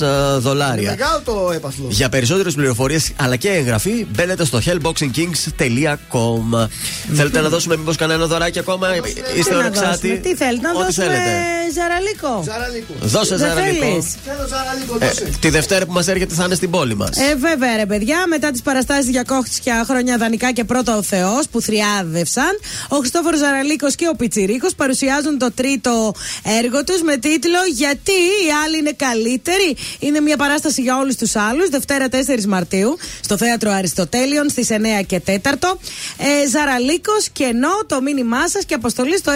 ε, 0.00 0.38
δολάρια. 0.38 0.90
Μεγάλο 0.90 1.20
το 1.24 1.50
έπαθλο. 1.54 1.86
Για 1.90 2.08
περισσότερες 2.08 2.54
πληροφορίες 2.54 3.12
αλλά 3.16 3.36
και 3.36 3.48
εγγραφή 3.48 4.06
μπαίνετε 4.14 4.44
στο 4.44 4.60
hellboxingkings.com. 4.66 6.68
Θέλετε 7.14 7.40
να 7.40 7.48
δώσουμε 7.48 7.76
μήπως 7.76 7.96
κανένα 7.96 8.26
δωράκι 8.26 8.58
ακόμα, 8.58 8.88
είστε 8.96 9.20
Τι 9.44 9.50
να 9.50 9.56
ορεξάτη. 9.58 9.88
δώσουμε, 10.08 10.14
Τι 10.14 10.34
θέλετε, 10.34 10.66
να 10.66 10.72
Ό,τι 10.84 10.92
δώσουμε 10.94 11.14
θέλετε. 11.16 11.30
ζαραλίκο. 11.74 12.42
Ζαραλίκο. 12.46 12.92
Δώσε 13.00 13.36
Δεν 13.36 13.48
ζαραλίκο. 13.48 13.84
θέλεις; 13.84 14.14
Θέλω 14.26 14.46
ζαραλίκο, 14.48 14.96
Ε, 15.00 15.06
δώσε. 15.08 15.28
τη 15.40 15.48
Δευτέρα 15.48 15.86
που 15.86 15.92
μας 15.92 16.08
έρχεται 16.08 16.34
θα 16.34 16.44
είναι 16.44 16.54
στην 16.54 16.70
πόλη 16.70 16.94
μας. 16.96 17.16
Ε, 17.18 17.34
βέβαια, 17.34 17.76
ρε 17.76 17.86
παιδιά, 17.86 18.24
μετά 18.28 18.50
τις 18.50 18.62
παραστάσεις 18.62 19.08
για 19.10 19.22
κόχτια 19.22 19.84
χρόνια 19.88 20.16
δανεικά 20.16 20.52
και 20.52 20.64
πρώτο 20.64 20.96
ο 20.96 21.02
Θεός 21.02 21.48
που 21.50 21.60
θριάδευσαν, 21.60 22.58
ο 22.88 22.96
Χριστόφορος 22.96 23.38
Ζαραλίκος 23.38 23.94
και 23.94 24.08
ο 24.08 24.14
Πιτσυρίκο 24.16 24.68
παρουσιάζουν 24.76 25.38
το 25.38 25.52
τρίτο 25.52 26.14
έργο 26.62 26.84
τους 26.84 27.02
με 27.02 27.16
τίτλο 27.16 27.58
Γιατί 27.72 28.12
οι 28.12 28.48
άλλοι 28.64 28.78
είναι 28.78 28.92
καλύτεροι. 28.96 29.76
Είναι 29.98 30.20
μια 30.20 30.36
παράσταση 30.36 30.82
για 30.82 30.98
όλους 30.98 31.16
τους 31.16 31.36
άλλους, 31.36 31.68
Δευτέρα 31.68 32.08
4 32.08 32.44
Μαρτίου, 32.46 32.96
στο 33.20 33.36
θέατρο 33.36 33.70
Αριστοτέλειων 33.72 34.48
στις 34.50 34.70
9 34.70 35.02
και 35.06 35.20
4. 35.20 35.78
Ε, 36.16 36.48
Ζαραλίκος, 36.48 37.28
κενό 37.32 37.68
το 37.86 38.02
μήνυμά 38.02 38.48
σας 38.48 38.64
και 38.64 38.74
αποστολή 38.74 39.16
στο 39.18 39.30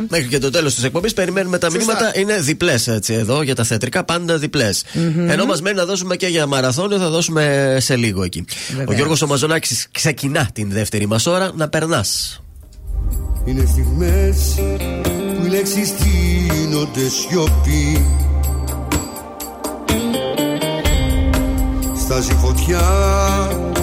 693-693-1003. 0.00 0.06
Μέχρι 0.08 0.26
και 0.28 0.38
το 0.38 0.50
τέλος 0.50 0.74
της 0.74 0.84
εκπομπής 0.84 1.12
περιμένουμε 1.12 1.58
τα 1.58 1.70
Σωστά. 1.70 1.92
μηνύματα. 1.92 2.18
Είναι 2.18 2.40
διπλές 2.40 2.88
έτσι 2.88 3.14
εδώ 3.14 3.42
για 3.42 3.54
τα 3.54 3.64
θεατρικά, 3.64 4.04
πάντα 4.04 4.38
διπλές. 4.38 4.84
Ενώ 5.28 5.46
μας 5.46 5.60
μένει 5.62 5.76
να 5.76 5.84
δώσουμε 5.84 6.16
και 6.16 6.26
για 6.26 6.46
μαραθώνιο, 6.46 6.98
θα 6.98 7.08
δώσουμε 7.10 7.76
σε 7.80 7.96
λίγο 7.96 8.22
εκεί. 8.22 8.44
Ο 8.88 8.92
Γιώργος 8.92 9.22
Ομαζονάκη 9.22 9.76
ξεκινά 9.90 10.50
την 10.52 10.70
δεύτερη 10.70 11.06
μας 11.06 11.26
ώρα 11.26 11.50
να 11.54 11.68
περνάς. 11.68 12.42
Είναι 13.44 13.64
στιγμές 13.70 14.54
που 15.38 15.44
οι 15.46 15.48
λέξεις 15.48 15.92
γίνονται 16.02 17.08
σιωπή 17.08 18.06
Στάζει 22.04 22.32
φωτιά 22.40 22.80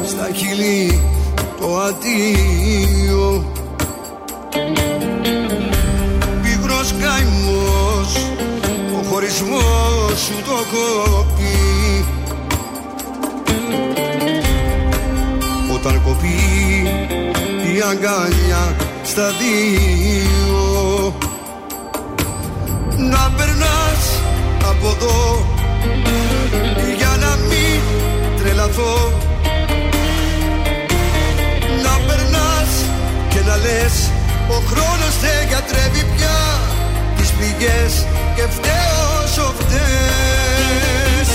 στα 0.08 0.30
χείλη 0.36 1.02
το 1.60 1.78
αντίο 1.80 3.52
ο 8.98 9.04
χωρισμός 9.10 10.20
σου 10.26 10.36
το 10.46 10.56
κόπει 10.72 12.06
Όταν 15.74 16.02
κοπεί 16.04 16.40
η 17.76 17.82
αγκαλιά 17.90 18.76
στα 19.04 19.28
δύο 19.40 21.14
Να 22.98 23.32
περνάς 23.38 24.22
από 24.70 24.88
εδώ 24.88 25.46
για 26.98 27.18
να 27.20 27.36
μην 27.36 27.82
τρελαθώ. 28.38 29.12
Να 31.84 31.94
περνάς 32.08 32.72
και 33.30 33.40
να 33.48 33.58
λες 33.58 34.12
ο 34.50 34.54
χρόνος 34.54 35.20
δεν 35.22 35.48
γιατρεύει 35.48 36.04
πια 36.16 36.49
τις 37.40 37.48
πληγές 37.48 38.06
και 38.36 38.42
φταίω 38.42 39.24
όσο 39.24 39.54
φταίς. 39.60 41.30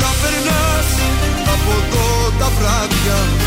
Να 0.00 0.10
περνάς 0.20 0.88
από 1.54 1.72
εδώ 1.80 2.30
τα 2.38 2.48
βράδια 2.58 3.45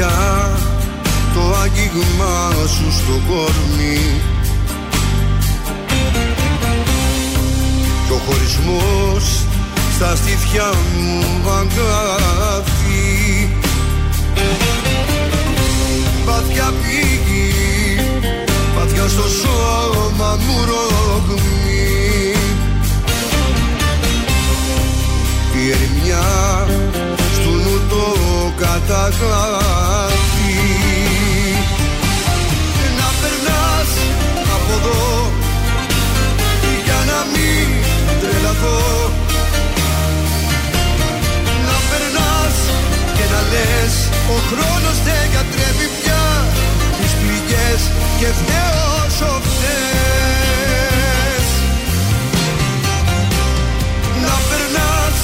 Είναι 0.00 0.08
φωτιά 0.08 0.58
το 1.34 1.56
άγγιγμά 1.62 2.66
σου 2.66 2.92
στο 2.92 3.20
κορμί. 3.28 4.20
Και 8.06 8.12
ο 8.12 8.20
χωρισμός 8.26 9.44
στα 9.94 10.16
στήθια 10.16 10.72
μου 10.96 11.50
αγκάθι 11.50 13.48
Πάθια 16.26 16.72
πήγη, 16.82 17.52
πάθια 18.76 19.08
στο 19.08 19.28
σώμα 19.28 20.38
μου 20.46 20.64
ρογμή 20.64 22.34
Η 25.54 25.70
ερημιά 25.70 26.60
στου 26.60 26.76
νου 26.76 26.89
το 26.89 26.89
καταγράφει. 28.86 30.54
Να 32.98 33.08
περνάς 33.20 33.90
από 34.56 34.72
εδώ 34.78 35.04
για 36.84 37.00
να 37.10 37.18
μην 37.32 37.66
τρελαθώ. 38.20 38.82
Να 41.68 41.76
περνάς 41.90 42.56
και 43.16 43.24
να 43.32 43.40
λες 43.52 43.94
ο 44.34 44.36
χρόνος 44.48 44.96
δεν 45.06 45.22
γιατρεύει 45.32 45.88
πια 45.98 46.24
τις 46.98 47.12
πληγές 47.20 47.80
και 48.18 48.28
φταίω 48.38 48.82
όσο 49.06 49.30
φταίς 49.46 51.46
Να 54.24 54.34
περνάς 54.48 55.18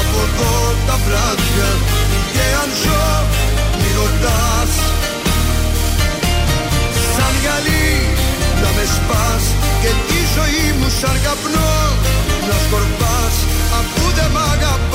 από 0.00 0.18
εδώ 0.26 0.54
τα 0.86 0.96
βράδια 1.04 1.99
και 2.40 2.48
αν 2.62 2.70
ζω 2.82 3.06
μη 3.80 3.90
ρωτάς. 3.98 4.72
Σαν 7.14 7.32
γυαλί 7.42 7.88
να 8.62 8.68
με 8.76 8.84
σπάς 8.94 9.44
και 9.82 9.90
τη 10.06 10.18
ζωή 10.36 10.66
μου 10.78 10.88
σαν 11.00 11.16
καπνό 11.24 11.74
να 12.48 12.56
σκορπάς. 12.64 13.36
Αφού 13.78 14.04
δεν 14.16 14.30
μ' 14.34 14.42
αγαπάς 14.52 14.89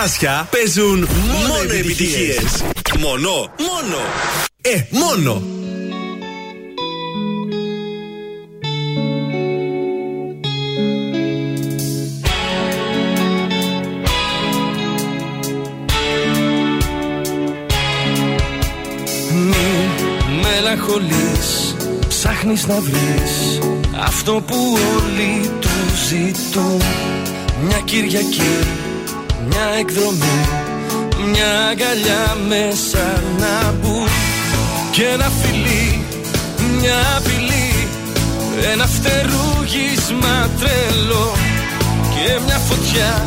πρωινά 0.00 0.08
καρδάσια 0.08 0.48
παίζουν 0.50 1.08
μόνο, 1.26 1.62
επιτυχίες. 1.78 2.64
Μόνο, 2.98 3.30
μόνο. 3.58 3.98
Ε, 4.60 4.82
μόνο. 4.90 5.42
Μη 19.32 19.90
μελαγχολείς 20.42 21.74
Ψάχνεις 22.08 22.66
να 22.66 22.80
βρεις 22.80 23.58
Αυτό 24.00 24.42
που 24.46 24.78
όλοι 24.96 25.50
του 25.60 25.68
ζητούν 26.08 26.82
Μια 27.66 27.78
Κυριακή 27.84 28.79
Μια 29.50 29.66
εκδρομή 29.78 30.38
Μια 31.30 31.50
αγκαλιά 31.70 32.36
μέσα 32.48 33.22
να 33.38 33.72
μπουν. 33.72 34.08
Και 34.90 35.04
ένα 35.04 35.30
φιλί 35.40 36.04
Μια 36.80 36.98
απειλή 37.16 37.88
Ένα 38.72 38.86
φτερούγισμα 38.86 40.48
τρελό. 40.58 41.32
Και 42.14 42.40
μια 42.46 42.58
φωτιά 42.58 43.26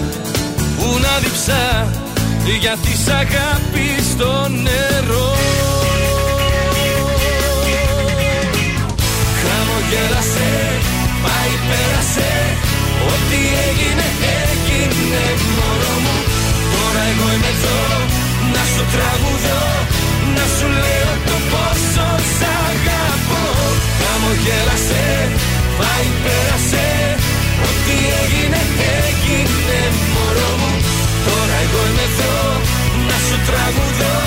που 0.78 0.99
να 1.01 1.19
διψά 1.19 1.88
γιατί 2.59 2.97
σ' 3.05 3.07
αγάπης 3.07 4.05
στο 4.11 4.47
νερό. 4.49 5.36
Χαμογέλασε, 9.41 10.49
πάει 11.24 11.53
πέρασε 11.67 12.32
Ό,τι 13.07 13.39
έγινε 13.69 14.03
έγινε 14.84 15.24
μωρό 15.55 15.99
μου. 16.03 16.12
Τώρα 16.12 16.12
εγώ 17.11 17.27
είμαι 17.35 17.51
εδώ. 17.55 17.79
Να 18.53 18.63
σου 18.71 18.83
τραγουδώ 18.93 19.63
Να 20.35 20.45
σου 20.55 20.67
λέω 20.83 21.13
το 21.27 21.37
πόσο 21.51 22.07
σ' 22.35 22.45
αγαπώ. 22.69 23.43
Χαμογέλασε, 23.99 25.05
πάει 25.79 26.07
πέρασε. 26.23 26.87
Ό,τι 27.67 27.95
έγινε 28.21 28.61
έγινε 29.07 29.79
μωρό 30.13 30.51
μου. 30.61 30.73
Τώρα 31.25 31.57
εγώ 31.65 31.81
είμαι 31.89 32.05
εδώ. 32.11 32.35
Να 33.09 33.17
σου 33.25 33.37
τραγουδώ 33.47 34.17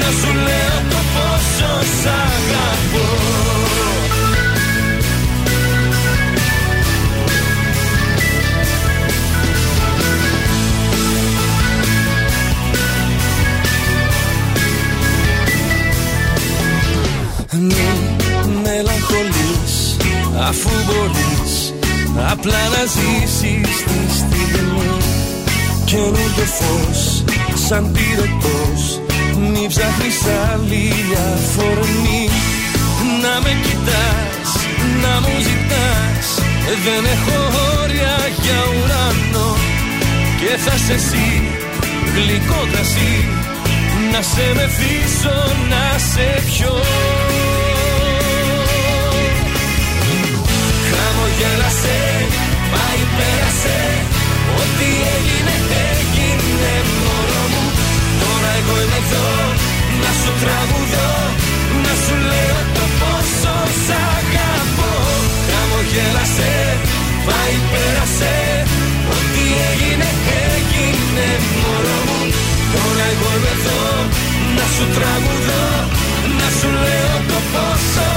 Να 0.00 0.08
σου 0.18 0.30
λέω 0.46 0.76
το 0.92 1.00
πόσο 1.14 1.70
σ' 1.98 2.06
αγαπώ 2.26 3.06
αφού 20.48 20.70
μπορείς 20.86 21.74
Απλά 22.30 22.62
να 22.74 22.82
ζήσεις 22.94 23.76
τη 23.84 24.14
στιγμή. 24.14 24.96
Καινούργιο 25.84 26.46
φως 26.58 27.24
σαν 27.54 27.92
πυρετός 27.92 29.00
Μη 29.38 29.66
ψάχνεις 29.68 30.18
άλλη 30.52 30.92
αφορμή 31.34 32.28
Να 33.22 33.34
με 33.42 33.52
κοιτάς, 33.62 34.48
να 35.02 35.20
μου 35.20 35.34
ζητάς 35.48 36.26
Δεν 36.84 37.02
έχω 37.14 37.38
όρια 37.82 38.16
για 38.42 38.60
ουρανό. 38.76 39.56
Και 40.40 40.56
θα 40.64 40.76
σε 40.86 40.92
εσύ, 40.92 41.42
γλυκό 42.14 42.60
κρασί 42.72 43.24
Να 44.12 44.22
σε 44.22 44.46
μεθύσω, 44.54 45.38
να 45.70 45.98
σε 45.98 46.42
πιω 46.46 46.74
Χαμογέλασε, 51.42 51.98
πάει 52.72 53.02
πέρασε 53.16 53.78
Ό,τι 54.60 54.88
έγινε 55.14 55.54
έγινε 56.28 56.72
μωρό 56.98 57.44
μου. 57.52 57.64
Τώρα 58.22 58.50
εγώ 58.60 58.74
είμαι 58.82 59.00
εδώ 59.04 59.28
να 60.02 60.10
σου 60.20 60.30
τραγουδώ 60.42 61.10
Να 61.84 61.92
σου 62.02 62.14
λέω 62.30 62.60
το 62.76 62.84
πόσο 63.00 63.54
σ' 63.84 63.94
αγαπώ. 64.16 64.92
Χαμογέλασε, 65.48 66.52
πάει 67.26 67.56
πέρασε 67.70 68.34
Ό,τι 69.16 69.44
έγινε 69.68 70.10
έγινε 70.54 71.28
μωρό 71.60 71.98
μου. 72.08 72.20
Τώρα 72.74 73.04
εγώ 73.12 73.30
είμαι 73.36 73.52
εδώ 73.58 73.80
να 74.56 74.66
σου 74.74 74.84
τραγουδώ 74.96 75.64
Να 76.38 76.48
σου 76.58 76.68
λέω 76.84 77.16
το 77.30 77.38
πόσο 77.52 78.11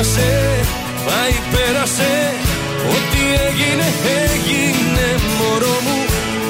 Χαμογέλασε, 0.00 0.60
πάει 1.06 1.36
πέρασε 1.52 2.12
Ό,τι 2.96 3.22
έγινε 3.46 3.88
έγινε 4.30 5.08
μωρό 5.38 5.76
μου. 5.86 5.98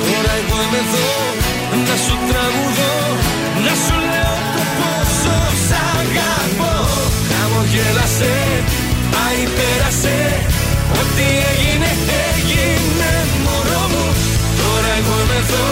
Τώρα 0.06 0.32
εγώ 0.40 0.56
είμαι 0.64 0.80
εδώ 0.86 1.08
να 1.86 1.96
σου 2.04 2.16
τραγουδώ. 2.28 2.94
Να 3.64 3.74
σου 3.84 3.96
λέω 4.10 4.36
το 4.54 4.62
πόσο 4.78 5.36
σ' 5.66 5.76
αγαπώ. 5.98 6.74
Χαμογέλασε, 7.30 8.34
πάει 9.14 9.42
πέρασε 9.56 10.18
Ό,τι 11.00 11.26
έγινε 11.50 11.90
έγινε 12.28 13.12
μωρό 13.44 13.84
μου. 13.92 14.06
Τώρα 14.60 14.90
εγώ 15.00 15.14
είμαι 15.22 15.38
εδώ 15.44 15.66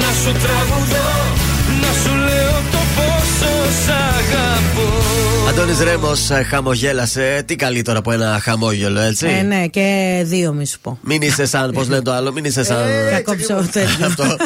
να 0.00 0.10
σου 0.20 0.32
τραγουδώ 0.42 1.09
Αντώνης 5.50 5.80
Ρέμος 5.80 6.28
χαμογέλασε. 6.48 7.42
Τι 7.46 7.56
καλύτερο 7.56 7.98
από 7.98 8.12
ένα 8.12 8.40
χαμόγελο, 8.42 9.00
έτσι; 9.00 9.26
Ε, 9.26 9.42
ναι, 9.42 9.66
και 9.66 10.20
δύο 10.26 10.52
μη 10.52 10.66
σου 10.66 10.80
πω. 10.80 10.98
Μην 11.02 11.22
είσαι 11.22 11.46
σαν, 11.46 11.70
πώς 11.72 11.88
λένε 11.88 12.02
το 12.02 12.12
άλλο, 12.12 12.32
μην 12.32 12.44
είσαι 12.44 12.64
σαν. 12.64 12.86
Κακόψω 13.10 13.68
τέτοιο. 13.72 14.06
Αυτό. 14.06 14.36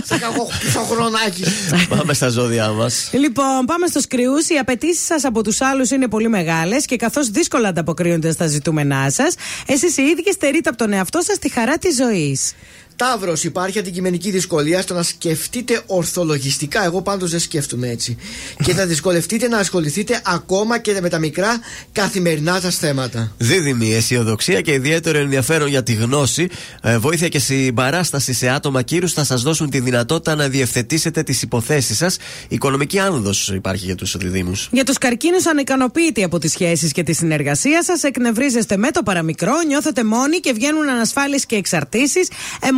χρονάκι. 0.93 1.45
Πάμε 1.89 2.15
στα 2.15 2.29
ζώδια 2.29 2.69
μας. 2.69 3.11
Λοιπόν, 3.13 3.65
πάμε 3.67 3.87
στο 3.87 4.01
σκριού. 4.01 4.33
Οι 4.49 4.59
απαιτήσεις 4.59 5.07
σας 5.07 5.25
από 5.25 5.43
τους 5.43 5.61
άλλους 5.61 5.91
είναι 5.91 6.09
πολύ 6.09 6.29
μεγάλες 6.29 6.85
και 6.85 6.97
καθώς 6.97 7.31
δύσκολα 7.31 7.69
ανταποκρίνονται 7.69 8.33
στα 8.33 8.47
ζητούμενά 8.47 9.11
σας, 9.11 9.35
εσείς 9.67 9.97
οι 9.97 10.03
ίδιοι 10.03 10.33
στερείτε 10.33 10.69
από 10.69 10.79
τον 10.79 10.93
εαυτό 10.93 11.21
σας 11.23 11.39
τη 11.39 11.51
χαρά 11.51 11.79
της 11.79 11.97
ζωής. 11.97 12.53
Ταύρο, 12.97 13.33
υπάρχει 13.43 13.79
αντικειμενική 13.79 14.31
δυσκολία 14.31 14.83
στο 14.83 14.95
να 14.95 15.03
σκεφτείτε 15.03 15.83
ορθολογιστικά. 15.87 16.85
Εγώ 16.85 17.03
πάντως 17.03 17.31
δεν 17.31 17.41
σκέφτομαι 17.41 17.89
έτσι. 17.89 18.17
και 18.65 18.75
θα 18.75 18.87
δυσκολευτείτε 18.87 19.49
να 19.49 19.59
ασχοληθείτε 19.59 20.21
ακόμα 20.25 20.79
και 20.79 20.99
με 21.01 21.09
τα 21.09 21.19
μικρά 21.19 21.61
καθημερινά 21.93 22.61
σας 22.61 22.77
θέματα. 22.77 23.33
Δίδυμη 23.39 23.95
αισιοδοξία 23.95 24.61
και 24.61 24.73
ιδιαίτερο 24.73 25.19
ενδιαφέρον 25.19 25.69
για 25.69 25.83
τη 25.83 25.93
γνώση, 25.93 26.49
ε, 26.83 26.99
βοήθεια 26.99 27.29
και 27.29 27.39
συμπαράσταση 27.39 28.33
σε 28.33 28.49
άτομα 28.49 28.83
κύρους 28.83 29.13
θα 29.13 29.25
σας 29.25 29.43
δώσουν 29.43 29.71
τη 29.71 29.81
δυνατότητα 29.81 30.35
να 30.35 30.49
διευθετήσετε 30.49 31.23
τις 31.23 31.43
υποθέσεις 31.43 31.97
σας. 31.97 32.17
Οικονομική 32.49 32.99
άνοδος 32.99 33.49
υπάρχει 33.49 33.85
για 33.85 33.95
τους 33.95 34.17
διδήμου. 34.17 34.61
Για 34.71 34.85
τους 34.85 34.99
καρκίνους, 34.99 35.47
ανικανοποιητοί 35.47 36.23
από 36.23 36.39
τις 36.39 36.51
σχέσεις 36.51 36.93
και 36.93 37.03
τη 37.03 37.13
συνεργασία 37.13 37.83
σας, 37.83 38.03
εκνευρίζεστε 38.03 38.77
με 38.77 38.91
το 38.91 39.03
παραμικρό, 39.03 39.53
νιώθετε 39.67 40.05
μόνοι 40.05 40.39
και 40.39 40.53
βγαίνουν 40.53 40.89
ανασφάλειε 40.89 41.39
και 41.47 41.57
εξαρτήσεις, 41.57 42.29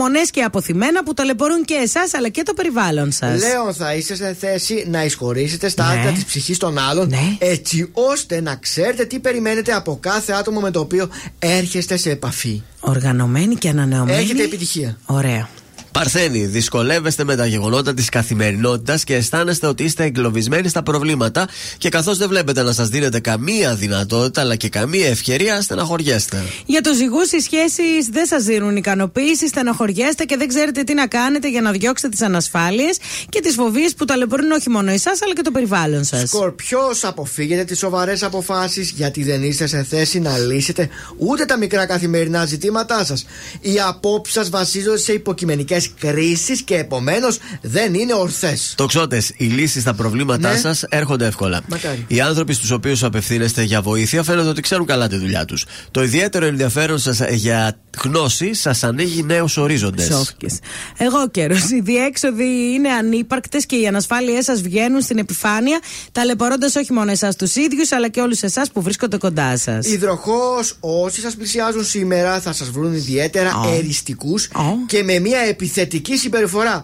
μονές 0.07 0.31
και 0.31 0.43
αποθυμένα 0.43 1.03
που 1.05 1.15
ταλαιπωρούν 1.15 1.65
και 1.65 1.75
εσάς 1.75 2.15
αλλά 2.15 2.29
και 2.29 2.43
το 2.43 2.55
περιβάλλον 2.55 3.13
σας. 3.13 3.41
Λέων, 3.41 3.75
θα 3.75 3.95
είστε 3.95 4.15
σε 4.15 4.37
θέση 4.41 4.87
να 4.91 5.05
εισχωρήσετε 5.05 5.69
στα 5.69 5.95
Ναι. 5.95 6.01
άκρα 6.01 6.11
της 6.13 6.25
ψυχής 6.25 6.59
των 6.59 6.79
άλλων, 6.79 7.13
έτσι 7.39 7.91
ώστε 7.93 8.41
να 8.41 8.55
ξέρετε 8.57 9.05
τι 9.05 9.19
περιμένετε 9.19 9.73
από 9.73 9.99
κάθε 10.01 10.33
άτομο 10.33 10.61
με 10.61 10.71
το 10.71 10.81
οποίο 10.81 11.09
έρχεστε 11.39 11.97
σε 11.97 12.11
επαφή. 12.11 12.63
Οργανωμένη 12.81 13.55
και 13.55 13.69
ανανεωμένη. 13.69 14.19
Έχετε 14.23 14.43
επιτυχία. 14.43 14.99
Ωραία. 15.07 15.49
Παρθένη, 15.97 16.47
δυσκολεύεστε 16.47 17.25
με 17.25 17.37
τα 17.37 17.47
γεγονότα 17.47 17.95
της 17.95 18.09
καθημερινότητας 18.09 19.05
και 19.05 19.15
αισθάνεστε 19.15 19.67
ότι 19.67 19.85
είστε 19.85 20.05
εγκλωβισμένοι 20.05 20.69
στα 20.69 20.83
προβλήματα 20.83 21.49
και 21.79 21.89
καθώς 21.89 22.19
δεν 22.19 22.29
βλέπετε 22.29 22.63
να 22.63 22.73
σας 22.73 22.89
δίνετε 22.89 23.21
καμία 23.21 23.75
δυνατότητα 23.75 24.41
αλλά 24.41 24.57
και 24.57 24.69
καμία 24.69 25.09
ευκαιρία, 25.09 25.61
στεναχωριέστε. 25.61 26.43
Για 26.67 26.81
του 26.81 26.95
ζυγού, 26.95 27.21
οι 27.37 27.41
σχέσεις 27.41 28.09
δεν 28.11 28.27
σας 28.27 28.45
δίνουν 28.45 28.77
ικανοποίηση, 28.77 29.49
στεναχωριέστε 29.49 30.25
και 30.25 30.37
δεν 30.37 30.49
ξέρετε 30.49 30.83
τι 30.83 30.95
να 30.95 31.07
κάνετε 31.07 31.49
για 31.49 31.61
να 31.61 31.71
διώξετε 31.71 32.09
τις 32.09 32.23
ανασφάλειες 32.23 32.99
και 33.29 33.41
τις 33.41 33.55
φοβίες 33.55 33.95
που 33.95 34.05
ταλαιπωρούν 34.05 34.51
όχι 34.51 34.71
μόνο 34.71 34.91
εσάς 34.91 35.23
αλλά 35.23 35.35
και 35.35 35.43
το 35.43 35.51
περιβάλλον 35.51 36.05
σας. 36.05 36.29
Σκορπιός, 36.29 37.05
αποφύγετε 37.05 37.65
τις 37.65 37.79
σοβαρές 37.79 38.23
αποφάσεις 38.23 38.91
γιατί 38.91 39.23
δεν 39.23 39.43
είστε 39.43 39.67
σε 39.67 39.83
θέση 39.83 40.21
να 40.21 40.39
λύσετε 40.39 40.89
ούτε 41.17 41.45
τα 41.45 41.57
μικρά 41.57 41.87
καθημερινά 41.87 42.45
ζητήματά 42.45 43.05
σας. 43.05 43.27
Οι 43.61 43.81
απόψεις 43.81 44.35
σας 44.35 44.51
βασίζονται 44.51 44.99
σε 44.99 45.13
υποκειμενικές 45.13 45.85
κρίσει 45.99 46.65
και 46.65 46.75
επομένως 46.77 47.39
δεν 47.61 47.95
είναι 47.95 48.15
ορθές. 48.15 48.73
Τοξότες, 48.77 49.33
οι 49.37 49.45
λύσεις 49.45 49.83
στα 49.83 49.95
προβλήματά 49.95 50.53
Ναι. 50.53 50.59
σας 50.59 50.79
σα 50.89 50.97
έρχονται 50.97 51.27
εύκολα. 51.27 51.61
Μακάρι. 51.69 52.05
Οι 52.09 52.21
άνθρωποι 52.21 52.53
στους 52.53 52.71
οποίους 52.71 53.03
απευθύνεστε 53.03 53.63
για 53.63 53.83
βοήθεια 53.83 54.23
φαίνεται 54.23 54.49
ότι 54.49 54.61
ξέρουν 54.61 54.87
καλά 54.87 55.09
τη 55.09 55.17
δουλειά 55.17 55.45
τους. 55.45 55.65
Το 55.91 56.03
ιδιαίτερο 56.03 56.47
ενδιαφέρον 56.47 56.99
σας 56.99 57.21
για 57.31 57.79
γνώση 58.05 58.55
σας 58.55 58.85
ανοίγει 58.85 59.23
νέους 59.23 59.57
ορίζοντες. 59.57 60.07
Σώθηκες. 60.07 60.59
Εγώ 60.97 61.29
καιρός. 61.29 61.71
Οι 61.71 61.81
διέξοδοι 61.81 62.73
είναι 62.75 62.89
ανύπαρκτες 62.89 63.67
και 63.67 63.77
οι 63.77 63.87
ανασφάλειές 63.87 64.45
σας 64.45 64.61
βγαίνουν 64.61 65.01
στην 65.01 65.19
επιφάνεια, 65.19 65.81
ταλαιπωρώντας 66.13 66.75
όχι 66.75 66.93
μόνο 66.93 67.11
εσάς 67.11 67.37
τους 67.37 67.55
ίδιους, 67.55 67.93
αλλά 67.93 68.09
και 68.09 68.21
όλους 68.21 68.43
εσάς 68.43 68.71
που 68.71 68.83
βρίσκονται 68.83 69.17
κοντά 69.17 69.57
σας. 69.57 69.87
Υδροχός, 69.87 70.77
όσοι 70.81 71.21
σας 71.21 71.35
πλησιάζουν 71.35 71.85
σήμερα 71.85 72.41
θα 72.41 72.53
σας 72.53 72.71
βρουν 72.71 72.95
ιδιαίτερα 72.95 73.49
Α. 73.49 73.75
εριστικούς 73.75 74.49
και 74.87 75.03
με 75.03 75.19
μια 75.19 75.39
επιθετική 75.39 76.17
συμπεριφορά. 76.17 76.83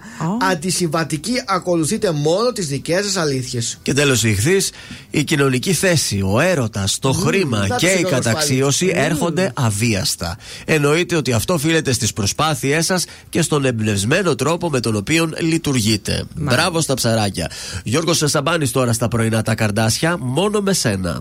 Αντισυμβατική 0.50 1.42
ακολουθείτε 1.46 2.10
μόνο 2.10 2.52
τις 2.52 2.66
δικές 2.66 3.04
σας 3.04 3.16
αλήθειες. 3.16 3.78
Και 3.82 3.92
τέλος 3.92 4.24
η 4.24 4.28
ηχθής, 4.28 4.70
η 5.10 5.24
κοινωνική 5.24 5.72
θέση, 5.72 6.22
ο 6.24 6.40
έρωτας, 6.40 6.98
το 6.98 7.12
χρήμα 7.12 7.58
να 7.58 7.76
και 7.76 7.86
τους 7.86 7.94
η 7.94 7.96
συγχωρώ 7.96 8.16
καταξίωση 8.16 8.86
πάλι. 8.86 8.98
Μμμ. 8.98 9.04
έρχονται 9.10 9.52
αβίαστα. 9.54 10.36
Εννοείται 11.02 11.30
ότι 11.30 11.32
αυτό 11.32 11.54
οφείλεται 11.54 11.92
στις 11.92 12.12
προσπάθειές 12.12 12.84
σας 12.84 13.04
και 13.28 13.42
στον 13.42 13.64
εμπνευσμένο 13.64 14.34
τρόπο 14.34 14.70
με 14.70 14.80
τον 14.80 14.96
οποίο 14.96 15.30
λειτουργείτε. 15.38 16.24
Μπράβο 16.34 16.80
στα 16.80 16.94
ψαράκια. 16.94 17.50
Γιώργος 17.84 18.22
Σαμπάνη 18.24 18.68
τώρα 18.68 18.92
στα 18.92 19.08
πρωινά 19.08 19.42
τα 19.42 19.54
καρδάσια, 19.54 20.16
μόνο 20.18 20.60
με 20.60 20.72
σένα. 20.72 21.20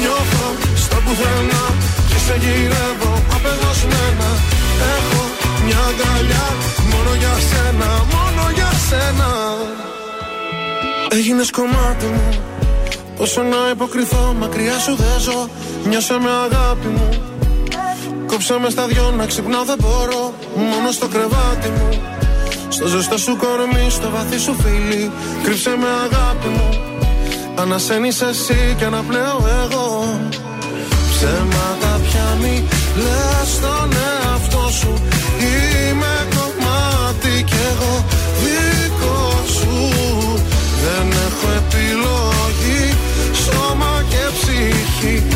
Νιώθω 0.00 0.46
στο 0.82 0.96
πουθενά 1.04 1.64
Και 2.08 2.18
σε 2.26 2.34
γυρεύω 2.42 3.12
απεγνωσμένα. 3.34 4.30
Έχω 4.94 5.22
μια 5.64 5.80
αγκαλιά 5.90 6.46
Μόνο 6.92 7.10
για 7.22 7.34
σένα, 7.48 7.90
μόνο 8.14 8.42
για 8.54 8.70
σένα. 8.88 9.30
Έγινες 11.10 11.50
κομμάτι 11.50 12.06
μου 12.06 12.28
Πόσο 13.16 13.42
να 13.42 13.60
υποκριθώ 13.72 14.34
μακριά 14.38 14.78
σου 14.78 14.94
δεν 14.96 15.20
ζω 15.20 15.48
Νιώσε 15.88 16.16
με 16.24 16.30
αγάπη 16.44 16.86
μου. 16.86 17.08
Κόψε 18.26 18.58
με 18.62 18.70
στα 18.70 18.86
δυο 18.86 19.14
να 19.16 19.26
ξυπνάω 19.26 19.64
δεν 19.64 19.76
μπορώ. 19.80 20.34
Μόνο 20.54 20.90
στο 20.90 21.08
κρεβάτι 21.08 21.68
μου. 21.68 22.02
Στο 22.68 22.86
ζεστό 22.86 23.18
σου 23.18 23.36
κορμί, 23.36 23.90
στο 23.90 24.10
βαθύ 24.10 24.38
σου 24.38 24.56
φίλι. 24.62 25.10
Κρύψε 25.42 25.70
με 25.70 25.86
αγάπη 25.86 26.48
μου 26.48 26.87
Ανασένεις 27.60 28.20
εσύ 28.20 28.74
και 28.78 28.84
αναπνέω 28.84 29.38
εγώ. 29.62 30.20
Ψέματα 31.10 32.00
πια 32.02 32.36
μη 32.40 32.64
λες 33.04 33.48
στον 33.54 33.90
εαυτό 34.06 34.68
σου. 34.70 34.92
Είμαι 35.40 36.26
κομμάτι 36.34 37.42
κι 37.44 37.54
εγώ 37.70 38.04
δικό 38.42 39.42
σου. 39.56 39.74
Δεν 40.82 41.08
έχω 41.26 41.46
επιλογή 41.56 42.96
Σώμα 43.44 44.04
και 44.08 44.24
ψυχή 44.38 45.27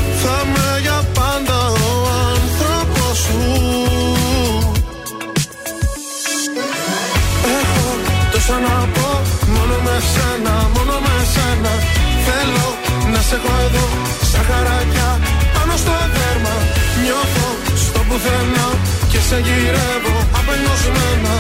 σε 13.28 13.35
έχω 13.39 13.53
εδώ 13.66 13.86
Σαν 14.31 14.44
χαράκια 14.49 15.09
πάνω 15.55 15.74
στο 15.82 15.94
δέρμα. 16.15 16.55
Νιώθω 17.03 17.49
στο 17.85 18.01
πουθενά 18.09 18.66
Και 19.11 19.20
σε 19.28 19.36
γυρεύω 19.47 20.16
απελπισμένα 20.39 21.35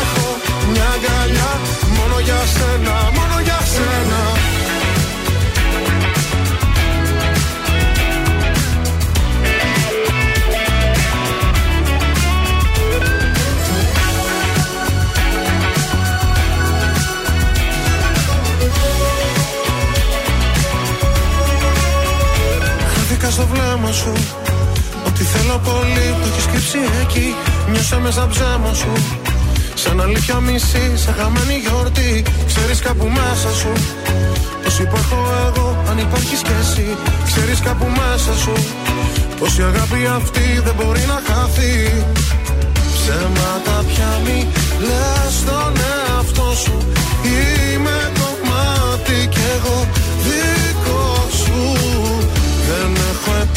Έχω 0.00 0.26
μια 0.70 0.86
αγκαλιά 0.94 1.52
Μόνο 1.96 2.16
για 2.26 2.40
σένα, 2.54 2.94
μόνο 3.16 3.36
για 3.46 3.58
σένα 3.74 4.20
στο 23.32 23.46
βλέμμα 23.52 23.92
σου. 24.00 24.12
Ότι 25.06 25.22
θέλω 25.32 25.56
πολύ 25.68 26.06
το 26.20 26.26
έχεις 26.30 26.46
κρύψει 26.50 26.80
εκεί. 27.02 27.26
Νιώσα 27.70 27.98
μέσα 28.04 28.22
ψέμα 28.32 28.72
σου. 28.80 28.92
Σαν 29.74 30.00
αλήθεια 30.00 30.36
μισή, 30.46 30.84
σαν 31.02 31.14
χαμένη 31.18 31.56
γιορτή. 31.64 32.12
Ξέρεις 32.50 32.78
κάπου 32.86 33.06
μέσα 33.18 33.50
σου. 33.60 33.72
Πως 34.62 34.78
υπάρχω 34.78 35.18
εγώ, 35.46 35.66
αν 35.90 35.98
υπάρχεις 35.98 36.40
κι 36.46 36.54
εσύ 36.62 36.86
Ξέρεις 37.28 37.60
κάπου 37.66 37.86
μέσα 38.00 38.32
σου. 38.42 38.54
Πως 39.38 39.58
η 39.58 39.62
αγάπη 39.70 40.00
αυτή 40.18 40.46
δεν 40.66 40.74
μπορεί 40.78 41.04
να 41.12 41.18
χαθεί. 41.26 41.74
Ψέματα 42.96 43.76
πια 43.88 44.10
μη 44.24 44.38
λες 44.88 45.32
στον 45.40 45.72
εαυτό 45.90 46.48
σου. 46.62 46.76
Είμαι 47.34 47.98
κομμάτι 48.20 49.16
κι 49.34 49.44
εγώ 49.56 49.76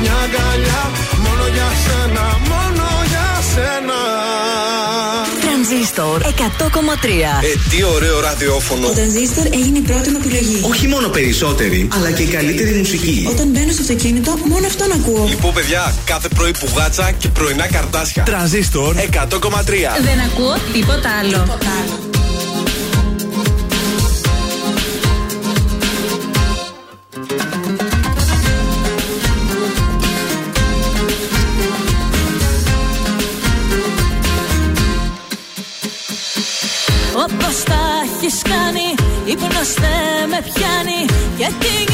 μια 0.00 0.16
αγκαλιά 0.24 0.82
Μόνο 1.24 1.44
για 1.56 1.68
σένα, 1.84 2.24
μόνο 2.50 2.86
για 3.12 3.28
σένα 3.52 3.98
Τρανζίστορ 5.40 6.20
τρανζίστορ 6.22 6.22
100,3. 6.22 7.08
Ε, 7.42 7.76
τι 7.76 7.84
ωραίο 7.84 8.20
ραδιόφωνο. 8.20 8.86
Ο 8.86 8.90
τρανζίστορ 8.90 9.46
έγινε 9.46 9.78
η 9.78 9.80
πρώτη 9.80 10.10
μου 10.10 10.18
επιλογή. 10.24 10.60
Όχι 10.70 10.86
μόνο 10.88 11.08
περισσότερη, 11.08 11.88
αλλά 11.96 12.10
και 12.10 12.22
η 12.22 12.26
καλύτερη 12.26 12.72
μουσική. 12.72 13.26
Όταν 13.30 13.48
μπαίνω 13.48 13.72
στο 13.72 13.82
αυτοκίνητο, 13.82 14.38
μόνο 14.44 14.66
αυτόν 14.66 14.92
ακούω. 14.92 15.26
Λοιπόν, 15.28 15.52
παιδιά, 15.52 15.94
κάθε 16.04 16.28
πρωί 16.28 16.50
πουγάτσα 16.50 17.10
και 17.18 17.28
πρωινά 17.28 17.66
καρτάσια. 17.66 18.22
Τρανζίστορ 18.22 18.94
100,3. 18.96 18.98
Δεν 20.02 20.20
ακούω 20.30 20.56
τίποτα 20.72 21.10
άλλο. 21.20 21.42
Όπως 21.42 22.11
Ύπνος 39.62 39.74
δεν 39.74 40.28
με 40.28 40.42
πιάνει. 40.42 41.06
Και 41.36 41.91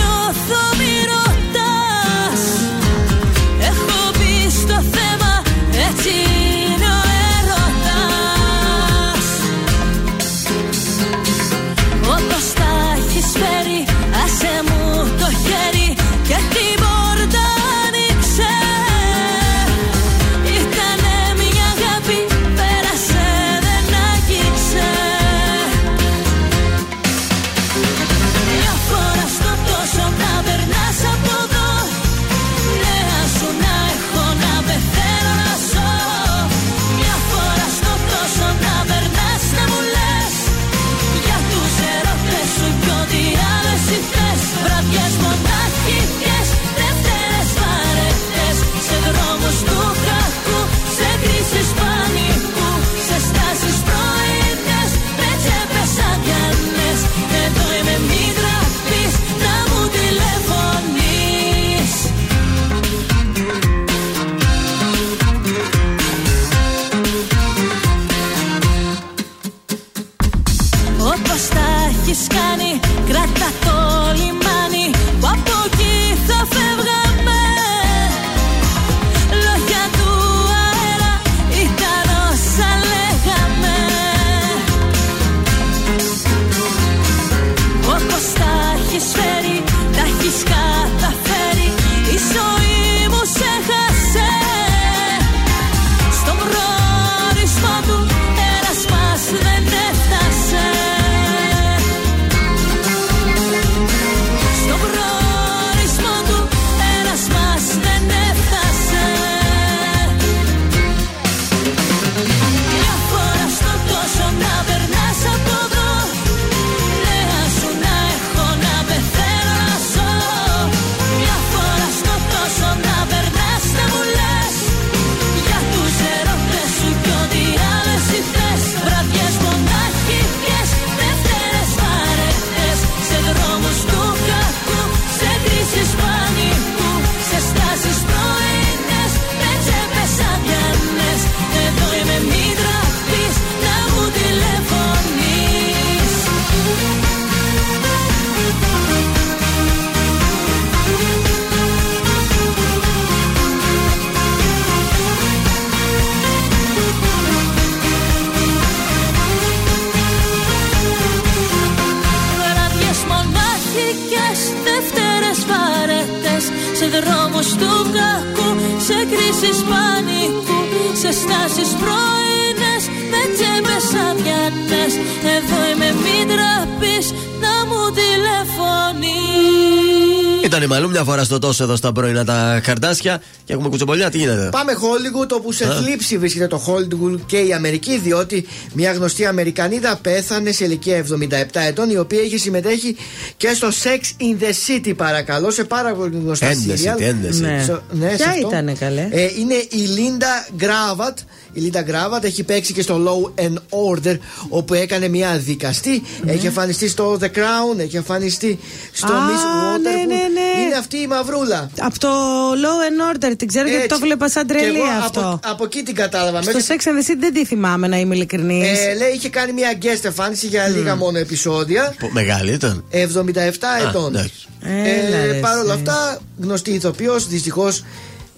Μαλού 181.19 181.25
μια 181.25 181.25
φορά 181.25 181.25
στο 181.25 181.39
τόσο 181.39 181.65
εδώ 181.65 181.77
στα 181.77 181.93
πρωινά 181.93 182.25
τα 182.25 182.61
καρτάσια 182.61 183.23
και 183.49 183.55
έχουμε 183.55 183.69
κουτσομπολιά. 183.69 184.11
Τι 184.11 184.19
γίνεται; 184.19 184.49
Πάμε 184.53 184.73
Hollywood, 184.73 185.29
όπου 185.33 185.53
σε 185.53 185.65
Α. 185.65 185.71
θλίψη 185.75 186.19
βρίσκεται 186.19 186.47
το 186.47 186.63
Hollywood 186.67 187.21
και 187.27 187.37
η 187.39 187.53
Αμερική, 187.53 187.99
διότι 187.99 188.47
μια 188.73 188.93
γνωστή 188.93 189.27
Αμερικανίδα 189.27 189.99
πέθανε 190.03 190.53
σε 190.53 190.65
ηλικία 190.65 191.05
77 191.11 191.61
ετών, 191.69 191.91
η 191.91 191.97
οποία 191.97 192.23
είχε 192.23 192.37
συμμετέχει 192.39 192.97
και 193.37 193.49
στο 193.55 193.69
Sex 193.69 194.23
in 194.23 194.43
the 194.43 194.53
City, 194.87 194.97
παρακαλώ, 194.97 195.51
σε 195.51 195.65
πάρα 195.65 195.95
πολύ 195.95 196.17
γνωστά 196.23 196.47
Ένταση, 196.47 196.85
serial. 196.93 196.97
τι 196.97 197.05
ένταση. 197.05 197.41
Ναι. 197.41 197.61
Στο- 197.63 197.83
ναι, 197.91 198.09
σε 198.11 198.17
Ποια 198.17 198.27
αυτό. 198.29 198.49
ήτανε, 198.49 198.73
καλέ; 198.73 199.09
Ε, 199.11 199.23
είναι 199.39 199.55
η 199.55 199.77
Λίντα 199.79 200.47
Γκράβατ. 200.57 201.19
Η 201.53 201.61
Λίντα 201.61 201.83
Γκράβατ 201.83 202.25
έχει 202.25 202.43
παίξει 202.43 202.73
και 202.73 202.83
στο 202.83 203.01
Law 203.37 203.43
and 203.45 203.55
Order, 203.55 204.19
όπου 204.49 204.75
έκανε 204.75 205.09
μια 205.09 205.39
δικαστή. 205.39 206.03
Ναι. 206.25 206.33
Έχει 206.33 206.47
εμφανιστεί 206.47 206.89
στο 206.89 207.19
The 207.21 207.25
Crown, 207.25 207.79
έχει 207.79 207.97
εμφανιστεί 207.97 208.59
στο 208.93 209.13
Α, 209.13 209.17
Miss 209.17 209.77
Waterford. 209.77 209.81
ναι, 209.83 209.91
ναι, 209.91 210.15
ναι. 210.15 210.63
Είναι 210.67 210.75
αυτή 210.79 210.97
η 210.97 211.07
μαυρούλα. 211.07 211.71
Από 211.79 211.99
το 211.99 212.09
Law 212.53 213.15
and 213.15 213.17
Order, 213.17 213.33
την 213.39 213.49
ξέρω 213.49 213.69
γιατί 213.69 213.83
Έτσι. 213.85 213.99
το 213.99 214.05
βλέπα 214.07 214.29
σαν 214.29 214.47
Και 214.47 214.53
τρελή 214.55 214.77
εγώ 214.79 214.85
αυτό. 215.05 215.21
Από, 215.21 215.41
από 215.51 215.65
εκεί 215.65 215.83
την 215.83 215.95
κατάλαβα. 215.95 216.43
Στο 216.43 216.53
Μέχρι- 216.53 216.77
Sex 216.79 216.89
and 216.89 216.93
the 217.07 217.11
City 217.11 217.17
δεν 217.21 217.33
τη 217.33 217.45
θυμάμαι 217.45 217.87
να 217.89 217.99
είμαι 217.99 218.15
ειλικρινής. 218.15 218.79
Ε, 218.87 218.95
λέει 218.95 219.09
είχε 219.15 219.29
κάνει 219.29 219.53
μια 219.53 219.79
guest 219.83 220.05
εμφάνιση 220.05 220.47
για 220.47 220.69
λίγα 220.69 220.97
μόνο 220.97 221.19
επεισόδια. 221.19 221.95
Πο- 221.99 222.11
Μεγάλη 222.13 222.53
ήταν. 222.53 222.85
77 222.91 223.69
Α, 223.85 223.89
ετών. 223.89 224.15
εντάξει. 224.15 224.47
Έλα, 224.63 225.17
Ε, 225.17 225.27
ρε, 225.33 225.39
Παρ' 225.39 225.59
όλα 225.59 225.73
εσύ. 225.73 225.83
αυτά, 225.87 226.21
γνωστή 226.41 226.71
ηθοποιός, 226.71 227.29
δυστυχώς. 227.29 227.85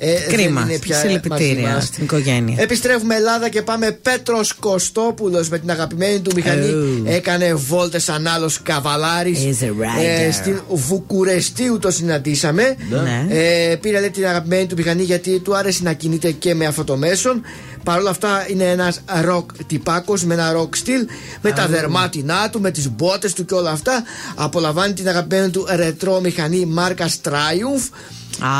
Ε, 0.02 0.12
Κρίμα. 0.32 0.60
δεν 0.60 0.68
είναι 0.70 0.78
πια 0.78 0.96
Συλληπιτήρια 0.98 1.62
μαζί 1.62 1.74
μας. 1.74 1.84
στην 1.84 2.04
οικογένεια. 2.04 2.56
Επιστρέφουμε 2.62 3.14
Ελλάδα 3.14 3.48
και 3.48 3.62
πάμε 3.62 3.90
Πέτρος 3.90 4.54
Κωστόπουλος 4.54 5.48
με 5.48 5.58
την 5.58 5.70
αγαπημένη 5.70 6.20
του 6.20 6.32
μηχανή. 6.34 6.68
Oh. 6.70 7.10
Έκανε 7.10 7.54
βόλτες 7.54 8.08
ανάλο 8.08 8.50
καβαλάρης. 8.62 9.38
Is 9.38 9.64
a 9.64 9.66
rider. 9.68 10.32
στην 10.32 10.60
Βουκουρεστίου 10.68 11.78
το 11.78 11.90
συναντήσαμε. 11.90 12.76
Ναι. 12.90 13.26
Ε, 13.28 13.76
πήρε 13.76 14.00
λέει, 14.00 14.10
την 14.10 14.26
αγαπημένη 14.26 14.66
του 14.66 14.74
μηχανή 14.76 15.02
γιατί 15.02 15.38
του 15.40 15.56
άρεσε 15.56 15.82
να 15.82 15.92
κινείται 15.92 16.30
και 16.30 16.54
με 16.54 16.66
αυτό 16.66 16.84
το 16.84 16.96
μέσον. 16.96 17.42
Παρ' 17.84 17.98
όλα 17.98 18.10
αυτά 18.10 18.46
είναι 18.48 18.64
ένας 18.64 19.00
ροκ 19.24 19.50
τυπάκος 19.66 20.24
με 20.24 20.34
ένα 20.34 20.52
ροκ 20.52 20.76
στυλ. 20.76 21.06
Με 21.40 21.52
τα 21.52 21.66
δερμάτινά 21.66 22.50
του, 22.50 22.60
με 22.60 22.70
τις 22.70 22.90
μπότες 22.90 23.32
του 23.32 23.44
και 23.44 23.54
όλα 23.54 23.70
αυτά. 23.70 24.02
Απολαμβάνει 24.34 24.92
την 24.92 25.08
αγαπημένη 25.08 25.50
του 25.50 25.66
ρετρό 25.74 26.20
μηχανή 26.20 26.66
μάρκας 26.66 27.20
Triumph. 27.24 27.88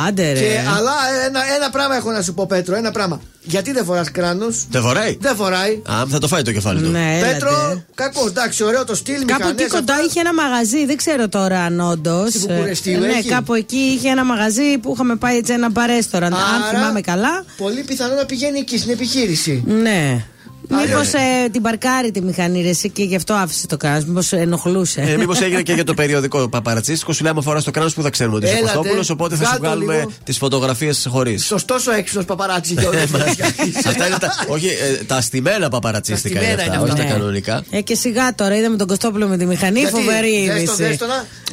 Άντε 0.09 0.32
ρε. 0.32 0.39
Και, 0.39 0.59
αλλά 0.77 0.93
ένα, 1.27 1.40
ένα 1.57 1.70
πράγμα 1.70 1.97
έχω 1.97 2.11
να 2.11 2.23
σου 2.23 2.35
πω, 2.35 2.47
Πέτρο. 2.47 2.77
Ένα 2.77 2.90
πράγμα. 2.90 3.20
Γιατί 3.43 3.73
δεν 3.73 3.85
φοράς 3.85 4.11
κράνος; 4.11 4.66
Δεν 4.70 4.82
φοράει. 4.82 5.16
Δεν 5.20 5.36
φοράει. 5.36 5.82
Α, 5.90 6.05
θα 6.09 6.19
το 6.19 6.28
φάει 6.28 6.43
το 6.43 6.52
κεφάλι 6.52 6.82
του. 6.82 6.90
Ναι, 6.90 7.19
Πέτρο, 7.20 7.82
κακό, 7.94 8.27
εντάξει, 8.27 8.65
ωραίο 8.65 8.85
το 8.85 8.94
στυλ. 8.94 9.24
Κάπου 9.24 9.43
εκεί 9.43 9.52
μηχανές, 9.52 9.73
κοντά 9.73 9.93
αυτά. 9.93 10.05
είχε 10.05 10.20
ένα 10.20 10.35
μαγαζί, 10.35 10.86
δεν 10.86 10.97
ξέρω 10.97 11.28
τώρα 11.28 11.61
αν 11.61 11.81
όντως. 11.81 12.28
Στη 12.28 12.39
Βουκουρεστίου 12.39 13.01
Ναι, 13.01 13.07
έχει; 13.07 13.28
κάπου 13.28 13.55
εκεί 13.55 13.77
είχε 13.77 14.09
ένα 14.09 14.24
μαγαζί 14.24 14.78
που 14.78 14.93
είχαμε 14.94 15.16
πάει 15.16 15.36
έτσι 15.36 15.52
ένα 15.52 15.73
παρέστοραν. 15.73 16.35
Αν 16.35 16.40
Άρα, 16.40 16.70
θυμάμαι 16.70 17.01
καλά. 17.01 17.44
Πολύ 17.57 17.82
πιθανό 17.82 18.15
να 18.15 18.24
πηγαίνει 18.24 18.59
εκεί 18.59 18.78
στην 18.78 18.90
επιχείρηση. 18.90 19.65
Ναι. 19.66 20.24
Άρα, 20.70 20.86
Μήπως 20.86 21.12
ναι. 21.12 21.48
την 21.50 21.62
παρκάρει 21.62 22.10
τη 22.10 22.22
μηχανή 22.22 22.62
ρε, 22.62 22.68
εσύ 22.68 22.90
και 22.90 23.02
γι' 23.02 23.16
αυτό 23.16 23.34
άφησε 23.34 23.66
το 23.66 23.76
κράνο. 23.76 24.04
Μήπως 24.06 24.32
ενοχλούσε. 24.32 25.00
Ε, 25.00 25.16
Μήπως 25.16 25.40
έγινε 25.40 25.62
και 25.62 25.72
για 25.72 25.84
το 25.84 25.94
περιοδικό 26.00 26.48
παπαρατσίστικο. 26.48 27.12
Σου 27.12 27.22
λέει 27.22 27.32
άμα 27.32 27.42
φοράς 27.42 27.64
το 27.64 27.70
κράνο 27.70 27.90
που 27.94 28.02
θα 28.02 28.10
ξέρουμε 28.10 28.36
ότι 28.36 28.46
είσαι 28.46 28.54
Έλατε, 28.56 28.76
Κωστόπουλο. 28.76 29.08
Οπότε 29.12 29.36
θα 29.36 29.44
σου 29.44 29.48
βγάλ' 29.58 29.60
το 29.60 29.66
βγάλουμε 29.66 29.94
λίγο. 29.96 30.10
τις 30.24 30.36
φωτογραφίες 30.38 31.06
χωρίς. 31.10 31.44
Σωστός 31.46 31.86
ο 31.86 31.92
έξυπνος 31.92 32.24
παπαράτσι 32.24 32.74
Γιώργο. 32.78 33.00
Αυτά 33.88 34.06
είναι 34.06 34.16
τα. 34.20 34.44
Όχι, 34.48 34.66
ε, 34.66 35.04
τα 35.04 35.20
στημένα 35.20 35.68
παπαρατσίστικα 35.68 36.40
Τα 36.40 36.46
είναι 36.46 36.52
στημένα 36.52 36.72
αυτά, 36.72 36.74
είναι 36.74 36.90
όχι 36.92 37.00
τα 37.00 37.02
αυτά. 37.06 37.14
κανονικά. 37.18 37.64
Ε, 37.70 37.80
και 37.80 37.94
σιγά 37.94 38.34
τώρα 38.34 38.56
είδαμε 38.56 38.76
τον 38.76 38.86
Κωστόπουλο 38.86 39.26
με 39.26 39.36
τη 39.36 39.46
μηχανή. 39.46 39.78
Γιατί, 39.80 39.94
φοβερή 39.94 40.46
δες 40.46 40.64
το, 40.76 40.84
είδηση. 40.84 40.98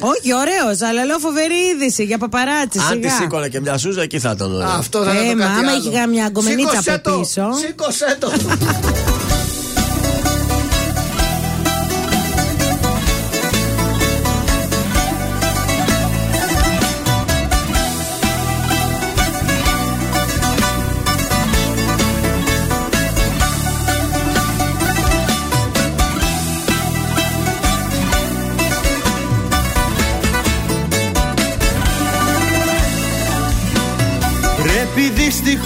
το 0.00 0.06
να. 0.06 0.10
Όχι, 0.12 0.34
ωραίος, 0.34 0.80
αλλά 0.88 1.04
λέω 1.04 1.18
φοβερή 1.18 1.54
είδηση 1.74 2.04
για 2.04 2.18
παπαράτσι. 2.18 2.78
Αν 2.90 3.00
τη 3.00 3.08
σιγά. 3.08 3.20
σήκωνα 3.20 3.48
και 3.48 3.60
μια 3.60 3.78
σούζα, 3.78 4.02
εκεί 4.02 4.18
θα 4.18 4.30
ήταν 4.30 4.54
ωραίο. 4.54 4.68
Αυτό 4.68 5.04
θα 5.04 5.10
Ε, 5.10 5.14
ήταν 5.24 5.28
το 5.28 5.36
μα 5.36 5.44
κάτι 5.44 5.58
άμα 5.58 5.70
άλλο. 5.70 5.80
είχε 5.80 5.90
καμιά 5.98 6.24
αγκομενίτσα 6.24 6.70
Σήκωσέ 6.70 6.92
από 6.92 7.10
το, 7.10 7.18
πίσω. 7.18 7.42
Σήκωσέ 7.66 8.16
το. 8.20 8.30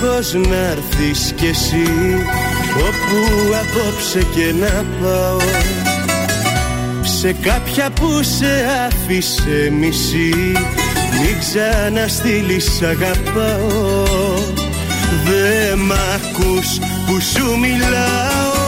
Δυστυχώς 0.03 0.49
να 0.49 0.57
έρθεις 0.57 1.33
κι 1.37 1.47
εσύ 1.47 1.87
Όπου 2.79 3.16
απόψε 3.62 4.19
και 4.35 4.55
να 4.61 4.85
πάω. 5.03 5.39
Σε 7.03 7.33
κάποια 7.33 7.91
που 7.91 8.23
σε 8.23 8.66
άφησε 8.87 9.73
μισή 9.81 10.53
Μην 11.20 11.39
ξαναστείλεις 11.41 12.83
αγαπάω. 12.83 14.05
Δε 15.24 15.77
μ' 15.77 15.93
ακούς 15.93 16.79
που 17.07 17.20
σου 17.20 17.59
μιλάω. 17.59 18.61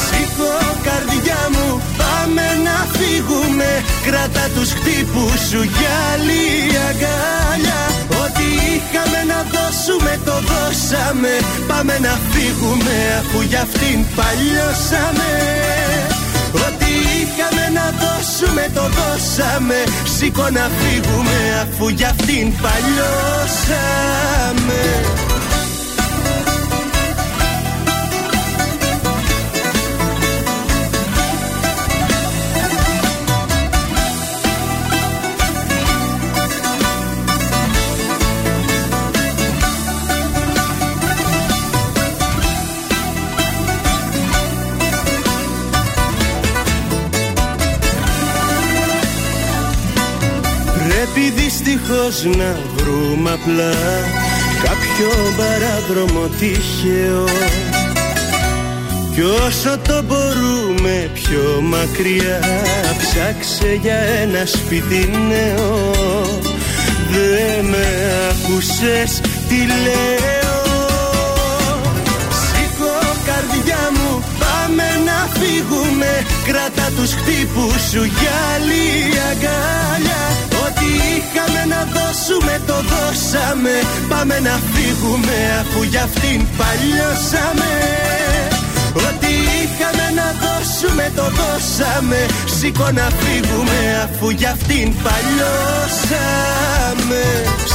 Σήκω 0.00 0.54
καρδιά 0.82 1.40
μου 1.52 1.80
πάμε 1.98 2.42
να 2.64 2.98
φύγουμε. 2.98 3.84
Κράτα 4.06 4.48
τους 4.54 4.72
χτύπους 4.72 5.48
σου 5.50 5.62
για 5.62 5.94
άλλη 6.12 6.42
αγκάλια 6.88 7.80
Ό,τι 8.10 8.17
είχαμε 8.90 9.20
να 9.32 9.40
δώσουμε 9.54 10.12
το 10.24 10.36
δώσαμε. 10.50 11.32
Πάμε 11.66 11.98
να 11.98 12.18
φύγουμε 12.30 12.96
αφού 13.20 13.40
για 13.40 13.60
αυτήν 13.60 13.98
παλιώσαμε. 14.16 15.30
Ό,τι 16.66 16.90
είχαμε 17.18 17.64
να 17.78 17.86
δώσουμε 18.02 18.70
το 18.74 18.84
δώσαμε. 18.98 19.78
Σήκω 20.16 20.46
να 20.50 20.70
φύγουμε 20.78 21.38
αφού 21.62 21.88
για 21.88 22.08
αυτήν 22.08 22.52
παλιώσαμε 22.62 23.98
δυστυχώς 51.58 52.24
να 52.24 52.56
βρούμε 52.76 53.30
απλά 53.30 53.74
Κάποιο 54.62 55.10
παράδρομο 55.36 56.26
τυχαίο. 56.38 57.24
Κι 59.14 59.20
όσο 59.20 59.78
το 59.88 60.02
μπορούμε 60.02 61.10
πιο 61.14 61.60
μακριά 61.62 62.40
Ψάξε 62.98 63.78
για 63.82 63.96
ένα 63.96 64.46
σπίτι 64.46 65.10
νέο. 65.28 66.38
Δε 67.10 67.62
με 67.62 67.86
άκουσες 68.30 69.20
τι 69.48 69.56
λέω. 69.84 70.62
Σήκω 72.40 72.96
καρδιά 73.26 73.90
μου 73.92 74.22
πάμε 74.38 74.84
να 75.04 75.40
φύγουμε. 75.40 76.26
Κράτα 76.46 76.90
τους 76.96 77.12
χτύπους 77.12 77.88
σου 77.90 78.04
για 78.04 78.32
άλλη 78.54 78.84
αγκάλια. 79.30 80.47
Ό,τι 80.47 80.47
είχαμε 81.08 81.62
να 81.74 81.80
δώσουμε 81.96 82.54
το 82.66 82.78
δώσαμε. 82.92 83.74
Πάμε 84.08 84.36
να 84.48 84.54
φύγουμε 84.72 85.36
αφού 85.60 85.80
για 85.82 86.02
αυτήν 86.02 86.38
παλιώσαμε. 86.58 87.72
Ό,τι 89.06 89.32
είχαμε 89.60 90.06
να 90.20 90.28
δώσουμε 90.42 91.04
το 91.16 91.26
δώσαμε. 91.38 92.20
Σήκω 92.56 92.88
να 92.90 93.06
φύγουμε 93.20 93.78
αφού 94.04 94.26
για 94.30 94.50
αυτήν 94.50 94.86
παλιώσαμε. 95.04 96.62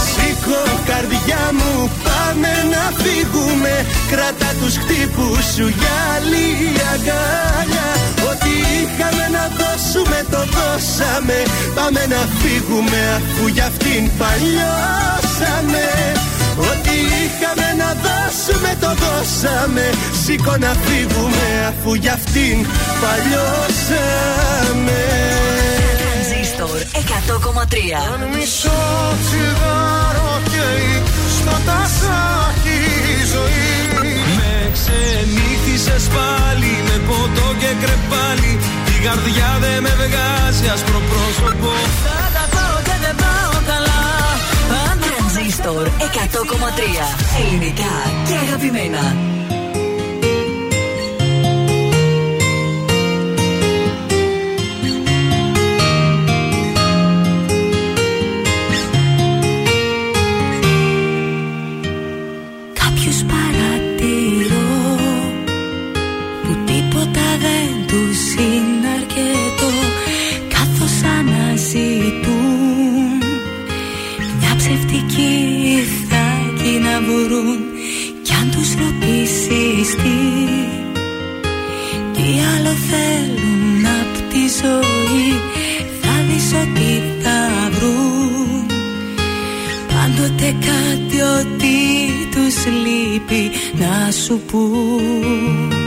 Σήκω 0.10 0.61
καρδιά 0.90 1.44
μου 1.57 1.73
πάμε 2.07 2.52
να 2.73 2.84
φύγουμε. 3.02 3.73
Κράτα 4.11 4.49
τους 4.60 4.76
χτύπους 4.81 5.44
σου 5.56 5.68
για 5.80 5.95
άλλη 6.15 6.45
αγκάλια. 6.94 7.88
Ό,τι 8.30 8.43
είχαμε 8.84 9.26
να 9.38 9.46
δώσουμε 9.60 10.20
το 10.34 10.42
δώσαμε. 10.56 11.38
Πάμε 11.76 12.02
να 12.14 12.22
φύγουμε 12.40 13.02
αφού 13.18 13.48
για 13.48 13.66
αυτήν 13.66 14.04
παλιώσαμε. 14.22 15.86
Ό,τι 16.70 16.96
είχαμε 17.22 17.68
να 17.82 17.90
δώσουμε 18.06 18.72
το 18.84 18.92
δώσαμε. 19.04 19.86
Σήκω 20.24 20.56
να 20.66 20.72
φύγουμε 20.86 21.48
αφού 21.72 21.94
για 21.94 22.14
αυτήν 22.14 22.58
παλιώσαμε. 23.04 25.00
Τρανζίστορ 26.02 26.78
100,3 26.92 27.76
Αν 28.14 28.22
μισό 28.34 28.82
τσιγάρο 29.24 30.42
καίει 30.52 31.02
στο 31.38 31.56
τασάκι 31.66 32.80
η 33.14 33.26
ζωή 33.34 33.83
Με 34.94 34.99
ξενύχτησες 35.06 36.03
πάλι 36.15 36.74
με 36.88 36.95
ποτό 37.07 37.48
και 37.61 37.72
κρεπάλι. 37.82 38.52
Η 38.94 38.98
καρδιά 39.06 39.49
δεν 39.64 39.78
με 39.86 39.94
βγάζει 40.02 40.65
άσπρο 40.74 40.99
πρόσωπο. 41.11 41.72
Θα 42.06 42.18
τα 42.36 42.44
πάω 42.53 42.78
και 42.88 42.95
δεν 43.03 43.15
πάω 43.24 43.56
καλά. 43.72 44.02
Τρανζίστορ 45.03 45.86
100,3 45.88 47.06
Ελληνικά 47.40 47.94
και 48.28 48.36
αγαπημένα 48.45 49.03
ρωτήσεις 79.94 79.95
τι 79.95 80.72
τι 82.14 82.40
άλλο 82.56 82.74
θέλουν 82.90 83.86
απ' 83.86 84.32
τη 84.32 84.40
ζωή 84.40 85.40
θα 86.02 86.14
δεις 86.28 86.53
ότι 86.53 87.02
θα 87.24 87.70
βρουν. 87.72 88.65
Πάντοτε 89.88 90.56
κάτι 90.60 91.22
ότι 91.22 91.76
τους 92.32 92.65
λείπει 92.65 93.52
να 93.74 94.11
σου 94.11 94.41
πούν 94.52 95.83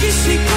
que 0.00 0.12
se 0.12 0.55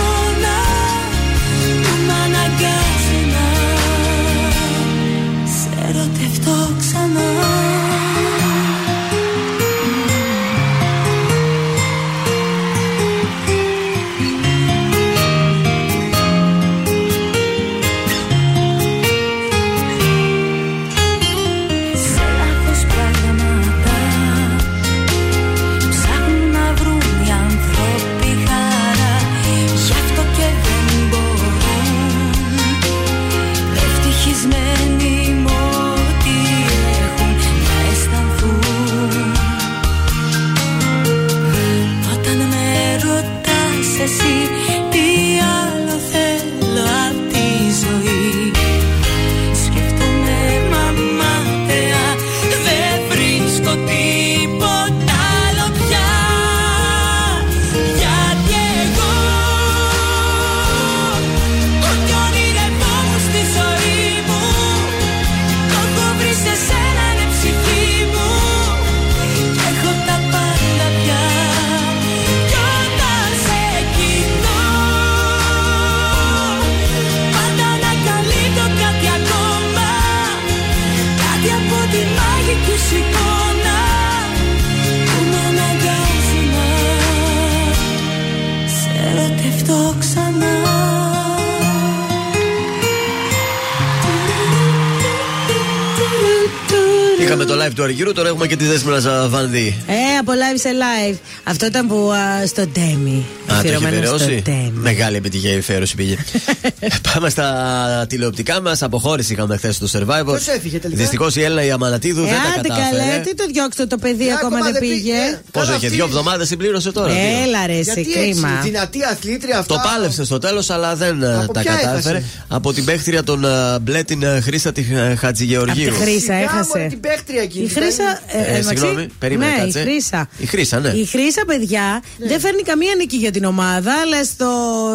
έχουμε 98.42 98.56
και 98.56 98.64
τη 98.64 98.70
Δέσποινα 98.70 99.28
Βανδύ. 99.28 99.78
Ε, 99.88 100.18
από 100.20 100.32
live 100.32 100.60
σε 100.60 100.70
live. 100.70 101.18
Αυτό 101.44 101.66
ήταν 101.66 101.88
που 101.88 102.12
α, 102.12 102.46
στο 102.48 102.68
Ντέμι. 102.68 103.26
Α, 103.46 103.46
το 103.48 103.54
έχει 103.54 103.60
Αφιερωμένο 103.60 104.06
στο 104.06 104.16
αφιερώσει. 104.16 104.42
Ντέμι. 104.42 104.72
Μεγάλη 104.74 105.18
επιτυχία 105.18 105.54
η 105.54 105.58
αφιέρωση 105.58 105.96
πήγε. 105.96 106.18
Πάμε 107.14 107.30
στα 107.30 108.06
τηλεοπτικά 108.10 108.62
μας. 108.62 108.82
Αποχώρηση 108.82 109.34
είχαμε 109.34 109.58
χθες 109.58 109.76
στο 109.76 109.88
survivor. 109.92 110.26
Ποιος 110.26 110.48
έφυγε 110.48 110.80
τελικά; 110.80 111.02
Δυστυχώς 111.02 111.36
η 111.36 111.42
Έλληνα 111.42 111.64
Ιαμανατίδου 111.64 112.22
Ε, 112.22 112.26
δεν 112.26 112.34
τα 112.34 112.60
άντε 112.60 112.68
κατάφερε. 112.68 113.02
καλέ, 113.04 113.20
τι 113.24 113.36
το 113.36 113.44
διώξτε 113.52 113.86
το 113.86 113.98
παιδί, 113.98 114.32
ακόμα 114.32 114.62
δεν 114.62 114.80
πήγε; 114.80 115.40
Πόσο 115.52 115.74
είχε, 115.74 115.88
δύο 115.88 116.06
εβδομάδες 116.06 116.48
συμπλήρωσε 116.48 116.92
τώρα. 116.92 117.14
δύο. 117.14 117.22
Έλα 117.44 117.66
ρε, 117.68 117.84
σε 117.84 117.94
Γιατί 117.94 118.12
κρίμα. 118.12 118.50
έτσι, 118.58 118.70
δυνατή 118.70 119.00
αθλήτρια 119.12 119.58
αυτά; 119.58 119.74
Το 119.76 119.82
πάλευσε 119.84 120.26
στο 120.26 120.38
τέλος, 120.38 120.70
αλλά 120.70 120.96
δεν 120.96 121.24
ε, 121.24 121.36
Από 121.44 121.54
τα 121.54 121.62
ποια 121.62 121.72
κατάφερε. 121.76 122.18
έχασε; 122.18 122.30
Από 122.48 122.74
την 122.74 122.86
παίχτρια 122.86 123.24
των 123.24 123.44
ε, 123.46 123.80
μπλε 123.82 124.04
την 124.04 124.24
ε, 124.24 124.40
Χρήστα 124.42 124.72
τη 124.72 124.86
ε, 124.94 125.16
Χατζηγεωργίου. 125.16 125.90
Από 125.90 125.98
τη 125.98 126.02
Χρήσα 126.04 126.20
Σιγά, 126.20 126.36
έχασε. 126.38 126.70
μωρέ, 126.76 126.88
την 126.88 127.00
παίχτρια 127.00 127.42
εκείνη. 127.42 127.66
Η 127.66 127.70
Χρήσα. 127.70 128.04
Ε, 128.28 128.38
ε, 128.38 128.50
εντάξει, 128.58 128.68
συγγνώμη, 128.68 129.08
περίμενε, 129.20 129.52
ναι, 129.52 129.58
κάτσε. 129.58 129.80
Η 129.80 129.82
Χρήσα. 129.84 130.28
Η 130.38 130.46
Χρήσα, 130.46 130.80
ναι. 130.80 130.90
Η 130.90 131.06
Χρήσα, 131.06 131.44
παιδιά, 131.48 132.02
δεν 132.18 132.40
φέρνει 132.40 132.62
καμία 132.62 132.94
νίκη 132.98 133.16
για 133.18 133.32
την 133.32 133.44
ομάδα, 133.44 133.92
αλλά 134.04 134.24
στο 134.24 134.48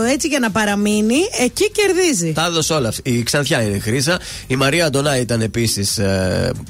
έτσι 0.06 0.28
για 0.28 0.38
να 0.38 0.50
παραμείνει, 0.50 1.16
εκεί 1.40 1.70
κερδίζει. 1.70 2.32
Τα 2.32 2.46
έδωσε 2.46 2.72
όλα. 2.72 2.92
Η 3.02 3.22
Ξανθιά 3.22 3.62
είναι 3.62 3.76
η 3.76 3.80
Χρήσα. 3.80 4.18
Η 4.46 4.56
Μαρία 4.56 4.86
Αντωνά 4.86 5.18
ήταν 5.18 5.40
επίσης 5.40 6.00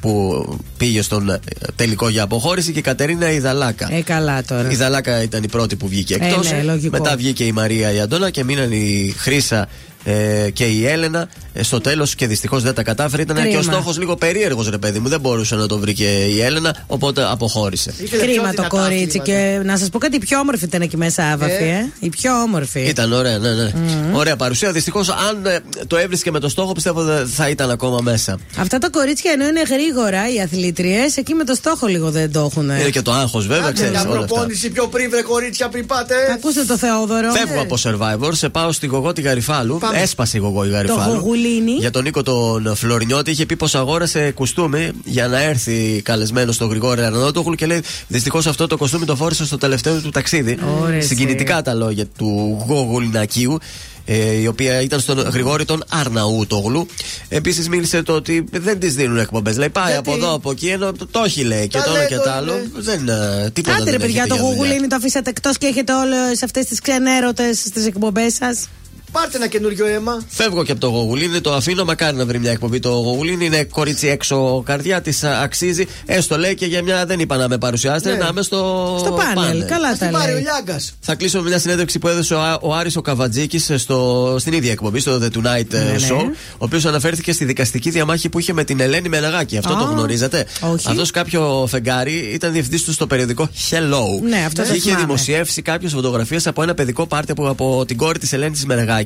που 0.00 0.44
πήγε 0.76 1.02
στον 1.02 1.30
ε, 1.30 1.40
τελικό 1.76 2.08
για 2.08 2.22
αποχώρηση 2.22 2.72
και 2.72 2.78
η 2.78 2.82
Κατερίνα 2.82 3.30
Ιδαλάκα. 3.30 3.88
Ε, 3.92 4.00
καλά 4.02 4.42
τώρα. 4.42 4.70
Η 4.70 4.74
Δαλάκα 4.76 5.22
ήταν 5.22 5.42
η 5.42 5.48
πρώτη 5.48 5.76
που 5.76 5.88
βγήκε 5.88 6.14
εκτός. 6.14 6.50
ναι, 6.50 6.62
λογικό. 6.62 6.98
Μετά 6.98 7.16
βγήκε 7.16 7.44
η 7.44 7.52
Μαρία 7.52 7.92
η 7.92 8.00
Αντώνα 8.00 8.30
και 8.30 8.44
μείναν 8.44 8.72
η 8.72 9.14
Χρήσα 9.18 9.68
ε, 10.04 10.50
και 10.50 10.64
η 10.64 10.86
Έλενα 10.86 11.28
ε, 11.52 11.62
στο 11.62 11.80
τέλος 11.80 12.14
και 12.14 12.26
δυστυχώς 12.26 12.62
δεν 12.62 12.74
τα 12.74 12.82
κατάφερε. 12.82 13.22
Ήταν 13.22 13.36
Κρίμα. 13.36 13.50
και 13.50 13.56
ο 13.56 13.62
στόχος 13.62 13.98
λίγο 13.98 14.16
περίεργος, 14.16 14.68
ρε 14.68 14.78
παιδί 14.78 14.98
μου. 14.98 15.08
Δεν 15.08 15.20
μπορούσε 15.20 15.54
να 15.54 15.66
το 15.66 15.78
βρει 15.78 15.92
και 15.92 16.08
η 16.08 16.40
Έλενα, 16.40 16.76
οπότε 16.86 17.24
αποχώρησε. 17.30 17.94
Κρίμα 18.20 18.54
το 18.54 18.66
κορίτσι. 18.68 19.20
Και 19.20 19.60
να 19.64 19.76
σας 19.76 19.88
πω 19.88 19.98
κάτι, 19.98 20.16
η 20.16 20.18
πιο 20.18 20.38
όμορφη 20.38 20.64
ήταν 20.64 20.82
εκεί 20.82 20.96
μέσα, 20.96 21.32
άβαφη, 21.32 21.52
ε. 21.52 21.92
Η 21.98 22.08
πιο 22.08 22.42
όμορφη. 22.42 22.80
Ήταν 22.80 23.12
ωραία, 23.12 23.38
ναι, 23.38 23.52
ναι. 23.52 23.72
Ωραία 24.12 24.36
παρουσία. 24.36 24.72
Δυστυχώς, 24.72 25.08
αν 25.08 25.46
ε, 25.46 25.58
το 25.86 25.96
έβρισκε 25.96 26.30
με 26.30 26.40
το 26.40 26.48
στόχο, 26.48 26.72
πιστεύω 26.72 27.02
δεν 27.02 27.26
θα 27.26 27.48
ήταν 27.48 27.70
ακόμα 27.70 28.00
μέσα. 28.02 28.38
Αυτά 28.56 28.78
τα 28.78 28.90
κορίτσια 28.90 29.32
ενώ 29.32 29.46
είναι 29.46 29.62
γρήγορα 29.62 30.32
οι 30.34 30.40
αθλήτριε, 30.40 31.00
εκεί 31.14 31.34
με 31.34 31.44
το 31.44 31.54
στόχο 31.54 31.86
λίγο 31.86 32.10
δεν 32.10 32.32
το 32.32 32.40
έχουν. 32.50 32.64
Είναι 32.64 32.90
και 32.90 33.02
το 33.02 33.12
άγχος, 33.12 33.46
βέβαια, 33.46 33.64
Άντε, 33.64 33.72
ξέρεις 33.72 33.90
μια 33.92 34.00
όλα 34.00 34.18
αυτά. 34.18 34.26
προπόνηση 34.26 34.70
πιο 34.70 34.86
πριν, 34.86 35.10
βρε 35.10 35.22
κορίτσια, 35.22 35.68
πριν 35.68 35.86
πάτε. 35.86 36.14
Ακούστε 36.32 36.64
το 36.64 36.76
Θεόδωρο. 36.76 37.32
Φεύγω 37.32 37.60
από 37.60 37.76
survivor, 37.82 38.30
σε 38.32 38.48
πάω 38.48 38.72
στη 38.72 38.86
γογό 38.86 39.12
τη 39.12 39.20
Γαριφάλου. 39.20 39.78
Πάμε. 39.94 40.04
Έσπασε 40.06 40.36
η 40.36 40.40
γογό 40.40 40.64
η 40.64 40.68
Γαριφάλου. 40.68 41.14
γογουλίνι. 41.14 41.72
Για 41.72 41.90
τον 41.90 42.02
Νίκο 42.02 42.22
τον 42.22 42.76
Φλωρινιώτη 42.76 43.30
είχε 43.30 43.46
πει 43.46 43.56
πως 43.56 43.74
αγόρασε 43.74 44.30
κουστούμι 44.30 44.90
για 45.04 45.28
να 45.28 45.42
έρθει 45.42 46.00
καλεσμένο 46.04 46.52
στο 46.52 46.66
Γρηγόρη 46.66 47.02
Αρνότογλου 47.02 47.54
και 47.54 47.66
λέει 47.66 47.82
Δυστυχώς 48.08 48.46
αυτό 48.46 48.66
το 48.66 48.76
κοστούμι 48.76 49.04
το 49.04 49.16
φόρησε 49.16 49.44
στο 49.46 49.58
τελευταίο 49.58 50.00
του 50.00 50.10
ταξίδι. 50.10 50.58
Ωραία, 50.82 51.02
Συγκινητικά 51.02 51.62
τα 51.62 51.74
λόγια 51.74 52.06
του 52.18 52.58
Γογουλινακίου. 52.66 53.58
Ε, 54.06 54.32
η 54.40 54.46
οποία 54.46 54.80
ήταν 54.80 55.00
στον 55.00 55.18
Γρηγόρη 55.18 55.64
τον 55.64 55.84
Αρναούτογλου. 55.88 56.86
Επίσης 57.28 57.68
μίλησε 57.68 58.02
το 58.02 58.12
ότι 58.12 58.44
δεν 58.52 58.78
της 58.78 58.94
δίνουν 58.94 59.18
εκπομπές. 59.18 59.56
Λέει 59.56 59.68
πάει 59.68 59.92
Γιατί; 59.92 60.10
από 60.10 60.18
εδώ, 60.18 60.34
από 60.34 60.50
εκεί, 60.50 60.66
ενώ 60.66 60.92
το, 60.92 61.06
το 61.06 61.22
έχει 61.24 61.42
λέει 61.42 61.68
και 61.68 61.78
Τα 61.78 61.84
το 61.84 61.90
ένα 61.90 61.98
λέει, 61.98 62.08
και 62.08 62.14
το 62.16 62.22
το 62.22 62.30
άλλο. 62.30 62.52
είναι. 62.52 62.68
Δεν, 62.74 63.08
ε, 63.08 63.50
τίποτα 63.52 63.76
Άντε 63.76 63.84
ρε 63.84 63.90
δεν 63.90 64.00
παιδιά, 64.00 64.20
έχετε 64.22 64.28
το 64.28 64.34
για 64.34 64.44
δουλειά. 64.44 64.50
γουγουλίνι 64.62 64.86
το 64.86 64.96
αφήσατε 64.96 65.30
εκτός 65.30 65.58
και 65.58 65.66
έχετε 65.66 65.92
όλες 65.94 66.42
αυτές 66.42 66.64
τις 66.66 66.80
ξενέρωτες 66.80 67.58
στις 67.58 67.86
εκπομπές 67.86 68.34
σας. 68.34 68.68
Πάρτε 69.14 69.36
ένα 69.36 69.46
καινούριο 69.46 69.86
αίμα. 69.86 70.22
Φεύγω 70.28 70.64
και 70.64 70.72
από 70.72 70.80
το 70.80 70.86
γογουλίνι, 70.88 71.40
το 71.40 71.52
αφήνω. 71.54 71.84
Μακάρι 71.84 72.16
να 72.16 72.26
βρει 72.26 72.38
μια 72.38 72.50
εκπομπή 72.50 72.78
το 72.80 72.88
γογουλίνι. 72.90 73.44
Είναι 73.44 73.64
κορίτσι 73.64 74.06
έξω 74.08 74.62
καρδιά, 74.66 75.00
της 75.00 75.24
αξίζει. 75.24 75.86
Έστω 76.06 76.38
λέει 76.38 76.54
και 76.54 76.66
για 76.66 76.82
μια 76.82 77.06
δεν 77.06 77.20
είπα 77.20 77.36
να 77.36 77.48
με 77.48 77.58
παρουσιάσετε, 77.58 78.10
Ναι. 78.10 78.16
να 78.16 78.28
είμαι 78.30 78.42
στο, 78.42 78.96
Στο 78.98 79.10
πάνελ, 79.34 79.64
καλά 79.64 79.88
Ας 79.88 79.98
τα 79.98 80.06
την 80.06 80.14
πάρει 80.16 80.30
ο 80.30 80.34
λέει. 80.34 80.42
Λιάγκας. 80.42 80.94
Θα 81.00 81.14
κλείσω 81.14 81.40
με 81.42 81.48
μια 81.48 81.58
συνέντευξη 81.58 81.98
που 81.98 82.08
έδωσε 82.08 82.34
ο, 82.34 82.40
Α- 82.40 82.58
ο 82.62 82.74
Άρης 82.74 82.96
ο 82.96 83.00
Καβατζίκης 83.00 83.70
στο, 83.76 84.36
στην 84.38 84.52
ίδια 84.52 84.70
εκπομπή, 84.72 85.00
στο 85.00 85.18
The 85.22 85.26
Tonight 85.36 85.72
ε, 85.72 85.78
Ναι, 85.78 85.90
ναι. 85.90 85.96
Show, 86.10 86.22
ο 86.52 86.56
οποίος 86.58 86.84
αναφέρθηκε 86.84 87.32
στη 87.32 87.44
δικαστική 87.44 87.90
διαμάχη 87.90 88.28
που 88.28 88.38
είχε 88.38 88.52
με 88.52 88.64
την 88.64 88.80
Ελένη 88.80 89.08
Μεναγάκη. 89.08 89.56
Αυτό 89.58 89.72
Α, 89.72 89.78
το 89.78 89.84
γνωρίζετε. 89.84 90.46
όχι. 90.60 90.88
Αυτός 90.88 91.10
κάποιο 91.10 91.66
φεγγάρι 91.68 92.12
ήταν 92.32 92.52
διευθυντή 92.52 92.84
του 92.84 92.92
στο 92.92 93.06
περιοδικό 93.06 93.48
Hello. 93.70 94.22
Ναι, 94.28 94.42
αυτό 94.46 94.62
και 94.62 94.68
το 94.68 94.74
είχε 94.74 94.80
θυμάμαι. 94.88 95.04
δημοσιεύσει 95.04 95.62
κάποιες 95.62 95.92
φωτογραφίες 95.92 96.46
από 96.46 96.62
ένα 96.62 96.74
παιδικό 96.74 97.06
πάρτι 97.06 97.30
από, 97.30 97.48
από 97.48 97.84
την 97.86 97.96
κόρη 97.96 98.18
της 98.18 98.32
Ελένης 98.32 98.64
Μεναγάκη. 98.64 99.03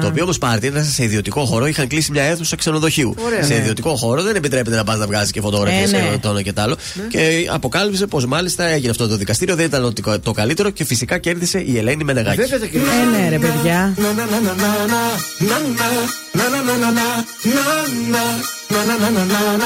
Το 0.00 0.06
οποίο 0.06 0.22
όμω 0.24 0.32
πάρτι 0.40 0.66
ήταν 0.66 0.84
σε 0.84 1.04
ιδιωτικό 1.04 1.44
χώρο, 1.44 1.66
είχαν 1.66 1.86
κλείσει 1.86 2.10
μια 2.12 2.22
αίθουσα 2.22 2.56
ξενοδοχείου. 2.56 3.14
Ωραία. 3.24 3.42
Σε 3.42 3.52
Ναι. 3.54 3.58
ιδιωτικό 3.60 3.96
χώρο 3.96 4.22
δεν 4.22 4.36
επιτρέπεται 4.36 4.76
να 4.76 4.84
πα 4.84 4.96
να 4.96 5.06
βγάζει 5.06 5.30
και 5.32 5.40
φωτογραφίε 5.40 5.82
Ε, 5.82 5.86
ναι. 5.86 5.98
και 6.12 6.18
το 6.20 6.28
ένα 6.28 6.42
και 6.42 6.52
το 6.52 6.62
άλλο. 6.62 6.76
Και 7.08 7.48
αποκάλυψε 7.52 8.06
πω 8.06 8.20
μάλιστα 8.28 8.64
έγινε 8.64 8.90
αυτό 8.90 9.08
το 9.08 9.16
δικαστήριο, 9.16 9.54
δεν 9.56 9.64
ήταν 9.66 9.84
ότι 9.84 10.02
το 10.22 10.32
καλύτερο 10.32 10.70
και 10.70 10.84
φυσικά 10.84 11.18
κέρδισε 11.18 11.58
η 11.66 11.78
Ελένη 11.78 12.04
Μενεγάκη. 12.04 12.36
Βέβαια 12.40 12.58
τα 12.58 12.64
Ε, 12.64 12.68
κερδίζει. 12.68 12.92
ναι, 13.22 13.28
ρε 13.28 13.38
παιδιά. 13.38 13.94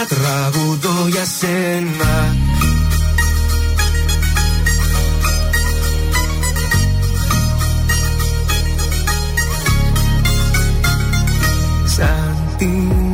Τραγουδώ 0.08 1.08
για 1.10 1.24
σένα 1.38 2.34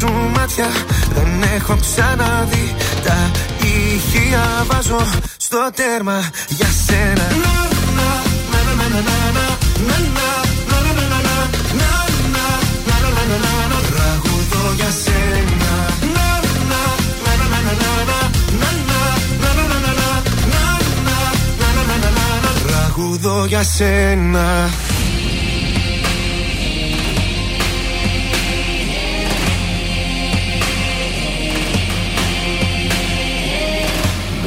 σου 0.00 0.12
μάτια. 0.36 0.68
Δεν 1.14 1.42
έχω 1.56 1.76
ξαναδεί 1.80 2.74
τα 3.04 3.30
ηχεία. 3.62 4.64
Βάζω 4.66 5.06
στο 5.36 5.70
τέρμα 5.74 6.30
για 6.48 6.68
σένα. 6.86 7.26
Τραγουδώ 13.90 14.72
για 14.76 14.90
σένα. 15.04 15.70
Τραγουδώ 22.66 23.44
για 23.44 23.62
σένα 23.62 24.70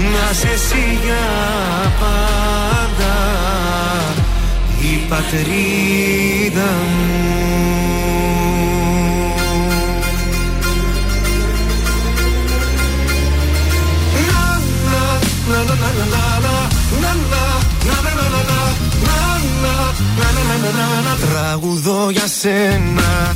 να 0.00 0.32
σε 0.32 0.48
εσύ 0.48 0.98
για 1.04 1.26
πάντα 2.00 3.16
η 4.80 5.06
πατρίδα 5.08 6.70
μου. 6.70 7.40
Τραγουδώ 21.30 22.10
για 22.10 22.26
σένα 22.26 23.34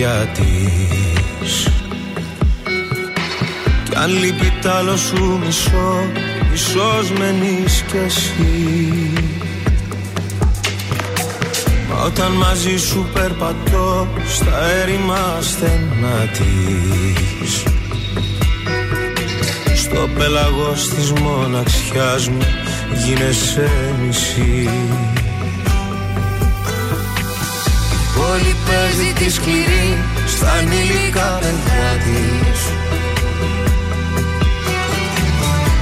παιδιά 0.00 0.28
της. 0.32 1.68
Κι 3.84 3.96
αν 3.96 4.10
λείπει 4.10 4.52
τ' 4.62 4.66
άλλο 4.66 4.96
σου 4.96 5.40
μισό, 5.44 6.06
μισός 6.50 7.10
μένεις 7.18 7.84
κι 7.86 7.96
εσύ. 8.06 9.12
Μα 11.88 12.04
όταν 12.04 12.32
μαζί 12.32 12.76
σου 12.78 13.08
περπατώ 13.12 14.08
στα 14.28 14.70
έρημα 14.82 15.38
στενά 15.40 16.28
της. 16.32 17.62
Στο 19.76 20.08
πέλαγος 20.18 20.88
της 20.88 21.12
μοναξιάς 21.12 22.28
μου 22.28 22.46
γίνεσαι 23.04 23.70
μισή 24.06 24.68
Παίζει 29.00 29.14
τη 29.14 29.30
σκληρή 29.30 29.98
στα 30.26 30.50
ανηλικά 30.50 31.38
παιδιά 31.40 31.90
της. 32.04 32.60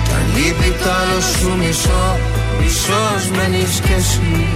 Τα 0.08 0.18
λείπει 0.34 0.70
το 0.82 0.90
άλλο 0.90 1.20
σου 1.20 1.56
μισό 1.58 2.18
Μισός 2.60 3.30
μένεις 3.36 3.80
κι 3.80 3.92
εσύ 3.92 4.46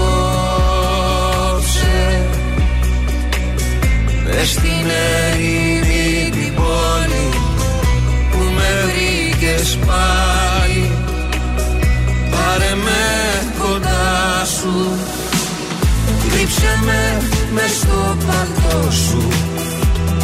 Μες 4.24 4.51
στην 4.51 4.86
ερήμη 5.30 6.30
την 6.30 6.55
πόλη 6.55 7.28
Που 8.30 8.38
με 8.55 8.68
βρήκες 8.84 9.78
πάλι. 9.86 10.35
Σου. 14.66 14.98
Κρύψε 16.30 16.72
με 16.84 17.02
μες 17.55 17.70
στο 17.80 18.16
παλτό 18.26 18.90
σου. 18.90 19.28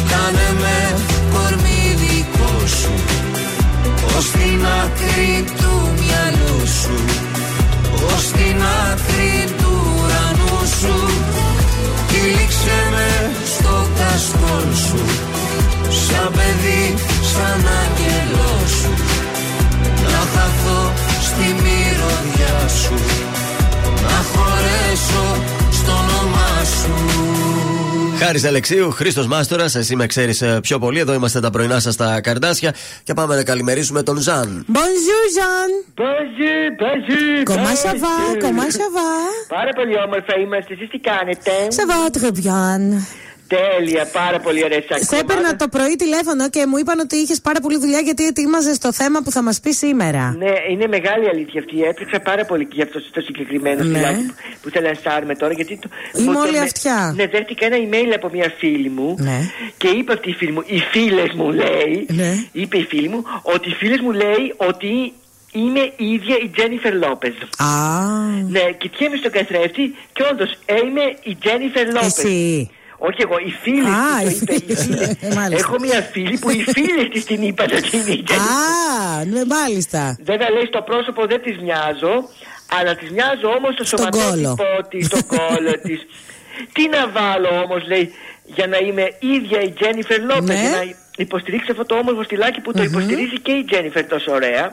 Κάνε 0.09 0.49
με 0.61 0.77
κορμί 1.33 1.83
δικό 2.01 2.53
σου. 2.79 2.93
Ως 4.17 4.25
την 4.31 4.65
άκρη 4.81 5.43
του 5.59 5.73
μυαλού 5.99 6.59
σου. 6.81 6.97
Ως 8.13 8.23
την 8.37 8.61
άκρη 8.85 9.53
του 9.57 9.73
ουρανού 9.95 10.59
σου. 10.79 10.95
Κυλίξε 12.07 12.79
με 12.93 13.09
στο 13.53 13.75
κασκόλ 13.97 14.69
σου. 14.87 15.01
Σαν 16.05 16.31
παιδί, 16.35 16.83
σαν 17.31 17.61
άγγελό 17.81 18.53
σου. 18.77 18.91
Να 20.11 20.21
χαθώ 20.33 20.93
στη 21.27 21.47
μυρωδιά 21.63 22.67
σου 22.81 22.95
Να 24.09 24.19
χωρέσω 24.31 25.43
στο 25.71 25.91
όνομά 25.91 26.63
σου 26.63 26.93
Χάρης 28.19 28.43
Αλεξίου, 28.45 28.91
Χρήστος 28.91 29.27
Μάστορας, 29.27 29.75
εσύ 29.75 29.95
με 29.95 30.05
ξέρεις 30.05 30.43
πιο 30.61 30.79
πολύ. 30.79 30.99
Εδώ 30.99 31.13
είμαστε 31.13 31.39
τα 31.39 31.49
πρωινά 31.49 31.79
σας 31.79 31.93
στα 31.93 32.21
καρδάσια 32.21 32.73
και 33.03 33.13
πάμε 33.13 33.35
να 33.35 33.43
καλημερίσουμε 33.43 34.03
τον 34.03 34.17
Ζαν. 34.17 34.65
Bonjour, 34.71 35.23
Jean. 35.37 35.71
Bonjour, 36.03 36.63
bonjour. 36.83 37.43
Comment 37.51 37.77
ça 37.85 37.93
va, 38.03 38.15
comment 38.45 38.71
ça 38.79 38.87
va. 38.97 39.09
Πάρα 39.47 39.71
πολύ 39.75 39.95
όμορφα 40.05 40.39
είμαστε. 40.39 40.73
Εσείς 40.73 40.89
τι 40.89 40.99
κάνετε; 40.99 41.51
Ça 41.69 41.85
va 41.91 42.19
très 42.19 42.31
bien. 42.41 42.81
Τέλεια, 43.55 44.07
πάρα 44.13 44.39
πολύ 44.39 44.63
ωραία 44.63 44.81
σας 44.89 45.07
Σε 45.07 45.15
έπαιρνα 45.17 45.55
το 45.55 45.67
πρωί 45.67 45.95
τηλέφωνο 45.95 46.49
και 46.49 46.65
μου 46.67 46.77
είπαν 46.77 46.99
ότι 46.99 47.15
είχες 47.15 47.39
πάρα 47.41 47.59
πολύ 47.59 47.77
δουλειά 47.79 47.99
γιατί 47.99 48.25
ετοίμαζες 48.25 48.77
το 48.77 48.93
θέμα 48.93 49.21
που 49.23 49.31
θα 49.31 49.41
μας 49.41 49.59
πεις 49.59 49.77
σήμερα. 49.77 50.35
Ναι, 50.37 50.51
είναι 50.71 50.87
μεγάλη 50.87 51.29
αλήθεια 51.29 51.59
αυτή. 51.61 51.81
Έπαιξα 51.83 52.19
πάρα 52.19 52.45
πολύ 52.45 52.63
και 52.65 52.71
για 52.75 52.83
αυτό 52.83 52.99
το 53.11 53.21
συγκεκριμένο 53.21 53.83
Ναι. 53.83 53.97
φυλάκι 53.97 54.23
που, 54.25 54.33
που 54.61 54.69
θα 54.69 54.81
λανσάρουμε 54.81 55.35
τώρα. 55.35 55.53
Γιατί 55.53 55.79
το, 55.81 55.89
Είμαι 56.17 56.27
μου 56.27 56.33
το 56.33 56.39
όλη 56.39 56.51
με- 56.51 56.59
αυτιά. 56.59 57.13
Ναι, 57.15 57.27
δέχτηκα 57.27 57.65
ένα 57.65 57.77
email 57.85 58.11
από 58.15 58.29
μια 58.33 58.53
φίλη 58.57 58.89
μου 58.89 59.15
Ναι. 59.19 59.39
και 59.77 59.87
είπε 59.87 60.13
αυτή 60.13 60.29
η 60.29 60.33
φίλη 60.33 60.51
μου, 60.51 60.63
οι 60.65 60.79
φίλες 60.79 61.31
μου 61.31 61.51
λέει, 61.51 62.05
Ναι. 62.09 62.31
είπε 62.51 62.77
η 62.77 62.83
φίλη 62.85 63.07
μου, 63.09 63.23
ότι 63.41 63.69
οι 63.69 63.73
φίλες 63.73 63.99
μου 63.99 64.11
λέει 64.11 64.53
ότι 64.57 65.13
είμαι 65.51 65.79
η 65.97 66.05
ίδια 66.13 66.35
η 66.43 66.47
Τζένιφερ 66.55 66.93
Λόπεζ. 66.93 67.33
Α. 67.57 67.67
Ναι, 68.49 68.61
κοιτιέμαι 68.77 69.17
στον 69.17 69.31
καθρέφτη 69.31 69.95
και 70.13 70.23
όντως 70.31 70.51
είμαι 70.83 71.01
η 71.23 71.35
Τζένιφερ 71.41 71.85
Λόπεζ. 71.85 72.05
Εσύ. 72.17 72.69
Όχι 73.09 73.21
εγώ, 73.27 73.37
οι 73.45 73.51
φίλοι 73.63 73.89
Α, 73.89 74.27
της 74.27 74.39
το 74.39 74.45
οι 74.53 74.55
είπε, 74.55 74.71
οι 74.71 74.75
φίλες. 74.75 74.83
φίλες. 74.85 75.35
Μάλιστα. 75.35 75.65
Έχω 75.67 75.75
μια 75.79 76.01
φίλη 76.13 76.37
που 76.37 76.49
οι 76.49 76.63
φίλε 76.75 77.03
της 77.13 77.23
την 77.25 77.41
είπαν 77.41 77.67
ότι 77.77 77.97
είναι 77.97 78.11
η 78.19 78.23
Τζένιφερ. 78.23 78.37
Α, 78.37 79.25
ναι, 79.33 79.41
μάλιστα. 79.55 80.17
Βέβαια 80.31 80.49
λέει 80.55 80.65
στο 80.65 80.81
πρόσωπο 80.89 81.21
δεν 81.31 81.41
της 81.45 81.55
μοιάζω, 81.65 82.13
αλλά 82.77 82.95
της 82.95 83.09
μοιάζω 83.15 83.47
όμως 83.57 83.71
στο 83.73 83.83
Στον 83.85 83.99
σωματότυπο 83.99 84.55
κόλο. 84.63 84.87
της, 84.89 85.05
στο 85.05 85.19
κόλλο 85.33 85.73
της. 85.87 85.99
Τι 86.75 86.83
να 86.95 87.01
βάλω 87.17 87.49
όμως, 87.65 87.81
λέει, 87.87 88.05
για 88.57 88.67
να 88.67 88.77
είμαι 88.77 89.05
ίδια 89.35 89.59
η 89.61 89.71
Τζένιφερ 89.77 90.19
Λόπες, 90.29 90.47
Ναι. 90.47 90.59
για 90.61 90.69
να 90.77 90.83
υποστηρίξω 91.25 91.71
αυτό 91.71 91.85
το 91.85 91.95
όμορφο 91.95 92.23
στυλάκι 92.23 92.59
που 92.61 92.71
το 92.73 92.83
υποστηρίζει 92.83 93.39
και 93.39 93.51
η 93.51 93.63
Τζένιφερ 93.69 94.05
τόσο 94.07 94.31
ωραία. 94.31 94.65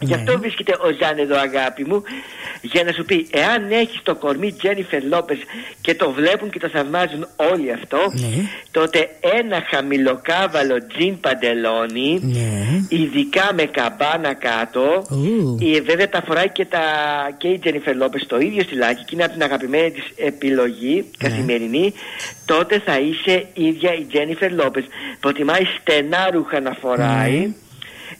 Γι' 0.00 0.14
Ναι. 0.14 0.14
αυτό 0.14 0.38
βρίσκεται 0.38 0.72
ο 0.72 0.88
Ζαν 1.00 1.18
εδώ 1.18 1.36
αγάπη 1.36 1.84
μου 1.84 2.02
Για 2.60 2.84
να 2.84 2.92
σου 2.92 3.04
πει 3.04 3.26
Εάν 3.30 3.70
έχεις 3.70 4.00
το 4.02 4.14
κορμί 4.14 4.52
Τζένιφερ 4.52 5.02
Λόπες 5.04 5.38
Και 5.80 5.94
το 5.94 6.10
βλέπουν 6.10 6.50
και 6.50 6.58
το 6.58 6.68
θαυμάζουν 6.68 7.26
όλοι 7.36 7.72
αυτό 7.72 7.96
Ναι. 8.12 8.42
Τότε 8.70 9.08
ένα 9.20 9.64
χαμηλοκάβαλο 9.70 10.86
τζιν 10.86 11.20
παντελόνι 11.20 12.18
Ναι. 12.22 12.66
Ειδικά 12.88 13.50
με 13.54 13.62
καμπάνα 13.62 14.34
κάτω 14.34 15.06
Ου. 15.10 15.56
η, 15.60 15.80
Βέβαια 15.80 16.08
τα 16.08 16.22
φοράει 16.26 16.48
και, 16.48 16.64
τα, 16.64 16.80
και 17.38 17.48
η 17.48 17.58
Τζένιφερ 17.58 17.96
Λόπες 17.96 18.26
Το 18.26 18.38
ίδιο 18.38 18.62
στυλάκι 18.62 19.04
Και 19.04 19.10
είναι 19.12 19.24
από 19.24 19.32
την 19.32 19.42
αγαπημένη 19.42 19.90
της 19.90 20.04
επιλογή 20.16 21.04
Καθημερινή 21.18 21.92
Τότε 22.44 22.78
θα 22.84 22.98
είσαι 22.98 23.46
ίδια 23.54 23.94
η 23.94 24.04
Τζένιφερ 24.04 24.52
Λόπες 24.52 24.84
Προτιμάει 25.20 25.64
στενά 25.80 26.30
ρούχα 26.32 26.60
να 26.60 26.72
φοράει 26.80 27.54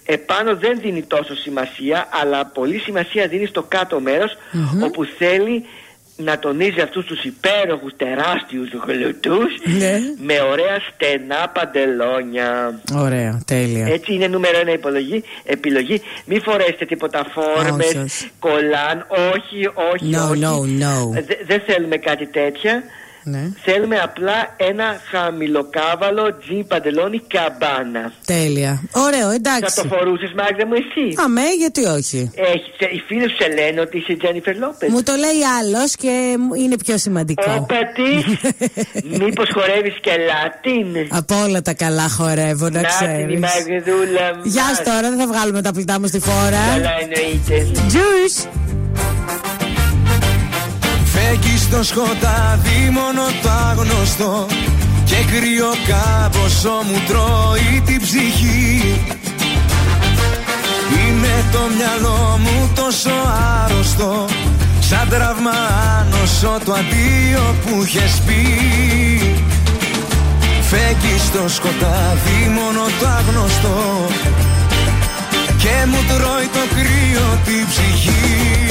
Επάνω 0.06 0.56
δεν 0.56 0.78
δίνει 0.81 1.02
τόσο 1.02 1.35
σημασία, 1.36 2.09
αλλά 2.23 2.47
πολύ 2.47 2.78
σημασία 2.78 3.27
δίνει 3.28 3.47
στο 3.47 3.62
κάτω 3.62 4.01
μέρος, 4.01 4.36
όπου 4.85 5.05
θέλει 5.05 5.65
να 6.20 6.39
τονίζει 6.39 6.81
αυτούς 6.81 7.05
τους 7.05 7.24
υπέροχους 7.24 7.93
τεράστιους 7.97 8.69
γλουτούς 8.86 9.52
Ναι. 9.78 9.98
με 10.16 10.40
ωραία 10.40 10.78
στενά 10.94 11.48
παντελόνια. 11.55 12.81
Ωραία, 12.97 13.40
τέλεια. 13.47 13.86
Έτσι 13.86 14.15
είναι 14.15 14.27
νούμερο 14.27 14.59
ένα 14.59 14.70
επιλογή. 14.70 15.24
επιλογή. 15.44 16.02
Μη 16.24 16.40
φορέσετε 16.40 16.85
τίποτα 16.85 17.27
φόρμες, 17.32 17.86
Όχι, 17.86 17.98
όχι. 17.98 18.31
κολάν, 18.39 19.06
όχι, 19.35 19.66
όχι, 19.66 20.10
No, 20.15 20.31
όχι. 20.31 20.40
no, 20.44 20.82
no. 20.85 21.16
Ε, 21.16 21.20
δε- 21.23 21.44
δεν 21.47 21.60
θέλουμε 21.66 21.97
κάτι 21.97 22.27
τέτοια. 22.27 22.82
Ναι. 23.23 23.43
Θέλουμε 23.65 23.99
απλά 23.99 24.55
ένα 24.57 25.01
χαμηλοκάβαλο 25.11 26.36
τζιν 26.39 26.66
παντελόνι 26.66 27.20
καμπάνα. 27.35 28.12
Τέλεια. 28.24 28.82
Ωραίο, 28.93 29.28
Θα 29.28 29.35
εντάξει. 29.35 29.74
το 29.82 29.85
φορούσες 29.95 30.32
Μάγδα 30.39 30.66
μου 30.66 30.74
εσύ; 30.74 31.07
Αμέ, 31.24 31.47
γιατί 31.59 31.85
όχι. 31.85 32.31
Έχεις, 32.35 32.74
ε, 32.78 32.86
οι 32.97 33.01
φίλοι 33.07 33.28
σου 33.31 33.36
σε 33.40 33.49
λένε 33.59 33.81
ότι 33.81 33.97
είσαι 33.99 34.16
Τζένιφερ 34.16 34.55
Λόπez. 34.57 34.89
Μου 34.90 35.03
το 35.03 35.12
λέει 35.24 35.40
άλλος 35.59 35.95
και 35.97 36.36
μου- 36.39 36.55
είναι 36.55 36.77
πιο 36.85 36.99
σημαντικό. 36.99 37.53
Όπατη, 37.61 38.11
μήπως 39.24 39.49
χορεύεις 39.53 39.97
και 40.01 40.11
Λατίν; 40.28 41.09
Από 41.11 41.35
όλα 41.43 41.62
τα 41.62 41.74
καλά 41.74 42.09
χορεύω, 42.09 42.69
να 42.69 42.81
Να 42.81 42.89
την 42.89 43.07
η 43.09 43.15
ξέρεις. 43.15 43.40
Μαγδούλα 43.40 44.27
μας. 44.36 44.45
Γεια 44.45 44.65
σου 44.77 44.82
τώρα, 44.85 45.01
δεν 45.11 45.19
θα 45.19 45.27
βγάλουμε 45.27 45.62
τα 45.62 45.73
πλητά 45.73 46.01
μου 46.01 46.07
στη 46.07 46.19
φόρα. 46.20 46.65
Καλά 46.74 46.90
εννοείται. 47.01 47.57
Τζους. 47.89 48.35
Φέγγει 51.30 51.59
στο 51.59 51.82
σκοτάδι 51.82 52.90
μόνο 52.92 53.22
το 53.42 53.50
άγνωστο 53.70 54.46
Και 55.05 55.14
κρύο 55.14 55.72
κάποσο 55.88 56.70
μου 56.86 56.98
τρώει 57.09 57.82
την 57.86 58.00
ψυχή. 58.00 59.00
Είναι 60.92 61.44
το 61.52 61.59
μυαλό 61.76 62.38
μου 62.42 62.70
τόσο 62.74 63.10
άρρωστο 63.64 64.24
Σαν 64.80 65.09
τραύμα 65.09 65.56
άνοσο 65.98 66.59
το 66.64 66.72
αντίο 66.72 67.55
που 67.64 67.82
είχες 67.82 68.22
πει. 68.26 68.42
Φέγγει 70.62 71.18
στο 71.26 71.48
σκοτάδι 71.48 72.38
μόνο 72.55 72.82
το 73.00 73.06
άγνωστο 73.18 74.06
Και 75.59 75.86
μου 75.86 75.98
τρώει 76.09 76.48
το 76.56 76.64
κρύο 76.74 77.26
την 77.44 77.66
ψυχή. 77.68 78.68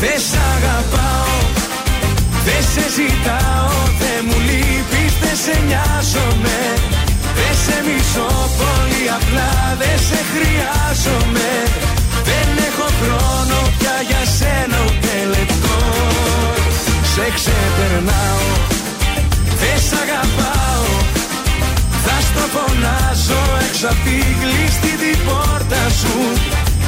Δεν 0.00 0.20
σ' 0.28 0.38
αγαπάω, 0.54 1.29
δεν 2.46 2.62
σε 2.72 2.84
ζητάω 2.96 3.78
Δεν 4.02 4.20
μου 4.26 4.38
λείπεις, 4.48 5.12
δεν 5.22 5.36
σε 5.44 5.54
νοιάζομαι. 5.68 6.58
Δεν 7.38 7.54
σε 7.64 7.76
μισώ 7.86 8.30
πολύ 8.60 9.04
απλά, 9.18 9.52
δεν 9.80 9.98
σε 10.08 10.20
χρειάζομαι. 10.32 11.50
Δεν 12.28 12.48
έχω 12.68 12.86
χρόνο 13.00 13.56
πια 13.78 13.96
για 14.08 14.22
σένα 14.38 14.76
ούτε 14.86 15.12
λεπτό. 15.34 15.78
Σε 17.12 17.24
ξεπερνάω, 17.36 18.48
δεν 19.60 19.78
σ' 19.86 19.96
αγαπάω. 20.02 20.88
Θα 22.04 22.16
στο 22.28 22.44
φωνάζω 22.54 23.42
έξω 23.66 23.86
απ' 23.92 24.02
τη 24.06 24.18
κλειστή 24.40 24.92
την 25.02 25.18
πόρτα 25.26 25.82
σου. 26.00 26.16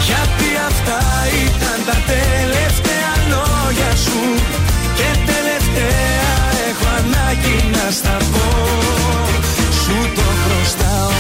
Γιατί 0.07 0.49
αυτά 0.71 1.01
ήταν 1.47 1.79
τα 1.89 1.97
τελευταία 2.13 3.13
λόγια 3.33 3.91
σου 4.05 4.21
Και 4.99 5.09
τελευταία 5.31 6.35
έχω 6.69 6.87
ανάγκη 6.99 7.57
να 7.73 7.91
στα 7.91 8.17
πω. 8.33 8.47
Σου 9.83 9.97
το 10.15 10.27
χρωστάω. 10.43 11.11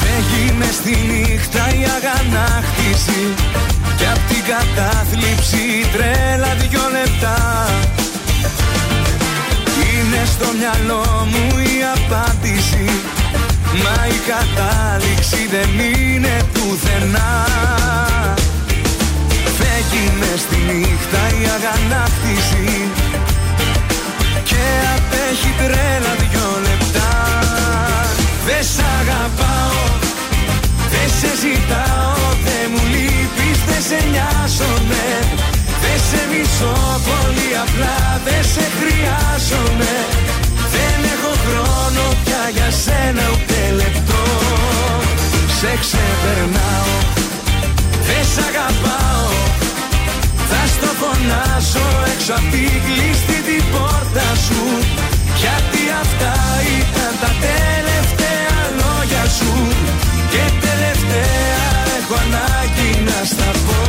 Φεύγει 0.00 0.52
μες 0.58 0.74
στη 0.74 0.98
νύχτα 1.08 1.68
η 1.80 1.84
αγανάκτηση. 1.96 3.22
Κι 3.96 4.06
απ' 4.12 4.28
την 4.28 4.42
κατάθλιψη 4.52 5.56
η 5.56 5.86
τρέλα 5.92 6.54
δυο 6.54 6.80
λεπτά. 6.92 7.68
Είναι 9.76 10.22
στο 10.24 10.46
μυαλό 10.58 11.28
μου 11.30 11.58
η 11.58 11.74
απάντηση 11.94 12.84
Μα 13.82 14.06
η 14.16 14.18
κατάληξη 14.32 15.40
δεν 15.54 15.70
είναι 15.88 16.34
πουθενά. 16.52 17.32
Φέγγει 19.56 20.06
μες 20.18 20.40
στη 20.40 20.56
νύχτα 20.66 21.22
η 21.40 21.44
αγανάκτηση 21.56 22.68
Και 24.50 24.64
απέχει 24.96 25.52
τρέλα 25.60 26.12
δυο 26.20 26.50
λεπτά. 26.66 27.12
Δεν 28.46 28.62
σ' 28.72 28.82
αγαπάω, 28.98 29.82
δεν 30.92 31.08
σε 31.18 31.30
ζητάω 31.42 32.22
Δεν 32.46 32.64
μου 32.72 32.82
λείπεις, 32.94 33.58
δεν 33.68 33.82
σε 33.88 33.98
νοιάζομαι. 34.12 35.04
Δεν 35.82 35.98
σε 36.08 36.20
μισώ 36.30 36.76
πολύ 37.08 37.50
απλά, 37.64 37.98
δεν 38.26 38.42
σε 38.52 38.64
χρειάζομαι. 38.78 39.92
Δεν 40.74 40.96
έχω 41.14 41.32
χρόνο 41.44 42.02
πια 42.24 42.42
για 42.56 42.70
σένα 42.84 43.24
ούτε 43.32 43.53
σε 45.64 45.78
ξεπερνάω. 45.80 46.94
Δεν 48.06 48.24
σ' 48.32 48.40
αγαπάω. 48.48 49.28
Θα 50.50 50.62
στο 50.74 50.90
φωνάσω 51.00 51.86
έξω 52.12 52.32
απ' 52.38 52.50
την 52.52 52.74
κλειστή 52.86 53.38
την 53.48 53.64
πόρτα 53.72 54.28
σου. 54.46 54.62
Γιατί 55.42 55.82
αυτά 56.02 56.34
ήταν 56.78 57.12
τα 57.22 57.30
τελευταία 57.46 58.56
λόγια 58.80 59.24
σου. 59.38 59.52
Και 60.32 60.44
τελευταία 60.66 61.66
έχω 61.98 62.14
ανάγκη 62.24 62.90
να 63.08 63.18
στα 63.32 63.50
πω. 63.66 63.80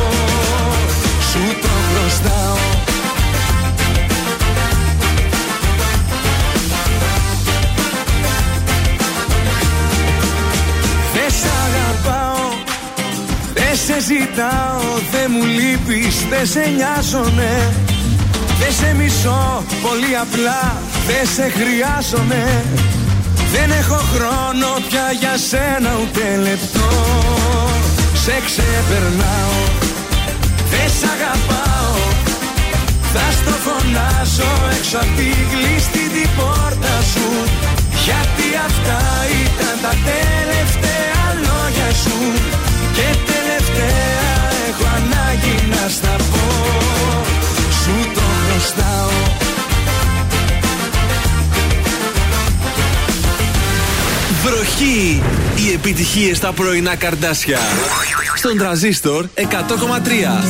Σου 1.28 1.42
το 1.62 1.72
χρωστάω 1.86 2.55
σε 13.96 14.02
ζητάω 14.02 14.88
Δεν 15.12 15.26
μου 15.32 15.44
λείπεις 15.44 16.16
Δεν 16.30 16.46
σε 16.46 16.64
νοιάζομαι. 16.76 17.52
Δεν 18.60 18.72
σε 18.80 18.94
μισώ 18.98 19.64
Πολύ 19.86 20.12
απλά 20.24 20.62
Δεν 21.06 21.24
σε 21.34 21.46
χρειάζομαι. 21.58 22.42
Δεν 23.52 23.70
έχω 23.80 24.00
χρόνο 24.12 24.68
πια 24.88 25.06
για 25.20 25.34
σένα 25.48 25.90
ούτε 26.00 26.24
λεπτό. 26.46 26.90
Σε 28.24 28.34
ξεπερνάω 28.46 29.58
Δεν 30.72 30.88
σ' 30.98 31.06
αγαπάω. 31.14 31.94
Θα 33.12 33.26
στο 33.38 33.54
φωνάσω 33.64 34.50
έξω 34.76 34.96
απ' 35.04 35.16
την 35.18 35.38
κλειστή 35.52 36.04
την 36.14 36.28
πόρτα 36.36 36.94
σου. 37.12 37.28
Γιατί 38.04 38.46
αυτά 38.68 39.00
ήταν 39.42 39.76
τα 39.84 39.92
τελευταία 40.10 41.22
λόγια 41.46 41.90
σου 42.02 42.16
Και 42.96 43.08
τελευταία 43.32 44.30
έχω 44.68 44.86
ανάγκη 44.96 45.56
να 45.70 45.88
στα 45.88 46.16
πω 46.16 46.46
Σου 47.82 48.10
το 48.14 48.20
χρωστάω 48.20 49.10
Βροχή! 54.44 55.22
Οι 55.56 55.72
επιτυχίες 55.72 56.36
στα 56.36 56.52
πρωινά 56.52 56.96
καρδάσια. 56.96 57.58
Στον 58.36 58.58
τραζίστορ 58.58 59.26
100,3. 59.34 59.40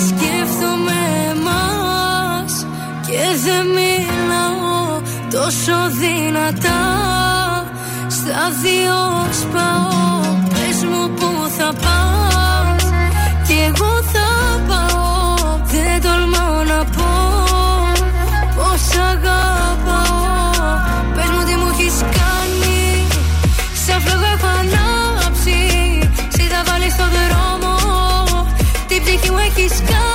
Σκέφτομαι 0.09 0.99
εμάς 1.31 2.67
και 3.07 3.19
δεν 3.45 3.67
μιλάω 3.67 5.01
τόσο 5.31 5.73
δυνατά 6.01 6.83
Στα 8.09 8.51
δύο 8.63 9.27
σπάω, 9.41 10.46
πες 10.77 10.85
μου 10.85 11.11
που 11.11 11.49
θα 11.59 11.73
πας 11.83 12.85
Κι 13.47 13.57
εγώ 13.69 13.93
θα 14.13 14.29
πάω, 14.69 15.59
δεν 15.73 16.03
τολμάω 16.03 16.63
να 16.63 16.85
πω 16.85 17.13
Πως 18.57 18.99
αγαπάω, 19.11 20.67
πες 21.15 21.29
μου 21.33 21.45
τι 21.47 21.55
μου 21.57 21.69
έχεις 21.73 21.97
κάνει. 22.19 23.07
Σαν 23.87 24.01
φλόγα 24.01 24.31
έχω 24.37 24.49
ανάψει, 24.61 25.59
σε 26.35 26.43
θα 26.53 26.63
βάλει 26.67 26.91
στο 26.91 27.05
δρόμο. 27.17 27.75
Την 28.89 29.03
ψυχή 29.03 29.31
μου 29.31 29.39
έχεις 29.49 29.75
κάψει, 29.79 30.06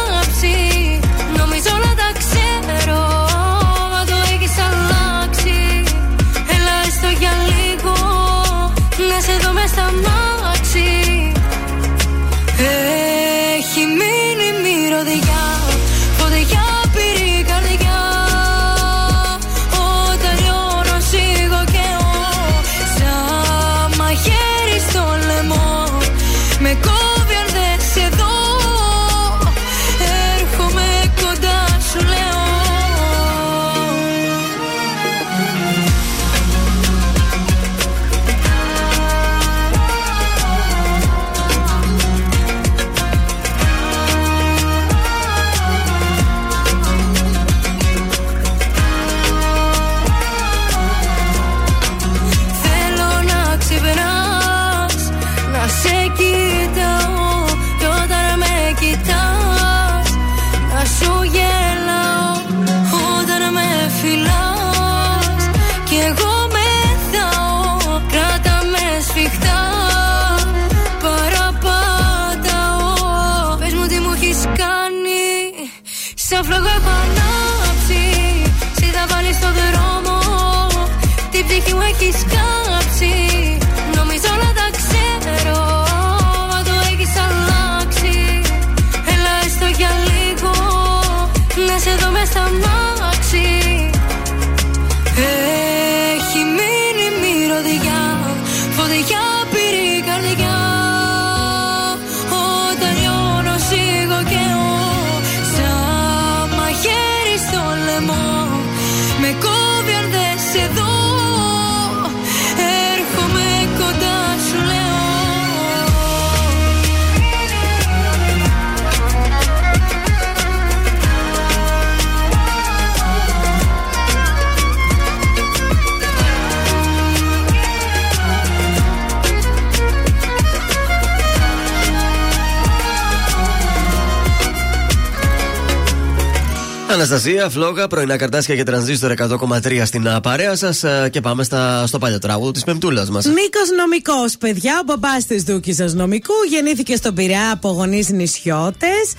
Αναστασία, 136.93 137.49
φλόγα, 137.49 137.87
πρωινά 137.87 138.17
καρτάσια 138.17 138.55
και 138.55 138.63
τρανζίστορ 138.63 139.13
100,3 139.17 139.81
στην 139.85 140.07
α, 140.07 140.21
παρέα 140.21 140.55
σας 140.55 140.83
και 141.09 141.21
πάμε 141.21 141.43
στα, 141.43 141.87
στο 141.87 141.97
παλιό 141.97 142.19
τραγούδι 142.19 142.51
της 142.51 142.63
Πεμπτούλας 142.63 143.09
μας. 143.09 143.25
Νίκος 143.25 143.69
νομικός, 143.77 144.37
παιδιά. 144.37 144.79
Ο 144.81 144.83
μπαμπάς 144.85 145.25
της 145.25 145.43
Δούκης 145.43 145.77
νομικού 145.93 146.33
γεννήθηκε 146.49 146.95
στον 146.95 147.13
Πειραιά 147.13 147.51
από 147.51 147.69
γονείς 147.69 148.09
νησιώτες. 148.09 149.13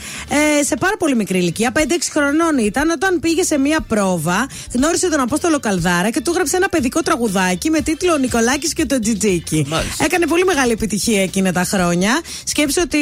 Ε, 0.60 0.64
σε 0.64 0.76
πάρα 0.76 0.96
πολύ 0.96 1.16
μικρή 1.16 1.38
ηλικία, 1.38 1.72
5-6 1.74 1.80
χρονών 2.12 2.58
ήταν, 2.58 2.90
όταν 2.90 3.20
πήγε 3.20 3.42
σε 3.42 3.58
μία 3.58 3.80
πρόβα, 3.88 4.46
γνώρισε 4.74 5.08
τον 5.08 5.20
Απόστολο 5.20 5.60
Καλδάρα 5.60 6.10
και 6.10 6.20
του 6.20 6.30
έγραψε 6.30 6.56
ένα 6.56 6.68
παιδικό 6.68 7.00
τραγουδάκι 7.00 7.70
με 7.70 7.80
τίτλο 7.80 8.12
Ο 8.12 8.16
Νικολάκης 8.16 8.72
και 8.72 8.86
το 8.86 8.98
Τζιτζίκι. 8.98 9.66
Έκανε 10.04 10.26
πολύ 10.26 10.44
μεγάλη 10.44 10.72
επιτυχία 10.72 11.22
εκείνα 11.22 11.52
τα 11.52 11.64
χρόνια. 11.64 12.20
Σκέψω 12.44 12.80
ότι 12.80 12.98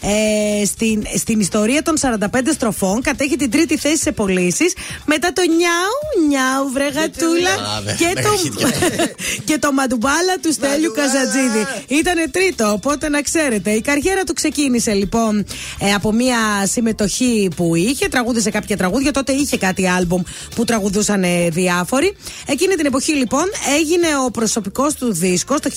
ε, 0.00 0.64
στην, 0.64 1.02
στην 1.16 1.40
ιστορία 1.40 1.82
των 1.82 1.94
45 2.00 2.26
στροφών 2.54 3.02
κατέχει 3.02 3.36
την 3.36 3.50
τρίτη 3.50 3.76
θέση 3.76 3.85
θέση 3.88 4.02
σε 4.02 4.12
πωλήσει 4.12 4.64
μετά 5.04 5.32
το 5.32 5.42
νιάου, 5.42 6.28
νιάου, 6.28 6.72
βρε 6.72 6.88
γατούλα. 6.88 7.50
Α, 7.50 7.80
βέβαια, 7.80 7.94
Και 7.94 8.12
μέγα 8.14 8.28
το, 8.28 8.36
χίτια. 8.36 8.68
και 9.48 9.58
το 9.58 9.72
μαντουμπάλα 9.72 10.34
του 10.42 10.52
Στέλιου 10.52 10.92
Καζατζίδη. 10.92 11.66
Ήτανε 12.00 12.28
τρίτο, 12.30 12.72
οπότε 12.72 13.08
να 13.08 13.22
ξέρετε. 13.22 13.70
Η 13.70 13.80
καριέρα 13.80 14.24
του 14.24 14.32
ξεκίνησε 14.32 14.92
λοιπόν 14.92 15.46
ε, 15.78 15.92
από 15.94 16.12
μια 16.12 16.38
συμμετοχή 16.64 17.48
που 17.56 17.74
είχε, 17.74 18.08
τραγούδισε 18.08 18.50
κάποια 18.50 18.76
τραγούδια. 18.76 19.12
Τότε 19.12 19.32
είχε 19.32 19.56
κάτι 19.56 19.88
άλμπουμ 19.88 20.22
που 20.54 20.64
τραγουδούσαν 20.64 21.22
ε, 21.22 21.48
διάφοροι. 21.48 22.16
Εκείνη 22.46 22.74
την 22.74 22.86
εποχή 22.86 23.12
λοιπόν 23.12 23.44
έγινε 23.78 24.06
ο 24.26 24.30
προσωπικός 24.30 24.94
του 24.94 25.12
δίσκος 25.12 25.60
το 25.60 25.70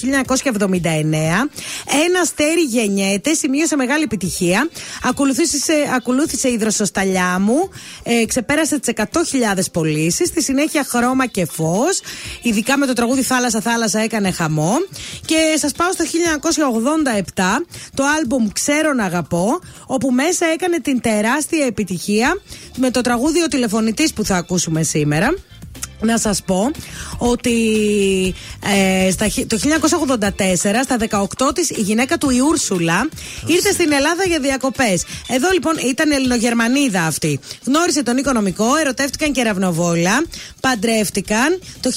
1979. 0.43 0.43
Ένα 2.05 2.23
στέρι 2.25 2.61
γεννιέται, 2.61 3.33
σημείωσε 3.33 3.75
μεγάλη 3.75 4.03
επιτυχία. 4.03 4.69
Ακολούθησε, 5.03 5.73
ακολούθησε 5.95 6.49
η 6.49 6.57
δροσοσταλιά 6.57 7.39
μου, 7.39 7.69
ε, 8.03 8.25
ξεπέρασε 8.25 8.79
τις 8.79 8.93
100.000 8.95 9.71
πωλήσεις. 9.71 10.27
Στη 10.27 10.43
συνέχεια 10.43 10.83
χρώμα 10.83 11.25
και 11.25 11.45
φως. 11.45 12.01
Ειδικά 12.41 12.77
με 12.77 12.85
το 12.85 12.93
τραγούδι 12.93 13.21
Θάλασσα 13.21 13.61
Θάλασσα 13.61 13.99
έκανε 13.99 14.31
χαμό. 14.31 14.75
Και 15.25 15.55
σας 15.57 15.71
πάω 15.71 15.91
στο 15.91 16.03
1987, 16.03 17.65
το 17.93 18.03
άλμπουμ 18.17 18.47
Ξέρω 18.53 18.93
να 18.93 19.03
αγαπώ, 19.03 19.59
όπου 19.85 20.11
μέσα 20.11 20.45
έκανε 20.45 20.79
την 20.79 21.01
τεράστια 21.01 21.65
επιτυχία 21.65 22.41
με 22.77 22.91
το 22.91 23.01
τραγούδι 23.01 23.43
Ο 23.43 23.47
τηλεφωνητής 23.47 24.13
που 24.13 24.25
θα 24.25 24.35
ακούσουμε 24.35 24.83
σήμερα. 24.83 25.33
Να 26.01 26.17
σας 26.17 26.41
πω 26.45 26.71
ότι 27.17 27.53
ε, 29.05 29.11
στα, 29.11 29.27
χι- 29.27 29.47
το 29.47 29.57
1984 30.17 30.25
στα 30.83 30.97
18 31.49 31.55
της 31.55 31.69
η 31.69 31.81
γυναίκα 31.81 32.17
του 32.17 32.29
η 32.29 32.39
Ούρσουλα 32.39 33.09
ήρθε 33.45 33.71
στην 33.71 33.91
Ελλάδα 33.91 34.23
για 34.27 34.39
διακοπές. 34.39 35.03
Εδώ 35.27 35.47
λοιπόν 35.53 35.73
ήταν 35.89 36.11
Ελληνογερμανίδα 36.11 37.01
αυτή. 37.03 37.39
Γνώρισε 37.65 38.03
τον 38.03 38.17
οικονομικό, 38.17 38.75
ερωτεύτηκαν 38.75 39.31
και 39.31 39.43
ραυνοβόλα, 39.43 40.23
παντρεύτηκαν. 40.61 41.59
Το 41.81 41.89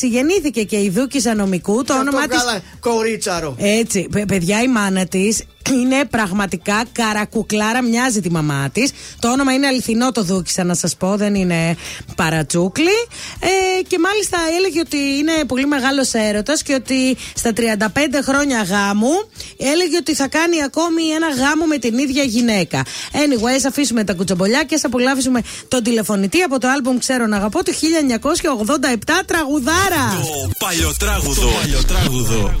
1986 0.00 0.08
γεννήθηκε 0.08 0.62
και 0.62 0.76
η 0.76 0.88
Δούκησα 0.90 1.34
νομικού. 1.34 1.84
Το 1.84 1.98
όνομά 1.98 2.26
της 2.26 2.38
Καλά, 2.38 2.60
κορίτσαρο. 2.80 3.54
έτσι, 3.58 4.06
παι- 4.10 4.26
παιδιά, 4.26 4.62
η 4.62 4.68
μάνα 4.68 5.06
της 5.06 5.42
είναι 5.70 6.04
πραγματικά 6.10 6.84
καρακουκλάρα, 6.92 7.82
μοιάζει 7.82 8.20
τη 8.20 8.30
μαμά 8.30 8.70
της. 8.72 8.90
Το 9.18 9.30
όνομα 9.30 9.52
είναι 9.52 9.66
αληθινό, 9.66 10.12
το 10.12 10.22
δούκισα 10.22 10.64
να 10.64 10.74
σας 10.74 10.96
πω, 10.96 11.16
δεν 11.16 11.34
είναι 11.34 11.76
παρατσούκλι. 12.16 12.98
Ε, 13.40 13.82
και 13.82 13.98
μάλιστα 13.98 14.38
έλεγε 14.56 14.80
ότι 14.80 14.96
είναι 14.96 15.32
πολύ 15.46 15.66
μεγάλος 15.66 16.12
έρωτας 16.12 16.62
και 16.62 16.74
ότι 16.74 17.16
στα 17.34 17.52
35 17.56 18.22
χρόνια 18.22 18.62
γάμου 18.62 19.12
έλεγε 19.56 19.96
ότι 19.96 20.14
θα 20.14 20.28
κάνει 20.28 20.62
ακόμη 20.62 21.02
ένα 21.08 21.28
γάμο 21.28 21.64
με 21.64 21.78
την 21.78 21.98
ίδια 21.98 22.22
γυναίκα. 22.22 22.82
Anyway, 23.12 23.54
ας 23.56 23.64
αφήσουμε 23.64 24.04
τα 24.04 24.14
κουτσομπολιά 24.14 24.64
και 24.64 24.74
ας 24.74 24.84
απολαύσουμε 24.84 25.42
τον 25.68 25.82
τηλεφωνητή 25.82 26.42
από 26.42 26.58
το 26.58 26.68
άλμπουμ 26.68 26.98
Ξέρω 26.98 27.26
να 27.26 27.36
αγαπώ 27.36 27.64
του 27.64 27.72
1987 27.72 29.22
τραγουδάρα. 29.26 30.04
Το 30.22 30.50
παλιοτράγουδο. 30.58 31.48
παλιοτράγουδο. 31.60 32.54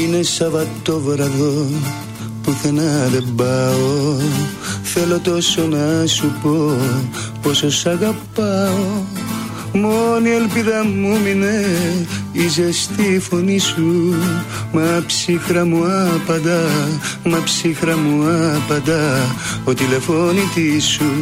Είναι 0.00 0.22
Σαββατόβραδο 0.22 1.66
πουθενά 2.42 3.08
δεν 3.12 3.24
πάω. 3.36 4.16
Θέλω 4.82 5.18
τόσο 5.18 5.66
να 5.66 6.06
σου 6.06 6.32
πω 6.42 6.76
πόσο 7.42 7.70
σ' 7.70 7.86
αγαπάω. 7.86 9.04
Μόνη 9.72 10.30
ελπίδα 10.30 10.84
μου 10.84 11.18
μείνε 11.24 11.64
η 12.32 12.48
ζεστή 12.48 13.18
φωνή 13.18 13.58
σου. 13.58 14.14
Μα 14.72 15.04
ψύχρα 15.06 15.66
μου 15.66 15.84
απαντά, 16.14 16.68
μα 17.24 17.42
ψύχρα 17.44 17.96
μου 17.96 18.24
απαντά 18.56 19.34
Ο 19.64 19.74
τηλεφώνητής 19.74 20.84
σου. 20.84 21.12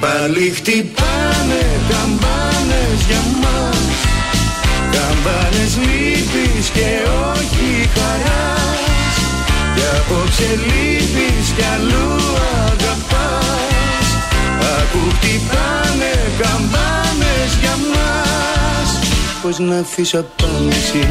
Πάλι 0.00 0.50
χτυπάνε 0.50 1.64
καμπάνες 1.88 2.98
για 3.08 3.20
μας. 3.40 3.86
Καμπάνες 4.92 5.76
λύπης 6.66 6.70
και 6.70 6.90
όχι 7.32 7.88
χαράς. 7.94 9.16
Κι 9.74 9.82
απόψε 9.96 10.48
λύπης 10.66 11.48
κι 11.56 11.64
αλλού 11.74 12.08
αγαπάς. 12.66 14.06
Ακού 14.78 15.02
χτυπάνε 15.16 16.14
καμπάνες 16.40 17.50
για 17.60 17.76
μας. 17.92 18.88
Πώς 19.42 19.58
να 19.58 19.78
αφήσω 19.78 20.18
απάντηση 20.18 21.08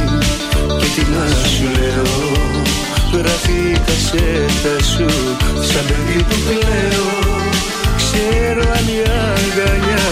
και 0.80 0.88
τι 0.96 1.04
να 1.14 1.26
σου 1.54 1.68
λέω. 1.80 2.14
Γράφει 3.14 3.60
η 3.74 3.80
κασέτα 3.86 4.76
σου 4.92 5.08
σαν 5.70 5.86
παιδί 5.88 6.24
που 6.28 6.36
κλαίω. 6.48 7.14
Ξέρω 7.98 8.62
αν 8.78 8.88
η 8.98 9.00
αγκαλιά 9.32 10.06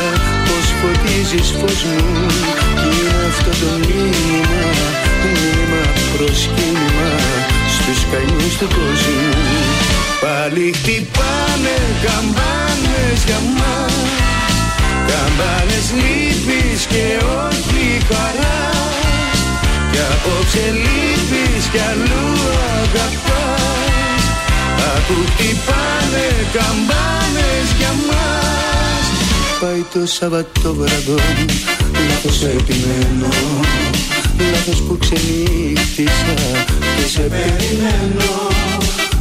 πως 0.46 0.66
φωτίζεις 0.80 1.50
φως 1.60 1.84
μου 1.84 2.28
Κι 2.80 2.88
είναι 3.00 3.16
αυτό 3.30 3.52
το 3.62 3.72
μήνυμα, 3.88 5.13
μήνυμα 5.34 5.84
προσκύνημα 6.14 7.12
Στους 7.76 8.00
καημούς 8.12 8.54
του 8.60 8.68
κόσμου. 8.78 9.32
Πάλι 10.24 10.66
χτυπάνε 10.78 11.78
καμπάνες 12.04 13.20
για 13.28 13.40
μας 13.58 14.12
Καμπάνες 15.10 15.88
λύπης 16.02 16.82
και 16.92 17.06
όχι 17.46 17.86
χαράς. 18.10 19.38
Κι 19.92 20.02
απόψε 20.14 20.66
λύπης 20.84 21.64
κι 21.72 21.82
αλλού 21.90 22.28
αγαπάς. 22.82 23.64
Ακού 24.96 25.22
χτυπάνε 25.32 26.28
καμπάνες 26.54 27.68
για 27.78 27.94
μας 28.08 29.06
Πάει 29.62 29.86
το 29.94 30.06
Σαββατόβραδο 30.06 31.16
Λάθος 32.10 32.44
επιμένω 32.44 33.28
Λάθος 34.52 34.82
που 34.82 34.98
ξενύχτησα 34.98 36.36
Και 36.96 37.06
σε 37.14 37.22
περιμένω. 37.34 38.32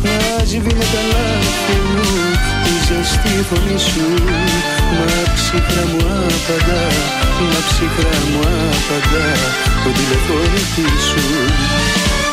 Να 0.05 0.45
σβήνε 0.45 0.87
τα 0.95 1.03
λάθη 1.13 1.79
μου 1.93 2.11
Η 2.73 2.75
ζεστή 2.87 3.35
φωνή 3.49 3.79
σου. 3.89 4.09
Μα 4.97 5.11
ψυχρά 5.37 5.85
μου 5.93 6.03
απαντά 6.37 6.85
Μα 7.51 7.61
ψυχρά 7.69 8.17
μου 8.31 8.41
απαντά 8.77 9.29
Το 9.83 9.91
τηλεφώνητη 9.97 10.89
σου. 11.09 11.25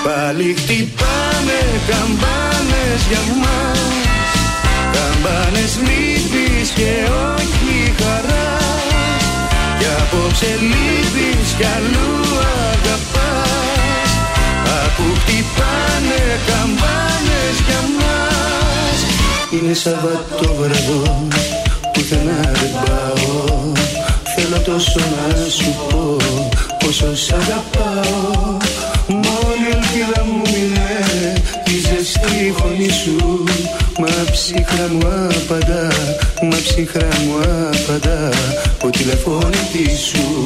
Πάλι 0.03 0.55
χτυπάνε 0.59 1.61
καμπάνες 1.89 3.01
για 3.09 3.23
μας. 3.41 3.79
Καμπάνες 4.95 5.73
λύπης 5.85 6.69
και 6.69 6.91
όχι 7.35 7.93
χαράς 7.99 8.58
Κι 9.79 9.85
απόψε 10.01 10.51
λύπης 10.69 11.49
κι 11.57 11.67
αλλού 11.75 12.09
αγαπάς. 12.71 14.11
Ακού 14.83 15.07
χτυπάνε 15.19 16.21
καμπάνες 16.47 17.55
για 17.67 17.81
μας 17.97 18.97
Είναι 19.51 19.73
Σαββατόβραδο 19.73 21.27
πουθενά 21.93 22.51
δεν 22.59 22.71
πάω. 22.85 23.71
Θέλω 24.35 24.59
τόσο 24.65 24.99
να 24.99 25.49
σου 25.49 25.75
πω 25.89 26.17
πόσο 26.79 27.15
σ' 27.15 27.31
αγαπάω. 27.31 28.57
Μόνη 29.07 29.67
ελπίδα 29.73 30.23
μου 30.25 30.41
είναι 30.59 30.89
η 31.65 31.75
ζεστή 31.87 32.53
φωνή 32.57 32.89
σου 32.89 33.43
Μα 33.99 34.31
ψυχρά 34.31 34.87
μου 34.91 35.07
απαντά, 35.39 35.87
μα 36.41 36.57
ψυχρά 36.63 37.07
μου 37.25 37.35
απαντά 37.71 38.29
Ο 38.83 38.89
τηλεφώνητής 38.89 39.99
σου. 39.99 40.43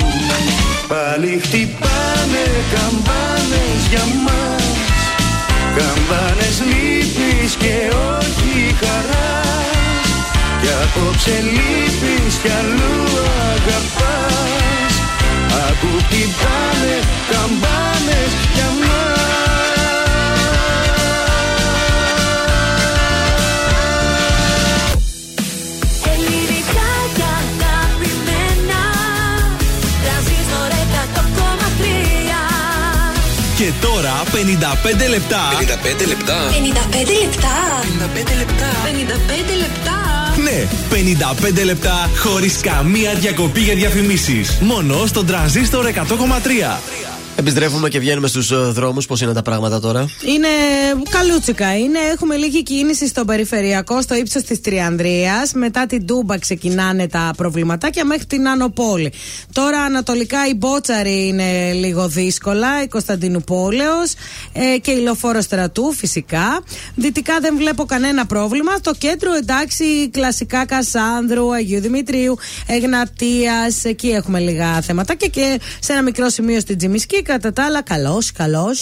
Πάλι 0.88 1.40
χτυπάνε 1.44 2.46
καμπάνες 2.74 3.82
για 3.90 4.06
μας. 4.26 4.64
Καμπάνες 5.78 6.58
λύπης 6.70 7.54
και 7.56 7.76
όχι 8.18 8.76
χαράς. 8.82 10.08
Κι 10.62 10.70
απόψε 10.84 11.38
λύπης 11.56 12.36
κι 12.42 12.52
αλλού 12.60 12.96
αγαπάς. 13.54 14.94
Ακού 15.68 15.92
χτυπάνε 16.06 16.96
καμπάνες 17.32 18.32
για 18.54 18.70
μας 18.80 19.43
Και 33.64 33.72
τώρα 33.82 34.24
55 34.26 35.10
λεπτά. 35.10 35.40
55 35.60 36.08
λεπτά. 36.08 36.50
55 36.50 37.12
λεπτά 37.18 37.56
55 38.04 38.38
λεπτά 38.38 38.70
55 38.84 39.58
λεπτά 39.58 40.04
Ναι, 40.44 40.68
55 41.62 41.66
λεπτά 41.66 42.10
χωρίς 42.18 42.60
καμία 42.62 43.14
διακοπή 43.14 43.60
για 43.60 43.76
διαφημίσεις. 43.76 44.58
Μόνο 44.62 45.06
στον 45.06 45.26
τραζίστορ 45.26 45.86
100,3. 45.86 46.80
Επιστρέφουμε 47.36 47.90
και 47.90 48.00
βγαίνουμε 48.00 48.28
στους 48.28 48.52
ε, 48.52 48.56
δρόμους. 48.56 49.06
Πώς 49.06 49.22
είναι 49.22 49.34
τα 49.34 49.42
πράγματα 49.42 49.80
τώρα; 49.80 50.10
Είναι 50.26 50.48
καλούτσικα. 51.10 51.78
Είναι, 51.78 52.00
έχουμε 52.14 52.36
λίγη 52.36 52.64
κίνηση 52.64 53.08
στο 53.08 53.26
περιφερειακό, 53.26 54.02
στο 54.02 54.16
ύψος 54.16 54.44
της 54.44 54.62
Τριανδρίας. 54.62 55.54
Μετά 55.54 55.86
την 55.86 56.06
Τούμπα 56.06 56.40
ξεκινάνε 56.40 57.08
τα 57.08 57.34
προβληματάκια 57.38 58.06
μέχρι 58.06 58.26
την 58.26 58.48
Άνω 58.48 58.70
Πόλη. 58.70 59.14
Τώρα 59.52 59.82
ανατολικά 59.82 60.48
η 60.48 60.54
Μπότσαρη 60.54 61.28
είναι 61.28 61.74
λίγο 61.74 62.08
δύσκολα, 62.08 62.84
η 62.84 62.88
Κωνσταντινούπολεως 62.88 64.14
ε, 64.54 64.78
και 64.78 64.92
η 64.92 65.00
Λοφόρο 65.00 65.42
Στρατού 65.42 65.94
φυσικά. 65.94 66.64
Δυτικά 66.96 67.40
δεν 67.42 67.56
βλέπω 67.58 67.86
κανένα 67.86 68.26
πρόβλημα. 68.26 68.80
Το 68.82 68.94
κέντρο 68.98 69.34
εντάξει, 69.34 70.10
κλασικά 70.10 70.66
Κασάνδρου, 70.66 71.54
Αγίου 71.54 71.82
Δημητρίου, 71.82 72.38
Εγνατίας. 72.68 73.84
Εκεί 73.84 74.08
έχουμε 74.08 74.40
λίγα 74.40 74.82
θέματα 74.82 75.16
και, 75.16 75.28
και 75.28 75.60
σε 75.80 75.92
ένα 75.92 76.02
μικρό 76.02 76.30
σημείο 76.30 76.60
στην 76.60 76.78
Τζιμισκή 76.78 77.22
κατά 77.24 77.54
τα 77.54 77.66
άλλα, 77.66 77.82
καλό, 77.82 78.24
καλό. 78.34 78.76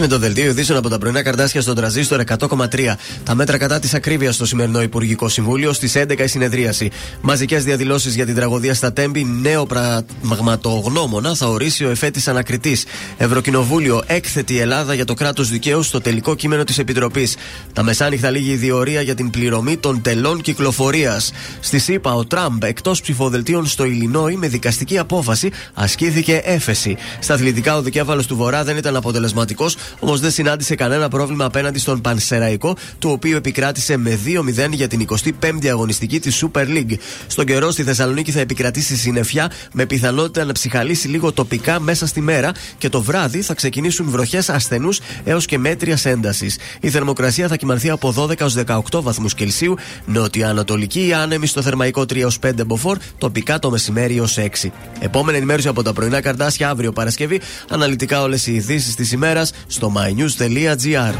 Είναι 0.00 0.08
το 0.08 0.18
δελτίο 0.18 0.44
ειδήσεων 0.50 0.78
από 0.78 0.88
τα 0.88 0.98
πρωινά 0.98 1.22
καρτάσια 1.22 1.60
στον 1.60 1.74
τραζίστορ 1.74 2.20
100,3. 2.38 2.94
Τα 3.24 3.34
μέτρα 3.34 3.58
κατά 3.58 3.78
της 3.78 3.94
ακρίβειας 3.94 4.34
στο 4.34 4.46
σημερινό 4.46 4.82
Υπουργικό 4.82 5.28
Συμβούλιο. 5.28 5.72
Στις 5.72 5.96
11 5.96 6.18
η 6.18 6.26
συνεδρίαση. 6.26 6.90
Μαζικές 7.20 7.64
διαδηλώσεις 7.64 8.14
για 8.14 8.26
την 8.26 8.34
τραγωδία 8.34 8.74
στα 8.74 8.92
Τέμπη. 8.92 9.24
Νέο 9.24 9.66
πραγματογνώμονα 9.66 11.34
θα 11.34 11.46
ορίσει 11.46 11.84
ο 11.84 11.90
εφέτης 11.90 12.28
ανακριτής. 12.28 12.84
Ευρωκοινοβούλιο 13.16 14.02
έκθετη 14.06 14.58
Ελλάδα 14.58 14.94
για 14.94 15.04
το 15.04 15.14
κράτος 15.14 15.48
δικαίου 15.48 15.82
στο 15.82 16.00
τελικό 16.00 16.34
κείμενο 16.34 16.64
της 16.64 16.78
Επιτροπής. 16.78 17.36
Τα 17.72 17.82
μεσάνυχτα 17.82 18.30
λίγη 18.30 18.54
διορία 18.54 19.00
για 19.00 19.14
την 19.14 19.30
πληρωμή 19.30 19.76
των 19.76 20.02
τελών 20.02 20.40
κυκλοφορίας. 20.40 21.32
Στη 21.60 21.78
ΣΥΠΑ 21.78 22.14
ο 22.14 22.24
Τραμπ 22.24 22.62
εκτός 22.64 23.00
ψηφοδελτίων 23.00 23.66
στο 23.66 23.84
Ιλινόη 23.84 24.36
με 24.36 24.48
δικαστική 24.48 24.98
απόφαση 24.98 25.50
ασκήθηκε 25.74 26.40
έφεση. 26.44 26.96
Στα 27.20 27.34
αθλητικά 27.34 27.76
ο 27.76 27.82
δικέφαλο 27.82 28.24
του 28.24 28.36
Βορρά 28.36 28.64
δεν 28.64 28.76
ήταν 28.76 28.96
αποτελεσματικός 28.96 29.76
όμως 29.98 30.20
δεν 30.20 30.30
συνάντησε 30.30 30.74
κανένα 30.74 31.08
πρόβλημα 31.08 31.44
απέναντι 31.44 31.78
στον 31.78 32.00
Πανσεραϊκό, 32.00 32.76
το 32.98 33.10
οποίο 33.10 33.36
επικράτησε 33.36 33.96
με 33.96 34.18
2-0 34.24 34.72
για 34.72 34.88
την 34.88 35.06
25η 35.40 35.66
αγωνιστική 35.66 36.20
της 36.20 36.44
Super 36.44 36.64
League. 36.66 36.94
Στον 37.26 37.44
καιρό 37.44 37.70
στη 37.70 37.82
Θεσσαλονίκη 37.82 38.30
θα 38.30 38.40
επικρατήσει 38.40 38.96
συννεφιά 38.96 39.50
με 39.72 39.86
πιθανότητα 39.86 40.44
να 40.44 40.52
ψυχαλίσει 40.52 41.08
λίγο 41.08 41.32
τοπικά 41.32 41.80
μέσα 41.80 42.06
στη 42.06 42.20
μέρα 42.20 42.52
και 42.78 42.88
το 42.88 43.02
βράδυ 43.02 43.42
θα 43.42 43.54
ξεκινήσουν 43.54 44.10
βροχές 44.10 44.48
ασθενούς 44.48 45.00
έως 45.24 45.46
και 45.46 45.58
μέτριας 45.58 46.04
έντασης. 46.04 46.58
Η 46.80 46.90
θερμοκρασία 46.90 47.48
θα 47.48 47.56
κοιμανθεί 47.56 47.90
από 47.90 48.14
12 48.16 48.40
έως 48.40 48.54
18 48.66 49.02
βαθμούς 49.02 49.34
Κελσίου, 49.34 49.76
νοτιοανατολική 50.04 51.12
άνεμη 51.12 51.46
στο 51.46 51.62
θερμαϊκό 51.62 52.02
3 52.02 52.16
έως 52.16 52.38
5 52.38 52.64
μποφόρ, 52.66 52.98
τοπικά 53.18 53.58
το 53.58 53.70
μεσημέρι 53.70 54.16
έως 54.16 54.38
6. 54.38 54.72
Επόμενη 55.00 55.36
ενημέρωση 55.36 55.68
από 55.68 55.82
τα 55.82 55.92
πρωινά 55.92 56.20
καρτάσια 56.20 56.68
αύριο 56.68 56.92
Παρασκευή, 56.92 57.40
αναλυτικά 57.68 58.22
όλες 58.22 58.46
οι 58.46 58.54
ειδήσεις 58.54 58.94
της 58.94 59.12
ημέρας 59.12 59.52
στο 59.80 59.92
mynews.gr. 59.96 61.14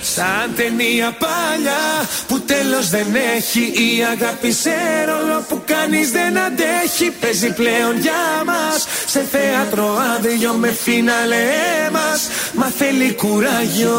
Σαν 0.00 0.54
ταινία 0.56 1.16
παλιά 1.18 2.08
που 2.26 2.40
τέλος 2.40 2.90
δεν 2.90 3.06
έχει 3.36 3.60
Η 3.60 4.04
αγάπη 4.12 4.52
σε 4.52 4.70
ρόλο 5.06 5.44
που 5.48 5.62
κανείς 5.64 6.10
δεν 6.10 6.38
αντέχει. 6.38 7.10
Παίζει 7.20 7.52
πλέον 7.52 8.00
για 8.00 8.44
μας 8.46 8.86
Σε 9.06 9.26
θέατρο 9.30 9.96
άδειο 10.16 10.52
με 10.52 10.68
φίναλε 10.68 11.46
μας. 11.92 12.28
Μα 12.54 12.66
θέλει 12.66 13.14
κουράγιο. 13.14 13.98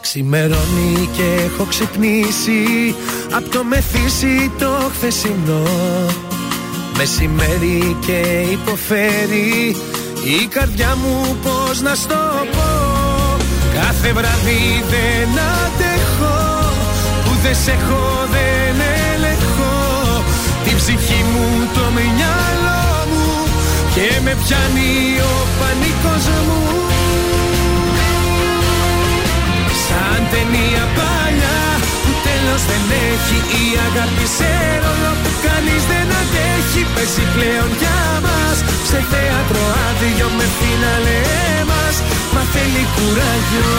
Ξημερώνει 0.00 1.10
και 1.16 1.42
έχω 1.44 1.64
ξυπνήσει 1.64 2.94
Απ' 3.30 3.48
το 3.48 3.64
μεθύσι 3.64 4.52
το 4.58 4.90
χθεσινό 4.94 5.62
Μεσημέρι 6.98 7.96
και 8.06 8.18
υποφέρει. 8.52 9.76
Η 10.24 10.46
καρδιά 10.46 10.96
μου 10.96 11.36
πως 11.42 11.80
να 11.80 11.94
στο 11.94 12.22
πω. 12.52 12.70
Κάθε 13.74 14.12
βράδυ 14.12 14.84
δεν 14.90 15.28
αντέχω. 15.28 16.38
Που 17.24 17.32
δεν 17.42 17.54
σε 17.64 17.70
έχω 17.70 18.26
δεν 18.34 18.76
ελεγχώ 19.12 20.24
Την 20.64 20.76
ψυχή 20.76 21.24
μου 21.32 21.46
το 21.74 21.84
μυαλό 21.96 22.84
μου. 23.10 23.28
Και 23.94 24.20
με 24.24 24.36
πιάνει 24.42 24.92
ο 25.20 25.34
πανικός 25.58 26.26
μου. 26.46 26.62
Σαν 29.86 30.20
ταινία 30.30 30.86
παλιά 32.56 32.64
Που 32.64 32.64
τέλος 32.64 32.64
δεν 32.70 32.84
έχει 33.12 33.38
η 33.60 33.64
αγάπη 33.86 34.26
σε 34.36 34.52
ρόλο. 34.82 35.12
Που 35.22 35.30
κανείς 35.46 35.82
δεν 35.92 36.08
αντέχει 36.20 36.82
Παίζει 36.94 37.24
πλέον 37.34 37.70
για 37.80 38.00
μας. 38.24 38.56
Σε 38.90 38.98
θέατρο 39.10 39.62
άδειο 39.86 40.28
με 40.38 40.46
φίναλε 40.58 41.20
μας. 41.70 41.96
Μα 42.34 42.42
θέλει 42.52 42.84
κουράγιο. 42.94 43.74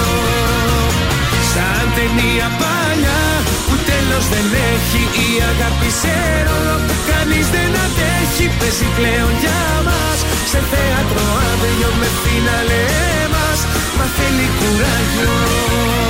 Σαν 1.52 1.86
ταινία 1.96 2.48
παλιά 2.62 3.22
Που 3.68 3.76
τέλος 3.90 4.26
δεν 4.34 4.48
έχει 4.74 5.02
Η 5.26 5.30
αγάπη 5.52 5.90
σε 6.02 6.18
ρόλο. 6.48 6.76
Που 6.88 6.96
κανείς 7.12 7.48
δεν 7.56 7.72
αντέχει 7.86 8.48
Παίζει 8.60 8.88
πλέον 8.98 9.34
για 9.44 9.64
μας. 9.88 10.20
Σε 10.52 10.60
θέατρο 10.72 11.26
άδειο 11.50 11.90
με 12.00 12.10
φίναλε 12.22 12.86
μας. 13.34 13.60
Μα 13.98 14.06
θέλει 14.16 14.48
κουράγιο 14.60 16.07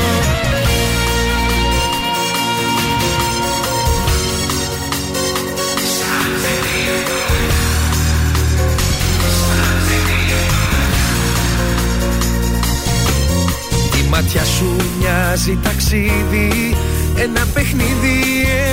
μάτια 14.09 14.43
σου 14.43 14.75
μοιάζει 14.99 15.59
ταξίδι. 15.63 16.75
Ένα 17.15 17.43
παιχνίδι 17.53 18.17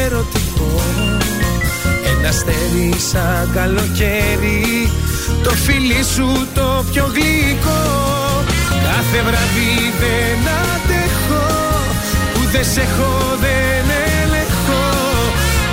ερωτικό. 0.04 0.70
Ένα 2.10 2.28
αστέρι 2.28 2.94
σαν 3.10 3.50
καλοκαίρι. 3.54 4.90
Το 5.42 5.50
φίλι 5.50 6.02
σου 6.14 6.28
το 6.54 6.84
πιο 6.92 7.04
γλυκό. 7.14 7.82
Κάθε 8.84 9.20
βράδυ 9.26 9.72
δεν 10.00 10.40
αντέχω. 10.62 11.46
Που 12.34 12.40
δεν 12.52 12.64
σε 12.64 12.80
έχω 12.80 13.12
δεν 13.44 13.86
ελεγχώ 14.20 14.86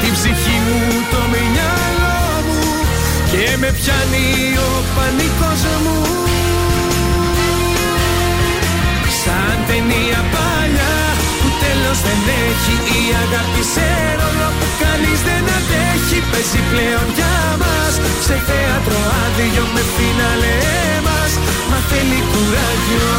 Την 0.01 0.13
ψυχή 0.13 0.57
μου 0.65 0.79
το 1.11 1.21
μυαλό 1.31 2.19
μου. 2.47 2.61
Και 3.31 3.57
με 3.57 3.69
πιάνει 3.77 4.57
ο 4.67 4.71
πανικός 4.95 5.61
μου 5.83 6.10
Σαν 9.91 9.99
ταινία 9.99 10.23
παλιά 10.35 10.93
που 11.41 11.49
τέλος 11.63 11.99
δεν 12.07 12.19
έχει 12.47 12.76
Η 12.97 13.01
αγάπη 13.23 13.63
σε 13.73 13.89
ρόλο 14.19 14.47
που 14.59 14.68
κανείς 14.84 15.19
δεν 15.27 15.43
αντέχει. 15.57 16.19
Παίζει 16.31 16.61
πλέον 16.72 17.07
για 17.18 17.38
μας 17.61 17.93
σε 18.26 18.35
θέατρο 18.47 18.99
άδειο 19.23 19.65
με 19.73 19.84
φίναλε 19.93 20.57
μας. 21.07 21.31
Μα 21.69 21.80
θέλει 21.89 22.19
κουράγιο. 22.31 23.11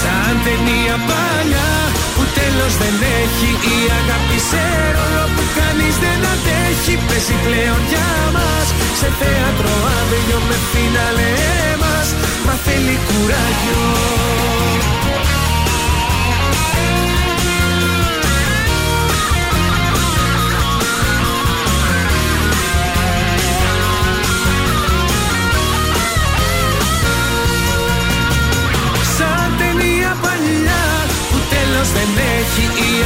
Σαν 0.00 0.34
ταινία 0.44 0.96
παλιά 1.08 1.70
που 2.14 2.22
τέλος 2.38 2.72
δεν 2.82 2.96
έχει. 3.22 3.50
Η 3.74 3.76
αγάπη 3.98 4.38
σε 4.50 4.64
ρόλο 4.94 5.24
που 5.34 5.44
κανείς 5.58 5.94
δεν 6.04 6.20
αντέχει. 6.32 6.94
Παίζει 7.08 7.36
πλέον 7.46 7.80
για 7.92 8.10
μας. 8.36 8.66
Σε 9.00 9.08
θέατρο 9.20 9.72
άδειο 9.98 10.38
με 10.48 10.56
φίναλε 10.70 11.32
μας. 11.82 12.08
Μα 12.46 12.54
θέλει 12.64 12.96
κουράγιο 13.08 13.82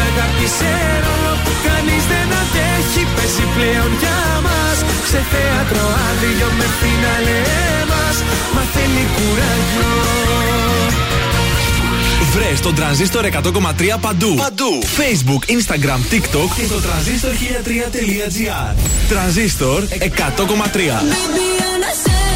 αγάπη 0.07 0.47
σε 0.59 0.73
ρόλο 1.05 1.33
που 1.45 1.53
κανείς 1.67 2.05
δεν 2.13 2.29
αντέχει 2.41 3.03
Παίζει 3.17 3.47
πλέον 3.55 3.91
για 4.03 4.21
μας 4.47 4.77
σε 5.11 5.21
θέατρο 5.33 5.85
άδειο 6.09 6.49
με 6.59 6.67
φίναλε 6.79 7.41
μας 7.91 8.17
Μα 8.55 8.63
θέλει 8.75 9.05
κουράγιο 9.17 9.91
Βρες 12.33 12.61
τον 12.61 12.75
τρανζίστορ 12.75 13.25
100,3 13.25 13.97
παντού. 14.01 14.35
Παντού. 14.35 14.79
Facebook, 14.83 15.51
Instagram, 15.51 16.13
TikTok 16.13 16.49
και 16.57 16.67
το 16.69 16.81
τρανζίστορ 16.81 17.33
1003.gr. 17.33 18.75
Τρανζίστορ 19.09 19.83
100,3. 19.83 22.28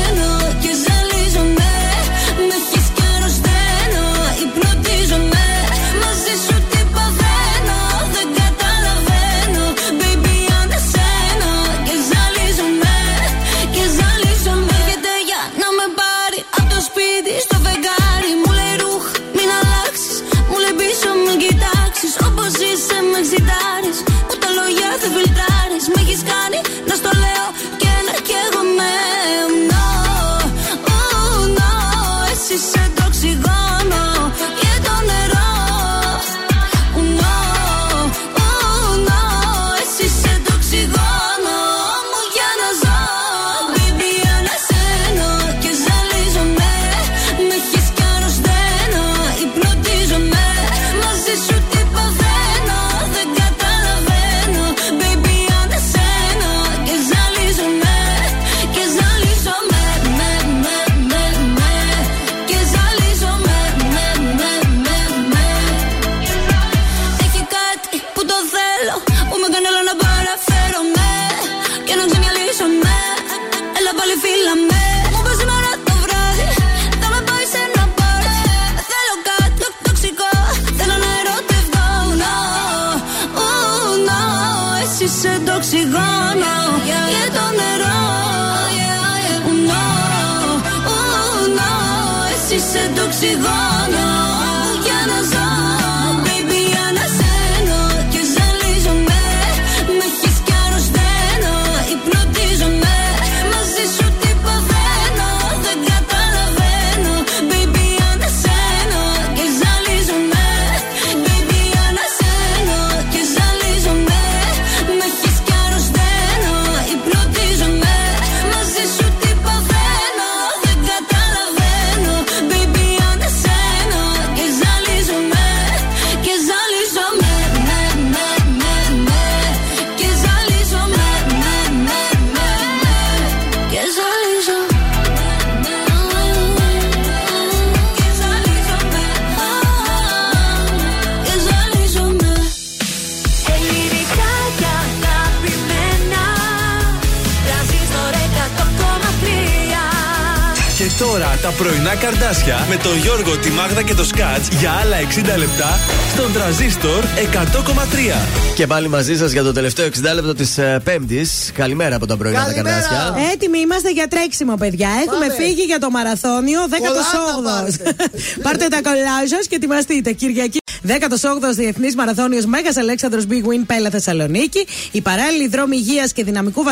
Τον 152.82 152.96
Γιώργο, 152.96 153.36
τη 153.36 153.50
Μάγδα 153.50 153.82
και 153.82 153.94
το 153.94 154.04
Σκάτς 154.04 154.48
για 154.48 154.70
άλλα 154.70 154.96
60 155.34 155.38
λεπτά 155.38 155.78
στον 156.12 156.32
τραζίστορ 156.32 157.04
100,3. 157.04 158.54
Και 158.54 158.66
πάλι 158.66 158.88
μαζί 158.88 159.16
σας 159.16 159.32
για 159.32 159.42
το 159.42 159.52
τελευταίο 159.52 159.86
60 159.86 160.14
λεπτό 160.14 160.34
της 160.34 160.58
Πέμπτης. 160.84 161.50
Καλημέρα 161.54 161.96
από 161.96 162.06
τα 162.06 162.16
πρωινά 162.16 162.38
τα 162.44 162.52
Καλημέρα. 162.52 162.80
καρδάσια. 162.80 163.30
Έτοιμοι 163.32 163.58
είμαστε 163.58 163.90
για 163.90 164.08
τρέξιμο, 164.08 164.54
παιδιά. 164.56 164.88
Έχουμε 165.06 165.26
Πάμε. 165.26 165.44
φύγει 165.44 165.62
για 165.62 165.78
το 165.78 165.90
μαραθώνιο 165.90 166.60
18ο. 166.70 167.76
πάρτε 168.44 168.68
τα 168.68 168.80
κολλά 168.82 169.28
σας 169.28 169.46
και 169.46 169.54
ετοιμαστείτε. 169.54 170.12
Κυριακή 170.12 170.61
18ο 170.86 171.54
Διεθνής 171.54 171.94
Μαραθώνιος 171.94 172.44
Μέγας 172.44 172.76
Αλέξανδρος 172.76 173.24
Big 173.30 173.42
Win 173.42 173.62
Πέλα 173.66 173.90
Θεσσαλονίκη. 173.90 174.66
Η 174.92 175.00
παράλληλη 175.00 175.48
δρόμη 175.48 175.76
υγείας 175.76 176.12
και 176.12 176.24
δυναμικού 176.24 176.62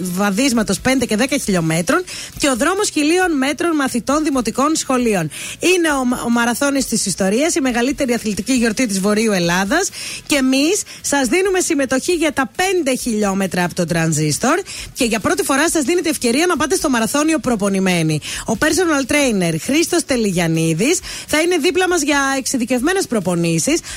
βαδίσματος 0.00 0.80
5 0.80 1.06
και 1.06 1.16
10 1.18 1.24
χιλιόμετρων. 1.44 2.04
Και 2.38 2.48
ο 2.48 2.56
δρόμος 2.56 2.90
χιλίων 2.90 3.36
μέτρων 3.36 3.76
μαθητών 3.76 4.24
δημοτικών 4.24 4.76
σχολείων. 4.76 5.30
Είναι 5.58 5.88
ο, 5.90 6.24
ο 6.26 6.30
μαραθώνιος 6.30 6.84
της 6.84 7.06
ιστορίας, 7.06 7.54
η 7.54 7.60
μεγαλύτερη 7.60 8.12
αθλητική 8.12 8.52
γιορτή 8.52 8.86
της 8.86 9.00
Βορείου 9.00 9.32
Ελλάδας. 9.32 9.90
Και 10.26 10.36
εμείς 10.36 10.82
σας 11.00 11.28
δίνουμε 11.28 11.60
συμμετοχή 11.60 12.12
για 12.12 12.32
τα 12.32 12.50
5 12.56 12.60
χιλιόμετρα 13.00 13.64
από 13.64 13.74
τον 13.74 13.86
τρανζίστορ. 13.86 14.60
Και 14.94 15.04
για 15.04 15.20
πρώτη 15.20 15.42
φορά 15.42 15.70
σας 15.70 15.82
δίνετε 15.82 16.08
ευκαιρία 16.08 16.46
να 16.46 16.56
πάτε 16.56 16.74
στο 16.74 16.90
μαραθώνιο 16.90 17.38
προπονημένοι. 17.38 18.20
Ο 18.46 18.52
personal 18.58 19.12
trainer 19.12 19.54
Χρήστος 19.60 20.04
Τελιγιανίδης 20.04 20.98
θα 21.26 21.40
είναι 21.40 21.56
δίπλα 21.56 21.88
μας 21.88 22.02
για 22.02 22.18
εξειδικευμένες 22.36 23.06
προπονήσεις, 23.06 23.46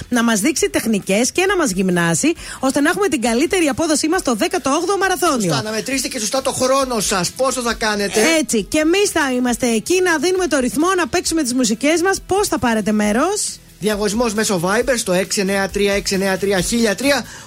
να 0.09 0.23
μας 0.23 0.39
δείξει 0.39 0.69
τεχνικές 0.69 1.31
και 1.31 1.45
να 1.47 1.55
μας 1.57 1.71
γυμνάσει, 1.71 2.33
ώστε 2.59 2.79
να 2.81 2.89
έχουμε 2.89 3.07
την 3.07 3.21
καλύτερη 3.21 3.67
απόδοσή 3.67 4.07
μας 4.07 4.19
στο 4.19 4.35
18ο 4.39 4.97
μαραθώνιο. 4.99 5.51
Σωστά, 5.51 5.61
να 5.61 5.71
μετρήσετε 5.71 6.07
και 6.07 6.19
σωστά 6.19 6.41
το 6.41 6.51
χρόνο 6.51 6.99
σας. 6.99 7.31
Πόσο 7.31 7.61
θα 7.61 7.73
κάνετε; 7.73 8.21
Έτσι. 8.39 8.63
Και 8.63 8.77
εμείς 8.77 9.09
θα 9.09 9.31
είμαστε 9.31 9.67
εκεί 9.67 10.01
να 10.01 10.17
δίνουμε 10.17 10.47
το 10.47 10.59
ρυθμό, 10.59 10.87
να 10.95 11.07
παίξουμε 11.07 11.43
τις 11.43 11.53
μουσικές 11.53 12.01
μας. 12.01 12.21
Πώς 12.27 12.47
θα 12.47 12.59
πάρετε 12.59 12.91
μέρος; 12.91 13.59
Διαγωνισμός 13.81 14.33
μέσω 14.33 14.61
Viber 14.63 14.93
στο 14.97 15.13
693-693-1003. 15.13 15.23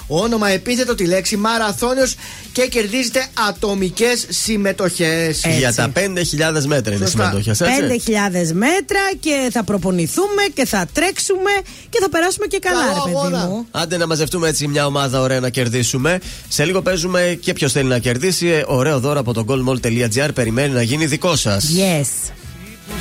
Όνομα 0.06 0.48
επίθετο 0.48 0.94
τη 0.94 1.04
λέξη 1.06 1.36
Μαραθώνιος 1.36 2.14
και 2.52 2.66
κερδίζετε 2.66 3.26
ατομικές 3.48 4.26
συμμετοχές. 4.28 5.44
Για 5.58 5.74
τα 5.74 5.92
5.000 5.94 6.64
μέτρα 6.66 6.94
είναι 6.94 7.04
Σωστά. 7.06 7.24
συμμετοχές, 7.24 7.58
5.000 7.58 8.40
έτσι. 8.40 8.54
μέτρα 8.54 9.00
και 9.20 9.48
θα 9.52 9.62
προπονηθούμε 9.64 10.42
και 10.54 10.64
θα 10.66 10.86
τρέξουμε 10.92 11.50
και 11.90 11.98
θα 12.00 12.08
περάσουμε 12.08 12.46
και 12.46 12.58
καλά, 12.58 12.80
Καλό 12.80 12.92
ρε 12.94 13.00
παιδί 13.04 13.16
αγώνα. 13.16 13.46
μου. 13.46 13.66
Άντε 13.70 13.96
να 13.96 14.06
μαζευτούμε 14.06 14.48
έτσι 14.48 14.66
μια 14.66 14.86
ομάδα 14.86 15.20
ωραία 15.20 15.40
να 15.40 15.48
κερδίσουμε. 15.48 16.18
Σε 16.48 16.64
λίγο 16.64 16.82
παίζουμε 16.82 17.38
και 17.40 17.52
ποιος 17.52 17.72
θέλει 17.72 17.88
να 17.88 17.98
κερδίσει. 17.98 18.46
Ε, 18.46 18.64
Ωραίο 18.66 19.00
δώρο 19.00 19.20
από 19.20 19.32
το 19.32 19.44
goldmall.gr 19.48 20.28
περιμένει 20.34 20.72
να 20.74 20.82
γίνει 20.82 21.06
δικό 21.06 21.36
σας. 21.36 21.64
Yes. 21.76 22.32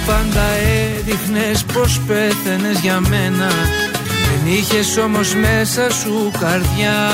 Πάντα 0.06 0.46
έδειχνες 0.98 1.64
πως 1.74 2.02
πέθαινες 2.08 2.80
για 2.80 3.00
μένα. 3.00 3.48
Δεν 4.08 4.54
είχες 4.54 4.98
όμως 4.98 5.36
μέσα 5.36 5.92
σου 5.92 6.32
καρδιά. 6.40 7.12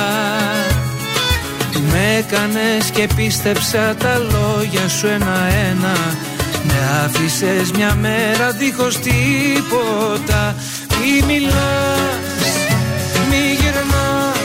Με 1.92 2.16
έκανες 2.18 2.90
και 2.94 3.08
πίστεψα 3.16 3.96
τα 3.96 4.18
λόγια 4.18 4.88
σου 4.88 5.08
ένα-ένα. 5.08 5.96
Με 6.64 7.04
άφησες 7.06 7.72
μια 7.72 7.96
μέρα 7.96 8.52
δίχως 8.52 8.98
τίποτα. 8.98 10.56
Μη 11.00 11.34
μιλάς, 11.34 12.46
μη 13.30 13.58
γυρνάς 13.60 14.40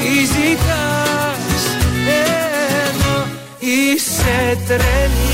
Τι 0.00 0.24
ζητάς. 0.24 1.62
Εδώ 2.06 3.26
Είσαι 3.58 4.58
τρελή 4.66 5.29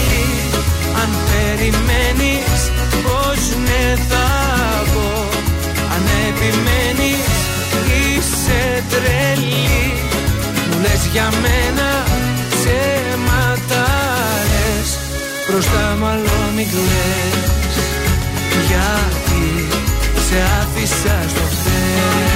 θα 4.09 4.29
πω. 4.93 5.29
Αν 5.95 6.05
επιμένεις 6.29 7.29
είσαι 7.99 8.83
τρελή. 8.91 9.93
Μου 10.71 10.83
λες 10.83 11.03
για 11.13 11.29
μένα 11.43 11.89
ψέματα 12.51 13.87
λες 14.51 14.89
Μπροστά 15.49 15.97
μάλλον 16.01 16.55
μην 16.57 16.67
κλαις 16.71 17.75
Γιατί 18.69 19.69
σε 20.29 20.37
άφησα 20.61 21.17
στο 21.29 21.41
χθες 21.51 22.36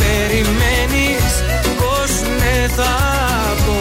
περιμένεις 0.00 1.32
πως 1.80 2.10
ναι 2.38 2.56
θα 2.76 2.96
πω. 3.64 3.80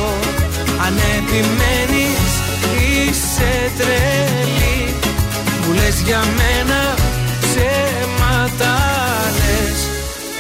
Αν 0.86 0.96
επιμένεις 1.18 2.30
είσαι 2.82 3.54
τρελή. 3.78 4.80
Μου 5.62 5.74
λες 5.74 5.98
για 6.06 6.22
μένα 6.40 6.82
ψέματα 7.44 8.76
λες. 9.40 9.80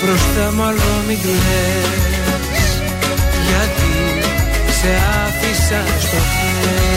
Μπροστά 0.02 0.45
μάλλον 0.60 0.98
μην 1.08 1.20
κλαις. 1.22 2.70
Γιατί 3.48 3.94
σε 4.80 4.91
άφησα 5.26 5.82
στο 5.99 6.18
χέρι 6.34 6.97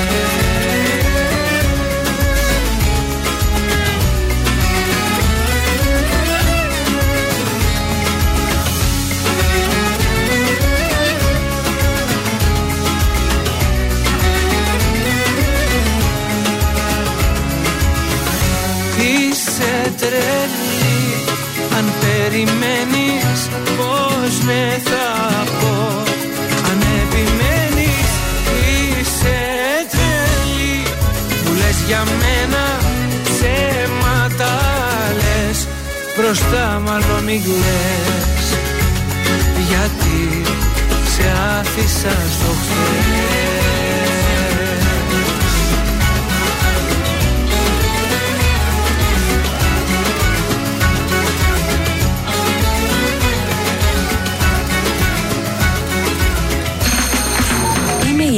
περιμένεις 22.31 23.41
πως 23.77 24.39
με 24.47 24.81
θα 24.85 25.09
πω. 25.61 26.03
Αν 26.71 26.81
επιμένεις 27.03 28.11
είσαι 28.71 29.39
τρελή 29.93 30.83
Μου 31.45 31.53
λες 31.61 31.79
για 31.87 32.03
μένα 32.21 32.65
ψέματα 33.25 34.53
λες. 35.21 35.67
Μπροστά 36.17 36.81
μάλλον 36.85 37.23
μη 37.25 37.43
κλαις 37.45 38.47
Γιατί 39.69 40.43
σε 41.15 41.25
άφησα 41.59 42.17
στο 42.37 42.51
χθες 42.61 43.40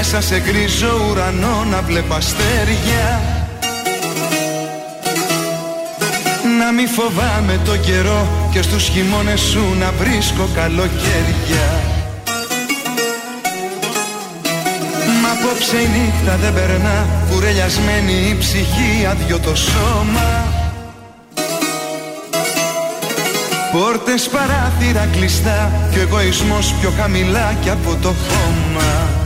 Μέσα 0.00 0.20
σε 0.20 0.40
γκρίζο 0.40 1.06
ουρανό 1.10 1.64
να 1.70 1.82
βλέπω 1.82 2.14
αστέρια. 2.14 3.20
Να 6.58 6.72
μη 6.72 6.86
φοβάμαι 6.86 7.60
το 7.64 7.76
καιρό 7.76 8.26
και 8.52 8.62
στους 8.62 8.88
χειμώνες 8.88 9.40
σου 9.40 9.74
να 9.78 9.92
βρίσκω 9.98 10.48
καλοκαίρια. 10.54 11.68
Μα 15.22 15.30
απόψε 15.30 15.76
η 15.76 15.88
νύχτα 15.88 16.36
δεν 16.36 16.54
περνά 16.54 17.06
κουρελιασμένη 17.30 18.12
η 18.12 18.36
ψυχή 18.38 19.06
αδειό 19.10 19.38
το 19.38 19.54
σώμα. 19.56 20.46
Πόρτες 23.72 24.28
παράθυρα 24.28 25.08
κλειστά 25.12 25.70
και 25.90 25.98
ο 25.98 26.02
εγωισμός 26.02 26.74
πιο 26.80 26.92
χαμηλά 26.98 27.56
κι 27.62 27.70
από 27.70 27.96
το 28.02 28.08
χώμα 28.08 29.17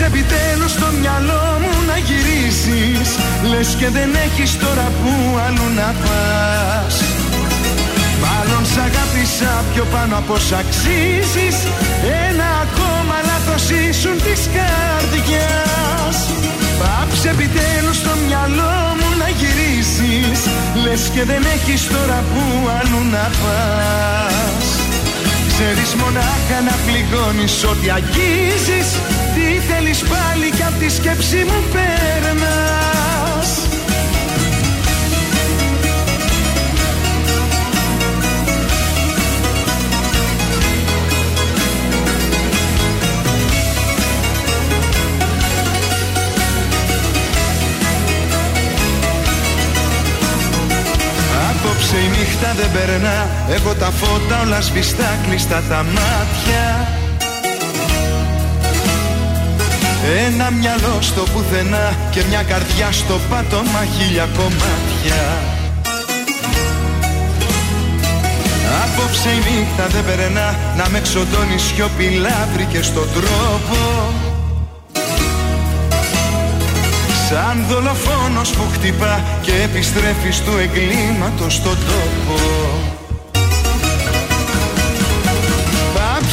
επιτέλους 0.00 0.70
στο 0.70 0.88
μυαλό 1.00 1.44
μου 1.60 1.72
να 1.88 1.96
γυρίσεις. 2.06 3.08
Λες 3.50 3.68
και 3.78 3.88
δεν 3.96 4.10
έχεις 4.26 4.58
τώρα 4.58 4.86
που 4.98 5.12
αλλού 5.46 5.68
να 5.80 5.90
πας. 6.02 6.94
Μάλλον 8.24 8.62
σ' 8.72 8.80
αγάπησα 8.86 9.52
πιο 9.72 9.84
πάνω 9.92 10.14
από 10.22 10.34
σ' 10.46 10.52
αξίζεις. 10.62 11.56
Ένα 12.28 12.48
ακόμα 12.64 13.16
λάθος 13.28 13.64
ήσουν 13.70 14.16
της 14.26 14.42
καρδιάς. 14.56 16.18
Πάψε 16.80 17.28
επιτέλους 17.34 17.96
στο 18.02 18.12
μυαλό 18.26 18.76
μου 18.98 19.08
να 19.20 19.28
γυρίσεις. 19.38 20.38
Λες 20.82 21.02
και 21.14 21.24
δεν 21.30 21.42
έχεις 21.56 21.82
τώρα 21.94 22.18
που 22.30 22.42
αλλού 22.78 23.02
να 23.14 23.26
πας. 23.40 24.66
Ξέρεις 25.50 25.90
μονάχα 26.00 26.58
να 26.68 26.74
πληγώνεις 26.86 27.54
ό,τι 27.70 27.86
αγγίζεις 27.98 28.88
Τι 29.36 29.42
θέλεις 29.42 30.02
πάλι 30.02 30.50
κι 30.50 30.62
απ' 30.62 30.78
τη 30.78 30.88
σκέψη 30.90 31.36
μου 31.36 31.62
παίρνας 31.72 33.50
Απόψε 51.50 51.96
η 51.96 52.08
νύχτα 52.08 52.52
δεν 52.56 52.70
περνά. 52.72 53.28
Έχω 53.48 53.74
τα 53.74 53.90
φώτα 53.90 54.40
όλα 54.40 54.60
σβηστά 54.60 55.18
κλειστά 55.26 55.62
τα 55.68 55.84
μάτια 55.84 57.05
Ένα 60.14 60.50
μυαλό 60.50 60.98
στο 61.00 61.22
πουθενά 61.22 61.96
Και 62.10 62.22
μια 62.28 62.42
καρδιά 62.42 62.92
στο 62.92 63.20
πάτωμα 63.30 63.84
χίλια 63.96 64.28
κομμάτια. 64.36 65.22
Απόψε 68.84 69.28
η 69.28 69.36
νύχτα 69.36 69.86
δεν 69.86 70.04
περνά 70.04 70.58
Να 70.76 70.88
με 70.88 71.00
ξοντώνει 71.00 71.58
σιωπηλά 71.58 72.48
βρήκε 72.54 72.82
στον 72.82 73.08
τρόπο. 73.12 73.78
Σαν 77.28 77.64
δολοφόνος 77.68 78.50
που 78.50 78.64
χτυπά 78.72 79.24
και 79.42 79.52
επιστρέφει 79.64 80.42
του 80.44 80.52
εγκλήματος 80.58 81.54
στον 81.54 81.76
τόπο 81.86 82.95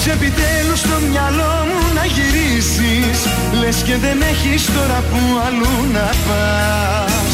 Πάψε 0.05 0.23
επιτέλους 0.23 0.79
στο 0.79 0.97
μυαλό 1.09 1.53
μου 1.67 1.79
να 1.97 2.05
γυρίσεις 2.15 3.19
Λες 3.59 3.77
και 3.87 3.95
δεν 4.05 4.17
έχεις 4.31 4.63
τώρα 4.75 4.99
που 5.09 5.19
αλλού 5.45 5.75
να 5.95 6.07
πας. 6.25 7.33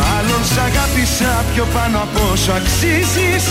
Μάλλον 0.00 0.42
σ' 0.52 0.60
αγάπησα 0.68 1.32
πιο 1.52 1.64
πάνω 1.74 1.96
από 2.06 2.20
όσο 2.32 2.52
αξίζεις 2.60 3.44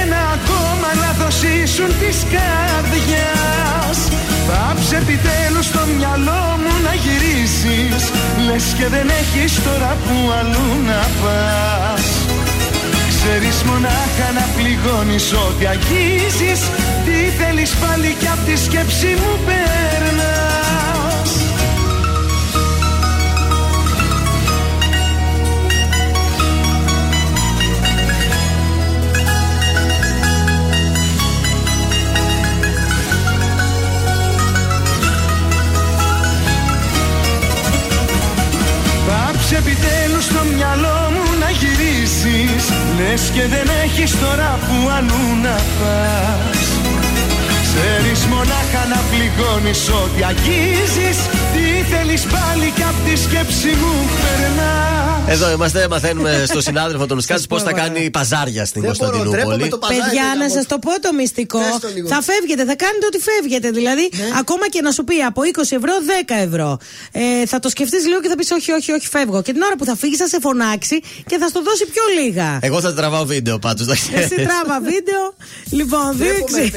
Ένα 0.00 0.20
ακόμα 0.36 0.88
λάθος 1.02 1.36
ήσουν 1.56 1.90
της 2.00 2.18
καρδιάς. 2.34 3.98
Πάψε 4.48 4.96
επιτέλους 5.02 5.66
στο 5.70 5.82
μυαλό 5.96 6.44
μου 6.62 6.74
να 6.86 6.92
γυρίσεις 7.02 8.02
Λες 8.46 8.66
και 8.78 8.86
δεν 8.94 9.06
έχεις 9.20 9.52
τώρα 9.66 9.90
που 10.04 10.16
αλλού 10.38 10.68
να 10.90 11.02
πας. 11.20 12.04
Ξέρεις 13.10 13.58
μονάχα 13.68 14.28
να 14.38 14.44
πληγώνεις 14.56 15.26
ό,τι 15.46 15.64
αγγίζεις 15.74 16.60
Τι 17.04 17.12
θέλεις 17.12 17.74
πάλι 17.74 18.16
κι 18.18 18.26
απ' 18.26 18.44
τη 18.46 18.58
σκέψη 18.58 19.06
μου 19.06 19.38
παίρνας 19.46 21.30
Πάψε 39.06 39.56
επιτέλους 39.56 40.24
στο 40.24 40.40
μυαλό 40.54 41.10
μου 41.10 41.38
να 41.40 41.50
γυρίσεις 41.50 42.72
Λες 42.98 43.30
και 43.34 43.46
δεν 43.46 43.68
έχεις 43.84 44.18
τώρα 44.20 44.58
που 44.66 44.88
αλλού 44.96 45.42
να 45.42 45.54
πας 45.54 46.53
Ξέρεις 47.74 48.26
μονάχα 48.26 48.82
να 48.92 49.00
πληγώνεις. 49.10 49.88
Ό,τι 49.88 50.22
αγγίζεις 50.30 51.18
Τι 51.52 51.66
θέλεις 51.90 52.22
πάλι 52.34 52.72
κι 53.14 53.36
απ' 53.36 53.46
τη 53.46 53.56
σκέψη 53.56 53.68
μου 53.68 53.92
περνάς 54.22 55.28
Εδώ 55.28 55.50
είμαστε, 55.50 55.88
μαθαίνουμε 55.88 56.44
στο 56.46 56.60
συνάδελφο 56.68 57.06
τον 57.06 57.20
Σκάτς 57.20 57.46
πώς 57.46 57.62
θα 57.62 57.72
κάνει 57.72 58.10
παζάρια 58.10 58.64
στην 58.64 58.82
Κωνσταντινούπολη. 58.84 59.68
Παιδιά, 59.88 60.26
να 60.38 60.48
σας 60.48 60.66
το 60.66 60.78
πω 60.78 61.00
το 61.00 61.12
μυστικό. 61.12 61.58
Θα 62.08 62.22
φεύγετε, 62.22 62.64
θα 62.64 62.76
κάνετε 62.84 63.06
ό,τι 63.06 63.18
φεύγετε. 63.18 63.70
Δηλαδή, 63.70 64.10
ακόμα 64.38 64.68
και 64.68 64.80
να 64.80 64.90
σου 64.90 65.04
πει 65.04 65.14
από 65.22 65.40
20 65.56 65.60
ευρώ 65.60 65.92
10 66.26 66.34
ευρώ. 66.46 66.78
Ε, 67.12 67.46
θα 67.46 67.58
το 67.58 67.68
σκεφτείς 67.68 68.06
λίγο 68.06 68.20
και 68.20 68.28
θα 68.28 68.34
πεις 68.34 68.50
όχι, 68.50 68.72
όχι, 68.72 68.92
όχι, 68.92 69.08
φεύγω. 69.08 69.42
Και 69.42 69.52
την 69.52 69.62
ώρα 69.62 69.76
που 69.78 69.84
θα 69.84 69.96
φύγεις, 69.96 70.18
θα 70.18 70.28
σε 70.28 70.38
φωνάξει 70.40 71.00
και 71.26 71.36
θα 71.40 71.48
στο 71.48 71.62
δώσει 71.62 71.84
πιο 71.86 72.02
λίγα. 72.22 72.58
Εγώ 72.60 72.80
θα 72.80 72.94
τραβάω 72.94 73.24
βίντεο 73.24 73.58
πάντως. 73.58 73.86
Εσύ 73.90 74.34
τράβα 74.34 74.78
βίντεο. 74.90 75.22
Λοιπόν, 75.70 76.08
δείξει. 76.16 76.72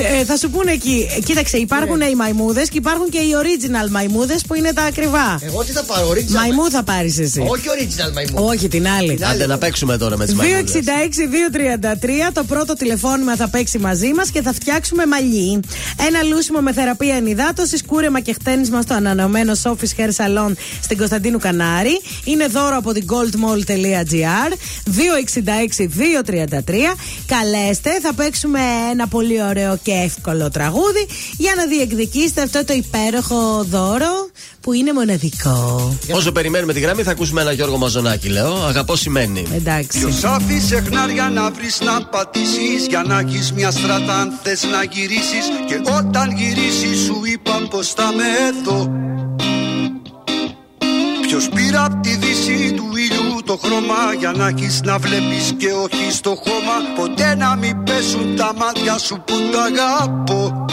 ε, 0.20 0.24
θα 0.24 0.36
σου 0.36 0.50
πούνε 0.50 0.72
εκεί. 0.72 1.08
ε, 1.16 1.20
Κοίταξε, 1.20 1.56
υπάρχουν 1.56 2.00
οι 2.00 2.14
μαϊμούδες 2.14 2.68
και 2.68 2.78
υπάρχουν 2.78 3.08
και 3.10 3.18
οι 3.18 3.30
original 3.42 3.90
μαϊμούδες 3.90 4.42
που 4.46 4.54
είναι 4.56 4.72
τα 4.72 4.82
ακριβά. 4.82 5.38
Εγώ 5.40 5.64
τι 5.64 5.72
θα 5.72 5.82
πάρω, 5.82 6.08
original. 6.08 6.30
Μαϊμού 6.30 6.70
θα 6.70 6.82
πάρεις 6.82 7.18
εσύ. 7.18 7.46
Όχι 7.48 7.62
original 7.78 8.12
μαϊμού. 8.14 8.46
Όχι, 8.46 8.68
την 8.68 8.88
άλλη. 8.88 9.18
Άντε 9.30 9.46
να 9.46 9.58
παίξουμε 9.58 9.96
τώρα 9.96 10.16
με 10.16 10.24
τις 10.24 10.34
μαϊμούδες. 10.34 10.72
266-233 12.28 12.32
το 12.32 12.44
πρώτο 12.44 12.74
τηλεφώνημα 12.74 13.36
θα 13.36 13.48
παίξει 13.48 13.78
μαζί 13.78 14.12
μας 14.12 14.30
και 14.30 14.42
θα 14.42 14.52
φτιάξουμε 14.52 15.06
μαλλί. 15.06 15.60
Ένα 16.06 16.22
λούσιμο 16.22 16.60
με 16.60 16.72
θεραπεία 16.72 17.14
ενυδάτωση, 17.14 17.84
κούρεμα 17.84 18.20
και 18.20 18.32
χτένισμα 18.32 18.82
στο 18.82 18.94
ανανεωμένο 18.94 19.52
Sophie's 19.62 19.94
Hair 19.96 20.10
Salon 20.16 20.52
στην 20.82 20.96
Κωνσταντίνου 20.96 21.38
Κανάρη. 21.38 22.00
Είναι 22.24 22.46
δώρο 22.46 22.76
από 22.76 22.92
την 22.92 23.06
goldmall.gr. 23.10 24.52
266-233. 24.86 24.88
Καλέστε, 27.26 27.98
θα 28.02 28.14
παίξουμε 28.14 28.60
ένα 28.90 29.08
πολύ 29.08 29.42
ωραίο 29.42 29.78
και 29.82 29.92
εύκολο 29.92 30.50
τραγούδι 30.50 31.06
για 31.36 31.52
να 31.56 31.66
διεκδικήσετε 31.66 32.42
αυτό 32.42 32.64
το 32.64 32.72
υπέροχο 32.72 33.66
δώρο 33.70 34.30
που 34.60 34.72
είναι 34.72 34.92
μοναδικό. 34.92 35.96
Όσο 36.12 36.32
περιμένουμε 36.32 36.72
τη 36.72 36.80
γραμμή, 36.80 37.02
θα 37.02 37.10
ακούσουμε 37.10 37.40
ένα 37.40 37.52
Γιώργο 37.52 37.76
Μαζονάκη, 37.76 38.28
λέω. 38.28 38.54
Αγαπώ 38.54 38.96
σημαίνει. 38.96 39.46
Εντάξει. 39.54 39.98
Ποιος 39.98 40.24
άφησε 40.24 40.84
χνάρια 40.88 41.28
να 41.28 41.50
βρεις 41.50 41.80
να 41.80 42.04
πατήσεις 42.04 42.86
Για 42.88 43.02
να 43.06 43.18
έχεις 43.18 43.52
μια 43.52 43.70
στράτα 43.70 44.20
αν 44.20 44.32
θες 44.42 44.62
να 44.62 44.82
γυρίσεις 44.82 45.46
Και 45.68 45.80
όταν 45.96 46.36
γυρίσεις 46.36 47.04
σου 47.04 47.20
είπαν 47.32 47.68
πως 47.68 47.92
θα 47.92 48.12
με 48.16 48.24
εδώ 48.48 48.90
Ποιος 51.20 51.48
πήρα 51.48 51.84
απ' 51.84 52.02
τη 52.02 52.16
δύση 52.16 52.72
του 52.76 52.84
ήλιου 52.96 53.42
το 53.44 53.58
χρώμα 53.64 54.14
Για 54.18 54.32
να 54.32 54.48
έχεις 54.48 54.80
να 54.84 54.98
βλέπεις 54.98 55.54
και 55.56 55.68
όχι 55.72 56.12
στο 56.12 56.30
χώμα 56.30 56.76
Ποτέ 56.96 57.34
να 57.34 57.56
μην 57.56 57.84
πέσουν 57.84 58.36
τα 58.36 58.52
μάτια 58.56 58.98
σου 58.98 59.22
που 59.26 59.34
τα 59.52 59.62
αγαπώ 59.62 60.64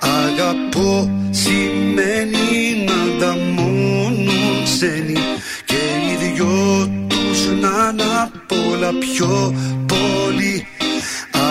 Αγαπώ 0.00 1.10
σημαίνει 1.30 2.84
να 2.86 3.26
τα 3.26 3.36
μόνον 3.36 4.64
ξένοι 4.64 5.18
Και 5.64 5.74
οι 5.74 6.32
δυο 6.32 6.88
τους 7.08 7.46
να 7.60 7.90
είναι 7.92 8.02
απ' 8.22 8.52
όλα 8.72 8.92
πιο 8.98 9.54
πολύ. 9.86 10.66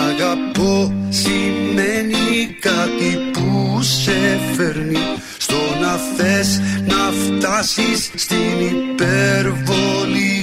Αγαπώ 0.08 0.94
σημαίνει 1.08 2.56
κάτι 2.60 3.30
που 3.32 3.82
σε 3.82 4.40
φέρνει 4.56 4.98
Στο 5.38 5.60
να 5.80 5.96
θες 6.16 6.60
να 6.86 7.12
φτάσεις 7.12 8.10
στην 8.14 8.60
υπερβολή 8.60 10.39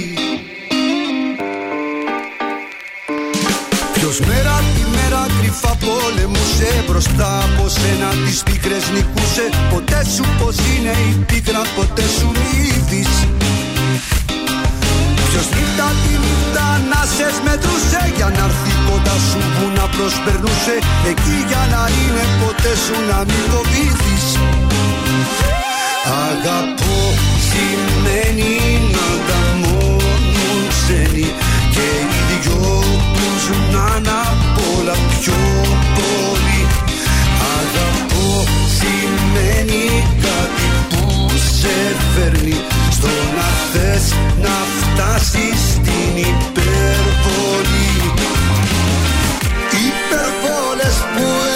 μέρα 5.48 5.60
κρυφά 5.60 5.76
πολεμούσε 5.86 6.84
Μπροστά 6.88 7.30
από 7.48 7.70
σένα 7.70 8.10
τις 8.26 8.44
πίκρες 8.44 8.86
νικούσε. 8.94 9.46
Ποτέ 9.72 10.02
σου 10.16 10.26
πως 10.40 10.56
είναι 10.72 10.94
η 11.10 11.14
πίκρα 11.30 11.62
ποτέ 11.76 12.06
σου 12.18 12.28
μύθις 12.38 13.12
Ποιος 15.30 15.48
νύχτα 15.56 15.88
τη 16.04 16.14
νύχτα 16.24 16.66
να 16.92 17.02
σε 17.16 17.28
μετρούσε 17.46 18.02
Για 18.18 18.30
να 18.38 18.44
έρθει 18.50 18.74
κοντά 18.88 19.16
σου 19.28 19.40
που 19.56 19.66
να 19.78 19.86
προσπερνούσε. 19.96 20.76
Εκεί 21.12 21.38
για 21.50 21.64
να 21.74 21.82
είναι 22.00 22.24
ποτέ 22.42 22.74
σου 22.84 22.98
να 23.10 23.20
μην 23.28 23.44
φοβήθεις 23.52 24.26
Αγαπώ 26.30 26.98
σημαίνει 27.48 28.52
να 28.96 29.08
τα 29.28 29.42
μόνον 29.62 30.60
ξένοι. 30.74 31.28
Και 31.74 31.88
οι 32.12 32.20
δυο 32.30 32.84
τους 33.16 33.44
να 33.74 33.86
είναι 33.98 34.16
απ' 34.32 34.47
όλα 34.88 34.98
πιο 35.20 35.34
πολύ. 35.96 36.62
Αγαπώ 37.58 38.44
σημαίνει 38.78 40.04
κάτι 40.22 40.68
που 40.90 41.30
σε 41.60 41.96
φέρνει 42.16 42.56
Στο 42.92 43.08
να 43.08 43.50
θες 43.72 44.14
να 44.42 44.56
φτάσεις 44.80 45.60
στην 45.74 46.18
υπερβολή. 46.18 47.96
Υπερβόλες 49.90 50.98
που 51.16 51.47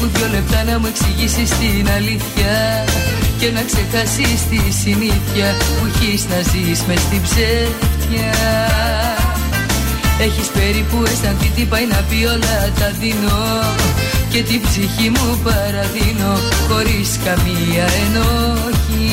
Έχεις 0.00 0.10
περίπου 0.10 0.18
δύο 0.18 0.38
λεπτά 0.38 0.64
να 0.64 0.78
μου 0.78 0.86
εξηγήσεις 0.86 1.50
την 1.58 1.88
αλήθεια 1.96 2.84
Και 3.38 3.50
να 3.50 3.62
ξεχάσεις 3.68 4.40
τη 4.50 4.60
συνήθεια 4.82 5.48
που 5.58 5.74
έχεις 5.88 6.26
να 6.30 6.38
ζεις 6.50 6.80
μες 6.88 7.00
στην 7.00 7.22
ψεύτια. 7.22 8.32
Έχεις 10.26 10.48
περίπου 10.56 10.96
αισθανθεί 11.06 11.48
τι 11.56 11.64
πάει 11.64 11.86
να 11.86 12.00
πει 12.08 12.24
όλα 12.34 12.58
τα 12.78 12.90
δίνω 13.00 13.40
Και 14.32 14.42
την 14.42 14.60
ψυχή 14.66 15.08
μου 15.14 15.28
παραδίνω 15.44 16.32
χωρίς 16.68 17.10
καμία 17.24 17.86
ενόχη. 18.04 19.10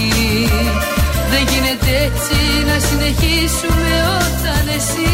Δεν 1.31 1.43
γίνεται 1.51 1.91
έτσι 2.07 2.37
να 2.69 2.77
συνεχίσουμε 2.87 3.93
όταν 4.19 4.63
εσύ 4.77 5.05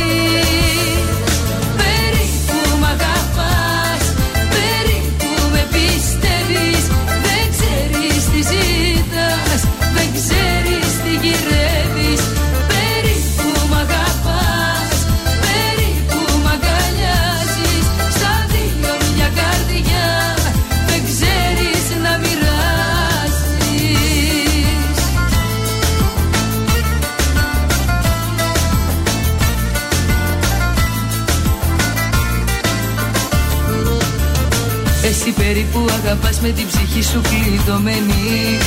περίπου 35.54 35.82
αγαπάς 36.00 36.38
με 36.40 36.50
την 36.50 36.68
ψυχή 36.68 37.04
σου 37.12 37.22
κλειδωμένη. 37.30 38.58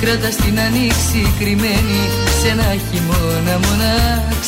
Κρατάς 0.00 0.36
την 0.42 0.56
ανοίξη 0.66 1.20
κρυμμένη 1.38 2.00
σε 2.38 2.48
ένα 2.54 2.68
χειμώνα 2.86 3.56
μοναξιάς. 3.64 4.38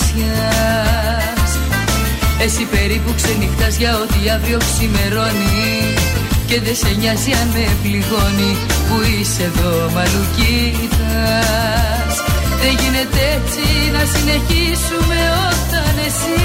Εσύ 2.44 2.64
περίπου 2.74 3.10
ξενυχτάς 3.18 3.74
για 3.81 3.93
ό,τι 4.02 4.20
αύριο 4.35 4.59
ξημερώνει. 4.68 5.64
Και 6.48 6.60
δεν 6.64 6.77
σε 6.82 6.90
νοιάζει 7.01 7.32
αν 7.40 7.48
με 7.55 7.64
πληγώνει 7.82 8.52
που 8.86 8.97
είσαι 9.12 9.44
εδώ 9.51 9.74
μαλουκίτας 9.94 10.55
Δεν 12.60 12.73
γίνεται 12.81 13.23
έτσι 13.36 13.66
να 13.97 14.02
συνεχίσουμε 14.12 15.18
όταν 15.51 15.94
εσύ 16.06 16.40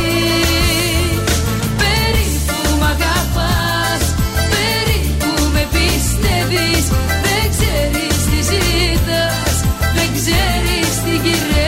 πιστεύεις 6.52 6.88
Δεν 7.26 7.50
ξέρεις 7.56 8.18
τι 8.30 8.40
ζητάς 8.50 9.58
Δεν 9.96 10.10
ξέρεις 10.18 10.94
τι 11.04 11.10
γυρεύεις 11.10 11.61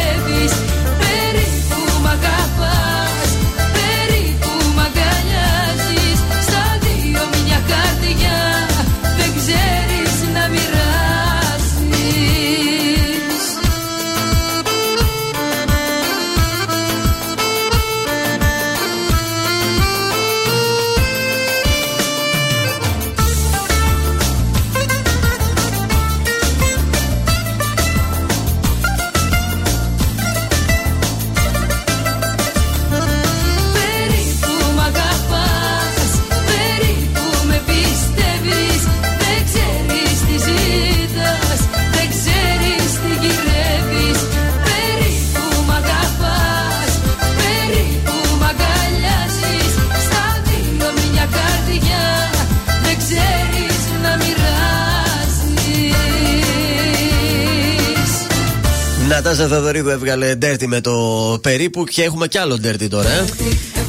Νατάσα 59.33 59.53
Θεοδωρίδου 59.53 59.89
έβγαλε 59.89 60.35
ντέρτι 60.35 60.67
με 60.67 60.81
το 60.81 60.93
περίπου 61.41 61.83
και 61.83 62.03
έχουμε 62.03 62.27
κι 62.27 62.37
άλλο 62.37 62.57
ντέρτι 62.57 62.87
τώρα. 62.87 63.09
Ε. 63.09 63.25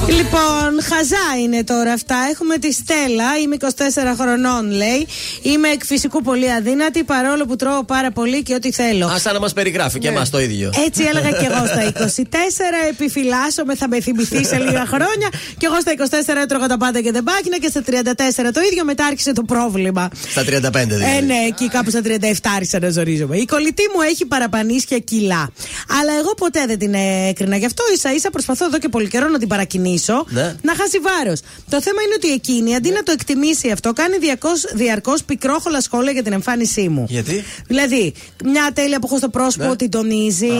Λοιπόν, 0.08 0.82
χαζά 0.82 1.26
είναι 1.42 1.64
τώρα 1.64 1.92
αυτά. 1.92 2.16
Έχουμε 2.30 2.56
τη 2.58 2.72
Στέλλα, 2.72 3.38
είμαι 3.42 3.56
24 3.60 3.66
χρονών, 4.20 4.70
λέει. 4.70 5.06
Είμαι 5.42 5.68
εκ 5.68 5.84
φυσικού 5.84 6.22
πολύ 6.22 6.52
αδύνατη, 6.52 7.04
παρόλο 7.04 7.44
που 7.46 7.56
τρώω 7.56 7.84
πάρα 7.84 8.10
πολύ 8.10 8.42
και 8.42 8.54
ό,τι 8.54 8.72
θέλω. 8.72 9.06
Α, 9.06 9.18
σαν 9.18 9.34
να 9.34 9.40
μας 9.40 9.52
περιγράφει 9.52 9.98
και 9.98 10.08
εμάς 10.08 10.30
το 10.30 10.40
ίδιο. 10.40 10.70
Έτσι 10.86 11.02
έλεγα 11.02 11.30
και 11.30 11.46
εγώ 11.50 11.66
στα 11.66 11.92
24. 12.84 12.88
Επιφυλάσσομαι, 12.90 13.74
θα 13.74 13.88
με 13.88 14.00
θυμηθεί 14.00 14.44
σε 14.44 14.56
λίγα 14.58 14.86
χρόνια. 14.86 15.28
Και 15.58 15.66
εγώ 15.66 15.80
στα 15.80 15.92
24 16.36 16.42
έτρωγα 16.42 16.66
τα 16.66 16.76
πάντα 16.76 17.00
και 17.00 17.12
δεν 17.12 17.22
πάκινα. 17.22 17.58
Και 17.58 17.68
στα 17.68 17.82
34 17.86 18.50
το 18.52 18.60
ίδιο. 18.70 18.84
Μετά 18.84 19.04
άρχισε 19.06 19.32
το 19.32 19.42
πρόβλημα. 19.42 20.08
Στα 20.30 20.42
35 20.42 20.46
δηλαδή. 20.72 21.16
Ε, 21.16 21.20
ναι, 21.20 21.36
εκεί 21.48 21.68
κάπου 21.68 21.90
στα 21.90 22.00
37 22.04 22.08
άρχισα 22.56 22.78
να 22.78 22.90
ζορίζομαι. 22.90 23.36
Η 23.36 23.44
κολλητή 23.44 23.82
μου 23.94 24.00
έχει 24.00 24.26
παραπανίσια 24.26 24.98
κιλά. 24.98 25.50
Αλλά 26.00 26.12
εγώ 26.20 26.34
ποτέ 26.34 26.64
δεν 26.66 26.78
την 26.78 26.94
έκρινα. 27.28 27.56
Γι' 27.56 27.66
αυτό 27.66 27.82
ίσα 27.94 28.12
ίσα 28.14 28.30
προσπαθώ 28.30 28.64
εδώ 28.64 28.78
και 28.78 28.88
πολύ 28.88 29.08
καιρό 29.08 29.28
να 29.28 29.38
την 29.38 29.48
παρακινήσω. 29.48 29.92
Ναι. 30.28 30.54
Να 30.62 30.74
χάσει 30.74 30.98
βάρος. 30.98 31.40
Το 31.70 31.82
θέμα 31.82 32.02
είναι 32.02 32.14
ότι 32.16 32.32
εκείνη 32.32 32.74
αντί 32.74 32.90
να 32.90 33.02
το 33.02 33.12
εκτιμήσει 33.12 33.70
αυτό, 33.70 33.92
κάνει 33.92 34.16
διαρκώς 34.74 35.22
πικρόχολα 35.24 35.80
σχόλια 35.80 36.12
για 36.12 36.22
την 36.22 36.32
εμφάνισή 36.32 36.88
μου. 36.88 37.06
Γιατί; 37.08 37.44
Δηλαδή, 37.66 38.14
μια 38.44 38.70
τέλεια 38.74 38.98
που 38.98 39.06
έχω 39.06 39.16
στο 39.16 39.28
πρόσωπο 39.28 39.64
Ναι. 39.68 39.76
την 39.76 39.90
τονίζει. 39.90 40.50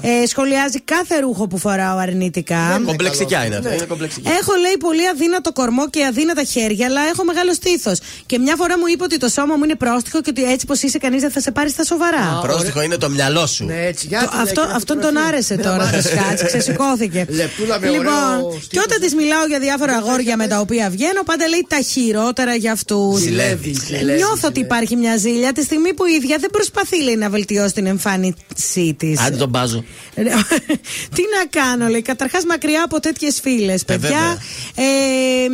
Ε, 0.00 0.26
σχολιάζει 0.26 0.80
κάθε 0.80 1.18
ρούχο 1.20 1.46
που 1.46 1.58
φοράω 1.58 1.98
αρνητικά. 1.98 2.80
Κομπλεξικιά 2.84 3.44
είναι 3.44 3.56
αυτά. 3.56 3.74
Είναι 3.74 3.84
κομπλεξικιά. 3.84 4.30
Έχω 4.40 4.52
λέει 4.60 4.76
πολύ 4.80 5.08
αδύνατο 5.08 5.52
κορμό 5.52 5.90
και 5.90 6.04
αδύνατα 6.04 6.42
χέρια, 6.44 6.86
αλλά 6.86 7.00
έχω 7.12 7.24
μεγάλο 7.24 7.52
στήθος. 7.54 7.98
Και 8.26 8.38
μια 8.38 8.56
φορά 8.56 8.78
μου 8.78 8.84
είπε 8.92 9.04
ότι 9.04 9.16
το 9.18 9.28
σώμα 9.28 9.56
μου 9.56 9.64
είναι 9.64 9.74
πρόστιχο 9.74 10.20
και 10.20 10.30
ότι 10.30 10.44
έτσι 10.52 10.66
πως 10.66 10.82
είσαι 10.82 10.98
κανείς 10.98 11.20
δεν 11.20 11.30
θα 11.30 11.40
σε 11.40 11.50
πάρει 11.50 11.70
στα 11.70 11.84
σοβαρά. 11.84 12.38
Πρόστιχο 12.42 12.82
είναι 12.82 12.96
το 12.96 13.08
μυαλό 13.10 13.46
σου. 13.46 13.64
Ναι, 13.64 13.84
έτσι, 13.86 14.06
για 14.06 14.20
Το- 14.20 14.28
την 14.28 14.38
αυτό, 14.38 14.60
έκανα 14.60 14.76
αυτόν 14.76 14.96
την 14.96 15.04
τον 15.04 15.14
προφίλ. 15.14 15.28
άρεσε 15.32 15.54
Ναι, 15.54 15.62
τώρα 15.62 15.76
μ' 15.76 15.80
το 15.80 15.86
άρεσε. 15.86 16.08
σκάτς, 16.08 16.42
ξεσηκώθηκε. 16.42 17.26
Λεπτούλα 17.28 17.80
με 17.80 17.88
ωραίο 17.88 18.02
Λοιπόν, 18.02 18.60
και 18.76 18.82
όταν 18.84 19.00
της 19.00 19.14
μιλάω 19.14 19.46
για 19.46 19.58
διάφορα 19.58 19.96
αγόρια 19.96 20.36
με 20.36 20.46
τα 20.46 20.60
οποία 20.60 20.90
βγαίνω, 20.90 21.22
πάντα 21.24 21.48
λέει 21.48 21.66
τα 21.68 21.80
χειρότερα 21.80 22.54
για 22.54 22.72
αυτούς. 22.72 23.20
Ζηλεύεις, 23.20 23.78
ζηλεύεις, 23.84 24.14
Νιώθω 24.14 24.48
ότι 24.48 24.60
υπάρχει 24.60 24.96
μια 24.96 25.16
ζήλια 25.16 25.52
τη 25.52 25.62
στιγμή 25.62 25.94
που 25.94 26.06
η 26.06 26.12
ίδια 26.12 26.36
δεν 26.38 26.50
προσπαθεί 26.50 27.02
λέει, 27.02 27.16
να 27.16 27.30
βελτιώσει 27.30 27.74
την 27.74 27.86
εμφάνισή 27.86 28.94
της. 28.96 29.20
Άντε 29.20 29.36
τον 29.36 29.48
μπάζω. 29.48 29.84
Τι 31.16 31.22
να 31.36 31.60
κάνω, 31.60 31.88
λέει. 31.88 32.02
Καταρχάς 32.02 32.44
μακριά 32.44 32.82
από 32.84 33.00
τέτοιες 33.00 33.40
φίλες, 33.40 33.84
παιδιά. 33.84 34.08
βέβαια. 34.08 34.38
Ε, 34.74 35.46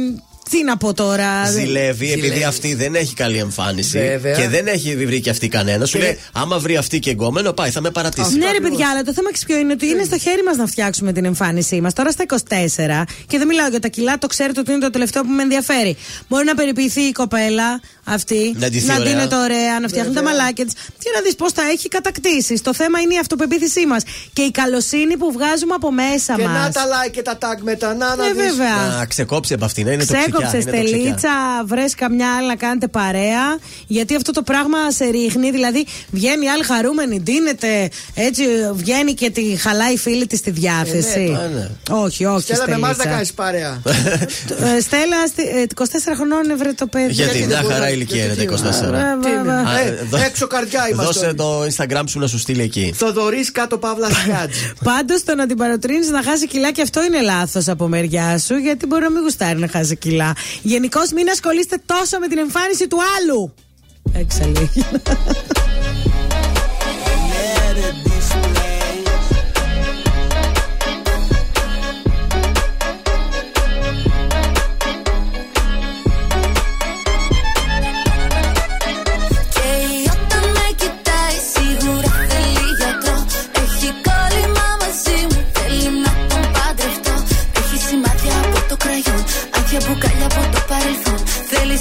τι 0.51 0.64
να 0.64 0.77
πω 0.77 0.94
τώρα; 0.94 1.51
Ζηλεύει 1.51 2.12
επειδή 2.12 2.44
αυτή 2.44 2.74
δεν 2.74 2.94
έχει 2.94 3.14
καλή 3.14 3.39
εμφάνιση 3.39 3.98
Βέβαια. 3.98 4.35
και 4.36 4.48
δεν 4.48 4.66
έχει 4.66 4.97
βρει 5.06 5.20
και 5.20 5.31
αυτή 5.31 5.48
κανένα. 5.48 5.85
Σου 5.86 5.98
λέει, 5.98 6.19
άμα 6.32 6.59
βρει 6.59 6.77
αυτή 6.77 6.98
και 6.98 7.10
εγκόμενο, 7.10 7.52
πάει, 7.52 7.70
θα 7.70 7.81
με 7.81 7.90
παρατήσει. 7.90 8.36
Ναι, 8.36 8.51
ρε 8.51 8.60
παιδιά, 8.60 8.89
αλλά 8.90 9.02
το 9.02 9.12
θέμα 9.12 9.32
ξέρεις 9.32 9.44
ποιο 9.44 9.56
είναι 9.59 9.73
ότι 9.73 9.86
είναι 9.86 10.05
στο 10.05 10.19
χέρι 10.19 10.43
μας 10.43 10.56
να 10.56 10.66
φτιάξουμε 10.66 11.12
την 11.12 11.24
εμφάνισή 11.24 11.81
μας. 11.81 11.93
Τώρα 11.93 12.10
στα 12.10 12.23
24, 12.23 13.05
και 13.27 13.39
δεν 13.39 13.47
μιλάω 13.47 13.69
για 13.69 13.81
τα 13.81 13.89
κιλά, 13.89 14.19
το 14.19 14.27
ξέρετε 14.27 14.60
ότι 14.60 14.70
είναι 14.73 14.81
το 14.81 14.90
τελευταίο 14.90 15.23
που 15.23 15.28
με 15.31 15.43
ενδιαφέρει. 15.43 15.97
Μπορεί 16.28 16.44
να 16.44 16.55
περιποιηθεί 16.55 17.01
η 17.01 17.12
κοπέλα 17.12 17.81
αυτή, 18.05 18.55
Να 18.59 18.69
ντυθεί 18.69 18.86
να 18.86 18.94
ωραία. 18.94 19.06
δίνεται 19.06 19.36
ωραία, 19.36 19.81
να 19.81 19.89
φτιάχνει 19.89 20.14
τα 20.14 20.23
μαλάκια 20.23 20.64
της 20.64 20.74
και 20.74 21.10
να 21.14 21.20
δεις 21.23 21.35
πώς 21.35 21.52
τα 21.52 21.62
έχει 21.73 21.89
κατακτήσει. 21.89 22.55
Το 22.62 22.74
θέμα 22.74 23.01
είναι 23.01 23.14
η 23.14 23.19
αυτοπεποίθησή 23.19 23.86
μας 23.86 24.02
και 24.32 24.43
η 24.43 24.51
καλοσύνη 24.51 25.16
που 25.16 25.32
βγάζουμε 25.32 25.74
από 25.74 25.93
μέσα 25.93 26.35
Και 26.36 26.43
μας. 26.47 26.62
να 26.64 26.70
τα 26.73 26.82
like 26.86 27.10
και 27.10 27.23
τα 27.23 27.39
tag 27.40 27.59
μετά. 27.62 27.94
Να, 27.94 28.16
να 28.16 28.24
Ναι, 28.27 28.32
δεις. 28.32 28.43
βέβαια. 28.51 28.97
Να 28.98 29.06
ξεκόψει 29.06 29.55
από 29.55 29.64
αυτήν, 29.64 29.86
να 29.86 29.93
είναι 29.93 30.05
το 30.05 30.14
Ξέκοψε 30.33 30.71
τελίτσα, 30.71 31.29
βρες 31.65 31.95
καμιά 31.95 32.35
άλλη 32.37 32.47
να 32.49 32.57
κάνετε 32.57 32.89
παρέα. 32.89 33.59
Γιατί 33.87 34.15
αυτό 34.17 34.33
το 34.33 34.43
πράγμα 34.43 34.91
σε 34.91 35.05
ρίχνει. 35.05 35.51
Δηλαδή, 35.51 35.87
βγαίνει 36.11 36.45
η 36.45 36.49
άλλη 36.49 36.63
χαρούμενη, 36.65 37.21
ντύνεται. 37.21 37.89
Έτσι, 38.15 38.43
βγαίνει 38.75 39.13
και 39.15 39.31
τη 39.31 39.43
χαλάει 39.57 39.93
η 39.93 39.99
φίλη 39.99 40.27
της 40.27 40.39
στη 40.39 40.51
διάθεση. 40.51 41.21
Ε, 41.21 41.31
ναι, 41.31 41.37
το- 41.85 41.95
ναι. 41.95 42.03
Όχι, 42.05 42.25
όχι. 42.25 42.41
Στέλλα 42.55 42.65
με 42.69 42.75
εμάς 42.75 42.89
να 42.89 42.95
Στελίτσα. 42.95 43.15
κάνεις 43.15 43.33
παρέα. 43.33 43.83
Ε, 44.77 44.81
Στέλλα, 44.81 45.27
στη- 45.29 45.43
ε, 45.43 45.63
24 45.63 46.15
χρονών 46.17 46.45
είναι 46.45 46.55
βρε 46.55 46.73
το 46.73 46.87
παιδί. 46.87 47.13
Γιατί 47.13 47.39
δεν 47.39 47.47
μια 47.47 47.57
μπορούμε, 47.57 47.73
χαρά 47.75 47.89
γιατί 47.89 48.03
ηλικία 48.03 48.25
είναι 48.25 48.35
τι 48.35 48.45
τα 48.47 48.53
24. 48.53 48.99
Ε, 48.99 49.17
Τι 49.23 49.29
βέβαια. 49.29 49.61
είναι. 49.61 49.71
Α, 49.71 49.79
Ε, 49.81 49.87
ε, 49.89 50.05
δώ- 50.11 50.21
Έξω 50.21 50.47
καρδιά 50.47 50.89
είμαστε. 50.91 51.13
Δώσε 51.13 51.27
όλοι. 51.27 51.35
το 51.35 51.63
Instagram 51.77 52.03
σου 52.09 52.19
να 52.19 52.27
σου 52.27 52.39
στείλει 52.39 52.63
εκεί. 52.63 52.93
Θοδωρής 52.97 53.53
κάτω 53.53 53.79
παύλα 53.79 54.09
σκάτζ. 54.11 54.57
Πάντως 54.91 55.25
το 55.25 55.35
να 55.35 55.47
την 55.47 55.57
παροτρύνεις 55.57 56.09
να 56.11 56.23
χάσει 56.23 56.47
κιλά 56.47 56.71
και 56.73 56.83
αυτό 56.83 57.05
είναι 57.05 57.21
λάθος 57.21 57.69
από 57.69 57.89
μεριά 57.89 58.39
σου, 58.39 58.55
γιατί 58.57 58.87
μπορεί 58.87 59.03
να 59.03 59.11
μην 59.11 59.23
γουστάρει 59.23 59.59
να 59.59 59.69
χάσει 59.69 59.97
κιλά. 59.97 60.22
Γενικώς 60.62 61.12
μην 61.12 61.31
ασχολείστε 61.31 61.82
τόσο 61.86 62.19
με 62.19 62.28
την 62.28 62.39
εμφάνιση 62.39 62.89
του 62.89 62.99
άλλου. 63.19 63.55
Έξαλλη. 64.12 64.70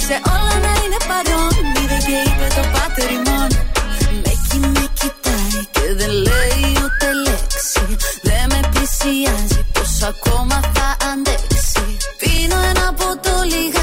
Σε 0.06 0.16
όλα 0.34 0.56
να 0.66 0.72
είναι 0.82 1.00
παρόν, 1.10 1.52
είδε 1.80 1.98
και 2.06 2.18
είπε 2.26 2.46
το 2.56 2.62
πάτερ 2.74 3.10
ημών 3.18 3.50
Με 4.24 4.32
κι 4.46 4.58
με 4.74 4.84
κοιτάει 4.98 5.58
και 5.74 5.86
δεν 5.98 6.12
λέει 6.28 6.66
ούτε 6.84 7.08
λέξη. 7.26 7.84
Δεν 8.28 8.44
με 8.52 8.60
πλησιάζει, 8.70 9.60
πως 9.72 9.92
ακόμα 10.12 10.60
θα 10.74 10.88
αντέξει. 11.10 11.86
Πίνω 12.20 12.58
ένα 12.70 12.86
ποτό 12.98 13.34
λιγάκι 13.52 13.81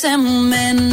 σε 0.00 0.16
μένα 0.16 0.89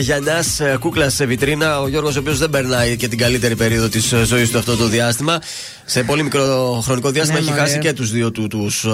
Γιαννιά, 0.00 0.44
κούκλας 0.80 1.14
σε 1.14 1.24
βιτρίνα. 1.24 1.80
Ο 1.80 1.88
Γιώργος, 1.88 2.16
ο 2.16 2.18
οποίος 2.18 2.38
δεν 2.38 2.50
περνάει 2.50 2.96
και 2.96 3.08
την 3.08 3.18
καλύτερη 3.18 3.56
περίοδο 3.56 3.88
της 3.88 4.14
ζωής 4.24 4.50
του 4.50 4.58
αυτό 4.58 4.76
το 4.76 4.86
διάστημα. 4.88 5.38
Σε 5.84 6.02
πολύ 6.02 6.22
μικρό 6.22 6.80
χρονικό 6.84 7.10
διάστημα 7.10 7.38
Ναι, 7.38 7.44
έχει 7.44 7.50
μωρέ. 7.54 7.66
χάσει 7.66 7.78
και 7.78 7.92
τους 7.92 8.10
δύο 8.10 8.30
του 8.30 8.46
τους, 8.46 8.84
ε, 8.84 8.88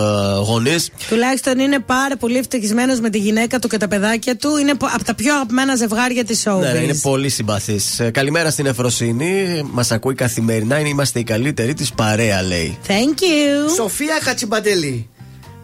γονείς. 0.44 0.90
Τουλάχιστον 1.08 1.58
είναι 1.58 1.78
πάρα 1.78 2.16
πολύ 2.16 2.38
ευτυχισμένος 2.38 3.00
με 3.00 3.10
τη 3.10 3.18
γυναίκα 3.18 3.58
του 3.58 3.68
και 3.68 3.76
τα 3.76 3.88
παιδάκια 3.88 4.36
του. 4.36 4.56
Είναι 4.56 4.70
από 4.70 5.04
τα 5.04 5.14
πιο 5.14 5.34
αγαπημένα 5.34 5.76
ζευγάρια 5.76 6.24
της 6.24 6.42
showbiz. 6.46 6.60
Ναι, 6.60 6.72
ναι, 6.72 6.78
είναι 6.78 6.98
πολύ 7.02 7.28
συμπαθής. 7.28 8.00
Καλημέρα 8.12 8.50
στην 8.50 8.66
Εφροσύνη. 8.66 9.62
Μας 9.72 9.90
ακούει 9.90 10.14
καθημερινά. 10.14 10.78
Είναι, 10.78 10.88
είμαστε 10.88 11.18
οι 11.18 11.24
καλύτεροι 11.24 11.74
της 11.74 11.92
παρέα, 11.92 12.42
λέει. 12.42 12.78
Thank 12.86 12.90
you. 12.92 13.74
Σοφία 13.76 14.18
Χατσιμπαντελή. 14.22 15.08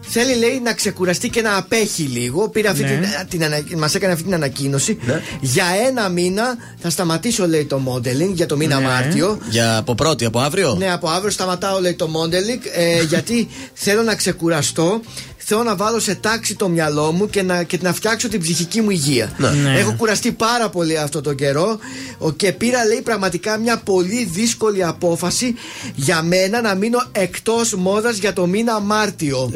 Θέλει, 0.09 0.35
λέει, 0.35 0.59
να 0.63 0.73
ξεκουραστεί 0.73 1.29
και 1.29 1.41
να 1.41 1.57
απέχει 1.57 2.03
λίγο. 2.03 2.49
Πήρε 2.49 2.67
αυτή 2.69 2.83
Ναι. 2.83 2.89
την, 2.89 3.27
την, 3.29 3.43
ανα- 3.43 3.63
μας 3.77 3.95
έκανε 3.95 4.11
αυτή 4.13 4.23
την 4.25 4.33
ανακοίνωση. 4.33 4.97
Για 5.41 5.65
ένα 5.87 6.09
μήνα 6.09 6.55
θα 6.79 6.89
σταματήσω, 6.89 7.47
λέει, 7.47 7.65
το 7.65 7.81
modeling 7.87 8.31
για 8.33 8.45
το 8.45 8.57
μήνα 8.57 8.79
Ναι. 8.79 8.85
Μάρτιο. 8.85 9.39
Για 9.49 9.77
από 9.77 9.95
πρώτη, 9.95 10.25
από 10.25 10.39
αύριο; 10.39 10.75
Ναι, 10.77 10.91
από 10.91 11.09
αύριο 11.09 11.31
σταματάω, 11.31 11.79
λέει, 11.79 11.93
το 11.93 12.09
modeling 12.13 12.65
ε, 12.75 13.03
γιατί 13.03 13.47
θέλω 13.73 14.01
να 14.01 14.15
ξεκουραστώ. 14.15 15.01
Θέλω 15.49 15.63
να 15.63 15.75
βάλω 15.75 15.99
σε 15.99 16.15
τάξη 16.15 16.55
το 16.55 16.69
μυαλό 16.69 17.11
μου 17.11 17.29
και 17.29 17.41
να, 17.43 17.63
και 17.63 17.79
να 17.81 17.93
φτιάξω 17.93 18.27
την 18.27 18.41
ψυχική 18.41 18.81
μου 18.81 18.89
υγεία. 18.89 19.31
Ναι. 19.37 19.49
Ναι. 19.49 19.79
Έχω 19.79 19.93
κουραστεί 19.97 20.31
πάρα 20.31 20.69
πολύ 20.69 20.97
αυτό 20.97 21.21
τον 21.21 21.35
καιρό 21.35 21.79
ο- 22.17 22.31
και 22.31 22.51
πήρα, 22.51 22.85
λέει, 22.85 23.01
πραγματικά 23.01 23.57
μια 23.57 23.77
πολύ 23.77 24.29
δύσκολη 24.31 24.83
απόφαση 24.83 25.55
για 25.95 26.21
μένα 26.23 26.61
να 26.61 26.75
μείνω 26.75 26.97
εκτός 27.11 27.73
μόδας 27.73 28.17
για 28.17 28.33
το 28.33 28.45
μήνα 28.47 28.79
Μάρτιο. 28.79 29.51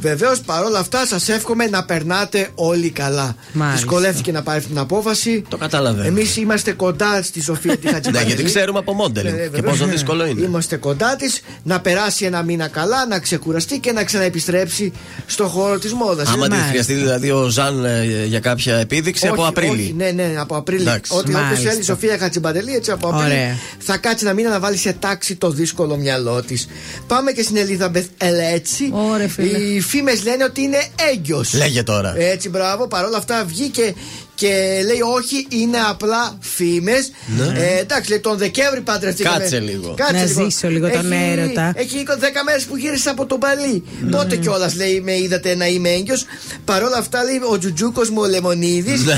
Βεβαίως, 0.00 0.40
παρόλα 0.40 0.78
αυτά, 0.78 1.06
σας 1.06 1.28
εύχομαι 1.28 1.66
να 1.66 1.84
περνάτε 1.84 2.48
όλοι 2.54 2.90
καλά. 2.90 3.34
Μάλιστα. 3.52 3.76
Δυσκολεύτηκε 3.80 4.32
να 4.32 4.42
πάρει 4.42 4.60
την 4.60 4.78
απόφαση. 4.78 5.44
Το 5.48 5.56
καταλαβαίνω. 5.56 6.06
Εμείς 6.06 6.36
είμαστε 6.36 6.72
κοντά 6.72 7.22
στη 7.22 7.42
Σοφία 7.42 7.76
τη 7.76 7.86
Ναι, 7.86 7.92
Χατζηπαντελή. 7.92 8.26
γιατί 8.26 8.42
ξέρουμε 8.42 8.78
από 8.78 8.96
modeling 9.04 9.12
Ναι, 9.12 9.20
και 9.22 9.48
βεβαίως. 9.50 9.62
πόσο 9.78 9.86
δύσκολο 9.86 10.26
είναι. 10.26 10.42
Είμαστε 10.44 10.76
κοντά 10.76 11.16
της 11.16 11.40
να 11.62 11.80
περάσει 11.80 12.24
ένα 12.24 12.42
μήνα 12.42 12.68
καλά, 12.68 13.06
να 13.06 13.18
ξεκουραστεί 13.18 13.78
και 13.78 13.92
να 13.92 14.04
ξαναεπιστρέψει 14.04 14.92
στο 15.26 15.44
χώρο 15.46 15.78
της 15.78 15.92
μόδας. 15.92 16.28
Άμα 16.28 16.48
τη 16.48 16.56
χρειαστεί 16.68 16.94
δηλαδή 16.94 17.30
ο 17.30 17.48
Ζαν 17.48 17.84
ε, 17.84 18.24
για 18.26 18.40
κάποια 18.40 18.76
επίδειξη 18.76 19.26
από 19.26 19.46
Απρίλη. 19.46 19.94
ναι, 19.96 20.10
ναι, 20.10 20.34
από 20.38 20.56
Απρίλη. 20.56 20.82
Εντάξει. 20.82 21.12
Ό,τι 21.14 21.30
όποιος 21.30 21.42
Μάλιστα. 21.42 21.68
θέλει 21.68 21.80
η 21.80 21.84
Σοφία 21.84 22.18
Χατζημπαντελή, 22.18 22.74
έτσι 22.74 22.90
από 22.90 23.08
Απρίλη. 23.08 23.24
Ωραία. 23.24 23.56
Θα 23.78 23.96
κάτσει 23.96 24.24
ένα 24.24 24.34
μήνα 24.34 24.50
να 24.50 24.60
βάλει 24.60 24.76
σε 24.76 24.92
τάξη 24.92 25.36
το 25.36 25.50
δύσκολο 25.50 25.96
μυαλό 25.96 26.42
της. 26.42 26.68
Πάμε 27.06 27.32
και 27.32 27.42
στην 27.42 27.56
Ελίζαμπεθ 27.56 28.06
Ελέτσι. 28.18 28.90
Ωραία, 28.92 29.28
φίλε. 29.28 29.58
Οι 29.58 29.80
φήμες 29.80 30.24
λένε 30.24 30.44
ότι 30.44 30.60
είναι 30.62 30.78
έγκυος. 31.12 31.54
Λέγε 31.54 31.82
τώρα. 31.82 32.14
Έτσι, 32.18 32.48
μπράβο. 32.48 32.88
Παρ' 32.88 33.04
όλα 33.04 33.16
αυτά 33.16 33.44
βγήκε 33.46 33.94
Και 34.34 34.48
λέει 34.86 35.00
όχι, 35.16 35.46
είναι 35.48 35.78
απλά 35.90 36.36
φήμες. 36.40 37.10
Ναι. 37.36 37.58
Ε, 37.60 37.78
εντάξει, 37.78 38.10
λέει, 38.10 38.20
τον 38.20 38.38
Δεκέμβρη 38.38 38.80
παντρευτήκαμε. 38.80 39.38
Κάτσε 39.38 39.58
λίγο. 39.58 39.94
Να 40.12 40.26
ζήσω 40.26 40.68
λίγο 40.68 40.90
τον 40.90 41.12
Έχει- 41.12 41.30
έρωτα. 41.38 41.72
Έχει 41.76 42.02
10 42.06 42.42
μέρες 42.44 42.64
που 42.64 42.76
γύρισα 42.76 43.10
από 43.10 43.26
τον 43.26 43.38
Παλί. 43.38 43.84
Τότε 44.10 44.36
κιόλας 44.36 44.74
λέει 44.74 45.00
με 45.00 45.16
είδατε 45.18 45.54
να 45.54 45.66
είμαι 45.66 45.88
έγκυος. 45.88 46.24
Παρ' 46.64 46.82
όλα 46.82 46.96
αυτά 46.96 47.22
λέει 47.24 47.40
ο 47.50 47.58
Τζουτζούκος 47.58 48.10
μου 48.10 48.20
ο 48.20 48.26
Λεμονίδη 48.26 48.90
Ναι. 49.04 49.12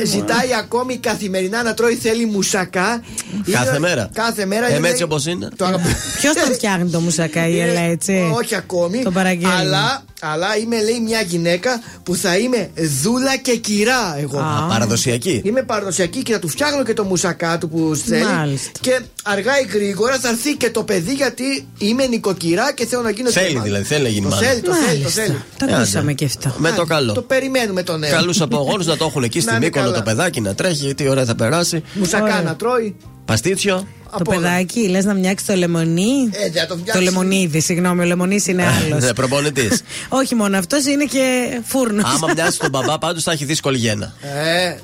ε, 0.00 0.04
ζητάει 0.04 0.54
ακόμη 0.58 0.96
καθημερινά 0.96 1.62
να 1.62 1.74
τρώει, 1.74 1.94
θέλει 1.94 2.26
μουσακά. 2.26 3.02
Κάθε 3.50 3.68
Είναι- 3.68 3.78
μέρα. 3.78 4.10
Κάθε 4.14 4.46
μέρα. 4.46 4.66
Ε, 4.66 4.70
είναι, 4.70 4.78
με 4.78 4.88
έτσι 4.88 5.02
λέει, 5.02 5.10
όπως 5.12 5.26
είναι. 5.26 5.48
Το 5.56 5.64
αγαπη- 5.64 5.86
Ποιος 6.18 6.34
τον 6.34 6.52
φτιάχνει 6.52 6.90
το 6.90 7.00
μουσακά, 7.00 7.48
η 7.48 7.60
Ελά, 7.60 7.80
έτσι; 7.80 8.12
Ε, 8.12 8.20
Όχι 8.38 8.54
ακόμη. 8.54 9.02
Το 9.02 9.10
παραγγέλνει. 9.10 9.54
Αλλά, 9.54 10.04
αλλά 10.20 10.56
είμαι 10.56 10.82
λέει 10.82 11.00
μια 11.00 11.20
γυναίκα 11.20 11.82
που 12.02 12.14
θα 12.14 12.36
είμαι 12.38 12.70
δούλα 13.02 13.36
και 13.36 13.56
κυρά 13.56 14.16
εγώ. 14.20 14.38
Α, 14.38 14.66
παραδοσιακή. 14.68 15.42
Είμαι 15.44 15.62
παραδοσιακή 15.62 16.22
και 16.22 16.32
θα 16.32 16.38
του 16.38 16.48
φτιάχνω 16.48 16.84
και 16.84 16.92
το 16.92 17.04
μουσακά 17.04 17.58
του 17.58 17.68
που 17.68 17.92
θέλει. 18.06 18.24
Μάλιστα. 18.24 18.70
Και 18.80 19.00
αργά 19.22 19.60
ή 19.60 19.64
γρήγορα 19.72 20.18
θα 20.18 20.28
έρθει 20.28 20.54
και 20.56 20.70
το 20.70 20.82
παιδί 20.82 21.12
γιατί 21.12 21.66
είμαι 21.78 22.06
νοικοκυρά 22.06 22.72
και 22.72 22.86
θέλω 22.86 23.02
να 23.02 23.10
γίνω 23.10 23.30
Θέλει 23.30 23.46
και 23.46 23.52
μάνα. 23.52 23.64
δηλαδή, 23.64 23.84
θέλει 23.84 24.02
να 24.02 24.08
γίνει 24.08 24.22
Το 24.24 24.28
μάνα. 24.28 24.46
θέλει, 24.46 24.60
το 24.60 24.72
θέλει, 24.72 24.84
το 24.86 24.92
Μάλιστα. 25.02 25.22
θέλει. 25.22 25.42
Το 25.58 25.66
Ε, 25.68 25.74
ακούσαμε 25.74 26.02
άντε. 26.04 26.12
και 26.12 26.24
αυτό. 26.24 26.54
Με 26.58 26.72
το 26.72 26.84
καλό. 26.84 27.12
Το 27.12 27.22
περιμένουμε 27.22 27.82
τον 27.82 27.98
νέο. 27.98 28.10
Καλούς 28.10 28.40
απογόνους 28.40 28.86
να 28.86 28.96
το 28.96 29.04
έχουν 29.04 29.22
εκεί 29.22 29.36
Να 29.36 29.42
στην 29.42 29.54
είναι 29.56 29.64
Μύκονο 29.64 29.84
καλά. 29.84 29.96
το 29.96 30.02
παιδάκι 30.02 30.40
να 30.40 30.54
τρέχει, 30.54 30.94
τι 30.94 31.08
ωραία 31.08 31.24
θα 31.24 31.34
περάσει. 31.34 31.82
Μουσακά 31.94 32.22
Ωραία. 32.24 32.42
να 32.42 32.56
τρώει. 32.56 32.96
Παστίτσιο. 33.24 33.86
Το 34.10 34.16
απ' 34.20 34.28
όλα. 34.28 34.36
παιδάκι, 34.40 34.88
λες 34.88 35.04
να 35.04 35.14
μοιάξει 35.14 35.46
το 35.46 35.54
λεμονί; 35.54 36.28
Ε, 36.30 36.50
δεν 36.50 36.52
θα 36.52 36.66
το 36.66 36.74
Το 36.74 36.80
φτιάξει. 36.80 37.02
λεμονίδι, 37.02 37.60
συγγνώμη, 37.60 38.02
ο 38.02 38.04
λεμονί 38.04 38.44
είναι 38.46 38.64
άλλος. 38.66 39.02
Ναι, 39.04 39.14
προπονητής. 39.14 39.82
Όχι 40.20 40.34
μόνο 40.34 40.58
αυτός, 40.58 40.84
είναι 40.86 41.04
και 41.04 41.58
φούρνος. 41.64 42.04
Άμα 42.04 42.32
μοιάζει 42.34 42.56
τον 42.58 42.70
μπαμπά, 42.70 42.98
πάντως 43.04 43.22
θα 43.22 43.32
έχει 43.32 43.44
δύσκολη 43.44 43.78
γέννα. 43.78 44.12
Ε, 44.20 44.74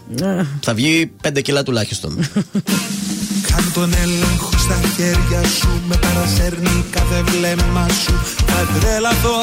Θα 0.61 0.75
βγει 0.75 1.11
5 1.29 1.41
κιλά 1.43 1.63
τουλάχιστον. 1.63 2.19
Κάν 3.49 3.71
τον 3.75 3.93
έλεγχο 4.03 4.51
στα 4.59 4.81
χέρια 4.97 5.49
σου 5.59 5.69
Με 5.89 5.97
παρασέρνει 5.97 6.85
κάθε 6.91 7.23
βλέμμα 7.23 7.87
σου 8.05 8.13
Θα 8.47 8.69
τρελαθώ 8.81 9.41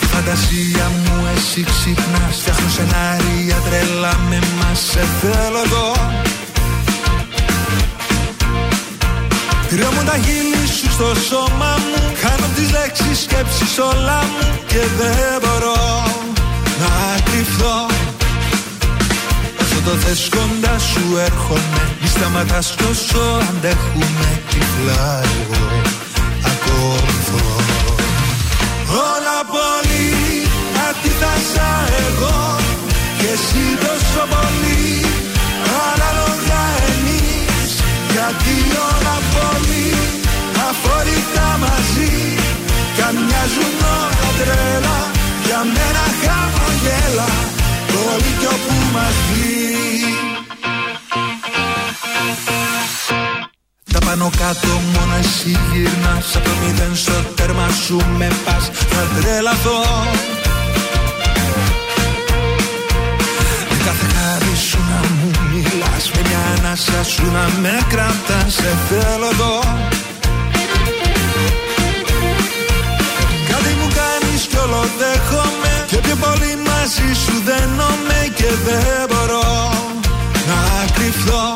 Τη 0.00 0.06
φαντασία 0.06 0.88
μου 0.88 1.07
εσύ 1.38 1.62
ξυπνάς 1.70 2.36
Φτιάχνω 2.40 2.68
σενάρια 2.76 3.58
τρελά 3.66 4.14
με 4.28 4.38
μας 4.58 4.78
Σε 4.90 5.04
θέλω 5.20 5.60
εδώ. 5.66 5.88
Κρυώνουν 9.68 10.04
τα 10.04 10.16
χείλη 10.24 10.66
σου 10.76 10.90
στο 10.96 11.08
σώμα 11.28 11.70
μου 11.88 12.02
Κάνω 12.22 12.46
τις 12.54 12.70
λέξεις 12.76 13.18
σκέψεις 13.24 13.78
όλα 13.78 14.18
μου 14.32 14.46
Και 14.66 14.82
δεν 14.98 15.34
μπορώ 15.42 15.80
να 16.80 17.20
κρυφθώ 17.26 17.78
Όσο 19.60 19.78
το 19.84 19.90
θες 19.90 20.28
κοντά 20.34 20.78
σου 20.78 21.04
έρχομαι 21.28 21.82
Μη 22.00 22.08
σταματάς 22.08 22.74
κι 22.76 22.84
όσο 22.90 23.24
αντέχουμε 23.48 24.28
Τυφλά 24.50 25.20
εγώ 25.22 25.64
ακολουθώ 26.50 27.46
Όλα 29.12 29.38
πολύ 29.52 29.87
αντίθασα 31.18 31.70
εγώ 32.06 32.56
Και 33.18 33.28
εσύ 33.36 33.64
τόσο 33.84 34.22
πολύ. 34.34 34.86
Ανάλογα 35.90 36.62
εμείς 36.92 37.70
Γιατί 38.12 38.54
όλα 38.88 39.16
πολύ. 39.34 39.88
Αφορικά 40.68 41.48
μαζί 41.64 42.14
Κι 42.94 43.02
αν 43.08 43.14
μοιάζουν 43.26 43.76
όλα 44.00 44.28
τρέλα 44.38 44.98
Για 45.46 45.60
μένα 45.74 46.04
χαμογέλα 46.20 47.30
Όλοι 48.10 48.32
κι 48.40 48.46
όπου 48.54 48.74
μας 48.94 49.14
βγει 49.28 49.58
Τα 53.92 53.98
πάνω 53.98 54.30
κάτω 54.36 54.68
μόνο 54.94 55.14
εσύ 55.20 55.58
γυρνάς 55.72 56.36
Από 56.36 56.44
το 56.44 56.54
μηδέν 56.60 56.96
στο 56.96 57.12
τέρμα 57.34 57.68
σου 57.86 57.96
με 58.18 58.28
πας. 58.44 58.70
Θα 58.72 59.20
τρελαθώ 59.20 59.78
μια 66.78 66.98
ανάσα 66.98 67.10
σου 67.10 67.30
να 67.30 67.60
με 67.60 67.78
κρατάς 67.88 68.52
Σε 68.54 68.76
θέλω 68.88 69.28
εδώ. 69.32 69.60
Κάτι 73.48 73.72
μου 73.80 73.88
κάνεις 74.00 74.46
κι 74.46 74.56
όλο 74.56 74.84
δέχομαι 74.98 75.84
Και 75.86 75.96
πιο 75.96 76.16
πολύ 76.16 76.52
μαζί 76.68 77.10
σου 77.24 77.34
δένομαι 77.44 78.20
Και 78.34 78.50
δεν 78.66 79.06
μπορώ 79.08 79.70
να 80.48 80.60
κρυφθώ. 80.94 81.54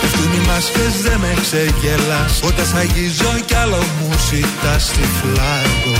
Πέφτουν 0.00 0.32
οι 0.32 0.46
μάσκες 0.48 0.94
δεν 1.02 1.18
με 1.18 1.32
ξεγελάς. 1.42 2.40
Όταν 2.42 2.66
σ' 2.66 2.74
αγγίζω 2.74 3.32
κι 3.46 3.54
άλλο 3.54 3.82
μου 3.98 4.10
ζητάς 4.28 4.84
Τυφλά 4.94 5.52
εγώ 5.66 5.96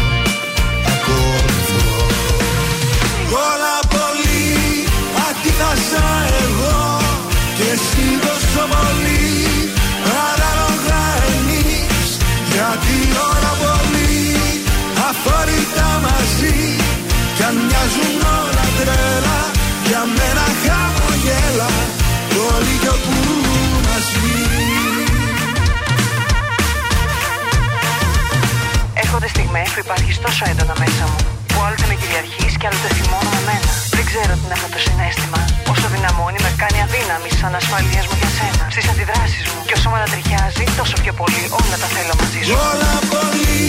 ακολουθώ. 0.92 1.82
Όλα 3.48 3.76
πολύ 3.94 4.44
αντίθασα 5.28 6.04
εγώ. 6.44 6.91
Και 6.91 6.91
εσύ 7.72 8.06
τόσο 8.26 8.64
πολύ 8.72 9.22
Ανάλογα 10.22 11.00
εμείς 11.32 12.08
Γιατί 12.52 12.96
όλα 13.28 13.52
πολύ 13.62 14.20
αφορικά 15.08 15.88
μαζί 16.06 16.56
Κι 17.36 17.42
αν 17.48 17.54
μοιάζουν 17.66 18.16
όλα 18.38 18.66
τρέλα 18.78 19.38
Για 19.88 20.02
μένα 20.16 20.46
χαμογέλα 20.62 21.70
Όλοι 22.54 22.74
κι 22.82 22.88
όπου 22.94 23.16
μας 23.86 24.06
βγει 24.22 24.52
Έρχονται 29.02 29.28
στιγμές 29.28 29.68
που 29.74 29.80
υπάρχεις 29.84 30.20
τόσο 30.20 30.44
έντονα 30.50 30.74
μέσα 30.78 31.04
μου 31.10 31.41
Που 31.52 31.60
άλλοτε 31.66 31.86
με 31.90 31.96
κυριαρχείς 32.00 32.52
και 32.60 32.66
άλλοτε 32.68 32.88
θυμώνω 32.98 33.30
με 33.36 33.42
μένα 33.48 33.70
Δεν 33.96 34.04
ξέρω 34.10 34.32
τι 34.38 34.44
είναι 34.46 34.56
αυτό 34.58 34.68
το 34.74 34.80
συνέστημα. 34.86 35.40
Όσο 35.72 35.86
δυναμώνει 35.94 36.38
με 36.46 36.50
κάνει 36.62 36.78
αδύναμη 36.86 37.30
σαν 37.38 37.52
ασφαλείας 37.60 38.04
μου 38.08 38.16
για 38.20 38.30
σένα. 38.38 38.64
Στις 38.74 38.86
αντιδράσεις 38.92 39.44
μου. 39.50 39.58
Και 39.68 39.74
όσο 39.78 39.88
με 39.92 39.96
ανατριχιάζει 40.00 40.64
Τόσο 40.80 40.96
πιο 41.02 41.12
πολύ 41.20 41.42
όλα 41.60 41.76
τα 41.82 41.88
θέλω 41.94 42.14
μαζί 42.20 42.40
σου. 42.44 42.52
Όλα 42.70 42.94
πολύ 43.12 43.64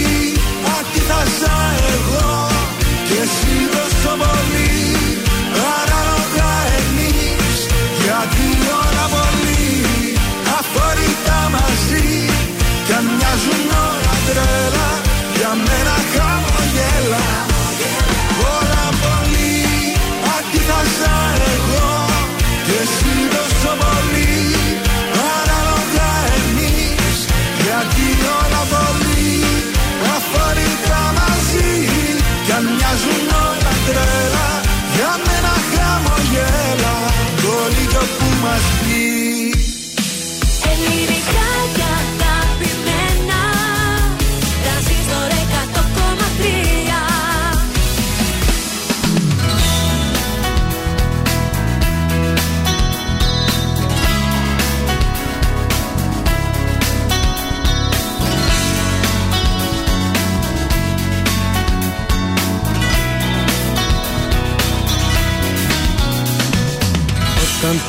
αντίθασα 0.78 1.56
εγώ. 1.94 2.32
Και 3.08 3.18
εσύ 3.26 3.54
τόσο 3.76 4.12
πολύ 4.24 4.72
Ανάλογα 5.78 6.50
εμείς. 6.82 7.60
Γιατί 8.04 8.48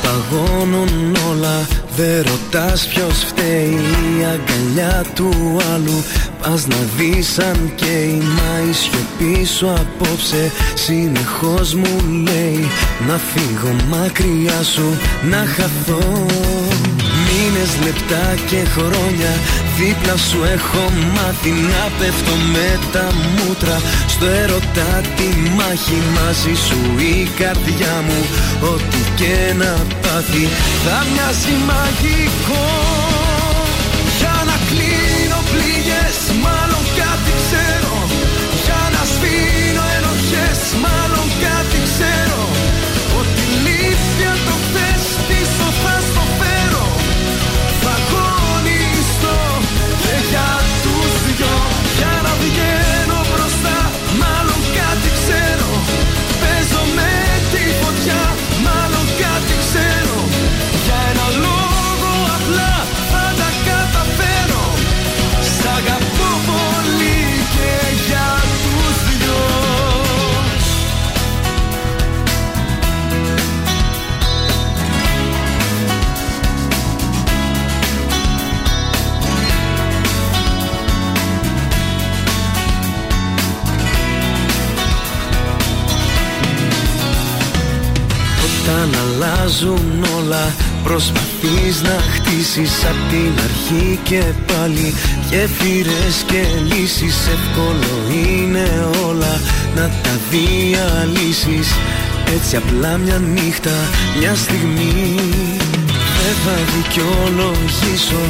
παγώνουν 0.05 1.15
όλα. 1.29 1.67
Δεν 1.95 2.23
ρωτάς 2.23 2.87
ποιος 2.87 3.23
φταίει 3.27 3.79
Η 4.19 4.23
αγκαλιά 4.23 5.03
του 5.15 5.31
άλλου. 5.73 6.03
Πας 6.41 6.67
να 6.67 6.75
δεις 6.97 7.39
αν 7.39 7.71
καίει 7.75 8.21
Μα 8.21 8.69
η 8.69 8.73
σιωπή 8.73 9.45
σου 9.45 9.69
απόψε 9.69 10.51
Συνεχώς 10.73 11.73
μου 11.73 11.99
λέει 12.09 12.67
Να 13.07 13.17
φύγω 13.17 13.75
μακριά 13.89 14.63
σου 14.63 14.97
Να 15.29 15.37
χαθώ. 15.37 16.25
Μην 16.97 17.04
μήνες, 17.55 17.77
λεπτά 17.85 18.35
και 18.49 18.69
χρόνια. 18.75 19.31
Δίπλα 19.77 20.17
σου 20.17 20.39
έχω 20.43 20.83
μάθει 21.15 21.49
να 21.49 21.83
πέφτω 21.99 22.35
με 22.53 22.79
τα 22.91 23.07
μούτρα. 23.35 23.81
Στο 24.07 24.25
έρωτα 24.25 25.01
τη 25.15 25.27
μάχη 25.57 26.01
μαζί 26.15 26.55
σου 26.67 26.79
η 26.97 27.29
καρδιά 27.39 28.03
μου. 28.07 28.21
Ό,τι 28.73 28.97
και 29.15 29.53
να 29.57 29.73
πάθει 30.01 30.47
θα 30.85 31.05
μοιάζει 31.11 31.55
μαγικό 31.67 32.84
αλλάζουν 89.55 90.03
όλα. 90.17 90.53
Προσπαθείς 90.83 91.81
να 91.81 91.97
χτίσεις 92.13 92.85
απ' 92.85 93.09
την 93.09 93.43
αρχή 93.43 93.99
και 94.03 94.21
πάλι. 94.47 94.93
Γέφυρες 95.29 96.23
και 96.27 96.43
λύσεις 96.75 97.27
Εύκολο 97.27 97.93
είναι 98.09 98.87
όλα 99.07 99.39
Να 99.75 99.89
τα 100.03 100.19
διαλύσεις. 100.29 101.73
Έτσι 102.35 102.55
απλά 102.55 102.97
μια 102.97 103.17
νύχτα, 103.17 103.89
μια 104.19 104.35
στιγμή 104.35 105.54
δεν 106.35 106.53
θα 106.53 106.57
δικαιολογήσω. 106.75 108.23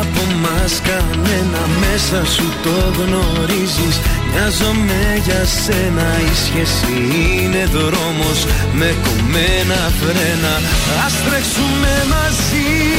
Από 0.00 0.22
μας 0.42 0.72
κανένα 0.88 1.62
Μέσα 1.80 2.20
σου 2.34 2.46
το 2.64 2.76
γνωρίζεις. 2.98 3.96
Μοιάζομαι 4.30 5.00
για 5.24 5.42
σένα 5.62 6.06
Η 6.30 6.34
σχέση 6.44 6.94
είναι 7.42 7.64
δρόμος. 7.72 8.38
Με 8.78 8.94
κομμένα 9.04 9.80
φρένα 9.98 10.54
Ας 11.06 11.14
τρέξουμε 11.24 11.92
μαζί 12.12 12.97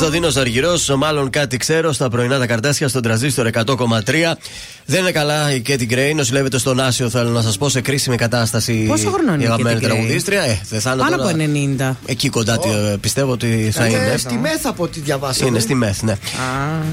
Κωνσταντίνος 0.00 0.36
Αργυρός, 0.36 0.88
μάλλον 0.88 1.30
κάτι 1.30 1.56
ξέρω 1.56 1.92
στα 1.92 2.08
πρωινά 2.08 2.38
τα 2.38 2.46
καρτάσια 2.46 2.88
στον 2.88 3.02
τραζίστορ 3.02 3.50
100,3. 3.52 4.36
Δεν 4.90 5.00
είναι 5.00 5.10
καλά 5.12 5.54
η 5.54 5.60
Κέτι 5.60 5.84
Γκρέι, 5.86 6.14
νοσηλεύεται 6.14 6.58
στον 6.58 6.80
Άσιο, 6.80 7.08
θέλω 7.10 7.30
να 7.30 7.42
σας 7.42 7.58
πω, 7.58 7.68
σε 7.68 7.80
κρίσιμη 7.80 8.16
κατάσταση. 8.16 8.84
Πόσο 8.88 9.10
χρονών 9.10 9.34
είναι 9.34 9.42
η 9.42 9.44
η 9.44 9.46
αγαπημένη 9.46 9.76
Katy 9.80 9.84
Gray? 9.84 9.86
τραγουδίστρια; 9.88 10.42
Ε, 10.42 10.60
δεν 10.68 10.80
θα 10.80 10.90
είναι 10.92 11.02
Πάνω 11.02 11.16
τώρα- 11.16 11.28
από 11.28 11.36
90. 11.38 11.96
Εκεί 12.06 12.28
κοντά 12.28 12.58
τη- 12.58 12.68
ε, 12.68 12.96
πιστεύω 13.00 13.32
ότι 13.32 13.70
θα 13.74 13.86
Είναι 13.86 13.96
είναι. 13.98 14.16
στη 14.16 14.34
μεθ 14.34 14.66
από 14.66 14.82
ό,τι 14.82 15.00
διαβάσαμε. 15.00 15.48
Είναι 15.48 15.58
στη 15.58 15.74
ΜΕΘ, 15.74 16.02
ναι. 16.02 16.14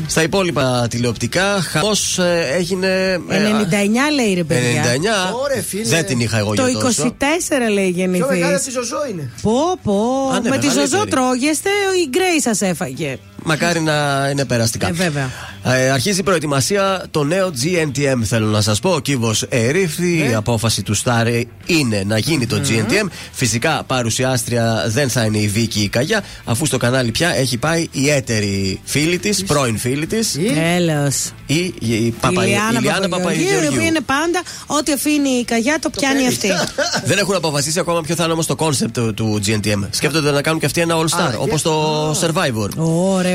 Στα 0.08 0.22
υπόλοιπα 0.24 0.88
τηλεοπτικά, 0.90 1.62
χαμός 1.62 2.20
έγινε. 2.56 2.88
ε, 3.30 3.40
99 3.40 4.10
λέει 4.16 4.34
ρε 4.34 4.44
99. 4.44 4.82
παιδιά. 4.92 5.34
Ωρε, 5.44 5.62
φίλε. 5.62 5.84
Δεν 5.84 6.06
την 6.06 6.20
είχα 6.20 6.38
εγώ 6.38 6.54
Το 6.54 6.68
για 6.68 6.80
τόσο. 6.80 7.04
24 7.06 7.70
λέει 7.74 7.92
Πιο 7.92 8.08
μεγάλη 8.08 8.24
από 8.24 8.34
γεννηθείς. 8.34 8.64
τη 8.66 8.72
Ζωζό 8.72 8.98
είναι. 9.12 9.32
Πω 9.42 9.52
πω, 9.84 10.30
Α, 10.34 10.40
ναι, 10.40 10.50
με 10.50 10.58
τη 10.58 10.66
μεγαλύτερη. 10.66 10.88
ζωζό 10.90 11.06
τρώγεστε, 11.06 11.70
η 12.06 12.10
Γκρέι 12.10 12.42
σας 12.42 12.62
έφαγε. 12.62 13.18
Μακάρι 13.46 13.80
να 13.82 14.28
είναι 14.32 14.46
περαστικά. 14.46 14.88
Ε, 14.88 14.92
βέβαια. 14.92 15.30
Ε, 15.64 15.90
αρχίζει 15.90 16.20
η 16.20 16.24
προετοιμασία 16.24 17.06
το 17.12 17.24
νέο 17.24 17.52
GNTM, 17.64 18.22
θέλω 18.24 18.46
να 18.48 18.62
σας 18.62 18.80
πω. 18.80 18.90
Ο 18.90 19.00
κύβος 19.00 19.42
ερήφθη. 19.50 20.04
Ναι. 20.18 20.30
Η 20.30 20.34
απόφαση 20.34 20.84
του 20.84 20.94
Σταρ 20.94 21.28
είναι 21.66 22.04
να 22.06 22.18
γίνει 22.18 22.48
το 22.48 22.62
GNTM. 22.68 23.08
Φυσικά 23.32 23.84
παρουσιάστρια 23.88 24.84
δεν 24.88 25.10
θα 25.10 25.24
είναι 25.24 25.38
η 25.38 25.48
Βίκη 25.48 25.80
η 25.82 25.88
Καγιά, 25.90 26.24
αφού 26.46 26.66
στο 26.66 26.78
κανάλι 26.78 27.12
πια 27.12 27.36
έχει 27.36 27.58
πάει 27.58 27.88
η 27.92 28.10
έτερη 28.10 28.80
φίλη 28.84 29.18
της, 29.20 29.44
πρώην 29.44 29.78
φίλη 29.78 30.08
της. 30.08 30.38
Έλεος. 30.76 31.16
Η, 31.46 31.56
η, 31.56 31.74
η, 31.80 32.16
Παπα- 32.22 32.46
η 32.46 32.48
Λιάννα 32.48 32.80
Ηλιάνα 32.80 33.10
Παπαγεωργίου, 33.10 33.44
η 33.44 33.48
οποία 33.48 33.60
Παπαγεωργίου. 33.60 33.82
είναι 33.88 34.00
πάντα 34.06 34.42
ό,τι 34.66 34.92
αφήνει 34.94 35.30
η 35.30 35.44
καγιά 35.44 35.78
το 35.82 35.90
πιάνει 35.90 36.28
αυτή. 36.28 36.48
Δεν 37.10 37.18
έχουν 37.18 37.36
αποφασίσει 37.36 37.80
ακόμα 37.80 38.02
ποιο 38.02 38.16
θα 38.16 38.24
είναι 38.24 38.34
όμως 38.34 38.46
το 38.46 38.56
concept 38.56 39.00
του 39.00 39.42
GNTM. 39.46 39.88
Σκέφτονται 39.90 40.32
να 40.32 40.42
κάνουν 40.42 40.60
και 40.60 40.66
αυτοί 40.66 40.82
ένα 40.82 40.96
All 40.98 41.04
Star, 41.18 41.34
όπως 41.40 41.62
το 41.62 42.12
Survivor. 42.12 42.70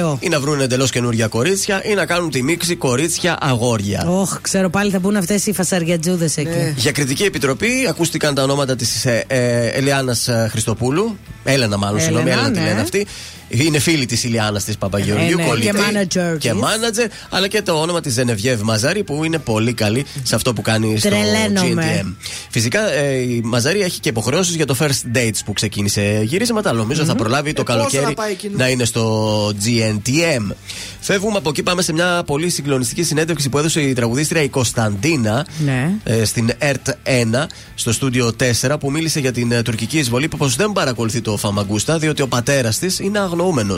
Ωραίο. 0.02 0.18
Ή 0.20 0.28
να 0.28 0.40
βρουν 0.40 0.60
εντελώς 0.60 0.90
καινούργια 0.90 1.26
κορίτσια 1.28 1.84
ή 1.84 1.94
να 1.94 2.06
κάνουν 2.06 2.30
τη 2.30 2.42
μίξη 2.42 2.76
κορίτσια-αγόρια. 2.76 4.04
Όχ, 4.08 4.40
ξέρω 4.40 4.70
πάλι 4.70 4.90
θα 4.90 4.98
μπουν 4.98 5.16
αυτές 5.16 5.46
οι 5.46 5.52
φασαριατζούδες 5.52 6.36
εκεί. 6.36 6.74
Για 6.76 6.92
κριτική 6.92 7.22
επιτροπή 7.22 7.86
ακούστηκαν 7.88 8.34
τα 8.34 8.42
ονόματα 8.42 8.76
της 8.76 9.04
ε, 9.04 9.24
ε, 9.26 9.66
Ελιάνας 9.66 10.28
Χριστοπούλου. 10.48 11.16
Έλενα, 11.44 11.76
μάλλον, 11.76 11.98
Έλενα, 11.98 12.18
συγγνώμη, 12.18 12.30
Έλενα 12.30 12.50
τη 12.50 12.58
ναι. 12.58 12.64
λένε 12.64 12.80
αυτή. 12.80 13.06
Είναι 13.52 13.78
φίλη 13.78 14.06
της 14.06 14.24
Ηλιάνα 14.24 14.60
της 14.60 14.76
Παπαγεωργίου, 14.78 15.38
Ε, 15.38 15.42
ναι, 15.42 15.48
κολλητή. 15.48 15.66
και 15.70 15.78
manager 15.78 16.38
Και 16.38 16.50
της. 16.50 16.60
manager, 16.60 17.06
αλλά 17.30 17.48
και 17.48 17.62
το 17.62 17.72
όνομα 17.72 18.00
της 18.00 18.12
Ζενεβιέβ 18.12 18.60
Μαζάρη 18.60 19.04
που 19.04 19.24
είναι 19.24 19.38
πολύ 19.38 19.72
καλή 19.72 20.04
σε 20.22 20.34
αυτό 20.34 20.52
που 20.52 20.62
κάνει 20.62 20.98
στο 20.98 21.08
Τρελαίνομαι. 21.08 22.00
GNTM. 22.04 22.14
Φυσικά 22.50 22.92
ε, 22.92 23.16
η 23.18 23.40
Μαζάρη 23.44 23.80
έχει 23.80 24.00
και 24.00 24.08
υποχρεώσεις 24.08 24.54
για 24.54 24.66
το 24.66 24.76
first 24.80 25.16
dates 25.16 25.38
που 25.44 25.52
ξεκίνησε 25.52 26.20
γυρίσματα, 26.24 26.68
αλλά 26.68 26.78
νομίζω 26.78 27.04
θα 27.04 27.14
προλάβει 27.14 27.52
το 27.52 27.60
Ε, 27.60 27.64
πόσο 27.64 27.76
καλοκαίρι 27.78 28.04
να 28.04 28.12
πάει 28.14 28.32
εκείνο; 28.32 28.56
να 28.56 28.68
είναι 28.68 28.84
στο 28.84 29.52
GNTM. 29.64 29.98
NTM. 30.00 30.54
Φεύγουμε 31.00 31.36
από 31.36 31.48
εκεί, 31.48 31.62
πάμε 31.62 31.82
σε 31.82 31.92
μια 31.92 32.22
πολύ 32.26 32.48
συγκλονιστική 32.50 33.02
συνέντευξη 33.02 33.48
που 33.48 33.58
έδωσε 33.58 33.80
η 33.80 33.92
τραγουδίστρια 33.92 34.42
η 34.42 34.48
Κωνσταντίνα 34.48 35.46
Ναι. 35.64 35.90
ε, 36.04 36.24
στην 36.24 36.50
ΕΡΤ 36.58 36.88
1 37.04 37.46
στο 37.74 37.92
στούντιο 37.92 38.34
4 38.60 38.76
που 38.80 38.90
μίλησε 38.90 39.20
για 39.20 39.32
την 39.32 39.52
ε, 39.52 39.62
τουρκική 39.62 39.98
εισβολή 39.98 40.28
που 40.28 40.36
πως 40.36 40.56
δεν 40.56 40.72
παρακολουθεί 40.72 41.20
το 41.20 41.36
Φαμαγκούστα 41.36 41.98
διότι 41.98 42.22
ο 42.22 42.28
πατέρας 42.28 42.78
της 42.78 42.98
είναι 42.98 43.18
αγνοούμενο. 43.40 43.76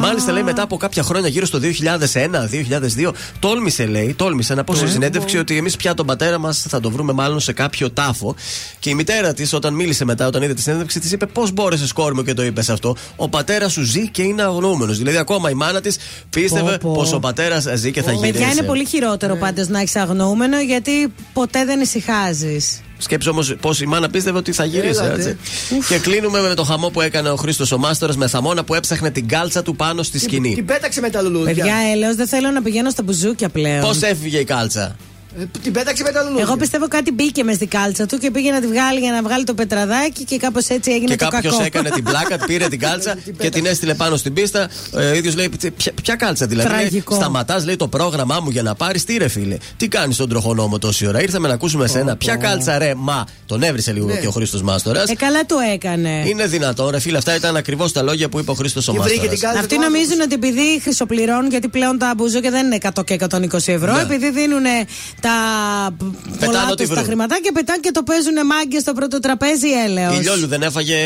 Μάλιστα 0.00 0.32
λέει 0.32 0.42
μετά 0.42 0.62
από 0.62 0.76
κάποια 0.76 1.02
χρόνια 1.02 1.28
γύρω 1.28 1.46
στο 1.46 1.58
2001-2002 1.62 3.10
τόλμησε 3.38 3.86
λέει, 3.86 4.14
τόλμησε 4.18 4.54
να 4.54 4.64
πω 4.64 4.74
σε 4.74 4.84
Ε, 4.84 4.88
συνέντευξη 4.88 5.38
ότι 5.38 5.56
εμείς 5.56 5.76
πια 5.76 5.94
τον 5.94 6.06
πατέρα 6.06 6.38
μας 6.38 6.64
θα 6.68 6.80
τον 6.80 6.92
βρούμε 6.92 7.12
μάλλον 7.12 7.40
σε 7.40 7.52
κάποιο 7.52 7.90
τάφο. 7.90 8.34
Και 8.78 8.90
η 8.90 8.94
μητέρα 8.94 9.32
της 9.34 9.52
όταν 9.52 9.74
μίλησε 9.74 10.04
μετά, 10.04 10.26
όταν 10.26 10.42
είδε 10.42 10.54
τη 10.54 10.62
συνέντευξη, 10.62 11.00
της 11.00 11.12
είπε 11.12 11.26
πώς 11.26 11.52
μπόρεσες 11.52 11.92
κόρη 11.92 12.14
μου 12.14 12.22
και 12.22 12.34
το 12.34 12.44
είπες 12.44 12.68
αυτό. 12.68 12.96
Ο 13.16 13.28
πατέρας 13.28 13.72
σου 13.72 13.82
ζει 13.82 14.08
και 14.08 14.22
είναι 14.22 14.42
αγνοούμενος. 14.42 14.98
Δηλαδή 14.98 15.16
ακόμα 15.16 15.50
η 15.50 15.54
μάνα 15.54 15.80
της 15.80 15.96
πίστευε 16.30 16.70
Πω, 16.70 16.78
πω. 16.88 16.92
πως 16.92 17.12
ο 17.12 17.18
πατέρας 17.18 17.66
ζει 17.74 17.90
και 17.90 18.02
θα 18.02 18.12
γυρίσει. 18.12 18.32
Παιδιά 18.32 18.50
είναι 18.50 18.62
πολύ 18.62 18.84
χειρότερο 18.86 19.36
πάντως 19.36 19.68
να 19.68 19.80
έχει 19.80 19.98
αγνοούμενο 19.98 20.60
γιατί 20.60 21.12
ποτέ 21.32 21.64
δεν 21.64 21.80
ησυχάζεις. 21.80 22.80
Σκέψε 23.04 23.28
όμως 23.28 23.54
πώς 23.60 23.80
η 23.80 23.86
μάνα 23.86 24.08
πίστευε 24.08 24.38
ότι 24.38 24.52
θα 24.52 24.64
γυρίσει. 24.64 25.00
Έλατε. 25.04 25.14
Έτσι. 25.14 25.36
Και 25.88 25.98
κλείνουμε 25.98 26.40
με 26.40 26.54
το 26.54 26.64
χαμό 26.64 26.88
που 26.88 27.00
έκανε 27.00 27.30
ο 27.30 27.36
Χρήστος 27.36 27.72
ο 27.72 27.78
Μάστορας 27.78 28.16
με 28.16 28.26
θαμώνα 28.28 28.64
που 28.64 28.74
έψαχνε 28.74 29.10
την 29.10 29.28
κάλτσα 29.28 29.62
του 29.62 29.76
πάνω 29.76 30.02
στη 30.02 30.18
σκηνή. 30.18 30.54
Την 30.54 30.64
πέταξε 30.64 31.00
με 31.00 31.10
τα 31.10 31.22
λουλούδια. 31.22 31.54
Παιδιά, 31.54 31.74
έλεος 31.92 32.14
δεν 32.14 32.26
θέλω 32.26 32.50
να 32.50 32.62
πηγαίνω 32.62 32.90
στα 32.90 33.02
μπουζούκια 33.02 33.48
πλέον. 33.48 33.80
Πώς 33.80 34.02
έφυγε 34.02 34.38
η 34.38 34.44
κάλτσα; 34.44 34.96
Ε, 35.40 35.44
Την 35.62 35.72
πέταξε 35.72 36.02
με 36.02 36.10
τα 36.10 36.22
λουλούδια. 36.22 36.42
Εγώ 36.42 36.56
πιστεύω 36.56 36.88
κάτι 36.88 37.12
μπήκε 37.12 37.44
μες 37.44 37.54
στην 37.54 37.68
κάλτσα 37.68 38.06
του 38.06 38.18
και 38.18 38.30
πήγε 38.30 38.50
να 38.50 38.60
τη 38.60 38.66
βγάλει 38.66 38.98
για 39.00 39.12
να 39.12 39.22
βγάλει 39.22 39.44
το 39.44 39.54
πετραδάκι 39.54 40.24
και 40.24 40.36
κάπως 40.36 40.66
έτσι 40.68 40.90
έγινε 40.92 41.14
Και 41.14 41.24
το 41.24 41.28
κάποιος 41.28 41.52
κακό. 41.52 41.64
έκανε 41.64 41.90
την 41.90 42.04
πλάκα, 42.04 42.36
πήρε 42.46 42.68
την 42.68 42.78
κάλτσα 42.78 43.16
και 43.38 43.48
την 43.48 43.66
έστειλε 43.66 43.94
πάνω 43.94 44.16
στην 44.16 44.32
πίστα. 44.32 44.68
Ε, 44.96 45.10
Ο 45.10 45.14
ίδιος 45.14 45.34
λέει: 45.34 45.48
«Ποια- 45.76 45.92
Ποια 46.02 46.14
κάλτσα 46.16 46.46
δηλαδή. 46.46 46.68
Τραγικό. 46.68 47.14
Σταματάς, 47.14 47.64
λέει 47.64 47.76
το 47.76 47.88
πρόγραμμά 47.88 48.40
μου 48.40 48.50
για 48.50 48.62
να 48.62 48.74
πάρεις. 48.74 49.04
Τι 49.04 49.16
ρε 49.16 49.28
φίλε, 49.28 49.56
τι 49.76 49.88
κάνεις 49.88 50.14
στον 50.14 50.28
τροχονόμο 50.28 50.78
τόση 50.78 51.06
ώρα. 51.06 51.22
Ήρθαμε 51.22 51.48
να 51.48 51.54
ακούσουμε 51.54 51.86
σένα. 51.86 52.16
Ποια 52.16 52.36
κάλτσα 52.36 52.78
ρε, 52.78 52.94
μα. 52.96 53.24
Τον 53.46 53.62
έβρισε 53.62 53.92
λίγο 53.92 54.06
Ναι. 54.06 54.14
και 54.16 54.26
ο 54.26 54.30
Χρήστος 54.30 54.62
Μάστορας. 54.62 55.10
Ε, 55.10 55.14
καλά 55.14 55.46
το 55.46 55.56
έκανε. 55.74 56.22
Είναι 56.26 56.46
δυνατόν, 56.46 56.90
ρε 56.90 56.98
φίλε, 57.00 57.18
αυτά 57.18 57.34
ήταν 57.34 57.56
ακριβώς 57.56 57.92
τα 57.92 58.02
λόγια 58.02 58.28
που 58.28 58.38
είπε 58.38 58.50
ο 58.50 58.54
Χρήστος 58.54 58.88
ο 58.88 58.94
Μάστορας. 58.94 59.42
Αυτοί 59.58 59.78
νομίζουν 59.78 60.20
ότι 60.20 60.34
επειδή 60.34 60.80
χρυσοπληρώνουν, 60.82 61.50
γιατί 61.50 61.68
πλέον 61.68 61.98
τα 61.98 62.12
μπουζούκια 62.16 62.50
δεν 62.50 62.66
είναι 62.66 62.78
100 62.94 63.04
και 63.04 63.14
120 63.14 63.72
ευρώ, 63.72 63.92
Ναι. 63.94 64.00
επειδή 64.00 64.30
δίνουν 64.30 64.62
τα 65.26 65.36
πολλά 66.46 66.68
ό,τι 66.70 66.76
τους 66.76 66.88
τα 66.88 66.94
βρουν. 66.94 67.04
χρηματάκια, 67.04 67.52
πετάνε 67.52 67.80
και 67.80 67.90
το 67.90 68.02
παίζουν 68.02 68.46
μάγκες 68.46 68.80
στο 68.80 68.92
πρώτο 68.92 69.18
τραπέζι 69.18 69.68
έλεος. 69.86 70.16
Η 70.16 70.20
Λιόλου 70.20 70.46
δεν 70.46 70.62
έφαγε. 70.62 70.96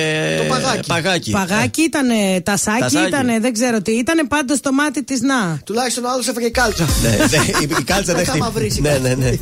παγάκι. 0.87 1.31
Παγάκι 1.31 1.83
ήταν, 1.83 2.09
τασάκι 2.43 2.81
Τασάκι. 2.81 3.07
ήταν, 3.07 3.41
δεν 3.41 3.53
ξέρω 3.53 3.83
τι. 3.83 3.93
Ήταν 3.93 4.27
πάντως 4.29 4.59
στο 4.59 4.73
μάτι 4.73 5.05
της 5.05 5.21
να. 5.21 5.59
Τουλάχιστον 5.65 6.05
ο 6.05 6.09
άλλος 6.11 6.29
έφαγε 6.29 6.49
κάλτσα. 6.49 6.87
Ναι, 7.03 7.09
ναι, 7.09 7.45
η, 7.61 7.69
η 7.81 7.83
κάλτσα 7.83 8.15
δεν 8.15 8.25
Θα 8.25 8.33
τα 8.33 8.39
μαυρίσει 8.39 8.81
χτύπησε. 8.81 8.99
Ναι, 8.99 9.09
ναι, 9.09 9.15
ναι. 9.15 9.37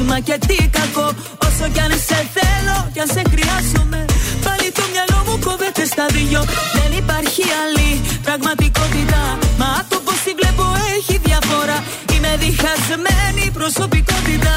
Μα 0.00 0.18
και 0.20 0.36
τι 0.46 0.56
κακό 0.78 1.08
Όσο 1.46 1.66
κι 1.72 1.80
αν 1.80 1.92
σε 2.08 2.18
θέλω 2.36 2.76
κι 2.92 3.00
αν 3.04 3.08
σε 3.14 3.22
χρειάζομαι. 3.32 4.00
Πάλι 4.44 4.68
το 4.78 4.84
μυαλό 4.92 5.18
μου 5.26 5.36
κόβεται 5.46 5.84
στα 5.92 6.06
δυο. 6.14 6.42
Δεν 6.78 6.90
υπάρχει 7.02 7.44
άλλη 7.62 7.88
πραγματικότητα. 8.26 9.22
Μα 9.60 9.70
το 9.90 9.96
πως 10.04 10.18
τη 10.24 10.32
βλέπω 10.38 10.64
έχει 10.96 11.14
διαφορά. 11.26 11.78
Είμαι 12.12 12.32
διχασμένη 12.42 13.44
προσωπικότητα. 13.58 14.56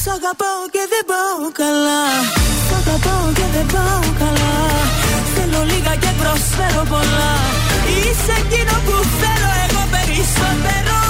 Σ' 0.00 0.08
αγαπάω 0.16 0.62
και 0.74 0.82
δεν 0.92 1.04
πάω 1.10 1.44
καλά. 1.62 2.02
Σ' 2.66 2.74
αγαπάω 2.80 3.26
και 3.38 3.46
δεν 3.54 3.66
πάω 3.74 4.04
καλά. 4.22 4.54
Θέλω 5.34 5.60
λίγα 5.70 5.94
και 6.02 6.12
προσφέρω 6.20 6.82
πολλά. 6.92 7.32
Είσαι 7.96 8.34
εκείνο 8.42 8.74
που 8.86 8.96
θέλω 9.20 9.50
εγώ 9.64 9.82
περισσότερο 9.94 11.05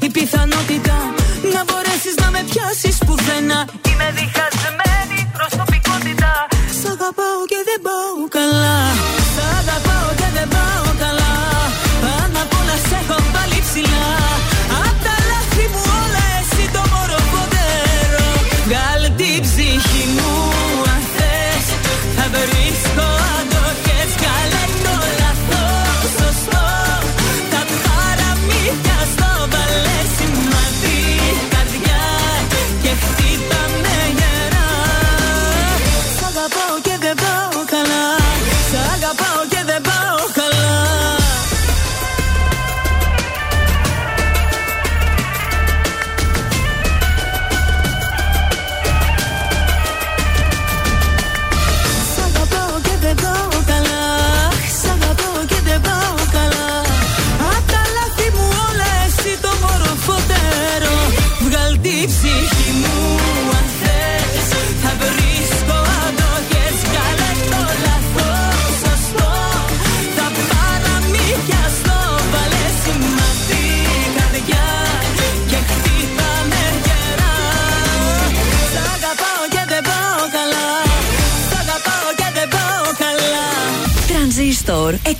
η 0.00 0.08
πιθανότητα 0.10 0.96
να 1.54 1.64
μπορέσεις 1.64 2.14
να 2.22 2.30
με 2.30 2.44
πιάσεις 2.50 2.98
πουθενά. 3.06 3.68
Είμαι 3.88 4.08
διχασμένη 4.18 5.18
προσωπικότητα. 5.36 6.32
Σ' 6.80 6.86
αγαπάω 6.94 7.40
και 7.50 7.60
δεν 7.68 7.78
πάω 7.86 8.28
καλά. 8.28 8.97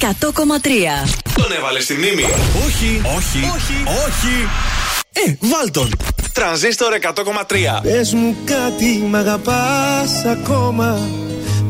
100,3. 0.01 0.05
Τον 1.35 1.53
έβαλες 1.59 1.83
στη 1.83 1.95
μνήμη. 1.95 2.23
Όχι, 2.67 3.01
όχι, 3.17 3.39
όχι, 3.57 3.77
όχι. 4.07 4.49
Ε, 5.13 5.35
βάλ 5.41 5.71
τον. 5.71 5.91
Τρανζίστορ 6.33 6.93
100,3. 6.93 7.81
Πες 7.83 8.13
μου 8.13 8.37
κάτι, 8.45 9.03
μ' 9.11 9.15
αγαπάς 9.15 10.25
ακόμα 10.25 11.09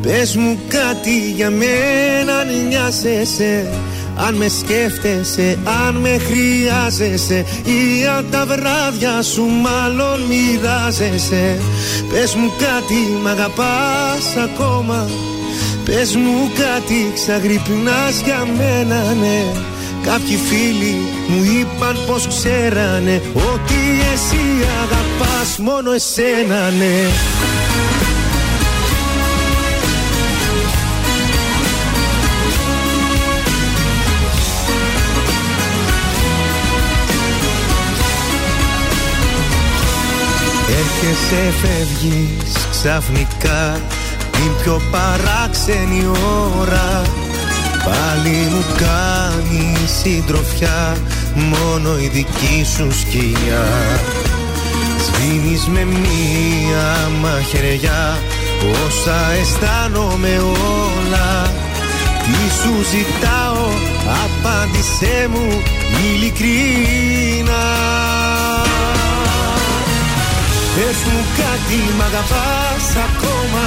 Πες 0.02 0.36
μου 0.36 0.58
κάτι 0.68 1.30
για 1.36 1.50
μένα 1.50 2.38
αν 2.38 2.66
νοιάζεσαι 2.68 3.66
Αν 4.16 4.34
με 4.34 4.48
σκέφτεσαι, 4.48 5.58
αν 5.86 5.94
με 5.94 6.18
χρειάζεσαι 6.18 7.44
Ή 7.64 8.06
αν 8.06 8.26
τα 8.30 8.46
βράδια 8.46 9.22
σου 9.22 9.42
μάλλον 9.42 10.20
μοιράζεσαι 10.20 11.60
Πες 12.12 12.34
μου 12.34 12.52
κάτι, 12.58 13.18
μ' 13.22 13.26
αγαπάς 13.26 14.36
ακόμα 14.44 15.08
Πες 15.88 16.16
μου 16.16 16.50
κάτι, 16.54 17.12
ξαγρυπνάς 17.14 18.20
για 18.24 18.46
μένα, 18.56 19.14
ναι. 19.14 19.44
Κάποιοι 20.02 20.36
φίλοι 20.36 20.94
μου 21.28 21.42
είπαν 21.42 21.96
πως 22.06 22.26
ξέρανε 22.26 23.22
Ότι 23.34 23.80
εσύ 24.12 24.66
αγαπάς 24.82 25.58
μόνο 25.58 25.92
εσένα 25.92 26.70
ναι. 26.70 27.08
Έρχεσαι 40.68 41.52
φεύγεις 41.60 42.68
ξαφνικά 42.70 43.80
την 44.38 44.52
πιο 44.62 44.80
παράξενη 44.90 46.06
ώρα 46.60 47.02
Πάλι 47.84 48.36
μου 48.50 48.64
κάνει 48.76 49.76
συντροφιά. 50.02 50.96
Μόνο 51.34 51.98
η 51.98 52.08
δική 52.08 52.66
σου 52.76 52.88
σκιά. 53.00 53.66
Σβήνεις 55.04 55.66
με 55.66 55.84
μία 55.84 57.10
μαχαιριά. 57.20 58.18
Όσα 58.86 59.30
αισθάνομαι 59.40 60.38
όλα 60.38 61.52
Τι 62.22 62.54
σου 62.60 62.74
ζητάω 62.90 63.68
απάντησέ 64.24 65.28
μου 65.30 65.62
ειλικρίνα 66.04 67.62
Πες 70.74 70.96
μου 71.12 71.24
κάτι 71.36 71.80
μ' 71.96 72.02
αγαπάς 72.02 72.96
ακόμα 73.08 73.66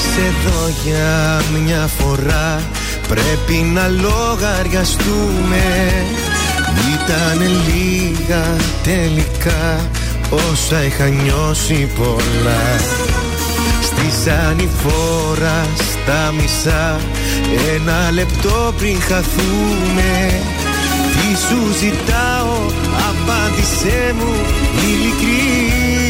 Κάθισε 0.00 0.26
εδώ 0.26 0.68
για 0.84 1.40
μια 1.58 1.88
φορά 1.98 2.62
Πρέπει 3.08 3.54
να 3.54 3.88
λογαριαστούμε. 3.88 5.92
Ήτανε 6.94 7.46
λίγα 7.66 8.44
τελικά 8.82 9.88
Όσα 10.30 10.84
είχα 10.84 11.08
νιώσει 11.08 11.88
πολλά. 11.98 12.80
Στη 13.82 14.30
ανηφόρα 14.30 15.66
στα 15.76 16.32
μισά 16.32 17.00
Ένα 17.74 18.10
λεπτό 18.10 18.74
πριν 18.78 19.00
χαθούμε. 19.00 20.40
Τι 21.12 21.36
σου 21.40 21.72
ζητάω 21.78 22.58
Απάντησέ 23.10 24.14
μου 24.18 24.34
ειλικρίνα 24.76 26.09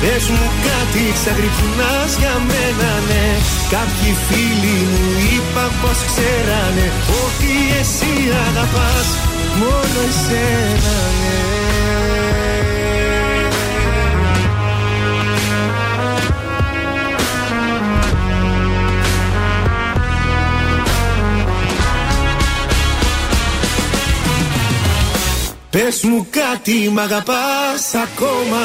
Πες 0.00 0.28
μου 0.28 0.46
κάτι 0.68 1.02
ξαγρυπνάς 1.12 2.12
για 2.18 2.34
μένα 2.48 2.90
ναι. 3.08 3.26
Κάποιοι 3.74 4.10
φίλοι 4.26 4.78
μου 4.90 5.06
είπαν 5.32 5.70
πως 5.82 5.98
ξέρανε 6.10 6.86
Ότι 7.24 7.52
εσύ 7.80 8.14
αγαπάς 8.48 9.08
μόνο 9.58 10.00
εσένα 10.08 10.96
ναι. 11.20 11.56
Πες 25.70 26.02
μου 26.02 26.26
κάτι 26.30 26.90
μ' 26.92 26.98
αγαπάς 26.98 27.94
ακόμα 27.94 28.64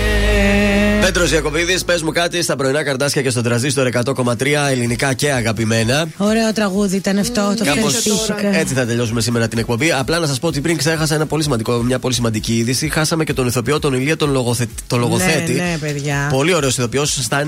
Πέτρος 1.01 1.31
Ιακοβίδη, 1.31 1.83
πες 1.85 2.01
μου 2.01 2.11
κάτι 2.11 2.41
στα 2.43 2.55
πρωινά 2.55 2.83
καρτάσια 2.83 3.21
και 3.21 3.29
στον 3.29 3.43
τραζίστορ 3.43 3.89
100,3 4.05 4.45
ελληνικά 4.69 5.13
και 5.13 5.31
αγαπημένα. 5.31 6.07
Ωραίο 6.17 6.53
τραγούδι 6.53 6.95
ήταν 6.95 7.17
αυτό, 7.17 7.53
το 7.57 7.65
Κάπως 7.65 7.95
ευχαριστήθηκα. 7.95 8.55
έτσι 8.59 8.73
θα 8.73 8.85
τελειώσουμε 8.85 9.21
σήμερα 9.21 9.47
την 9.47 9.57
εκπομπή. 9.57 9.91
Απλά 9.91 10.19
να 10.19 10.27
σας 10.27 10.39
πω 10.39 10.47
ότι 10.47 10.61
πριν 10.61 10.77
ξέχασα 10.77 11.15
ένα 11.15 11.25
πολύ 11.25 11.43
σημαντικό, 11.43 11.81
μια 11.81 11.99
πολύ 11.99 12.13
σημαντική 12.13 12.53
είδηση. 12.57 12.89
Χάσαμε 12.89 13.23
και 13.23 13.33
τον 13.33 13.47
ηθοποιό 13.47 13.79
τον 13.79 13.93
Ηλία 13.93 14.17
τον, 14.17 14.31
λογοθε, 14.31 14.67
τον 14.87 14.99
λογοθέτη. 14.99 15.51
Ναι, 15.51 15.63
ναι, 15.63 15.77
παιδιά. 15.79 16.27
Πολύ 16.31 16.53
ωραίος 16.53 16.77
ηθοποιός. 16.77 17.13
Στα 17.23 17.45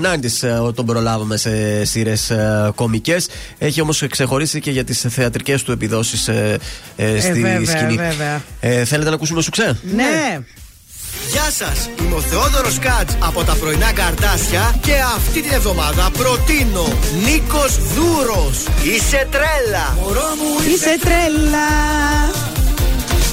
90 0.70 0.72
τον 0.74 0.86
προλάβαμε 0.86 1.36
σε 1.36 1.84
σειρές 1.84 2.32
κομικές. 2.74 3.28
Έχει 3.58 3.80
όμως 3.80 4.04
ξεχωρίσει 4.10 4.60
και 4.60 4.70
για 4.70 4.84
τις 4.84 5.04
θεατρικές 5.08 5.62
του 5.62 5.72
επιδόσεις 5.72 6.28
ε, 6.28 6.58
ε, 6.96 7.20
στη 7.20 7.32
βέβαια, 7.32 7.64
σκηνή. 7.76 7.96
βέβαια. 7.96 8.42
Ε, 8.60 8.84
θέλετε 8.84 9.08
να 9.08 9.14
ακούσουμε 9.14 9.42
σουξέ. 9.42 9.78
Ναι. 9.94 10.40
Γεια 11.30 11.50
σας, 11.58 11.90
είμαι 12.00 12.14
ο 12.14 12.20
Θεόδωρος 12.20 12.78
Κάτ 12.78 13.10
από 13.18 13.44
τα 13.44 13.54
πρωινά 13.54 13.92
καρτάσια 13.92 14.74
και 14.80 14.92
αυτή 15.16 15.40
την 15.40 15.52
εβδομάδα 15.52 16.10
προτείνω 16.18 16.86
Νίκος 17.24 17.78
Δούρος. 17.94 18.56
Είσαι 18.82 19.28
τρέλα. 19.30 19.96
Μωρό 20.02 20.28
μου 20.38 20.70
Είσαι 20.74 20.98
τρέλα. 21.00 21.68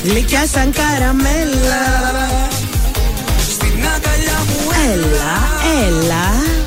Γλυκιά 0.03 0.45
σαν 0.53 0.72
καραμέλα. 0.72 1.84
Στην 3.52 3.86
αγκαλιά 3.95 4.40
μου 4.48 4.60
Έλα, 4.92 5.34
έλα. 5.86 6.26
και 6.44 6.61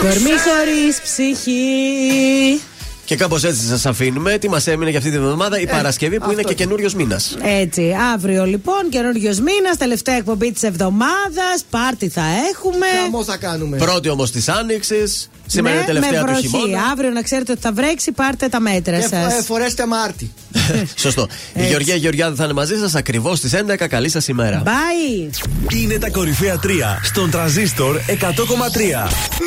Κορμί 0.00 0.30
χωρίς 0.30 1.00
ψυχή. 1.02 2.60
Και 3.04 3.16
κάπως 3.16 3.44
έτσι 3.44 3.66
σας 3.66 3.86
αφήνουμε. 3.86 4.38
Τι 4.38 4.48
μας 4.48 4.66
έμεινε 4.66 4.90
για 4.90 4.98
αυτή 4.98 5.10
την 5.10 5.20
εβδομάδα, 5.20 5.60
η 5.60 5.66
Παρασκευή 5.66 6.20
που 6.20 6.30
είναι 6.30 6.42
και 6.42 6.54
καινούριος 6.54 6.94
μήνας. 6.94 7.36
Έτσι, 7.42 7.96
αύριο 8.14 8.44
λοιπόν, 8.44 8.88
καινούριος 8.88 9.40
μήνας, 9.40 9.76
τελευταία 9.78 10.16
εκπομπή 10.16 10.52
της 10.52 10.62
εβδομάδας. 10.62 11.64
Πάρτι 11.70 12.08
θα 12.08 12.22
έχουμε. 12.52 12.86
Χαμό 13.02 13.24
θα 13.24 13.36
κάνουμε. 13.36 13.76
Πρώτη 13.76 14.08
όμως 14.08 14.30
της 14.30 14.48
Άνοιξης. 14.48 15.30
Σήμερα 15.50 15.74
ναι, 15.74 15.80
είναι 15.80 15.86
τελευταία 15.92 16.20
με 16.20 16.26
του 16.26 16.32
βροχή. 16.32 16.48
χειμώνα. 16.48 16.82
Αύριο 16.92 17.10
να 17.10 17.22
ξέρετε 17.22 17.52
ότι 17.52 17.60
θα 17.60 17.72
βρέξει, 17.72 18.12
πάρτε 18.12 18.48
τα 18.48 18.60
μέτρα 18.60 18.96
Και 18.98 19.06
σας. 19.10 19.38
ε, 19.38 19.42
φορέστε 19.42 19.86
Μάρτι. 19.86 20.32
Σωστό. 21.04 21.26
Η 21.54 21.66
Γεωργία 21.66 21.94
Γεωργιάδη 21.94 22.36
θα 22.36 22.44
είναι 22.44 22.52
μαζί 22.52 22.76
σας 22.78 22.94
ακριβώς 22.94 23.38
στις 23.38 23.52
11. 23.54 23.86
Καλή 23.88 24.08
σας 24.08 24.28
ημέρα. 24.28 24.62
Bye! 24.66 25.30
Είναι 25.74 25.98
τα 25.98 26.10
κορυφαία 26.10 26.58
3 26.62 26.66
στον 27.02 27.30
τραζίστορ 27.30 27.96
100,3. 27.96 28.02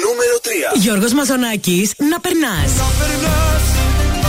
Νούμερο 0.03 0.35
3. 0.75 0.79
Γιώργος 0.79 1.13
Μαζονάκης, 1.13 1.91
να 2.11 2.19
περνάς. 2.19 2.69
Να 2.77 2.89
περνάς 2.99 3.63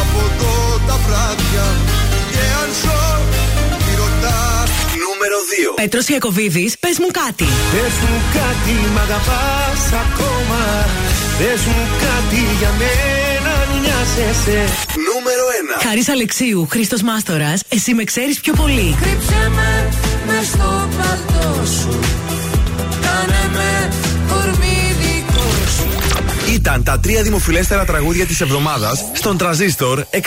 από 0.03 0.19
εδώ 0.31 0.81
τα 0.86 0.97
βράδια 1.07 1.67
Και 2.33 2.44
αν 2.62 2.69
ζω 2.83 3.01
τι 3.85 3.93
ρωτάς 4.03 4.70
Νούμερο 5.05 5.39
2 5.51 5.75
Πέτρος 5.83 6.09
Ιακοβίδη, 6.09 6.73
πες 6.81 6.97
μου 6.99 7.09
κάτι. 7.23 7.44
Πες 7.75 7.94
μου 8.09 8.19
κάτι, 8.39 8.75
μ' 8.94 8.99
αγαπάς 9.07 9.83
ακόμα. 10.05 10.61
Πε 11.38 11.44
μου 11.66 11.86
κάτι 12.04 12.40
για 12.58 12.70
μένα, 12.78 13.50
αν 13.50 13.80
νοιάζεσαι. 13.80 14.72
Νούμερο 15.14 15.44
1 15.80 15.86
Χάρης 15.86 16.08
Αλεξίου, 16.08 16.66
Χρήστος 16.70 17.02
Μάστορας, 17.02 17.62
εσύ 17.68 17.94
με 17.94 18.04
ξέρεις 18.04 18.40
πιο 18.40 18.52
πολύ. 18.52 18.96
Κρύψε 19.02 19.50
με 19.54 19.88
μες 20.26 20.46
στο 20.46 20.88
παλτό 20.96 21.66
σου 21.66 21.98
Κάνε 23.02 23.50
με 23.52 23.88
κορμί 24.28 24.94
δικό 25.00 25.42
σου 25.76 26.52
Ήταν 26.54 26.82
τα 26.82 27.00
τρία 27.00 27.22
δημοφιλέστερα 27.22 27.84
τραγούδια 27.84 28.26
της 28.26 28.40
εβδομάδας 28.40 29.04
στον 29.12 29.36
Τραζίστορ 29.36 30.04
100,3 30.10 30.20